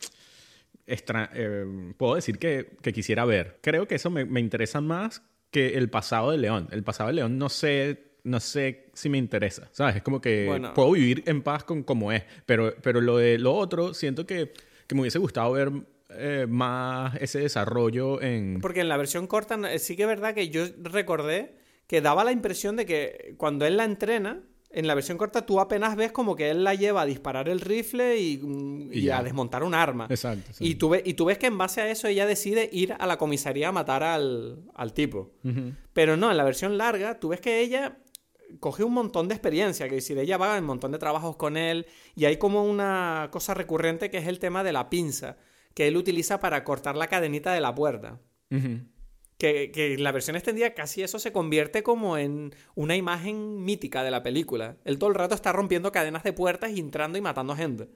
extra- 0.87 1.31
eh, 1.35 1.93
puedo 1.97 2.15
decir 2.15 2.39
que, 2.39 2.77
que 2.83 2.93
quisiera 2.93 3.25
ver. 3.25 3.59
Creo 3.63 3.87
que 3.87 3.97
eso 3.97 4.11
me, 4.11 4.25
me 4.25 4.41
interesa 4.41 4.81
más 4.81 5.23
que 5.51 5.77
el 5.77 5.89
pasado 5.91 6.31
de 6.31 6.39
León. 6.39 6.69
El 6.73 6.83
pasado 6.83 7.09
de 7.09 7.15
León 7.15 7.39
no 7.39 7.49
sé, 7.49 8.17
no 8.25 8.41
sé 8.41 8.91
si 8.95 9.09
me 9.09 9.19
interesa. 9.19 9.69
¿Sabes? 9.73 9.97
Es 9.97 10.03
como 10.03 10.21
que 10.21 10.47
Bueno. 10.47 10.75
puedo 10.75 10.93
vivir 10.93 11.23
en 11.27 11.43
paz 11.43 11.65
con 11.65 11.83
como 11.83 12.11
es. 12.11 12.25
Pero, 12.47 12.75
pero 12.83 13.01
lo 13.01 13.19
de 13.19 13.39
lo 13.39 13.55
otro, 13.55 13.95
siento 13.95 14.27
que, 14.27 14.53
que 14.87 14.95
me 14.95 15.03
hubiese 15.03 15.19
gustado 15.19 15.53
ver 15.53 15.71
eh, 16.17 16.47
más 16.49 17.15
ese 17.21 17.41
desarrollo 17.41 18.21
en... 18.23 18.61
Porque 18.61 18.81
en 18.81 18.89
la 18.89 18.97
versión 18.97 19.27
corta 19.27 19.59
eh, 19.73 19.79
sí 19.79 19.97
que 19.97 20.03
es 20.03 20.09
verdad 20.09 20.35
que 20.35 20.49
yo 20.49 20.65
recordé 20.83 21.57
que 21.87 22.01
daba 22.01 22.25
la 22.25 22.33
impresión 22.33 22.77
de 22.77 22.87
que 22.87 23.35
cuando 23.37 23.67
él 23.67 23.77
la 23.77 23.85
entrena, 23.85 24.43
en 24.71 24.87
la 24.87 24.95
versión 24.95 25.19
corta 25.19 25.47
tú 25.47 25.61
apenas 25.61 25.97
ves 25.97 26.13
como 26.13 26.35
que 26.35 26.51
él 26.51 26.65
la 26.65 26.75
lleva 26.75 27.03
a 27.03 27.07
disparar 27.07 27.49
el 27.49 27.61
rifle 27.61 28.19
y, 28.19 28.39
mm, 28.39 28.93
Y 28.93 28.99
y 28.99 29.03
ya. 29.03 29.19
a 29.19 29.23
desmontar 29.23 29.63
un 29.63 29.75
arma. 29.75 30.07
Exacto. 30.11 30.51
Y 30.61 30.77
tú, 30.77 30.89
ves, 30.89 31.03
y 31.05 31.15
tú 31.15 31.27
ves 31.27 31.39
que 31.39 31.47
en 31.47 31.59
base 31.59 31.81
a 31.81 31.91
eso 31.91 32.09
ella 32.09 32.27
decide 32.27 32.69
ir 32.73 32.95
a 32.99 33.07
la 33.07 33.17
comisaría 33.19 33.69
a 33.69 33.73
matar 33.73 34.03
al, 34.03 34.65
al 34.75 34.93
tipo. 34.93 35.33
Pero 35.93 36.17
no, 36.17 36.31
en 36.31 36.37
la 36.37 36.45
versión 36.45 36.77
larga, 36.79 37.21
tú 37.21 37.29
ves 37.29 37.41
que 37.41 37.61
ella 37.61 37.99
coge 38.61 38.85
un 38.85 38.93
montón 38.93 39.29
de 39.29 39.35
experiencia, 39.35 39.89
que 39.89 39.97
decir, 39.97 40.19
ella 40.19 40.37
va 40.37 40.57
en 40.57 40.63
un 40.65 40.69
montón 40.69 40.93
de 40.93 40.99
trabajos 40.99 41.37
con 41.37 41.57
él, 41.57 41.87
y 42.15 42.25
hay 42.25 42.37
como 42.37 42.65
una 42.65 43.29
cosa 43.31 43.55
recurrente 43.55 44.11
que 44.11 44.19
es 44.19 44.27
el 44.27 44.39
tema 44.39 44.63
de 44.65 44.73
la 44.73 44.91
pinza, 44.91 45.37
que 45.75 45.89
él 45.89 45.97
utiliza 45.97 46.41
para 46.41 46.65
cortar 46.65 46.97
la 46.97 47.09
cadenita 47.09 47.53
de 47.53 47.61
la 47.61 47.75
puerta. 47.75 48.21
Que, 49.37 49.73
que 49.73 49.95
en 49.95 50.05
la 50.05 50.13
versión 50.13 50.37
extendida 50.37 50.75
casi 50.75 51.03
eso 51.03 51.19
se 51.19 51.33
convierte 51.33 51.83
como 51.83 52.17
en 52.17 52.55
una 52.77 52.95
imagen 52.95 53.65
mítica 53.65 54.05
de 54.05 54.13
la 54.13 54.23
película. 54.23 54.77
Él 54.85 54.99
todo 54.99 55.11
el 55.11 55.17
rato 55.17 55.35
está 55.35 55.53
rompiendo 55.53 55.91
cadenas 55.91 56.23
de 56.23 56.33
puertas 56.33 56.71
y 56.71 56.79
entrando 56.79 57.19
y 57.19 57.21
matando 57.21 57.57
gente. 57.57 57.89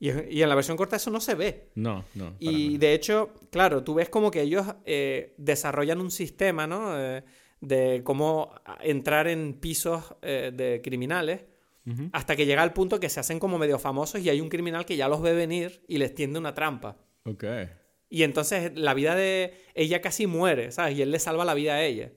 Y, 0.00 0.10
y 0.10 0.42
en 0.42 0.48
la 0.48 0.56
versión 0.56 0.76
corta 0.76 0.96
eso 0.96 1.10
no 1.10 1.20
se 1.20 1.36
ve. 1.36 1.70
No, 1.76 2.04
no. 2.14 2.34
Y 2.40 2.76
de 2.78 2.92
hecho, 2.92 3.34
claro, 3.50 3.84
tú 3.84 3.94
ves 3.94 4.08
como 4.08 4.32
que 4.32 4.42
ellos 4.42 4.66
eh, 4.84 5.34
desarrollan 5.38 6.00
un 6.00 6.10
sistema, 6.10 6.66
¿no? 6.66 7.00
Eh, 7.00 7.22
de 7.60 8.02
cómo 8.04 8.52
entrar 8.80 9.28
en 9.28 9.54
pisos 9.54 10.16
eh, 10.22 10.52
de 10.54 10.80
criminales 10.82 11.44
hasta 12.12 12.34
que 12.34 12.46
llega 12.46 12.62
al 12.62 12.72
punto 12.72 12.98
que 12.98 13.10
se 13.10 13.20
hacen 13.20 13.38
como 13.38 13.58
medio 13.58 13.78
famosos 13.78 14.22
y 14.22 14.30
hay 14.30 14.40
un 14.40 14.48
criminal 14.48 14.86
que 14.86 14.96
ya 14.96 15.06
los 15.06 15.20
ve 15.20 15.34
venir 15.34 15.82
y 15.86 15.98
les 15.98 16.14
tiende 16.14 16.38
una 16.38 16.54
trampa. 16.54 16.96
Ok. 17.24 17.44
Y 18.10 18.22
entonces 18.22 18.72
la 18.76 18.94
vida 18.94 19.14
de 19.16 19.54
ella 19.74 20.00
casi 20.00 20.26
muere, 20.26 20.70
¿sabes? 20.72 20.96
Y 20.96 21.02
él 21.02 21.10
le 21.10 21.18
salva 21.18 21.44
la 21.44 21.54
vida 21.54 21.74
a 21.74 21.82
ella. 21.82 22.12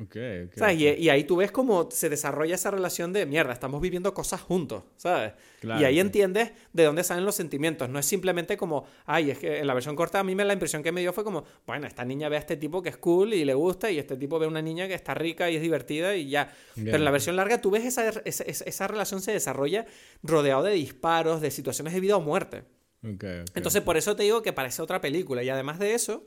Ok, 0.00 0.14
ok. 0.46 0.52
¿Sabes? 0.56 0.76
ok. 0.76 0.80
Y, 0.80 0.88
y 1.04 1.08
ahí 1.08 1.24
tú 1.24 1.36
ves 1.36 1.50
cómo 1.50 1.88
se 1.90 2.08
desarrolla 2.08 2.54
esa 2.54 2.70
relación 2.70 3.12
de 3.12 3.26
mierda, 3.26 3.52
estamos 3.52 3.80
viviendo 3.80 4.14
cosas 4.14 4.40
juntos, 4.40 4.84
¿sabes? 4.96 5.32
Claro, 5.60 5.80
y 5.80 5.84
ahí 5.84 5.98
entiendes 5.98 6.52
de 6.72 6.84
dónde 6.84 7.02
salen 7.02 7.24
los 7.24 7.34
sentimientos. 7.34 7.88
No 7.88 7.98
es 7.98 8.06
simplemente 8.06 8.56
como, 8.56 8.84
ay, 9.06 9.32
es 9.32 9.38
que 9.38 9.58
en 9.58 9.66
la 9.66 9.74
versión 9.74 9.96
corta 9.96 10.20
a 10.20 10.24
mí 10.24 10.36
me, 10.36 10.44
la 10.44 10.52
impresión 10.52 10.84
que 10.84 10.92
me 10.92 11.00
dio 11.00 11.12
fue 11.12 11.24
como, 11.24 11.44
bueno, 11.66 11.86
esta 11.88 12.04
niña 12.04 12.28
ve 12.28 12.36
a 12.36 12.40
este 12.40 12.56
tipo 12.56 12.80
que 12.80 12.90
es 12.90 12.96
cool 12.98 13.34
y 13.34 13.44
le 13.44 13.54
gusta, 13.54 13.90
y 13.90 13.98
este 13.98 14.16
tipo 14.16 14.38
ve 14.38 14.46
a 14.46 14.48
una 14.48 14.62
niña 14.62 14.86
que 14.86 14.94
está 14.94 15.14
rica 15.14 15.50
y 15.50 15.56
es 15.56 15.62
divertida 15.62 16.14
y 16.14 16.28
ya. 16.28 16.52
Pero 16.76 16.96
en 16.98 17.04
la 17.04 17.10
versión 17.10 17.34
larga 17.34 17.60
tú 17.60 17.70
ves 17.72 17.84
esa, 17.84 18.08
esa, 18.24 18.44
esa- 18.44 18.64
esa 18.64 18.86
relación 18.86 19.20
se 19.20 19.32
desarrolla 19.32 19.86
rodeado 20.22 20.62
de 20.62 20.74
disparos, 20.74 21.40
de 21.40 21.50
situaciones 21.50 21.92
de 21.92 22.00
vida 22.00 22.16
o 22.16 22.20
muerte. 22.20 22.62
Ok, 23.02 23.24
ok. 23.42 23.50
Entonces, 23.54 23.82
por 23.82 23.96
eso 23.96 24.16
te 24.16 24.22
digo 24.24 24.42
que 24.42 24.52
parece 24.52 24.82
otra 24.82 25.00
película. 25.00 25.42
Y 25.42 25.48
además 25.48 25.78
de 25.78 25.94
eso, 25.94 26.26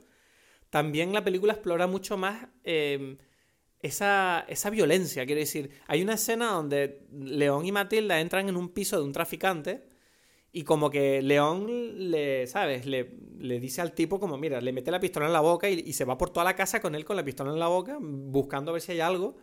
también 0.70 1.12
la 1.12 1.24
película 1.24 1.54
explora 1.54 1.86
mucho 1.86 2.16
más 2.16 2.48
eh, 2.64 3.18
esa, 3.80 4.44
esa 4.48 4.70
violencia. 4.70 5.26
Quiero 5.26 5.40
decir, 5.40 5.70
hay 5.86 6.02
una 6.02 6.14
escena 6.14 6.52
donde 6.52 7.06
León 7.12 7.66
y 7.66 7.72
Matilda 7.72 8.20
entran 8.20 8.48
en 8.48 8.56
un 8.56 8.70
piso 8.70 8.96
de 8.98 9.04
un 9.04 9.12
traficante 9.12 9.88
y 10.52 10.64
como 10.64 10.90
que 10.90 11.22
León 11.22 12.10
le, 12.10 12.46
¿sabes? 12.46 12.86
Le, 12.86 13.16
le 13.38 13.60
dice 13.60 13.80
al 13.82 13.92
tipo 13.94 14.20
como, 14.20 14.38
mira, 14.38 14.60
le 14.60 14.72
mete 14.72 14.90
la 14.90 15.00
pistola 15.00 15.26
en 15.26 15.32
la 15.32 15.40
boca 15.40 15.68
y, 15.70 15.80
y 15.86 15.92
se 15.94 16.04
va 16.04 16.18
por 16.18 16.30
toda 16.30 16.44
la 16.44 16.56
casa 16.56 16.80
con 16.80 16.94
él 16.94 17.04
con 17.04 17.16
la 17.16 17.24
pistola 17.24 17.52
en 17.52 17.58
la 17.58 17.68
boca, 17.68 17.98
buscando 18.00 18.70
a 18.70 18.74
ver 18.74 18.82
si 18.82 18.92
hay 18.92 19.00
algo. 19.00 19.36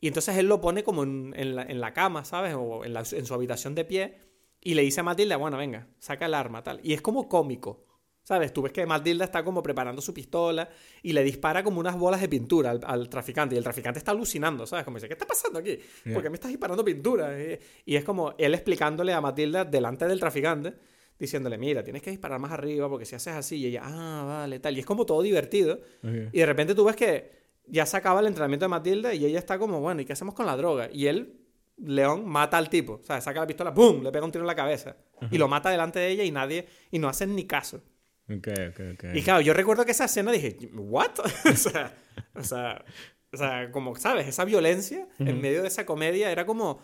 Y 0.00 0.08
entonces 0.08 0.36
él 0.38 0.46
lo 0.48 0.60
pone 0.60 0.84
como 0.84 1.02
en, 1.04 1.32
en 1.36 1.56
la, 1.56 1.62
en 1.62 1.80
la 1.80 1.92
cama, 1.94 2.24
¿sabes? 2.24 2.54
O 2.56 2.84
en, 2.84 2.92
la- 2.94 3.04
en 3.10 3.26
su 3.26 3.34
habitación 3.34 3.74
de 3.74 3.84
pie. 3.84 4.18
Y 4.64 4.74
le 4.74 4.82
dice 4.82 5.00
a 5.00 5.02
Matilda, 5.04 5.36
bueno, 5.36 5.56
venga, 5.56 5.86
saca 5.98 6.26
el 6.26 6.34
arma, 6.34 6.62
tal. 6.62 6.80
Y 6.82 6.94
es 6.94 7.02
como 7.02 7.28
cómico, 7.28 7.84
¿sabes? 8.22 8.52
Tú 8.52 8.62
ves 8.62 8.72
que 8.72 8.86
Matilda 8.86 9.26
está 9.26 9.44
como 9.44 9.62
preparando 9.62 10.00
su 10.00 10.12
pistola 10.12 10.68
y 11.02 11.12
le 11.12 11.22
dispara 11.22 11.62
como 11.62 11.78
unas 11.80 11.96
bolas 11.96 12.20
de 12.20 12.28
pintura 12.28 12.70
al, 12.70 12.80
al 12.82 13.08
traficante. 13.08 13.54
Y 13.54 13.58
el 13.58 13.64
traficante 13.64 13.98
está 13.98 14.12
alucinando, 14.12 14.66
¿sabes? 14.66 14.84
Como 14.84 14.96
dice, 14.96 15.06
¿qué 15.06 15.12
está 15.12 15.26
pasando 15.26 15.58
aquí? 15.58 15.78
¿Por 16.12 16.22
qué 16.22 16.30
me 16.30 16.36
estás 16.36 16.50
disparando 16.50 16.82
pintura? 16.84 17.36
Y 17.84 17.94
es 17.94 18.04
como 18.04 18.34
él 18.38 18.54
explicándole 18.54 19.12
a 19.12 19.20
Matilda 19.20 19.64
delante 19.64 20.08
del 20.08 20.18
traficante, 20.18 20.74
diciéndole, 21.18 21.58
mira, 21.58 21.84
tienes 21.84 22.00
que 22.02 22.10
disparar 22.10 22.40
más 22.40 22.50
arriba 22.50 22.88
porque 22.88 23.04
si 23.04 23.14
haces 23.14 23.34
así, 23.34 23.56
y 23.56 23.66
ella, 23.66 23.82
ah, 23.84 24.24
vale, 24.26 24.60
tal. 24.60 24.76
Y 24.76 24.80
es 24.80 24.86
como 24.86 25.04
todo 25.04 25.20
divertido. 25.20 25.80
Y 26.02 26.38
de 26.38 26.46
repente 26.46 26.74
tú 26.74 26.84
ves 26.84 26.96
que 26.96 27.44
ya 27.66 27.86
se 27.86 27.96
acaba 27.96 28.20
el 28.20 28.26
entrenamiento 28.26 28.64
de 28.64 28.68
Matilda 28.68 29.14
y 29.14 29.24
ella 29.26 29.38
está 29.38 29.58
como, 29.58 29.80
bueno, 29.80 30.00
¿y 30.00 30.04
qué 30.06 30.14
hacemos 30.14 30.34
con 30.34 30.46
la 30.46 30.56
droga? 30.56 30.88
Y 30.92 31.06
él, 31.06 31.43
León, 31.76 32.26
mata 32.28 32.56
al 32.58 32.68
tipo. 32.68 32.94
O 32.94 33.04
sea, 33.04 33.20
saca 33.20 33.40
la 33.40 33.46
pistola, 33.46 33.74
¡pum! 33.74 34.02
Le 34.02 34.12
pega 34.12 34.24
un 34.24 34.30
tiro 34.32 34.42
en 34.42 34.46
la 34.46 34.54
cabeza. 34.54 34.96
Y 35.30 35.38
lo 35.38 35.48
mata 35.48 35.70
delante 35.70 35.98
de 35.98 36.08
ella 36.10 36.24
y 36.24 36.30
nadie, 36.30 36.66
y 36.90 36.98
no 36.98 37.08
hacen 37.08 37.34
ni 37.34 37.44
caso. 37.46 37.82
Ok, 38.30 38.48
ok, 38.70 38.80
ok. 38.94 39.04
Y 39.14 39.22
claro, 39.22 39.40
yo 39.40 39.52
recuerdo 39.52 39.84
que 39.84 39.90
esa 39.92 40.04
escena 40.06 40.32
dije, 40.32 40.56
¿what? 40.74 41.10
o, 41.52 41.56
sea, 41.56 41.94
o, 42.34 42.42
sea, 42.42 42.84
o 43.32 43.36
sea, 43.36 43.70
como, 43.70 43.96
¿sabes? 43.96 44.26
Esa 44.26 44.44
violencia 44.44 45.06
en 45.18 45.40
medio 45.40 45.62
de 45.62 45.68
esa 45.68 45.84
comedia 45.84 46.30
era 46.30 46.46
como, 46.46 46.80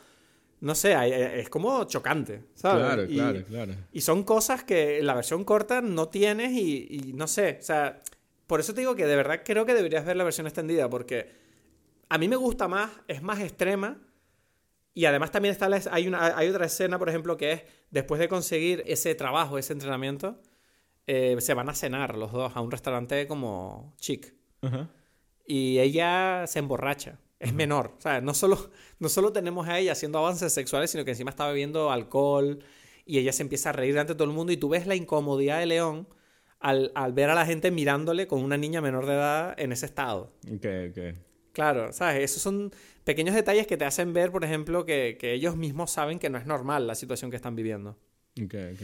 no 0.60 0.74
sé, 0.74 0.94
es 1.40 1.48
como 1.48 1.84
chocante, 1.84 2.44
¿sabes? 2.54 2.84
Claro, 2.84 3.04
Y- 3.04 3.14
claro, 3.14 3.44
claro. 3.46 3.74
y 3.92 4.00
son 4.02 4.24
cosas 4.24 4.64
que 4.64 4.98
en 4.98 5.06
la 5.06 5.14
versión 5.14 5.44
corta 5.44 5.80
no 5.80 6.08
tienes 6.08 6.52
y, 6.52 6.86
y 6.90 7.12
no 7.14 7.26
sé, 7.26 7.56
o 7.60 7.62
sea, 7.64 8.00
por 8.46 8.60
eso 8.60 8.74
te 8.74 8.80
digo 8.82 8.94
que 8.96 9.06
de 9.06 9.16
verdad 9.16 9.40
creo 9.44 9.64
que 9.64 9.72
deberías 9.74 10.04
ver 10.04 10.16
la 10.16 10.24
versión 10.24 10.46
extendida 10.46 10.90
porque 10.90 11.30
a 12.08 12.18
mí 12.18 12.28
me 12.28 12.36
gusta 12.36 12.68
más, 12.68 12.90
es 13.08 13.22
más 13.22 13.40
extrema 13.40 13.96
y 14.94 15.04
además 15.04 15.30
también 15.30 15.52
está 15.52 15.68
la- 15.68 15.80
hay, 15.90 16.08
una, 16.08 16.36
hay 16.36 16.48
otra 16.48 16.66
escena, 16.66 16.98
por 16.98 17.08
ejemplo, 17.08 17.36
que 17.36 17.52
es 17.52 17.62
después 17.90 18.18
de 18.20 18.28
conseguir 18.28 18.82
ese 18.86 19.14
trabajo, 19.14 19.58
ese 19.58 19.72
entrenamiento, 19.72 20.40
eh, 21.06 21.36
se 21.40 21.54
van 21.54 21.68
a 21.68 21.74
cenar 21.74 22.16
los 22.16 22.32
dos 22.32 22.52
a 22.54 22.60
un 22.60 22.70
restaurante 22.70 23.26
como 23.26 23.94
chic 23.98 24.34
y 25.46 25.78
ella 25.78 26.44
se 26.46 26.58
emborracha. 26.58 27.18
Es 27.38 27.54
menor. 27.54 27.94
O 27.96 28.00
sea, 28.00 28.20
no 28.20 28.34
solo, 28.34 28.70
no 28.98 29.08
solo 29.08 29.32
tenemos 29.32 29.66
a 29.66 29.78
ella 29.78 29.92
haciendo 29.92 30.18
avances 30.18 30.52
sexuales, 30.52 30.90
sino 30.90 31.04
que 31.06 31.12
encima 31.12 31.30
está 31.30 31.48
bebiendo 31.48 31.90
alcohol 31.90 32.58
y 33.06 33.18
ella 33.18 33.32
se 33.32 33.42
empieza 33.42 33.70
a 33.70 33.72
reír 33.72 33.98
ante 33.98 34.14
todo 34.14 34.24
el 34.24 34.34
mundo 34.34 34.52
y 34.52 34.58
tú 34.58 34.68
ves 34.68 34.86
la 34.86 34.94
incomodidad 34.94 35.58
de 35.58 35.66
León 35.66 36.06
al, 36.58 36.92
al 36.94 37.14
ver 37.14 37.30
a 37.30 37.34
la 37.34 37.46
gente 37.46 37.70
mirándole 37.70 38.26
con 38.26 38.44
una 38.44 38.58
niña 38.58 38.82
menor 38.82 39.06
de 39.06 39.14
edad 39.14 39.54
en 39.58 39.72
ese 39.72 39.86
estado. 39.86 40.34
Ok, 40.52 40.66
ok. 40.90 40.98
Claro, 41.52 41.92
¿sabes? 41.92 42.22
Esos 42.30 42.42
son 42.42 42.72
pequeños 43.04 43.34
detalles 43.34 43.66
que 43.66 43.76
te 43.76 43.84
hacen 43.84 44.12
ver, 44.12 44.30
por 44.30 44.44
ejemplo, 44.44 44.84
que, 44.84 45.16
que 45.18 45.32
ellos 45.32 45.56
mismos 45.56 45.90
saben 45.90 46.18
que 46.18 46.30
no 46.30 46.38
es 46.38 46.46
normal 46.46 46.86
la 46.86 46.94
situación 46.94 47.30
que 47.30 47.36
están 47.36 47.56
viviendo. 47.56 47.96
Ok, 48.42 48.54
ok. 48.74 48.82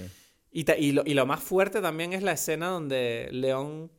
Y, 0.51 0.65
te- 0.65 0.79
y 0.81 0.93
lo, 0.93 1.03
y 1.07 1.15
lo 1.15 1.27
más 1.27 1.41
fuerte 1.43 1.81
también 1.81 2.13
es 2.13 2.23
la 2.23 2.33
escena 2.33 2.69
donde 2.69 3.29
León. 3.31 3.91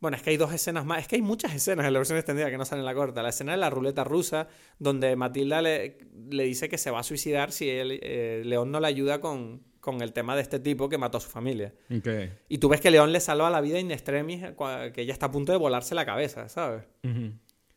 Bueno, 0.00 0.16
es 0.16 0.22
que 0.24 0.30
hay 0.30 0.36
dos 0.36 0.52
escenas 0.52 0.84
más. 0.84 0.98
Es 0.98 1.06
que 1.08 1.14
hay 1.14 1.22
muchas 1.22 1.54
escenas 1.54 1.86
en 1.86 1.92
la 1.92 2.00
versión 2.00 2.18
extendida 2.18 2.50
que 2.50 2.58
no 2.58 2.64
salen 2.64 2.80
en 2.80 2.86
la 2.86 2.94
corta. 2.94 3.22
La 3.22 3.28
escena 3.28 3.52
de 3.52 3.58
la 3.58 3.70
ruleta 3.70 4.02
rusa, 4.02 4.48
donde 4.80 5.14
Matilda 5.14 5.62
le, 5.62 5.98
le 6.28 6.42
dice 6.42 6.68
que 6.68 6.76
se 6.76 6.90
va 6.90 6.98
a 6.98 7.02
suicidar 7.04 7.52
si 7.52 7.70
él, 7.70 8.00
eh, 8.02 8.42
León 8.44 8.72
no 8.72 8.80
le 8.80 8.88
ayuda 8.88 9.20
con, 9.20 9.62
con 9.78 10.02
el 10.02 10.12
tema 10.12 10.34
de 10.34 10.42
este 10.42 10.58
tipo 10.58 10.88
que 10.88 10.98
mató 10.98 11.18
a 11.18 11.20
su 11.20 11.30
familia. 11.30 11.72
Ok. 11.96 12.08
Y 12.48 12.58
tú 12.58 12.68
ves 12.68 12.80
que 12.80 12.90
León 12.90 13.12
le 13.12 13.20
salva 13.20 13.48
la 13.48 13.60
vida 13.60 13.78
in 13.78 13.92
extremis, 13.92 14.42
que 14.92 15.02
ella 15.02 15.12
está 15.12 15.26
a 15.26 15.30
punto 15.30 15.52
de 15.52 15.58
volarse 15.58 15.94
la 15.94 16.04
cabeza, 16.04 16.48
¿sabes? 16.48 16.82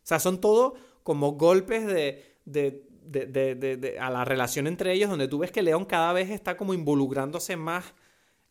Sea, 0.07 0.19
son 0.19 0.39
todo 0.39 0.75
como 1.03 1.33
golpes 1.33 1.85
de, 1.85 2.23
de- 2.45 2.83
de- 3.03 3.25
de- 3.27 3.55
de- 3.55 3.77
de- 3.77 3.99
a 3.99 4.09
la 4.09 4.25
relación 4.25 4.67
entre 4.67 4.93
ellos, 4.93 5.09
donde 5.09 5.27
tú 5.27 5.37
ves 5.39 5.51
que 5.51 5.61
León 5.61 5.85
cada 5.85 6.11
vez 6.13 6.29
está 6.29 6.57
como 6.57 6.73
involucrándose 6.73 7.55
más 7.55 7.93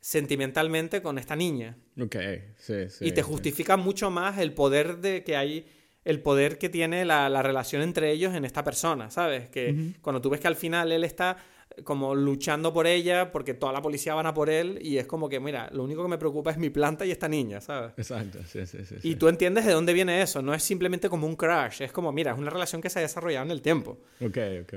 sentimentalmente 0.01 1.01
con 1.03 1.19
esta 1.19 1.35
niña. 1.35 1.77
Ok, 2.01 2.17
sí, 2.57 2.89
sí. 2.91 3.07
y 3.07 3.13
te 3.13 3.23
sí. 3.23 3.29
justifica 3.29 3.77
mucho 3.77 4.11
más 4.11 4.39
el 4.39 4.53
poder 4.53 4.99
de 4.99 5.25
que 5.25 5.37
hay, 5.37 5.67
el 6.05 6.21
poder 6.21 6.59
que 6.59 6.69
tiene 6.69 7.05
la, 7.05 7.29
la 7.31 7.43
relación 7.43 7.81
entre 7.83 8.11
ellos 8.13 8.35
en 8.35 8.45
esta 8.45 8.63
persona, 8.63 9.11
¿sabes? 9.11 9.49
Que 9.49 9.95
cuando 10.03 10.21
tú 10.21 10.29
ves 10.31 10.41
que 10.41 10.49
al 10.49 10.57
final 10.57 10.93
él 10.93 11.05
está 11.05 11.39
como 11.83 12.15
luchando 12.15 12.73
por 12.73 12.87
ella, 12.87 13.33
porque 13.33 13.55
toda 13.55 13.73
la 13.73 13.83
policía 13.83 14.15
van 14.15 14.27
a 14.27 14.35
por 14.35 14.51
él, 14.51 14.79
y 14.81 14.99
es 14.99 15.07
como 15.07 15.29
que, 15.29 15.41
mira, 15.41 15.69
lo 15.73 15.83
único 15.83 16.03
que 16.03 16.09
me 16.09 16.19
preocupa 16.19 16.51
es 16.51 16.59
mi 16.59 16.71
planta 16.71 17.05
y 17.05 17.11
esta 17.11 17.29
niña, 17.29 17.61
¿sabes? 17.61 17.93
Exacto, 17.97 18.39
sí, 18.47 18.65
sí, 18.67 18.85
sí. 18.85 18.95
Y 18.97 19.01
sí. 19.13 19.17
tú 19.17 19.29
entiendes 19.29 19.65
de 19.67 19.73
dónde 19.73 19.93
viene 19.93 20.23
eso, 20.23 20.43
no 20.43 20.55
es 20.55 20.63
simplemente 20.63 21.09
como 21.09 21.27
un 21.27 21.37
crash, 21.37 21.83
es 21.83 21.93
como, 21.93 22.13
mira, 22.13 22.33
es 22.33 22.39
una 22.39 22.51
relación 22.51 22.81
que 22.81 22.91
se 22.91 23.01
ha 23.01 23.03
desarrollado 23.03 23.45
en 23.45 23.51
el 23.51 23.63
tiempo. 23.63 23.99
Ok, 24.21 24.39
ok. 24.63 24.75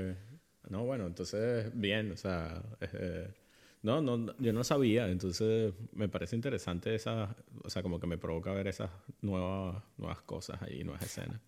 No, 0.70 0.84
bueno, 0.84 1.06
entonces, 1.06 1.70
bien, 1.74 2.12
o 2.12 2.16
sea, 2.16 2.62
eh, 2.80 3.28
no, 3.82 4.02
no, 4.02 4.34
yo 4.38 4.52
no 4.52 4.64
sabía, 4.64 5.08
entonces 5.08 5.72
me 5.92 6.08
parece 6.08 6.36
interesante 6.36 6.94
esa, 6.94 7.36
o 7.62 7.70
sea, 7.70 7.82
como 7.82 8.00
que 8.00 8.06
me 8.06 8.18
provoca 8.18 8.52
ver 8.52 8.66
esas 8.66 8.90
nuevas, 9.22 9.82
nuevas 9.96 10.20
cosas 10.22 10.60
ahí, 10.62 10.84
nuevas 10.84 11.02
escenas. 11.02 11.40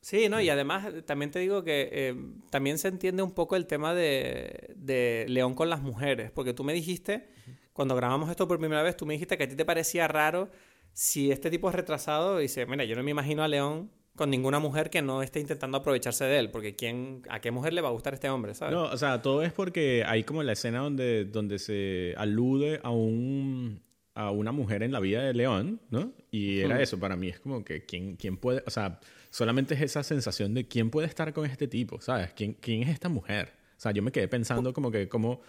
Sí, 0.00 0.28
¿no? 0.28 0.40
Y 0.40 0.48
además 0.48 0.86
eh, 0.86 1.02
también 1.02 1.30
te 1.30 1.38
digo 1.38 1.62
que 1.62 1.88
eh, 1.92 2.14
también 2.50 2.78
se 2.78 2.88
entiende 2.88 3.22
un 3.22 3.32
poco 3.32 3.56
el 3.56 3.66
tema 3.66 3.94
de, 3.94 4.74
de 4.76 5.26
León 5.28 5.54
con 5.54 5.68
las 5.68 5.82
mujeres, 5.82 6.30
porque 6.30 6.54
tú 6.54 6.64
me 6.64 6.72
dijiste, 6.72 7.28
cuando 7.72 7.94
grabamos 7.94 8.30
esto 8.30 8.48
por 8.48 8.58
primera 8.58 8.82
vez, 8.82 8.96
tú 8.96 9.06
me 9.06 9.14
dijiste 9.14 9.36
que 9.36 9.44
a 9.44 9.48
ti 9.48 9.56
te 9.56 9.64
parecía 9.64 10.08
raro 10.08 10.50
si 10.92 11.30
este 11.30 11.50
tipo 11.50 11.68
es 11.68 11.74
retrasado 11.74 12.40
y 12.40 12.42
dice, 12.42 12.66
mira, 12.66 12.84
yo 12.84 12.96
no 12.96 13.02
me 13.02 13.10
imagino 13.10 13.42
a 13.42 13.48
León 13.48 13.90
con 14.16 14.28
ninguna 14.30 14.58
mujer 14.58 14.90
que 14.90 15.02
no 15.02 15.22
esté 15.22 15.40
intentando 15.40 15.78
aprovecharse 15.78 16.24
de 16.24 16.38
él, 16.38 16.50
porque 16.50 16.76
¿quién, 16.76 17.22
¿a 17.28 17.40
qué 17.40 17.50
mujer 17.50 17.72
le 17.72 17.80
va 17.80 17.88
a 17.88 17.92
gustar 17.92 18.14
este 18.14 18.28
hombre, 18.28 18.54
sabes? 18.54 18.74
No, 18.74 18.84
o 18.84 18.96
sea, 18.96 19.22
todo 19.22 19.42
es 19.42 19.52
porque 19.52 20.04
hay 20.06 20.24
como 20.24 20.42
la 20.42 20.52
escena 20.52 20.80
donde, 20.80 21.24
donde 21.24 21.58
se 21.58 22.14
alude 22.16 22.80
a 22.82 22.90
un 22.90 23.82
a 24.14 24.30
una 24.30 24.52
mujer 24.52 24.82
en 24.82 24.92
la 24.92 25.00
vida 25.00 25.22
de 25.22 25.32
León, 25.32 25.80
¿no? 25.88 26.12
Y 26.30 26.58
era 26.58 26.82
eso, 26.82 26.98
para 26.98 27.16
mí 27.16 27.28
es 27.28 27.40
como 27.40 27.64
que 27.64 27.86
quién, 27.86 28.16
quién 28.16 28.36
puede, 28.36 28.62
o 28.66 28.70
sea, 28.70 29.00
solamente 29.30 29.74
es 29.74 29.80
esa 29.82 30.02
sensación 30.02 30.54
de 30.54 30.66
quién 30.66 30.90
puede 30.90 31.06
estar 31.08 31.32
con 31.32 31.46
este 31.46 31.68
tipo, 31.68 32.00
¿sabes? 32.00 32.32
¿Quién, 32.34 32.54
quién 32.54 32.82
es 32.82 32.88
esta 32.90 33.08
mujer? 33.08 33.52
O 33.76 33.80
sea, 33.80 33.92
yo 33.92 34.02
me 34.02 34.12
quedé 34.12 34.28
pensando 34.28 34.72
como 34.72 34.90
que, 34.90 35.08
como, 35.08 35.40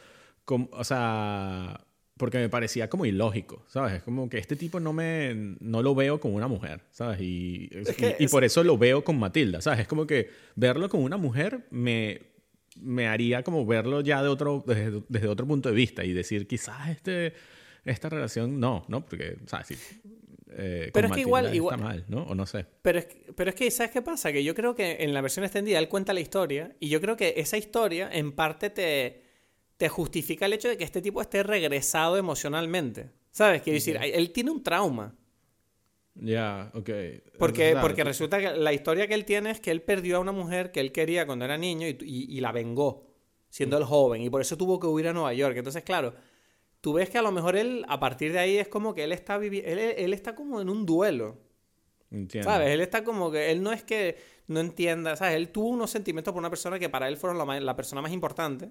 como 0.45 0.69
o 0.71 0.83
sea, 0.83 1.85
porque 2.17 2.37
me 2.37 2.49
parecía 2.49 2.89
como 2.89 3.05
ilógico, 3.05 3.65
¿sabes? 3.67 3.93
Es 3.95 4.03
como 4.03 4.29
que 4.29 4.37
este 4.37 4.55
tipo 4.55 4.79
no 4.79 4.93
me, 4.93 5.55
no 5.59 5.81
lo 5.81 5.95
veo 5.95 6.19
como 6.19 6.35
una 6.35 6.47
mujer, 6.47 6.81
¿sabes? 6.91 7.19
Y, 7.21 7.69
que 7.97 8.15
y- 8.19 8.27
por 8.27 8.43
eso 8.43 8.63
lo 8.63 8.77
veo 8.77 9.03
con 9.03 9.17
Matilda, 9.19 9.59
¿sabes? 9.61 9.79
Es 9.81 9.87
como 9.87 10.05
que 10.07 10.29
verlo 10.55 10.87
con 10.87 11.01
una 11.03 11.17
mujer 11.17 11.65
me, 11.71 12.21
me 12.79 13.07
haría 13.07 13.43
como 13.43 13.65
verlo 13.65 14.01
ya 14.01 14.21
de 14.21 14.29
otro, 14.29 14.63
desde, 14.67 15.01
desde 15.09 15.27
otro 15.27 15.47
punto 15.47 15.69
de 15.69 15.75
vista 15.75 16.03
y 16.05 16.13
decir, 16.13 16.47
quizás 16.47 16.89
este, 16.89 17.33
esta 17.85 18.07
relación 18.09 18.59
no, 18.59 18.85
¿no? 18.87 19.03
Porque, 19.03 19.37
¿sabes? 19.47 19.67
Sí, 19.67 19.75
eh, 20.53 20.89
Pero 20.93 21.07
es 21.07 21.13
que 21.13 21.21
igual- 21.21 21.53
igual- 21.55 21.75
está 21.75 21.87
mal, 21.87 22.05
¿no? 22.07 22.23
O 22.23 22.35
no 22.35 22.45
sé. 22.45 22.65
Pero 22.81 22.99
es, 22.99 23.05
que- 23.05 23.33
pero 23.33 23.49
es 23.49 23.55
que, 23.55 23.71
¿sabes 23.71 23.91
qué 23.91 24.01
pasa? 24.01 24.31
Que 24.31 24.43
yo 24.43 24.53
creo 24.55 24.75
que 24.75 24.97
en 24.99 25.13
la 25.13 25.21
versión 25.21 25.43
extendida 25.45 25.79
él 25.79 25.87
cuenta 25.89 26.13
la 26.13 26.19
historia 26.19 26.75
y 26.79 26.89
yo 26.89 26.99
creo 27.01 27.15
que 27.17 27.33
esa 27.37 27.57
historia 27.57 28.09
en 28.11 28.31
parte 28.33 28.69
te, 28.69 29.23
te 29.77 29.89
justifica 29.89 30.45
el 30.45 30.53
hecho 30.53 30.67
de 30.69 30.77
que 30.77 30.83
este 30.83 31.01
tipo 31.01 31.21
esté 31.21 31.43
regresado 31.43 32.17
emocionalmente. 32.17 33.09
¿Sabes? 33.31 33.61
Quiero 33.61 33.75
decir, 33.75 33.97
él 34.01 34.31
tiene 34.31 34.51
un 34.51 34.61
trauma. 34.61 35.15
Ya, 36.15 36.69
ok. 36.73 36.89
Porque, 37.39 37.75
porque 37.79 38.03
resulta 38.03 38.39
que 38.39 38.51
la 38.57 38.73
historia 38.73 39.07
que 39.07 39.13
él 39.13 39.23
tiene 39.23 39.51
es 39.51 39.61
que 39.61 39.71
él 39.71 39.81
perdió 39.81 40.17
a 40.17 40.19
una 40.19 40.33
mujer 40.33 40.71
que 40.71 40.81
él 40.81 40.91
quería 40.91 41.25
cuando 41.25 41.45
era 41.45 41.57
niño 41.57 41.87
y, 41.87 41.97
y- 42.01 42.37
y 42.37 42.41
la 42.41 42.51
vengó, 42.51 43.07
siendo 43.49 43.77
él 43.77 43.85
joven, 43.85 44.21
y 44.21 44.29
por 44.29 44.41
eso 44.41 44.57
tuvo 44.57 44.79
que 44.79 44.87
huir 44.87 45.07
a 45.07 45.13
Nueva 45.13 45.33
York. 45.33 45.55
Entonces, 45.55 45.83
claro, 45.83 46.13
tú 46.81 46.93
ves 46.93 47.09
que 47.09 47.17
a 47.17 47.21
lo 47.21 47.31
mejor 47.31 47.55
él, 47.55 47.85
a 47.87 47.99
partir 47.99 48.33
de 48.33 48.39
ahí, 48.39 48.57
es 48.57 48.67
como 48.67 48.93
que 48.93 49.03
él 49.03 49.11
está 49.11 49.37
viviendo, 49.37 49.69
él, 49.71 49.79
él 49.79 50.13
está 50.13 50.35
como 50.35 50.59
en 50.61 50.69
un 50.69 50.85
duelo. 50.85 51.37
Entiendo. 52.09 52.49
¿Sabes? 52.49 52.69
Él 52.71 52.81
está 52.81 53.03
como 53.05 53.31
que. 53.31 53.51
Él 53.51 53.63
no 53.63 53.71
es 53.71 53.83
que 53.83 54.17
no 54.47 54.59
entienda. 54.59 55.15
¿Sabes? 55.15 55.35
Él 55.35 55.47
tuvo 55.49 55.69
unos 55.69 55.89
sentimientos 55.91 56.33
por 56.33 56.39
una 56.39 56.49
persona 56.49 56.77
que 56.77 56.89
para 56.89 57.07
él 57.07 57.15
fueron 57.15 57.37
la, 57.65 57.75
persona 57.77 58.01
más 58.01 58.11
importante. 58.11 58.69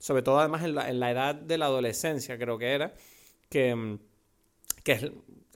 Sobre 0.00 0.22
todo, 0.22 0.40
además, 0.40 0.64
en 0.64 0.74
la, 0.74 0.88
en 0.90 0.98
la 0.98 1.10
edad 1.12 1.34
de 1.36 1.56
la 1.56 1.66
adolescencia, 1.66 2.36
creo 2.36 2.58
que 2.58 2.72
era. 2.72 2.94
Que, 3.48 3.98
que 4.82 4.92
es 4.92 5.10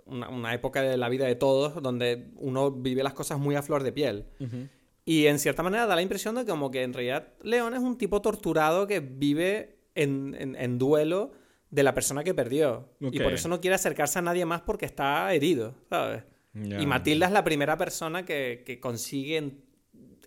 una, 0.06 0.28
una 0.28 0.54
época 0.54 0.80
de 0.82 0.96
la 0.96 1.08
vida 1.08 1.26
de 1.26 1.34
todos 1.34 1.82
donde 1.82 2.28
uno 2.36 2.70
vive 2.70 3.02
las 3.02 3.14
cosas 3.14 3.38
muy 3.40 3.56
a 3.56 3.62
flor 3.62 3.82
de 3.82 3.90
piel. 3.92 4.26
Y 5.04 5.26
en 5.26 5.38
cierta 5.40 5.62
manera 5.64 5.86
da 5.86 5.96
la 5.96 6.02
impresión 6.02 6.34
de 6.36 6.44
como 6.46 6.70
que 6.70 6.82
en 6.82 6.92
realidad 6.92 7.28
León 7.42 7.74
es 7.74 7.80
un 7.80 7.98
tipo 7.98 8.22
torturado 8.22 8.86
que 8.86 9.00
vive 9.00 9.78
en, 9.96 10.36
en- 10.38 10.54
en 10.54 10.78
duelo 10.78 11.32
de 11.70 11.82
la 11.82 11.94
persona 11.94 12.24
que 12.24 12.34
perdió. 12.34 12.88
Y 13.00 13.06
Ok. 13.18 13.22
por 13.22 13.32
eso 13.32 13.48
no 13.48 13.60
quiere 13.60 13.74
acercarse 13.74 14.18
a 14.18 14.22
nadie 14.22 14.44
más 14.46 14.62
porque 14.62 14.86
está 14.86 15.32
herido, 15.34 15.74
¿sabes? 15.88 16.24
Ya. 16.54 16.80
Y 16.80 16.86
Matilda 16.86 17.26
es 17.26 17.32
la 17.32 17.44
primera 17.44 17.76
persona 17.76 18.24
que, 18.24 18.62
que 18.66 18.80
consigue 18.80 19.36
en- 19.36 19.60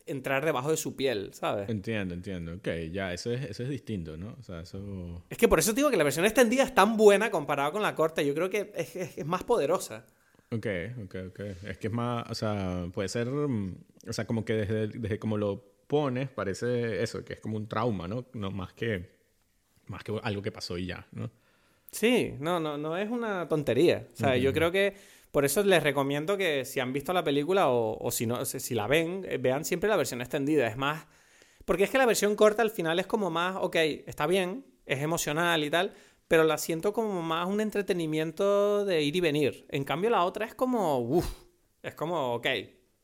entrar 0.05 0.43
debajo 0.45 0.69
de 0.72 0.77
su 0.77 0.95
piel, 0.95 1.34
¿sabes? 1.34 1.69
Entiendo, 1.69 2.13
entiendo. 2.13 2.53
Ok, 2.55 2.68
ya, 2.91 3.13
eso 3.13 3.31
es, 3.31 3.41
eso 3.49 3.63
es 3.63 3.69
distinto, 3.69 4.18
¿no? 4.18 4.35
O 4.39 4.43
sea, 4.43 4.61
eso... 4.61 5.23
Es 5.30 5.38
que 5.38 5.47
por 5.47 5.59
eso 5.59 5.73
digo 5.73 5.89
que 5.89 5.97
la 5.97 6.03
versión 6.03 6.26
extendida 6.26 6.63
es 6.63 6.73
tan 6.76 6.97
buena 6.97 7.31
comparada 7.31 7.72
con 7.72 7.81
la 7.81 7.95
corta. 7.95 8.22
Yo 8.22 8.34
creo 8.34 8.49
que 8.49 8.72
es, 8.76 8.95
es- 8.95 9.18
es 9.18 9.26
más 9.26 9.43
poderosa. 9.43 10.05
Ok, 10.51 10.68
ok, 11.05 11.15
ok. 11.30 11.39
Es 11.68 11.77
que 11.77 11.88
es 11.88 11.93
más, 11.93 12.30
o 12.30 12.35
sea, 12.35 12.88
puede 12.93 13.07
ser, 13.09 13.27
mm, 13.30 13.76
o 14.09 14.13
sea, 14.13 14.26
como 14.26 14.43
que 14.43 14.53
desde, 14.53 14.88
desde 14.88 15.18
como 15.18 15.38
lo 15.38 15.63
pones, 15.88 16.30
parece 16.30 17.01
eso, 17.03 17.23
que 17.23 17.34
es 17.34 17.39
como 17.39 17.57
un 17.57 17.68
trauma, 17.68 18.07
¿no? 18.07 18.26
No 18.34 18.51
más 18.51 18.73
que, 18.73 19.09
más 19.88 20.03
que 20.03 20.20
algo 20.24 20.41
que 20.41 20.52
pasó 20.52 20.78
y 20.78 20.88
ya, 20.88 21.08
¿no? 21.12 21.30
Sí, 21.91 22.36
no, 22.40 22.60
no, 22.60 22.78
no 22.78 22.98
es 22.98 23.10
una 23.10 23.48
tontería. 23.48 24.08
O 24.14 24.16
sea, 24.16 24.38
yo 24.38 24.53
creo 24.53 24.72
que 24.72 24.95
por 25.32 25.44
eso 25.44 25.62
les 25.64 25.84
recomiendo 25.84 26.38
que 26.38 26.64
si 26.66 26.80
han 26.80 26.94
visto 26.94 27.12
la 27.14 27.24
película 27.24 27.70
o, 27.70 27.98
o 27.99 28.12
si 28.12 28.26
no, 28.26 28.45
si 28.45 28.60
si 28.60 28.76
la 28.76 28.88
ven, 28.88 29.26
eh, 29.28 29.38
vean 29.38 29.66
siempre 29.66 29.90
la 29.90 29.98
versión 29.98 30.22
extendida. 30.22 30.68
Es 30.68 30.78
más. 30.78 31.06
Porque 31.66 31.84
es 31.84 31.90
que 31.90 31.98
la 31.98 32.06
versión 32.06 32.36
corta 32.36 32.62
al 32.62 32.72
final 32.72 32.99
es 32.99 33.08
como 33.08 33.30
más, 33.30 33.58
ok, 33.60 33.76
está 34.08 34.26
bien, 34.26 34.66
es 34.86 34.99
emocional 34.99 35.64
y 35.64 35.70
tal, 35.70 35.94
pero 36.28 36.44
la 36.44 36.58
siento 36.58 36.94
como 36.94 37.22
más 37.22 37.48
un 37.48 37.62
entretenimiento 37.62 38.86
de 38.86 39.03
ir 39.03 39.16
y 39.16 39.20
venir. 39.20 39.66
En 39.70 39.84
cambio, 39.84 40.10
la 40.10 40.24
otra 40.24 40.45
es 40.45 40.56
como, 40.56 40.99
uff, 40.99 41.28
es 41.84 41.94
como, 41.94 42.36
ok. 42.36 42.48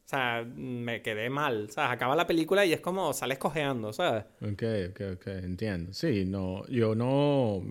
O 0.08 0.10
sea, 0.10 0.42
me 0.56 1.02
quedé 1.02 1.30
mal. 1.30 1.70
¿Sabes? 1.70 1.92
Acaba 1.92 2.16
la 2.16 2.26
película 2.26 2.66
y 2.66 2.72
es 2.72 2.80
como 2.80 3.12
sales 3.12 3.38
cojeando, 3.38 3.92
¿sabes? 3.92 4.24
Ok, 4.42 4.64
ok, 4.92 5.02
ok, 5.16 5.28
entiendo. 5.44 5.92
Sí, 5.94 6.24
no, 6.24 6.66
yo 6.68 6.96
no, 6.96 7.56
o 7.58 7.66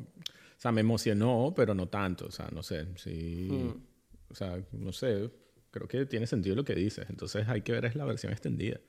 sea, 0.59 0.71
me 0.71 0.83
emocionó, 0.83 1.55
pero 1.57 1.75
no 1.75 1.89
tanto, 1.89 2.27
o 2.27 2.31
sea, 2.31 2.49
no 2.53 2.63
sé, 2.63 2.89
sí, 2.97 3.49
Mm. 3.51 3.81
o 4.31 4.35
sea, 4.35 4.61
no 4.73 4.93
sé, 4.93 5.31
creo 5.71 5.89
que 5.89 6.05
tiene 6.05 6.27
sentido 6.27 6.55
lo 6.57 6.65
que 6.65 6.75
dices, 6.75 7.07
entonces 7.09 7.49
hay 7.49 7.63
que 7.63 7.73
ver 7.73 7.87
es 7.87 7.95
la 7.97 8.05
versión 8.05 8.31
extendida. 8.33 8.81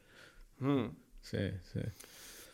Mm. 0.59 0.87
Sí, 1.21 1.37
sí. 1.71 1.79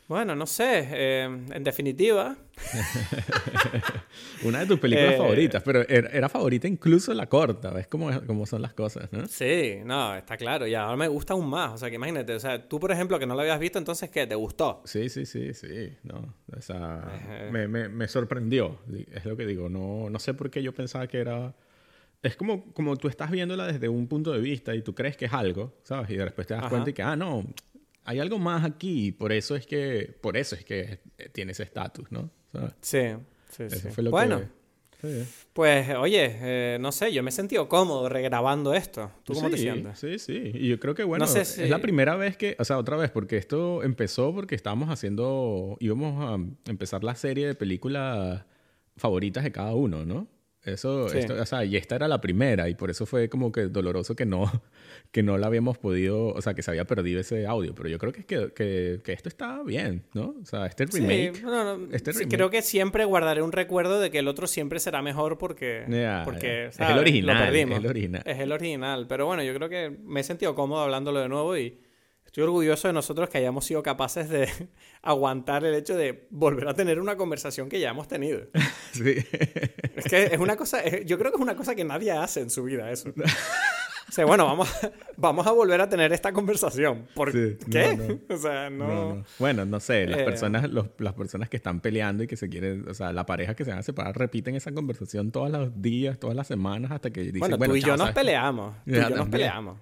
Bueno, 0.07 0.35
no 0.35 0.45
sé. 0.45 0.87
eh, 0.91 1.23
en 1.23 1.63
definitiva, 1.63 2.35
Una 4.44 4.60
de 4.60 4.65
tus 4.68 4.80
películas 4.80 5.14
Eh, 5.14 5.18
favoritas, 5.18 5.64
pero 5.64 5.81
era, 5.88 6.10
era 6.10 6.30
favorita 6.30 6.68
incluso 6.68 7.14
la 7.14 7.27
corta, 7.27 7.72
¿ves 7.72 7.88
cómo, 7.88 8.10
cómo 8.26 8.45
son 8.45 8.61
las 8.61 8.73
cosas, 8.73 9.11
no? 9.11 9.26
Sí, 9.27 9.77
no, 9.85 10.15
está 10.15 10.38
claro. 10.38 10.68
Y 10.68 10.76
ahora 10.76 10.95
me 10.98 11.07
gusta 11.07 11.34
aún 11.34 11.49
más. 11.49 11.73
O 11.73 11.77
sea, 11.77 11.90
que 11.90 11.95
imagínate, 11.95 12.34
o 12.35 12.40
sea, 12.40 12.68
tú, 12.68 12.80
por 12.80 12.91
ejemplo, 12.91 13.18
que 13.19 13.26
no 13.26 13.35
lo 13.35 13.41
habías 13.41 13.60
visto, 13.60 13.80
entonces, 13.80 14.10
¿qué? 14.10 14.27
¿Te 14.27 14.35
gustó? 14.35 14.81
Sí, 14.85 15.10
sí, 15.10 15.26
sí, 15.26 15.53
sí, 15.53 15.94
no, 16.03 16.34
o 16.56 16.61
sea, 16.61 17.49
me, 17.52 17.68
me, 17.68 17.90
me 17.90 18.07
sorprendió, 18.07 18.80
di- 18.88 19.06
es 19.14 19.26
lo 19.26 19.35
que 19.38 19.45
digo, 19.45 19.69
no, 19.69 20.10
no 20.10 20.19
sé 20.19 20.34
por 20.34 20.49
qué 20.49 20.61
yo 20.61 20.73
pensaba 20.73 21.07
que 21.07 21.19
era... 21.19 21.53
Es 22.22 22.35
como, 22.38 22.72
como 22.73 22.95
tú 22.95 23.10
estás 23.10 23.31
viéndola 23.31 23.68
desde 23.68 23.90
un 23.90 24.07
punto 24.07 24.31
de 24.31 24.40
vista 24.40 24.73
y 24.76 24.81
tú 24.81 24.95
crees 24.95 25.18
que 25.18 25.26
es 25.26 25.34
algo, 25.34 25.73
¿sabes? 25.84 26.10
Y 26.10 26.15
después 26.15 26.48
te 26.48 26.53
das 26.53 26.61
Ajá. 26.64 26.69
cuenta 26.69 26.90
y 26.90 26.94
que, 26.94 27.02
ah, 27.03 27.15
no, 27.18 27.45
hay 28.06 28.19
algo 28.19 28.40
más 28.40 28.64
aquí, 28.64 29.07
y 29.07 29.11
por 29.11 29.31
eso 29.34 29.56
es 29.57 29.65
que, 29.65 30.18
por 30.22 30.38
eso 30.38 30.56
es 30.56 30.64
que 30.64 30.99
tiene 31.34 31.52
ese 31.52 31.64
estatus, 31.64 32.11
¿no? 32.11 32.30
¿Sabes? 32.53 32.73
Sí, 32.81 32.99
sí, 33.55 33.63
Eso 33.63 33.75
sí. 33.80 33.89
fue 33.89 34.03
lo 34.03 34.11
bueno, 34.11 34.39
que... 34.41 34.63
Sí. 35.01 35.30
pues, 35.51 35.89
oye, 35.95 36.30
eh, 36.41 36.77
no 36.80 36.93
sé, 36.93 37.11
yo 37.11 37.21
me 37.23 37.30
he 37.30 37.34
sentido 37.34 37.67
cómodo 37.67 38.07
regrabando 38.07 38.73
esto. 38.73 39.11
¿Tú 39.25 39.34
cómo 39.34 39.49
te 39.49 39.57
Sí, 39.57 39.63
sientes? 39.63 39.99
Sí, 39.99 40.17
sí. 40.17 40.51
Y 40.53 40.69
yo 40.69 40.80
creo 40.80 40.95
que, 40.95 41.03
bueno, 41.03 41.25
No 41.25 41.31
sé 41.31 41.41
es 41.41 41.69
la 41.69 41.80
primera 41.80 42.15
vez 42.15 42.38
que, 42.38 42.55
o 42.57 42.63
sea, 42.63 42.77
otra 42.77 42.95
vez, 42.95 43.11
porque 43.11 43.35
esto 43.35 43.84
empezó 43.84 44.34
porque 44.34 44.55
estábamos 44.55 44.88
haciendo, 44.89 45.75
íbamos 45.81 46.23
a 46.23 46.69
empezar 46.69 47.03
la 47.03 47.15
serie 47.15 47.47
de 47.47 47.53
películas 47.55 48.45
favoritas 48.95 49.43
de 49.43 49.51
cada 49.51 49.73
uno, 49.73 50.05
¿no? 50.05 50.27
Eso, 50.65 51.10
Sí. 51.10 51.18
esto- 51.18 51.34
o 51.41 51.45
sea, 51.45 51.65
y 51.65 51.76
esta 51.76 51.95
era 51.95 52.07
la 52.07 52.22
primera 52.22 52.69
y 52.69 52.76
por 52.76 52.90
eso 52.90 53.06
fue 53.06 53.27
como 53.27 53.52
que 53.52 53.64
doloroso 53.68 54.15
que 54.15 54.26
no, 54.26 54.44
que 55.11 55.22
no 55.22 55.38
la 55.38 55.48
habíamos 55.48 55.77
podido, 55.77 56.27
o 56.27 56.41
sea, 56.41 56.53
que 56.53 56.61
se 56.64 56.72
había 56.72 56.85
perdido 56.85 57.19
ese 57.19 57.45
audio, 57.45 57.76
pero 57.76 57.90
yo 57.90 57.98
creo 57.99 58.14
que, 58.14 58.22
es 58.22 58.26
que, 58.26 58.53
que, 58.56 59.02
que 59.03 59.11
esto 59.14 59.27
está 59.27 59.61
bien, 59.64 60.03
¿no? 60.14 60.35
O 60.41 60.45
sea, 60.45 60.65
este 60.65 60.85
remake... 60.85 61.35
Sí, 61.35 61.41
no, 61.44 61.77
no, 61.77 61.94
este 61.94 62.14
sí, 62.14 62.19
remake- 62.23 62.35
creo 62.35 62.49
que 62.49 62.61
siempre 62.61 63.03
guardaré 63.03 63.41
un 63.41 63.52
recuerdo 63.52 63.99
de 63.99 64.10
que 64.10 64.19
el 64.19 64.27
otro 64.30 64.48
siempre 64.48 64.80
será 64.80 65.02
mejor 65.02 65.38
porque, 65.38 65.84
Ya, 65.90 66.22
porque 66.23 66.69
ya. 66.77 66.85
Es 66.85 66.91
el 66.91 66.98
original, 66.99 67.38
lo 67.40 67.44
perdimos. 67.45 67.77
es 67.77 67.84
el 67.84 67.90
original. 67.90 68.23
Es 68.26 68.40
el 68.40 68.52
original. 68.53 69.06
Pero 69.10 69.26
bueno, 69.26 69.44
yo 69.44 69.53
creo 69.53 69.68
que 69.68 69.90
me 70.06 70.22
he 70.22 70.23
sentido 70.23 70.56
cómodo 70.56 70.81
hablándolo 70.81 71.19
de 71.19 71.27
nuevo 71.30 71.57
y 71.57 71.77
estoy 72.34 72.45
orgulloso 72.45 72.88
de 72.88 72.95
nosotros 72.95 73.30
que 73.30 73.38
hayamos 73.38 73.64
sido 73.64 73.84
capaces 73.84 74.27
de 74.27 74.49
aguantar 75.03 75.64
el 75.65 75.76
hecho 75.76 75.95
de 75.95 76.26
volver 76.31 76.68
a 76.68 76.73
tener 76.73 76.99
una 76.99 77.15
conversación 77.15 77.69
que 77.69 77.80
ya 77.80 77.91
hemos 77.91 78.07
tenido. 78.07 78.41
Sí. 78.91 79.15
Es 79.95 80.05
que 80.05 80.23
es 80.26 80.39
una 80.39 80.55
cosa, 80.55 80.84
yo 80.88 81.18
creo 81.18 81.31
que 81.31 81.38
es 81.38 81.41
una 81.41 81.55
cosa 81.55 81.73
que 81.76 81.84
nadie 81.84 82.11
hace 82.11 82.41
en 82.41 82.49
su 82.51 82.64
vida 82.64 82.91
eso. 82.91 83.10
O 83.10 84.11
sea, 84.11 84.26
bueno, 84.26 84.45
vamos, 84.45 84.69
vamos 85.18 85.47
a 85.47 85.51
volver 85.51 85.81
a 85.81 85.89
tener 85.89 86.14
esta 86.14 86.31
conversación. 86.31 87.07
¿Por 87.15 87.31
Sí, 87.31 87.57
qué? 87.72 87.95
no, 87.97 88.03
no. 88.07 88.19
O 88.35 88.38
sea, 88.38 88.69
no... 88.69 88.88
No, 88.88 89.15
no. 89.15 89.26
Bueno, 89.39 89.65
no 89.65 89.80
sé, 89.80 90.05
las 90.05 90.19
Eh. 90.19 90.23
personas, 90.26 90.69
los- 90.72 90.89
las 90.99 91.14
personas 91.14 91.49
que 91.49 91.57
están 91.57 91.80
peleando 91.81 92.23
y 92.23 92.27
que 92.27 92.35
se 92.38 92.49
quieren, 92.49 92.88
o 92.88 92.93
sea, 92.93 93.11
la 93.14 93.26
pareja 93.26 93.55
que 93.55 93.64
se 93.64 93.72
van 93.72 93.80
a 93.80 93.84
separar 93.84 94.15
repiten 94.18 94.55
esa 94.55 94.72
conversación 94.72 95.31
todos 95.31 95.49
los 95.51 95.81
días, 95.81 96.19
todas 96.19 96.35
las 96.35 96.45
semanas 96.47 96.91
hasta 96.91 97.10
que 97.11 97.22
dicen, 97.22 97.39
Bueno, 97.39 97.57
bueno, 97.57 97.73
tú 97.73 97.77
y 97.77 97.81
yo 97.81 97.95
nos 97.97 98.11
peleamos. 98.11 98.76
Tú 98.85 98.91
y 98.91 98.95
yo 98.95 99.10
nos 99.10 99.30
peleamos. 99.30 99.80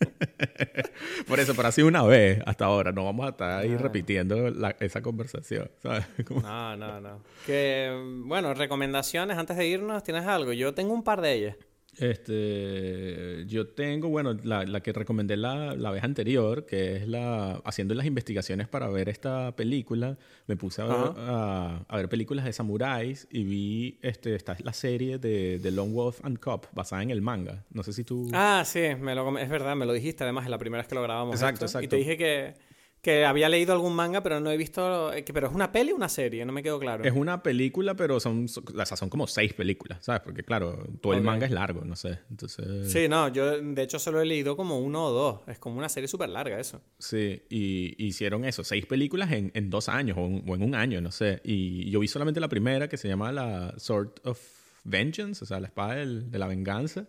Por 1.28 1.40
eso, 1.40 1.54
pero 1.54 1.70
sido 1.72 1.88
una 1.88 2.02
vez 2.02 2.40
hasta 2.46 2.64
ahora, 2.64 2.92
no 2.92 3.04
vamos 3.04 3.26
a 3.26 3.30
estar 3.30 3.50
ahí 3.60 3.74
Ah. 3.74 3.78
repitiendo 3.82 4.50
la- 4.50 4.76
esa 4.80 5.02
conversación, 5.02 5.70
¿sabes? 5.82 6.04
Como- 6.26 6.40
No, 6.40 6.76
no, 6.76 7.00
no. 7.00 7.20
Que, 7.46 7.90
bueno, 8.24 8.54
recomendaciones 8.54 9.36
antes 9.36 9.56
de 9.56 9.66
irnos, 9.66 10.02
¿tienes 10.02 10.26
algo? 10.26 10.52
Yo 10.52 10.74
tengo 10.74 10.92
un 10.94 11.02
par 11.02 11.20
de 11.20 11.32
ellas. 11.34 11.56
Este, 12.00 13.44
yo 13.46 13.68
tengo, 13.68 14.08
bueno, 14.08 14.34
la, 14.42 14.64
la 14.64 14.80
que 14.80 14.92
recomendé 14.92 15.36
la, 15.36 15.74
la 15.74 15.90
vez 15.90 16.02
anterior, 16.02 16.64
que 16.64 16.96
es 16.96 17.08
la, 17.08 17.60
haciendo 17.64 17.94
las 17.94 18.06
investigaciones 18.06 18.68
para 18.68 18.88
ver 18.88 19.08
esta 19.08 19.54
película, 19.54 20.16
me 20.46 20.56
puse 20.56 20.82
a 20.82 20.86
ver, 20.86 20.96
a, 20.96 21.84
a 21.86 21.96
ver 21.96 22.08
películas 22.08 22.44
de 22.44 22.52
samuráis 22.52 23.28
y 23.30 23.44
vi, 23.44 23.98
este, 24.02 24.34
esta 24.34 24.54
es 24.54 24.64
la 24.64 24.72
serie 24.72 25.18
de, 25.18 25.58
de 25.58 25.70
Lone 25.70 25.92
Wolf 25.92 26.24
and 26.24 26.38
Cub, 26.38 26.66
basada 26.72 27.02
en 27.02 27.10
el 27.10 27.20
manga. 27.20 27.64
No 27.70 27.82
sé 27.82 27.92
si 27.92 28.04
tú... 28.04 28.28
Ah, 28.32 28.62
sí, 28.64 28.80
me 28.98 29.14
lo, 29.14 29.38
es 29.38 29.48
verdad, 29.48 29.76
me 29.76 29.86
lo 29.86 29.92
dijiste 29.92 30.24
además 30.24 30.46
en 30.46 30.52
la 30.52 30.58
primera 30.58 30.82
vez 30.82 30.88
que 30.88 30.94
lo 30.94 31.02
grabamos. 31.02 31.34
Exacto, 31.34 31.66
esto. 31.66 31.80
Y 31.80 31.84
exacto. 31.84 31.90
te 31.90 31.96
dije 31.96 32.16
que, 32.16 32.54
que 33.02 33.24
había 33.24 33.48
leído 33.48 33.72
algún 33.72 33.94
manga, 33.94 34.22
pero 34.22 34.40
no 34.40 34.50
he 34.50 34.56
visto... 34.58 35.12
eh, 35.12 35.24
pero 35.32 35.48
es 35.48 35.54
una 35.54 35.72
peli 35.72 35.92
o 35.92 35.96
una 35.96 36.08
serie, 36.10 36.44
no 36.44 36.52
me 36.52 36.62
quedó 36.62 36.78
claro. 36.78 37.02
Es 37.04 37.12
una 37.14 37.42
película, 37.42 37.94
pero 37.94 38.20
son, 38.20 38.44
o 38.44 38.84
sea, 38.84 38.96
son 38.96 39.08
como 39.08 39.26
seis 39.26 39.54
películas, 39.54 39.98
¿sabes? 40.04 40.20
Porque 40.22 40.42
claro, 40.42 40.86
todo 41.00 41.14
el 41.14 41.22
manga 41.22 41.46
es 41.46 41.52
largo, 41.52 41.82
no 41.84 41.96
sé. 41.96 42.18
Entonces... 42.30 42.92
Sí, 42.92 43.08
no, 43.08 43.28
yo 43.28 43.58
de 43.60 43.82
hecho 43.82 43.98
solo 43.98 44.20
he 44.20 44.26
leído 44.26 44.56
como 44.56 44.78
uno 44.78 45.06
o 45.06 45.10
dos. 45.12 45.40
Es 45.48 45.58
como 45.58 45.78
una 45.78 45.88
serie 45.88 46.08
súper 46.08 46.28
larga 46.28 46.60
eso. 46.60 46.82
Sí, 46.98 47.42
y 47.48 47.94
hicieron 48.04 48.44
eso, 48.44 48.64
seis 48.64 48.84
películas 48.84 49.32
en, 49.32 49.50
en 49.54 49.70
dos 49.70 49.88
años 49.88 50.18
o 50.18 50.26
en, 50.26 50.44
o 50.46 50.54
en 50.54 50.62
un 50.62 50.74
año, 50.74 51.00
no 51.00 51.10
sé. 51.10 51.40
Y 51.42 51.88
yo 51.90 52.00
vi 52.00 52.08
solamente 52.08 52.38
la 52.40 52.48
primera 52.48 52.88
que 52.88 52.98
se 52.98 53.08
llama 53.08 53.32
la 53.32 53.74
Sword 53.78 54.10
of 54.24 54.40
Vengeance, 54.84 55.42
o 55.44 55.46
sea, 55.46 55.60
la 55.60 55.66
espada 55.68 55.94
del- 55.94 56.30
de 56.30 56.38
la 56.38 56.46
venganza. 56.46 57.06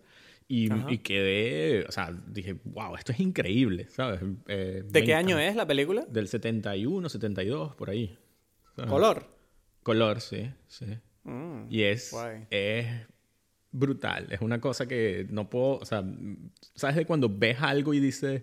Y, 0.54 0.98
quedé, 0.98 1.86
o 1.88 1.92
sea, 1.92 2.12
dije, 2.26 2.58
wow, 2.64 2.94
esto 2.94 3.12
es 3.12 3.20
increíble, 3.20 3.88
¿sabes? 3.88 4.20
Eh, 4.48 4.82
¿De 4.84 5.02
qué 5.02 5.14
año 5.14 5.38
es 5.38 5.56
la 5.56 5.66
película? 5.66 6.04
Del 6.06 6.28
71, 6.28 7.08
72, 7.08 7.74
por 7.74 7.88
ahí. 7.88 8.18
¿sabes? 8.76 8.90
Color. 8.90 9.26
Color, 9.82 10.20
sí, 10.20 10.50
sí. 10.66 10.84
Mm, 11.24 11.68
Y 11.70 11.82
es, 11.84 12.10
guay. 12.12 12.46
es 12.50 12.86
brutal. 13.70 14.26
Es 14.30 14.42
una 14.42 14.60
cosa 14.60 14.86
que 14.86 15.26
no 15.30 15.48
puedo, 15.48 15.76
o 15.78 15.84
sea, 15.86 16.04
¿sabes 16.74 16.96
de 16.96 17.06
cuando 17.06 17.30
ves 17.30 17.56
algo 17.60 17.94
y 17.94 18.00
dices, 18.00 18.42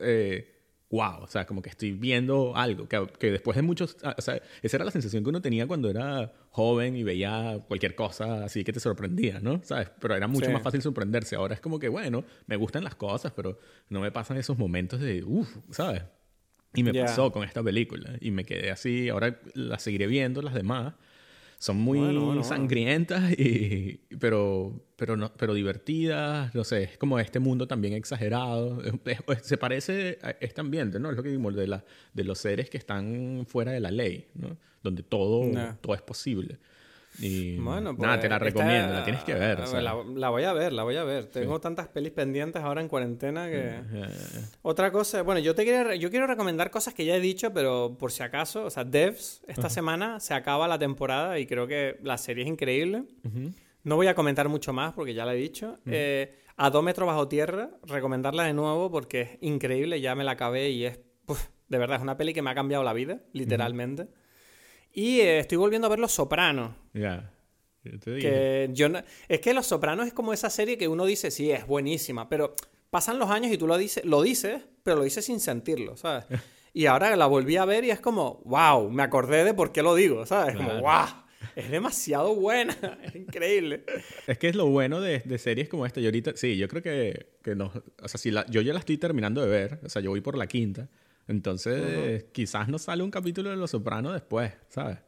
eh, 0.00 0.53
wow, 0.94 1.22
o 1.22 1.26
sea, 1.26 1.44
como 1.44 1.60
que 1.60 1.70
estoy 1.70 1.90
viendo 1.90 2.56
algo, 2.56 2.86
que, 2.88 3.04
que, 3.18 3.32
después 3.32 3.56
de 3.56 3.62
muchos, 3.62 3.96
ah, 4.04 4.14
o 4.16 4.22
sea, 4.22 4.40
esa 4.62 4.76
era 4.76 4.84
la 4.84 4.92
sensación 4.92 5.24
que 5.24 5.30
uno 5.30 5.42
tenía 5.42 5.66
cuando 5.66 5.90
era 5.90 6.32
joven 6.50 6.94
y 6.94 7.02
veía 7.02 7.58
cualquier 7.66 7.96
cosa 7.96 8.44
así 8.44 8.62
que 8.62 8.72
te 8.72 8.78
sorprendía, 8.78 9.40
¿no? 9.40 9.60
¿Sabes? 9.64 9.90
Pero 10.00 10.14
era 10.14 10.28
mucho 10.28 10.50
más 10.50 10.62
fácil 10.62 10.82
sorprenderse. 10.82 11.34
Ahora 11.34 11.54
es 11.54 11.60
como 11.60 11.80
que, 11.80 11.88
bueno, 11.88 12.24
me 12.46 12.54
gustan 12.54 12.84
las 12.84 12.94
cosas, 12.94 13.32
pero 13.34 13.58
no 13.88 14.00
me 14.00 14.12
pasan 14.12 14.36
esos 14.36 14.56
momentos 14.56 15.00
de, 15.00 15.24
uff, 15.24 15.56
¿sabes? 15.70 16.02
Y 16.74 16.84
me 16.84 16.94
pasó 16.94 17.32
con 17.32 17.42
esta 17.42 17.62
película 17.62 18.16
y 18.20 18.30
me 18.30 18.44
quedé 18.44 18.70
así, 18.70 19.08
ahora 19.08 19.40
la 19.54 19.80
seguiré 19.80 20.06
viendo 20.06 20.42
las 20.42 20.54
demás 20.54 20.94
son 21.58 21.78
muy 21.78 22.42
sangrientas, 22.44 23.32
y, 23.38 24.00
pero, 24.18 24.84
pero, 24.96 25.16
no, 25.16 25.32
pero 25.34 25.54
divertidas. 25.54 26.54
No 26.54 26.64
sé, 26.64 26.84
es 26.84 26.98
como 26.98 27.18
este 27.18 27.38
mundo 27.40 27.66
también 27.66 27.94
exagerado. 27.94 28.82
se 29.42 29.56
parece 29.56 30.18
a 30.22 30.30
este 30.40 30.60
ambiente, 30.60 30.98
¿no? 30.98 31.10
Es 31.10 31.16
lo 31.16 31.22
que 31.22 31.30
digo, 31.30 31.50
de, 31.52 31.66
la, 31.66 31.84
de 32.12 32.24
los 32.24 32.38
seres 32.38 32.70
que 32.70 32.78
están 32.78 33.44
fuera 33.46 33.72
de 33.72 33.80
la 33.80 33.90
ley, 33.90 34.28
¿no? 34.34 34.56
Donde 34.82 35.02
todo, 35.02 35.50
todo 35.80 35.94
es 35.94 36.02
posible. 36.02 36.58
Y 37.18 37.56
bueno, 37.58 37.92
nada, 37.92 38.18
te 38.18 38.28
la 38.28 38.38
pues, 38.38 38.52
recomiendo, 38.52 38.92
la 38.92 39.04
tienes 39.04 39.22
que 39.22 39.34
ver. 39.34 39.60
la, 39.68 40.28
voy 40.30 40.44
a 40.44 40.52
ver, 40.52 40.72
la 40.72 40.82
voy 40.82 40.96
a 40.96 41.04
ver. 41.04 41.26
Tengo 41.26 41.60
tantas 41.60 41.88
pelis 41.88 42.12
pendientes 42.12 42.62
ahora 42.62 42.80
en 42.80 42.88
cuarentena 42.88 43.48
que... 43.48 43.80
Otra 44.62 44.90
cosa, 44.90 45.22
bueno, 45.22 45.40
yo 45.40 45.54
te 45.54 45.64
quiero, 45.64 45.94
yo 45.94 46.10
quiero 46.10 46.26
recomendar 46.26 46.70
cosas 46.70 46.94
que 46.94 47.04
ya 47.04 47.16
he 47.16 47.20
dicho, 47.20 47.52
pero 47.52 47.96
por 47.98 48.10
si 48.10 48.22
acaso, 48.22 48.64
o 48.64 48.70
sea, 48.70 48.84
Devs, 48.84 49.42
esta 49.46 49.70
semana 49.70 50.18
se 50.20 50.34
acaba 50.34 50.66
la 50.66 50.78
temporada 50.78 51.38
y 51.38 51.46
creo 51.46 51.66
que 51.66 51.98
la 52.02 52.18
serie 52.18 52.44
es 52.44 52.50
increíble. 52.50 53.04
No 53.84 53.96
voy 53.96 54.06
a 54.06 54.14
comentar 54.14 54.48
mucho 54.48 54.72
más 54.72 54.92
porque 54.94 55.14
ya 55.14 55.24
la 55.24 55.34
he 55.34 55.38
dicho. 55.38 55.78
Eh, 55.86 56.40
a 56.56 56.70
dos 56.70 56.82
metros 56.82 57.06
bajo 57.06 57.28
tierra, 57.28 57.70
recomendarla 57.86 58.44
de 58.44 58.54
nuevo 58.54 58.90
porque 58.90 59.20
es 59.20 59.28
increíble, 59.40 60.00
ya 60.00 60.14
me 60.14 60.24
la 60.24 60.32
acabé 60.32 60.70
y 60.70 60.84
es... 60.84 60.98
de 61.68 61.78
verdad, 61.78 61.98
es 61.98 62.02
una 62.02 62.16
peli 62.16 62.32
que 62.32 62.42
me 62.42 62.50
ha 62.50 62.54
cambiado 62.54 62.82
la 62.82 62.92
vida, 62.92 63.20
literalmente. 63.32 64.08
Y 64.94 65.20
eh, 65.20 65.40
estoy 65.40 65.58
volviendo 65.58 65.86
a 65.86 65.90
ver 65.90 65.98
Los 65.98 66.12
Sopranos. 66.12 66.72
Ya. 66.94 67.30
Que 67.82 68.70
es 69.28 69.40
que 69.40 69.52
Los 69.52 69.66
Sopranos 69.66 70.06
es 70.06 70.14
como 70.14 70.32
esa 70.32 70.48
serie 70.48 70.78
que 70.78 70.88
uno 70.88 71.04
dice, 71.04 71.30
sí, 71.30 71.50
es 71.50 71.66
buenísima, 71.66 72.28
pero 72.28 72.54
pasan 72.88 73.18
los 73.18 73.28
años 73.28 73.52
y 73.52 73.58
tú 73.58 73.66
lo 73.66 73.76
dices, 73.76 74.04
lo 74.04 74.22
dices, 74.22 74.62
pero 74.84 74.96
lo 74.96 75.02
dices 75.02 75.24
sin 75.24 75.40
sentirlo, 75.40 75.96
¿sabes? 75.96 76.24
y 76.72 76.86
ahora 76.86 77.14
la 77.16 77.26
volví 77.26 77.56
a 77.56 77.64
ver 77.64 77.84
y 77.84 77.90
es 77.90 78.00
como, 78.00 78.40
wow, 78.44 78.88
me 78.88 79.02
acordé 79.02 79.44
de 79.44 79.52
por 79.52 79.72
qué 79.72 79.82
lo 79.82 79.94
digo, 79.94 80.24
¿sabes? 80.24 80.56
Como, 80.56 80.80
wow, 80.80 81.08
es 81.56 81.70
demasiado 81.70 82.34
buena, 82.36 82.76
es 83.02 83.16
increíble. 83.16 83.84
Es 84.26 84.38
que 84.38 84.48
es 84.48 84.54
lo 84.54 84.68
bueno 84.68 85.00
de, 85.00 85.20
series 85.38 85.68
como 85.68 85.84
esta. 85.84 86.00
Y 86.00 86.06
ahorita, 86.06 86.36
sí, 86.36 86.56
yo 86.56 86.68
creo 86.68 86.82
que, 86.82 87.34
que 87.42 87.54
no, 87.54 87.72
o 88.00 88.08
sea, 88.08 88.18
si 88.18 88.30
la, 88.30 88.46
yo 88.46 88.62
ya 88.62 88.72
la 88.72 88.78
estoy 88.78 88.96
terminando 88.96 89.42
de 89.42 89.48
ver, 89.48 89.80
o 89.84 89.88
sea, 89.88 90.00
yo 90.00 90.10
voy 90.10 90.20
por 90.20 90.38
la 90.38 90.46
quinta. 90.46 90.88
Entonces, 91.26 92.24
quizás 92.32 92.68
nos 92.68 92.82
sale 92.82 93.02
un 93.02 93.10
capítulo 93.10 93.50
de 93.50 93.56
Los 93.56 93.70
Sopranos 93.70 94.12
después, 94.12 94.52
¿sabes? 94.68 94.98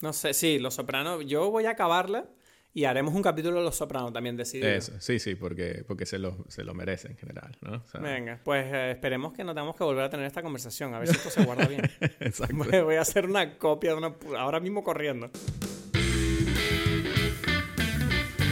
No 0.00 0.12
sé, 0.12 0.32
sí, 0.32 0.58
Los 0.58 0.74
Sopranos. 0.74 1.24
Yo 1.26 1.50
voy 1.50 1.66
a 1.66 1.70
acabarla 1.70 2.26
y 2.72 2.84
haremos 2.84 3.14
un 3.14 3.22
capítulo 3.22 3.58
de 3.58 3.64
Los 3.64 3.76
Sopranos 3.76 4.12
también 4.12 4.36
decidido. 4.36 4.68
Eso, 4.68 4.92
sí, 5.00 5.18
sí, 5.18 5.34
porque, 5.34 5.84
porque 5.86 6.06
se, 6.06 6.18
lo, 6.18 6.44
se 6.48 6.62
lo 6.62 6.72
merece 6.72 7.08
en 7.08 7.16
general, 7.16 7.56
¿no? 7.60 7.84
Venga, 8.00 8.40
pues 8.44 8.64
eh, 8.72 8.92
esperemos 8.92 9.32
que 9.32 9.42
no 9.42 9.52
tengamos 9.54 9.76
que 9.76 9.84
volver 9.84 10.04
a 10.04 10.10
tener 10.10 10.26
esta 10.26 10.42
conversación, 10.42 10.94
a 10.94 11.00
ver 11.00 11.08
si 11.08 11.16
esto 11.16 11.30
se 11.30 11.44
guarda 11.44 11.66
bien. 11.66 11.82
Exacto. 12.20 12.54
Voy 12.84 12.94
a 12.94 13.00
hacer 13.00 13.26
una 13.26 13.58
copia 13.58 13.90
de 13.90 13.96
una... 13.96 14.14
ahora 14.38 14.60
mismo 14.60 14.84
corriendo. 14.84 15.30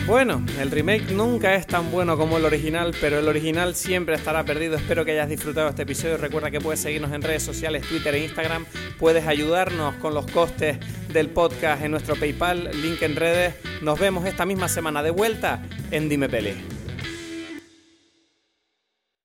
Bueno, 0.09 0.43
el 0.59 0.71
remake 0.71 1.13
nunca 1.13 1.55
es 1.55 1.67
tan 1.67 1.91
bueno 1.91 2.17
como 2.17 2.39
el 2.39 2.47
original, 2.47 2.95
pero 2.99 3.19
el 3.19 3.29
original 3.29 3.75
siempre 3.75 4.15
estará 4.15 4.43
perdido. 4.43 4.75
Espero 4.77 5.05
que 5.05 5.11
hayas 5.11 5.29
disfrutado 5.29 5.69
este 5.69 5.83
episodio. 5.83 6.17
Recuerda 6.17 6.51
que 6.51 6.63
puedes 6.63 6.81
seguirnos 6.81 7.13
en 7.13 7.21
redes 7.21 7.43
sociales, 7.43 7.87
Twitter 7.87 8.15
e 8.15 8.25
Instagram. 8.25 8.65
Puedes 8.99 9.27
ayudarnos 9.27 9.97
con 9.97 10.15
los 10.15 10.27
costes 10.31 10.79
del 11.13 11.29
podcast 11.29 11.85
en 11.85 11.91
nuestro 11.91 12.17
PayPal, 12.17 12.71
link 12.81 13.03
en 13.03 13.17
redes. 13.17 13.57
Nos 13.83 13.99
vemos 13.99 14.25
esta 14.25 14.47
misma 14.47 14.71
semana 14.71 15.03
de 15.03 15.11
vuelta 15.11 15.63
en 15.91 16.09
Dime 16.09 16.31
Peli. 16.31 16.78